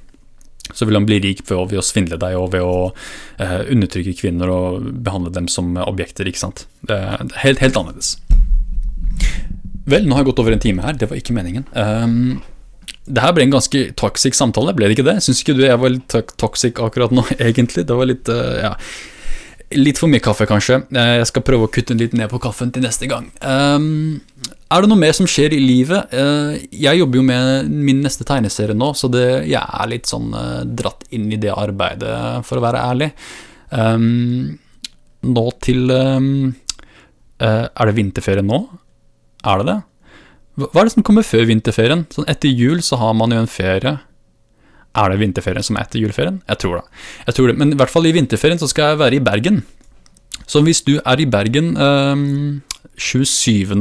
så 0.74 0.88
vil 0.88 0.98
han 0.98 1.06
bli 1.08 1.20
rik 1.24 1.44
ved 1.50 1.76
å, 1.78 1.84
svindle 1.86 2.18
deg 2.22 2.38
og 2.40 2.52
ved 2.56 2.66
å 2.66 2.90
uh, 2.90 3.62
undertrykke 3.72 4.16
kvinner 4.18 4.52
og 4.52 4.90
behandle 5.06 5.34
dem 5.36 5.50
som 5.52 5.76
objekter. 5.86 6.28
ikke 6.28 6.42
sant? 6.42 6.66
Er 6.90 7.22
helt, 7.44 7.62
helt 7.62 7.78
annerledes. 7.78 8.16
Vel, 9.86 10.08
nå 10.08 10.18
har 10.18 10.24
jeg 10.24 10.32
gått 10.32 10.42
over 10.42 10.56
en 10.56 10.64
time 10.64 10.86
her. 10.86 10.98
Det 10.98 11.10
var 11.12 11.20
ikke 11.20 11.36
meningen. 11.38 11.68
Um, 11.78 12.42
det 13.06 13.22
her 13.22 13.36
ble 13.38 13.46
en 13.46 13.54
ganske 13.54 13.82
toxic 14.00 14.38
samtale, 14.38 14.74
ble 14.74 14.90
det 14.90 14.98
ikke 14.98 15.06
det? 15.06 15.20
Syns 15.22 15.44
ikke 15.44 15.58
du 15.60 15.66
jeg 15.68 15.78
var 15.82 15.94
litt 15.94 16.16
toxic 16.42 16.82
akkurat 16.82 17.14
nå, 17.14 17.26
egentlig? 17.50 17.86
Det 17.86 17.98
var 17.98 18.10
litt 18.10 18.32
uh, 18.34 18.56
ja, 18.58 18.74
Litt 19.76 20.00
for 20.00 20.12
mye 20.12 20.24
kaffe, 20.24 20.48
kanskje. 20.48 20.82
Jeg 20.96 21.28
skal 21.30 21.44
prøve 21.46 21.68
å 21.68 21.72
kutte 21.72 21.96
litt 21.98 22.14
ned 22.16 22.30
på 22.32 22.40
kaffen 22.44 22.72
til 22.72 22.86
neste 22.86 23.10
gang. 23.12 23.28
Um, 23.44 24.22
er 24.72 24.84
det 24.84 24.90
noe 24.92 25.00
mer 25.00 25.16
som 25.18 25.28
skjer 25.30 25.56
i 25.56 25.62
livet? 25.62 26.14
Uh, 26.16 26.56
jeg 26.72 27.02
jobber 27.02 27.20
jo 27.20 27.26
med 27.28 27.72
min 27.72 28.00
neste 28.06 28.28
tegneserie 28.28 28.78
nå, 28.78 28.94
så 28.96 29.10
det, 29.12 29.26
jeg 29.50 29.62
er 29.62 29.92
litt 29.92 30.08
sånn 30.10 30.32
uh, 30.36 30.62
dratt 30.64 31.04
inn 31.16 31.28
i 31.34 31.40
det 31.42 31.52
arbeidet, 31.52 32.14
for 32.48 32.60
å 32.60 32.64
være 32.66 32.86
ærlig. 32.92 33.12
Um, 33.72 34.56
nå 35.26 35.46
til 35.66 35.90
um, 35.90 36.54
uh, 37.42 37.66
Er 37.66 37.90
det 37.90 37.96
vinterferie 37.98 38.46
nå? 38.46 38.62
Er 39.46 39.62
det 39.62 39.72
det? 39.72 39.80
Hva 40.62 40.82
er 40.82 40.88
det 40.88 40.94
som 40.94 41.04
kommer 41.04 41.26
før 41.28 41.50
vinterferien? 41.50 42.06
Sånn 42.14 42.30
Etter 42.32 42.54
jul 42.54 42.80
så 42.86 43.00
har 43.02 43.16
man 43.18 43.34
jo 43.34 43.42
en 43.44 43.52
ferie. 43.52 43.98
Er 44.96 45.12
det 45.12 45.20
vinterferien 45.20 45.66
som 45.66 45.78
er 45.78 45.88
etter 45.88 46.00
juleferien? 46.00 46.42
Jeg 46.48 46.62
tror 46.64 46.80
det. 46.80 46.86
Jeg 47.28 47.38
tror 47.38 47.52
det. 47.52 47.58
Men 47.60 47.74
i 47.74 47.80
hvert 47.80 47.92
fall 47.92 48.08
i 48.08 48.16
vinterferien 48.16 48.62
så 48.62 48.70
skal 48.72 48.94
jeg 48.94 49.02
være 49.04 49.20
i 49.20 49.26
Bergen. 49.26 49.64
Så 50.48 50.62
hvis 50.62 50.82
du 50.86 50.98
er 51.00 51.20
i 51.20 51.28
Bergen 51.30 51.76
eh, 51.78 52.16
27. 52.98 53.76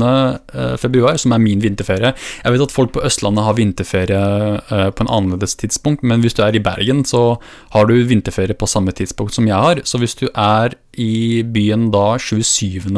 Eh, 0.55 0.77
februar, 0.77 1.17
som 1.17 1.33
er 1.33 1.39
min 1.39 1.63
vinterferie 1.63 2.13
Jeg 2.45 2.53
vet 2.53 2.65
at 2.67 2.73
folk 2.73 2.93
på 2.95 3.03
Østlandet 3.07 3.45
har 3.45 3.57
vinterferie 3.59 4.23
eh, 4.59 4.91
på 4.91 5.05
en 5.05 5.11
annerledes 5.11 5.55
tidspunkt, 5.55 6.03
men 6.03 6.21
hvis 6.21 6.35
du 6.35 6.43
er 6.43 6.55
i 6.55 6.63
Bergen, 6.63 7.05
så 7.05 7.39
har 7.73 7.87
du 7.87 7.95
vinterferie 7.95 8.55
på 8.55 8.67
samme 8.67 8.93
tidspunkt 8.93 9.35
som 9.35 9.47
jeg 9.47 9.57
har. 9.57 9.81
Så 9.85 9.99
hvis 9.99 10.15
du 10.15 10.29
er 10.35 10.75
i 10.99 11.43
byen 11.43 11.91
da 11.91 12.19
27. 12.19 12.91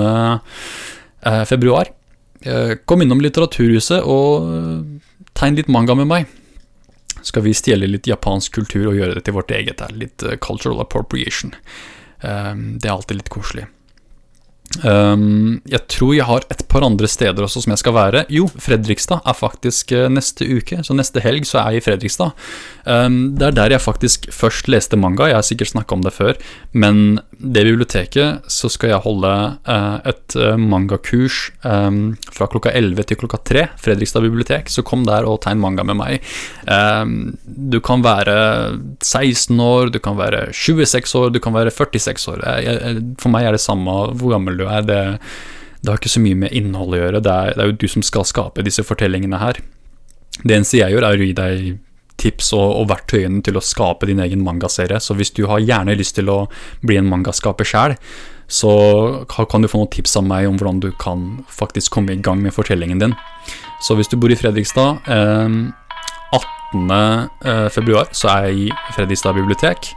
Uh, 1.27 1.45
februar, 1.45 1.89
eh, 2.45 2.77
kom 2.87 3.03
innom 3.03 3.21
Litteraturhuset 3.21 4.05
og 4.05 4.47
tegn 5.35 5.57
litt 5.57 5.69
manga 5.69 5.95
med 5.95 6.07
meg 6.07 6.27
skal 7.27 7.43
vi 7.43 7.55
stjele 7.57 7.89
litt 7.91 8.07
japansk 8.07 8.55
kultur 8.61 8.91
og 8.93 8.99
gjøre 8.99 9.19
det 9.19 9.27
til 9.27 9.35
vårt 9.35 9.51
eget. 9.55 9.83
Litt 9.99 10.23
eh, 10.23 10.39
cultural 10.43 10.83
appropriation. 10.85 11.55
Ehm, 12.23 12.77
det 12.79 12.89
er 12.89 12.95
alltid 12.95 13.21
litt 13.21 13.33
koselig. 13.35 13.67
Um, 14.85 15.61
jeg 15.69 15.83
tror 15.93 16.13
jeg 16.17 16.27
har 16.29 16.45
et 16.53 16.63
par 16.69 16.85
andre 16.87 17.09
steder 17.11 17.45
også 17.47 17.63
som 17.65 17.73
jeg 17.73 17.83
skal 17.83 17.95
være. 17.97 18.25
Jo, 18.33 18.49
Fredrikstad 18.61 19.25
er 19.25 19.37
faktisk 19.37 19.95
uh, 19.97 20.07
neste 20.13 20.47
uke, 20.49 20.83
så 20.85 20.97
neste 20.97 21.23
helg 21.25 21.47
så 21.49 21.61
er 21.63 21.77
jeg 21.77 21.83
i 21.83 21.87
Fredrikstad. 21.87 22.35
Um, 22.85 23.37
det 23.39 23.49
er 23.49 23.57
der 23.57 23.77
jeg 23.77 23.85
faktisk 23.85 24.29
først 24.35 24.71
leste 24.73 24.99
manga, 25.01 25.31
jeg 25.31 25.39
har 25.39 25.47
sikkert 25.47 25.73
snakka 25.73 25.97
om 25.97 26.05
det 26.07 26.15
før. 26.17 26.41
Men 26.73 27.21
det 27.39 27.67
biblioteket 27.67 28.51
så 28.53 28.71
skal 28.73 28.95
jeg 28.95 29.05
holde 29.07 29.33
uh, 29.69 29.97
et 30.09 30.39
uh, 30.39 30.55
mangakurs 30.61 31.51
um, 31.65 32.17
fra 32.33 32.49
klokka 32.51 32.75
11 32.77 33.09
til 33.11 33.21
klokka 33.23 33.41
3. 33.53 33.67
Fredrikstad 33.83 34.27
bibliotek, 34.27 34.71
så 34.73 34.85
kom 34.87 35.07
der 35.09 35.27
og 35.29 35.41
tegn 35.47 35.63
manga 35.63 35.85
med 35.87 35.97
meg. 35.97 36.33
du 37.47 37.79
kan 37.81 38.03
være 38.05 38.37
16 39.03 39.61
år, 39.61 39.91
du 39.95 39.99
kan 40.03 40.17
være 40.19 40.51
26 40.53 41.15
år, 41.21 41.31
du 41.35 41.41
kan 41.41 41.55
være 41.55 41.71
46 41.71 42.33
år. 42.33 42.43
Jeg, 42.45 42.65
jeg, 42.67 43.05
for 43.23 43.33
meg 43.33 43.47
er 43.47 43.57
det 43.57 43.63
samme 43.63 43.97
hvor 44.17 44.35
gammel 44.35 44.59
du 44.59 44.66
er. 44.73 44.87
Det, 44.87 45.01
det 45.81 45.91
har 45.93 46.01
ikke 46.01 46.15
så 46.17 46.23
mye 46.25 46.39
med 46.45 46.55
innhold 46.57 46.95
å 46.97 47.01
gjøre. 47.01 47.25
Det 47.25 47.33
er, 47.33 47.57
det 47.57 47.65
er, 47.65 47.73
jo 47.73 47.81
du 47.81 47.89
som 47.91 48.05
skal 48.07 48.29
skape 48.29 48.65
disse 48.67 48.85
fortellingene 48.87 49.41
her. 49.43 49.61
Det 50.43 50.57
eneste 50.57 50.81
jeg 50.81 50.95
gjør, 50.95 51.09
er 51.09 51.19
å 51.21 51.29
gi 51.29 51.37
deg 51.37 51.67
tips 52.21 52.55
og, 52.57 52.69
og 52.81 52.89
verktøyene 52.91 53.43
til 53.45 53.59
å 53.59 53.65
skape 53.65 54.09
din 54.09 54.23
egen 54.25 54.45
mangaserie. 54.45 55.01
Så 55.03 55.17
hvis 55.19 55.35
du 55.37 55.45
har 55.51 55.63
gjerne 55.63 55.97
lyst 55.99 56.17
til 56.19 56.33
å 56.33 56.45
bli 56.85 56.99
en 57.01 57.09
mangaskaper 57.11 57.69
sjæl, 57.69 57.97
så 58.47 58.73
kan 59.51 59.63
du 59.63 59.69
få 59.69 59.81
noen 59.83 59.91
tips 59.91 60.17
av 60.21 60.27
meg 60.27 60.47
om 60.49 60.59
hvordan 60.59 60.79
du 60.85 60.93
kan 61.03 61.25
faktisk 61.51 61.97
komme 61.97 62.15
i 62.15 62.23
gang 62.23 62.39
med 62.43 62.55
fortellingen 62.55 63.03
din. 63.03 63.17
Så 63.83 63.99
hvis 63.99 64.09
du 64.09 64.17
bor 64.21 64.33
i 64.33 64.39
Fredrikstad 64.39 65.11
eh, 65.13 65.59
18. 66.33 66.91
Eh, 67.45 67.69
februar 67.75 68.11
så 68.17 68.31
er 68.33 68.49
jeg 68.49 68.67
i 68.67 68.71
Fredrikstad 68.97 69.37
bibliotek. 69.37 69.93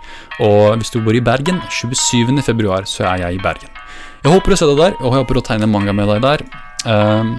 Og 0.45 0.77
hvis 0.77 0.93
du 0.93 1.01
bor 1.03 1.15
i 1.15 1.23
Bergen 1.23 1.61
27. 1.69 2.41
februar 2.45 2.89
så 2.89 3.09
er 3.13 3.27
jeg 3.27 3.39
i 3.39 3.43
Bergen. 3.43 3.78
Jeg 4.19 4.33
håper 4.33 4.51
å 4.51 4.55
se 4.59 4.67
deg 4.67 4.79
der, 4.81 4.95
og 4.99 5.13
jeg 5.13 5.23
håper 5.23 5.37
å 5.39 5.43
tegne 5.47 5.67
manga 5.71 5.93
med 5.95 6.09
deg 6.11 6.23
der. 6.25 6.41
Uh, 6.83 7.37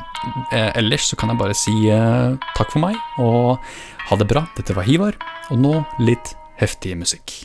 ellers 0.81 1.11
så 1.11 1.19
kan 1.21 1.33
jeg 1.33 1.41
bare 1.41 1.57
si 1.57 1.75
uh, 1.93 2.41
takk 2.57 2.73
for 2.73 2.81
meg, 2.87 2.97
og 3.21 3.61
ha 4.09 4.21
det 4.21 4.29
bra. 4.31 4.47
Dette 4.57 4.77
var 4.77 4.89
Hivar, 4.89 5.19
og 5.53 5.61
nå 5.61 5.75
litt 6.01 6.33
heftig 6.61 6.97
musikk. 6.97 7.37